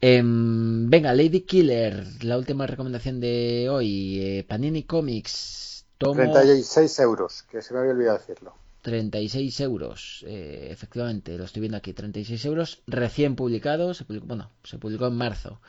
Em, 0.00 0.88
venga, 0.88 1.12
Lady 1.14 1.40
Killer, 1.40 2.04
la 2.22 2.38
última 2.38 2.66
recomendación 2.66 3.20
de 3.20 3.68
hoy. 3.70 4.20
eh, 4.20 4.44
Panini 4.48 4.84
Comics, 4.84 5.86
tomo 5.98 6.14
36 6.14 6.98
euros, 7.00 7.42
que 7.50 7.62
se 7.62 7.74
me 7.74 7.80
había 7.80 7.92
olvidado 7.92 8.18
decirlo. 8.18 8.54
36 8.82 9.60
euros. 9.60 10.24
eh, 10.26 10.68
efectivamente, 10.70 11.36
lo 11.36 11.44
estoy 11.44 11.60
viendo 11.60 11.76
aquí. 11.78 11.92
36 11.92 12.44
euros 12.44 12.82
recién 12.86 13.34
publicado. 13.36 13.92
Se 13.94 14.04
publicó, 14.04 14.26
bueno, 14.26 14.50
se 14.64 14.78
publicó 14.78 15.06
en 15.08 15.14
marzo. 15.14 15.60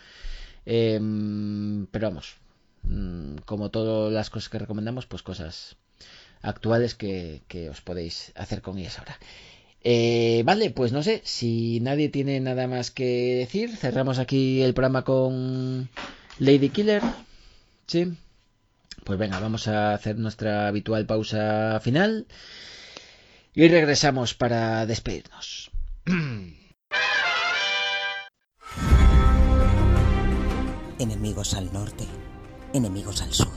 Em, 0.65 1.88
pero 1.91 2.10
vamos, 2.10 2.35
mm, 2.84 3.38
como 3.45 3.72
todas 3.72 4.11
las 4.14 4.30
cosas 4.30 4.49
que 4.49 4.60
recomendamos, 4.60 5.06
pues 5.07 5.23
cosas 5.23 5.77
actuales 6.41 6.95
que, 6.95 7.43
que 7.47 7.69
os 7.69 7.81
podéis 7.81 8.31
hacer 8.35 8.61
con 8.61 8.77
ellas 8.77 8.99
ahora. 8.99 9.18
Eh, 9.84 10.43
vale, 10.45 10.72
pues 10.72 10.91
no 10.91 11.03
sé, 11.03 11.22
si 11.23 11.80
nadie 11.80 12.10
tiene 12.10 12.39
nada 12.39 12.68
más 12.68 12.91
que 12.91 13.35
decir, 13.35 13.76
cerramos 13.77 14.19
aquí 14.19 14.61
el 14.61 14.73
programa 14.73 15.03
con 15.03 15.89
Lady 16.38 16.69
Killer. 16.69 17.01
Sí. 17.88 18.14
Pues 19.03 19.18
venga, 19.18 19.39
vamos 19.39 19.68
a 19.68 19.93
hacer 19.93 20.18
nuestra 20.18 20.68
habitual 20.68 21.06
pausa 21.06 21.80
final 21.81 22.27
y 23.53 23.68
regresamos 23.68 24.34
para 24.34 24.85
despedirnos. 24.85 25.72
Enemigos 30.99 31.53
al 31.53 31.72
norte, 31.72 32.03
enemigos 32.73 33.22
al 33.22 33.34
sur. 33.34 33.47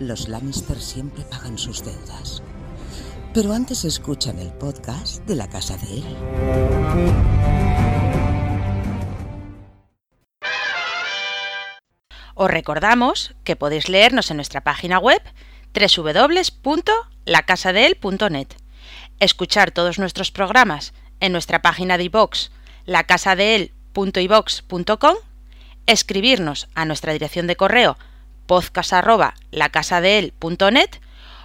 Los 0.00 0.28
Lannister 0.28 0.80
siempre 0.80 1.22
pagan 1.24 1.56
sus 1.56 1.84
deudas. 1.84 2.42
Pero 3.34 3.52
antes 3.54 3.86
escuchan 3.86 4.38
el 4.38 4.52
podcast 4.52 5.24
de 5.24 5.36
la 5.36 5.48
casa 5.48 5.78
de 5.78 5.94
él. 5.94 6.04
Os 12.34 12.50
recordamos 12.50 13.34
que 13.44 13.56
podéis 13.56 13.88
leernos 13.88 14.30
en 14.30 14.36
nuestra 14.36 14.60
página 14.62 14.98
web 14.98 15.22
www.lacasadeel.net, 15.72 18.48
escuchar 19.18 19.70
todos 19.70 19.98
nuestros 19.98 20.30
programas 20.30 20.92
en 21.20 21.32
nuestra 21.32 21.62
página 21.62 21.96
de 21.96 22.04
iVox, 22.04 22.50
lacasadeel.ivox.com, 22.84 25.16
escribirnos 25.86 26.68
a 26.74 26.84
nuestra 26.84 27.14
dirección 27.14 27.46
de 27.46 27.56
correo 27.56 27.96
podcast@lacasadeel.net 28.46 31.01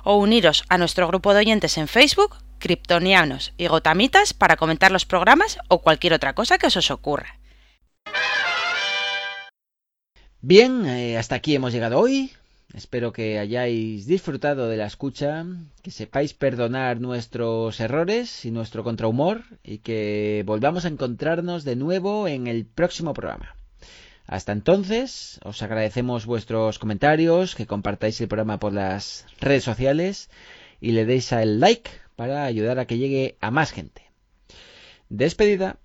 o 0.07 0.15
uniros 0.15 0.63
a 0.69 0.77
nuestro 0.77 1.05
grupo 1.05 1.33
de 1.33 1.41
oyentes 1.41 1.77
en 1.77 1.89
Facebook, 1.89 2.37
Kryptonianos 2.59 3.53
y 3.57 3.67
Gotamitas 3.67 4.33
para 4.33 4.55
comentar 4.55 4.89
los 4.89 5.05
programas 5.05 5.57
o 5.67 5.81
cualquier 5.81 6.13
otra 6.13 6.33
cosa 6.33 6.57
que 6.57 6.67
os 6.67 6.91
ocurra. 6.91 7.37
Bien, 10.39 10.85
eh, 10.85 11.17
hasta 11.17 11.35
aquí 11.35 11.55
hemos 11.55 11.73
llegado 11.73 11.99
hoy. 11.99 12.31
Espero 12.73 13.11
que 13.11 13.37
hayáis 13.37 14.07
disfrutado 14.07 14.69
de 14.69 14.77
la 14.77 14.85
escucha, 14.85 15.45
que 15.83 15.91
sepáis 15.91 16.33
perdonar 16.33 17.01
nuestros 17.01 17.77
errores 17.81 18.45
y 18.45 18.51
nuestro 18.51 18.85
contrahumor 18.85 19.43
y 19.61 19.79
que 19.79 20.43
volvamos 20.45 20.85
a 20.85 20.89
encontrarnos 20.89 21.65
de 21.65 21.75
nuevo 21.75 22.29
en 22.29 22.47
el 22.47 22.65
próximo 22.65 23.13
programa. 23.13 23.57
Hasta 24.27 24.51
entonces, 24.51 25.39
os 25.45 25.61
agradecemos 25.61 26.25
vuestros 26.25 26.79
comentarios, 26.79 27.55
que 27.55 27.65
compartáis 27.65 28.19
el 28.19 28.27
programa 28.27 28.59
por 28.59 28.73
las 28.73 29.25
redes 29.39 29.63
sociales 29.63 30.29
y 30.81 30.91
le 30.91 31.05
deis 31.05 31.31
al 31.31 31.61
like 31.61 31.89
para 32.17 32.43
ayudar 32.43 32.77
a 32.77 32.85
que 32.85 32.97
llegue 32.97 33.37
a 33.39 33.51
más 33.51 33.71
gente. 33.71 34.01
Despedida. 35.07 35.79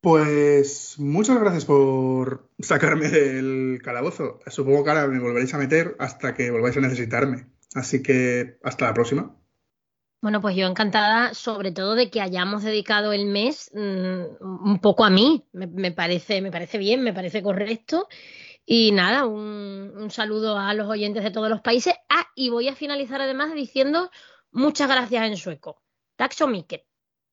Pues 0.00 0.94
muchas 0.98 1.38
gracias 1.38 1.66
por 1.66 2.48
sacarme 2.60 3.08
del 3.08 3.80
calabozo. 3.82 4.40
Supongo 4.46 4.82
que 4.82 4.90
ahora 4.90 5.06
me 5.06 5.18
volveréis 5.18 5.52
a 5.52 5.58
meter 5.58 5.96
hasta 5.98 6.32
que 6.32 6.50
volváis 6.50 6.76
a 6.78 6.80
necesitarme. 6.80 7.46
Así 7.74 8.02
que 8.02 8.58
hasta 8.62 8.86
la 8.86 8.94
próxima. 8.94 9.36
Bueno, 10.20 10.40
pues 10.40 10.56
yo 10.56 10.66
encantada, 10.66 11.34
sobre 11.34 11.72
todo 11.72 11.94
de 11.94 12.10
que 12.10 12.20
hayamos 12.20 12.62
dedicado 12.62 13.12
el 13.12 13.26
mes 13.26 13.70
mm, 13.74 14.22
un 14.40 14.78
poco 14.80 15.04
a 15.04 15.10
mí. 15.10 15.44
Me, 15.52 15.92
parece, 15.92 16.40
me 16.40 16.50
parece 16.50 16.78
bien, 16.78 17.02
me 17.02 17.12
parece 17.12 17.42
correcto. 17.42 18.08
Y 18.64 18.92
nada, 18.92 19.26
un, 19.26 19.92
un 19.96 20.10
saludo 20.10 20.58
a 20.58 20.74
los 20.74 20.88
oyentes 20.88 21.22
de 21.22 21.30
todos 21.30 21.48
los 21.48 21.60
países. 21.60 21.94
Ah, 22.08 22.26
y 22.34 22.50
voy 22.50 22.68
a 22.68 22.74
finalizar 22.74 23.20
además 23.20 23.54
diciendo 23.54 24.10
muchas 24.50 24.88
gracias 24.88 25.24
en 25.24 25.36
sueco. 25.36 25.82
Taxo 26.16 26.48
Miket. 26.48 26.84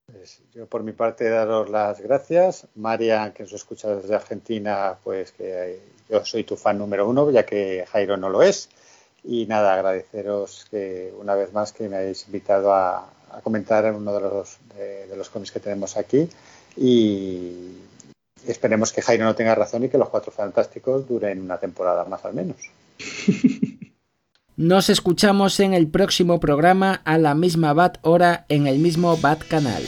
Pues 0.06 0.42
yo 0.52 0.66
por 0.68 0.82
mi 0.82 0.92
parte 0.92 1.28
daros 1.28 1.70
las 1.70 2.00
gracias. 2.00 2.68
María, 2.74 3.32
que 3.32 3.44
nos 3.44 3.52
escucha 3.54 3.96
desde 3.96 4.14
Argentina, 4.14 4.98
pues 5.02 5.32
que 5.32 5.80
yo 6.08 6.24
soy 6.24 6.44
tu 6.44 6.56
fan 6.56 6.78
número 6.78 7.08
uno, 7.08 7.30
ya 7.30 7.46
que 7.46 7.86
Jairo 7.88 8.16
no 8.16 8.28
lo 8.28 8.42
es. 8.42 8.68
Y 9.24 9.46
nada, 9.46 9.74
agradeceros 9.74 10.66
que 10.70 11.12
una 11.18 11.34
vez 11.34 11.52
más 11.52 11.72
que 11.72 11.88
me 11.88 11.96
hayáis 11.96 12.26
invitado 12.26 12.74
a, 12.74 13.08
a 13.30 13.40
comentar 13.42 13.90
uno 13.92 14.12
de 14.12 14.20
los, 14.20 14.58
de, 14.76 15.06
de 15.06 15.16
los 15.16 15.30
cómics 15.30 15.50
que 15.50 15.60
tenemos 15.60 15.96
aquí. 15.96 16.28
Y 16.76 17.78
esperemos 18.46 18.92
que 18.92 19.02
Jairo 19.02 19.24
no 19.24 19.34
tenga 19.34 19.54
razón 19.54 19.84
y 19.84 19.88
que 19.88 19.98
los 19.98 20.08
Cuatro 20.08 20.32
Fantásticos 20.32 21.08
duren 21.08 21.40
una 21.40 21.58
temporada 21.58 22.04
más 22.04 22.24
al 22.24 22.34
menos. 22.34 22.56
Nos 24.56 24.88
escuchamos 24.88 25.58
en 25.58 25.74
el 25.74 25.88
próximo 25.88 26.38
programa 26.38 27.02
a 27.04 27.18
la 27.18 27.34
misma 27.34 27.72
BAT 27.72 27.98
hora 28.02 28.46
en 28.48 28.68
el 28.68 28.78
mismo 28.78 29.16
BAT 29.16 29.48
canal. 29.48 29.82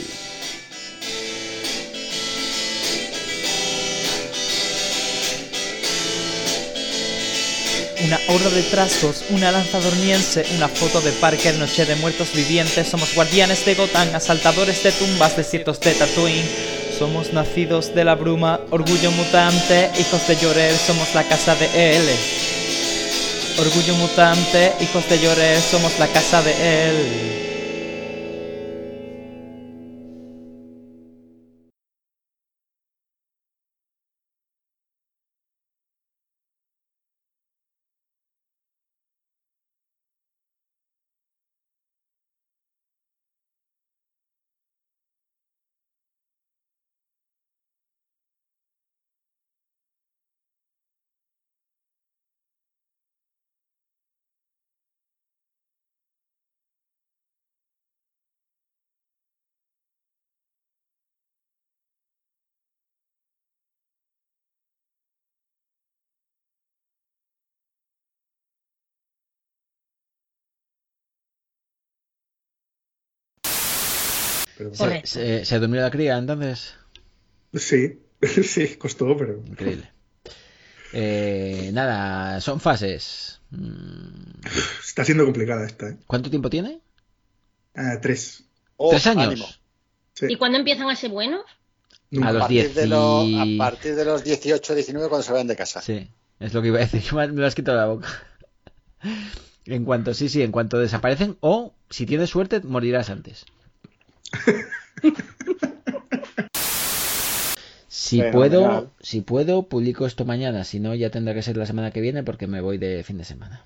Una 8.07 8.21
horda 8.29 8.49
de 8.51 8.63
trasgos, 8.63 9.25
una 9.31 9.51
lanza 9.51 9.81
dormiense, 9.81 10.45
una 10.55 10.69
foto 10.69 11.01
de 11.01 11.11
Parker, 11.11 11.55
noche 11.55 11.83
de 11.83 11.97
muertos 11.97 12.31
vivientes. 12.31 12.87
Somos 12.87 13.13
guardianes 13.13 13.65
de 13.65 13.75
Gotham, 13.75 14.15
asaltadores 14.15 14.81
de 14.81 14.93
tumbas, 14.93 15.35
desiertos 15.35 15.81
de 15.81 15.91
Tatooine. 15.91 16.47
Somos 16.97 17.33
nacidos 17.33 17.93
de 17.93 18.05
la 18.05 18.15
bruma, 18.15 18.61
orgullo 18.71 19.11
mutante, 19.11 19.91
hijos 19.99 20.25
de 20.25 20.37
Llorel, 20.37 20.77
somos 20.77 21.13
la 21.15 21.23
casa 21.23 21.53
de 21.55 21.97
él. 21.97 22.09
Orgullo 23.59 23.93
mutante, 23.95 24.71
hijos 24.79 25.09
de 25.09 25.19
Llorel, 25.19 25.61
somos 25.61 25.99
la 25.99 26.07
casa 26.07 26.41
de 26.41 26.53
él. 26.53 27.46
¿Se, 74.73 75.01
se, 75.05 75.45
se 75.45 75.59
durmió 75.59 75.81
la 75.81 75.91
cría 75.91 76.17
entonces? 76.17 76.73
Sí, 77.53 77.99
sí, 78.43 78.75
costó, 78.75 79.15
pero. 79.17 79.41
Increíble. 79.45 79.91
Eh, 80.93 81.69
nada, 81.73 82.39
son 82.41 82.59
fases. 82.59 83.41
Mm, 83.51 84.41
Está 84.83 85.03
siendo 85.05 85.25
complicada 85.25 85.65
esta, 85.65 85.89
¿eh? 85.89 85.97
¿Cuánto 86.07 86.29
tiempo 86.29 86.49
tiene? 86.49 86.81
Ah, 87.75 87.99
tres. 88.01 88.43
Oh, 88.77 88.89
¿Tres 88.89 89.07
años? 89.07 89.61
Sí. 90.13 90.25
¿Y 90.29 90.35
cuándo 90.37 90.57
empiezan 90.57 90.89
a 90.89 90.95
ser 90.95 91.11
buenos? 91.11 91.41
A 92.21 92.27
A 92.29 92.31
los 92.31 92.39
partir, 92.41 92.63
10 92.63 92.75
de 92.75 92.87
lo- 92.87 93.21
y... 93.23 93.55
a 93.59 93.65
partir 93.65 93.95
de 93.95 94.05
los 94.05 94.23
18 94.23 94.73
19 94.75 95.09
cuando 95.09 95.23
se 95.23 95.31
vayan 95.33 95.47
de 95.47 95.55
casa. 95.55 95.81
Sí, 95.81 96.09
es 96.39 96.53
lo 96.53 96.61
que 96.61 96.69
iba 96.69 96.77
a 96.77 96.85
decir. 96.85 97.03
Me 97.13 97.27
lo 97.27 97.45
has 97.45 97.55
quitado 97.55 97.77
de 97.77 97.83
la 97.85 97.91
boca. 97.93 98.07
En 99.65 99.83
cuanto, 99.83 100.13
sí, 100.13 100.29
sí, 100.29 100.41
en 100.41 100.51
cuanto 100.51 100.79
desaparecen 100.79 101.37
o, 101.41 101.73
si 101.89 102.05
tienes 102.05 102.29
suerte, 102.29 102.61
morirás 102.61 103.09
antes. 103.09 103.45
Si 107.89 108.21
puedo, 108.21 108.91
si 108.99 109.21
puedo, 109.21 109.63
publico 109.63 110.05
esto 110.05 110.25
mañana. 110.25 110.63
Si 110.63 110.79
no, 110.79 110.93
ya 110.95 111.09
tendrá 111.09 111.33
que 111.33 111.41
ser 111.41 111.57
la 111.57 111.65
semana 111.65 111.91
que 111.91 112.01
viene 112.01 112.23
porque 112.23 112.47
me 112.47 112.61
voy 112.61 112.77
de 112.77 113.03
fin 113.03 113.17
de 113.17 113.23
semana. 113.25 113.61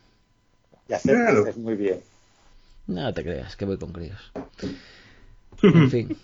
Y 0.87 0.93
hacer 0.93 1.15
Claro. 1.15 1.41
haces 1.41 1.57
muy 1.57 1.75
bien. 1.75 2.01
No 2.87 3.13
te 3.13 3.23
creas, 3.23 3.55
que 3.55 3.65
voy 3.65 3.77
con 3.77 3.91
críos. 3.93 4.31
En 5.63 5.89
fin. 5.91 6.17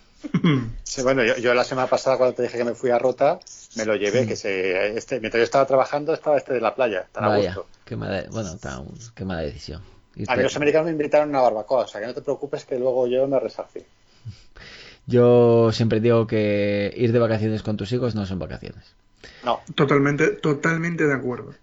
Sí, 0.82 1.02
bueno, 1.02 1.24
yo, 1.24 1.36
yo 1.36 1.54
la 1.54 1.62
semana 1.64 1.86
pasada 1.88 2.16
cuando 2.16 2.34
te 2.34 2.42
dije 2.42 2.58
que 2.58 2.64
me 2.64 2.74
fui 2.74 2.90
a 2.90 2.98
Rota, 2.98 3.38
me 3.76 3.84
lo 3.84 3.94
llevé, 3.94 4.26
que 4.26 4.34
se, 4.36 4.96
este, 4.96 5.20
mientras 5.20 5.40
yo 5.40 5.44
estaba 5.44 5.64
trabajando 5.66 6.12
estaba 6.12 6.36
este 6.36 6.54
de 6.54 6.60
la 6.60 6.74
playa, 6.74 7.06
tan 7.12 7.24
a 7.24 7.28
Vaya, 7.28 7.54
gusto. 7.54 7.66
qué 7.84 7.94
mala, 7.96 8.24
bueno, 8.32 8.56
tan- 8.56 8.86
qué 9.14 9.24
mala 9.24 9.42
decisión. 9.42 9.80
A 10.26 10.34
mí 10.34 10.42
los 10.42 10.56
americanos 10.56 10.86
me 10.86 10.92
invitaron 10.92 11.28
a 11.28 11.30
una 11.30 11.40
barbacoa, 11.42 11.84
o 11.84 11.86
sea 11.86 12.00
que 12.00 12.08
no 12.08 12.14
te 12.14 12.22
preocupes 12.22 12.64
que 12.64 12.76
luego 12.78 13.06
yo 13.06 13.28
me 13.28 13.38
resarcí. 13.38 13.84
Yo 15.06 15.70
siempre 15.72 16.00
digo 16.00 16.26
que 16.26 16.92
ir 16.96 17.12
de 17.12 17.18
vacaciones 17.18 17.62
con 17.62 17.76
tus 17.76 17.92
hijos 17.92 18.14
no 18.14 18.26
son 18.26 18.38
vacaciones. 18.38 18.94
No, 19.44 19.60
Totalmente, 19.74 20.28
totalmente 20.28 21.06
de 21.06 21.14
acuerdo. 21.14 21.54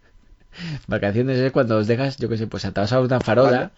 Vacaciones 0.88 1.38
es 1.38 1.52
cuando 1.52 1.78
os 1.78 1.88
dejas, 1.88 2.18
yo 2.18 2.30
que 2.30 2.38
sé, 2.38 2.48
pues 2.48 2.66
atados 2.66 2.94
a 2.94 3.02
una 3.02 3.20
farola 3.20 3.72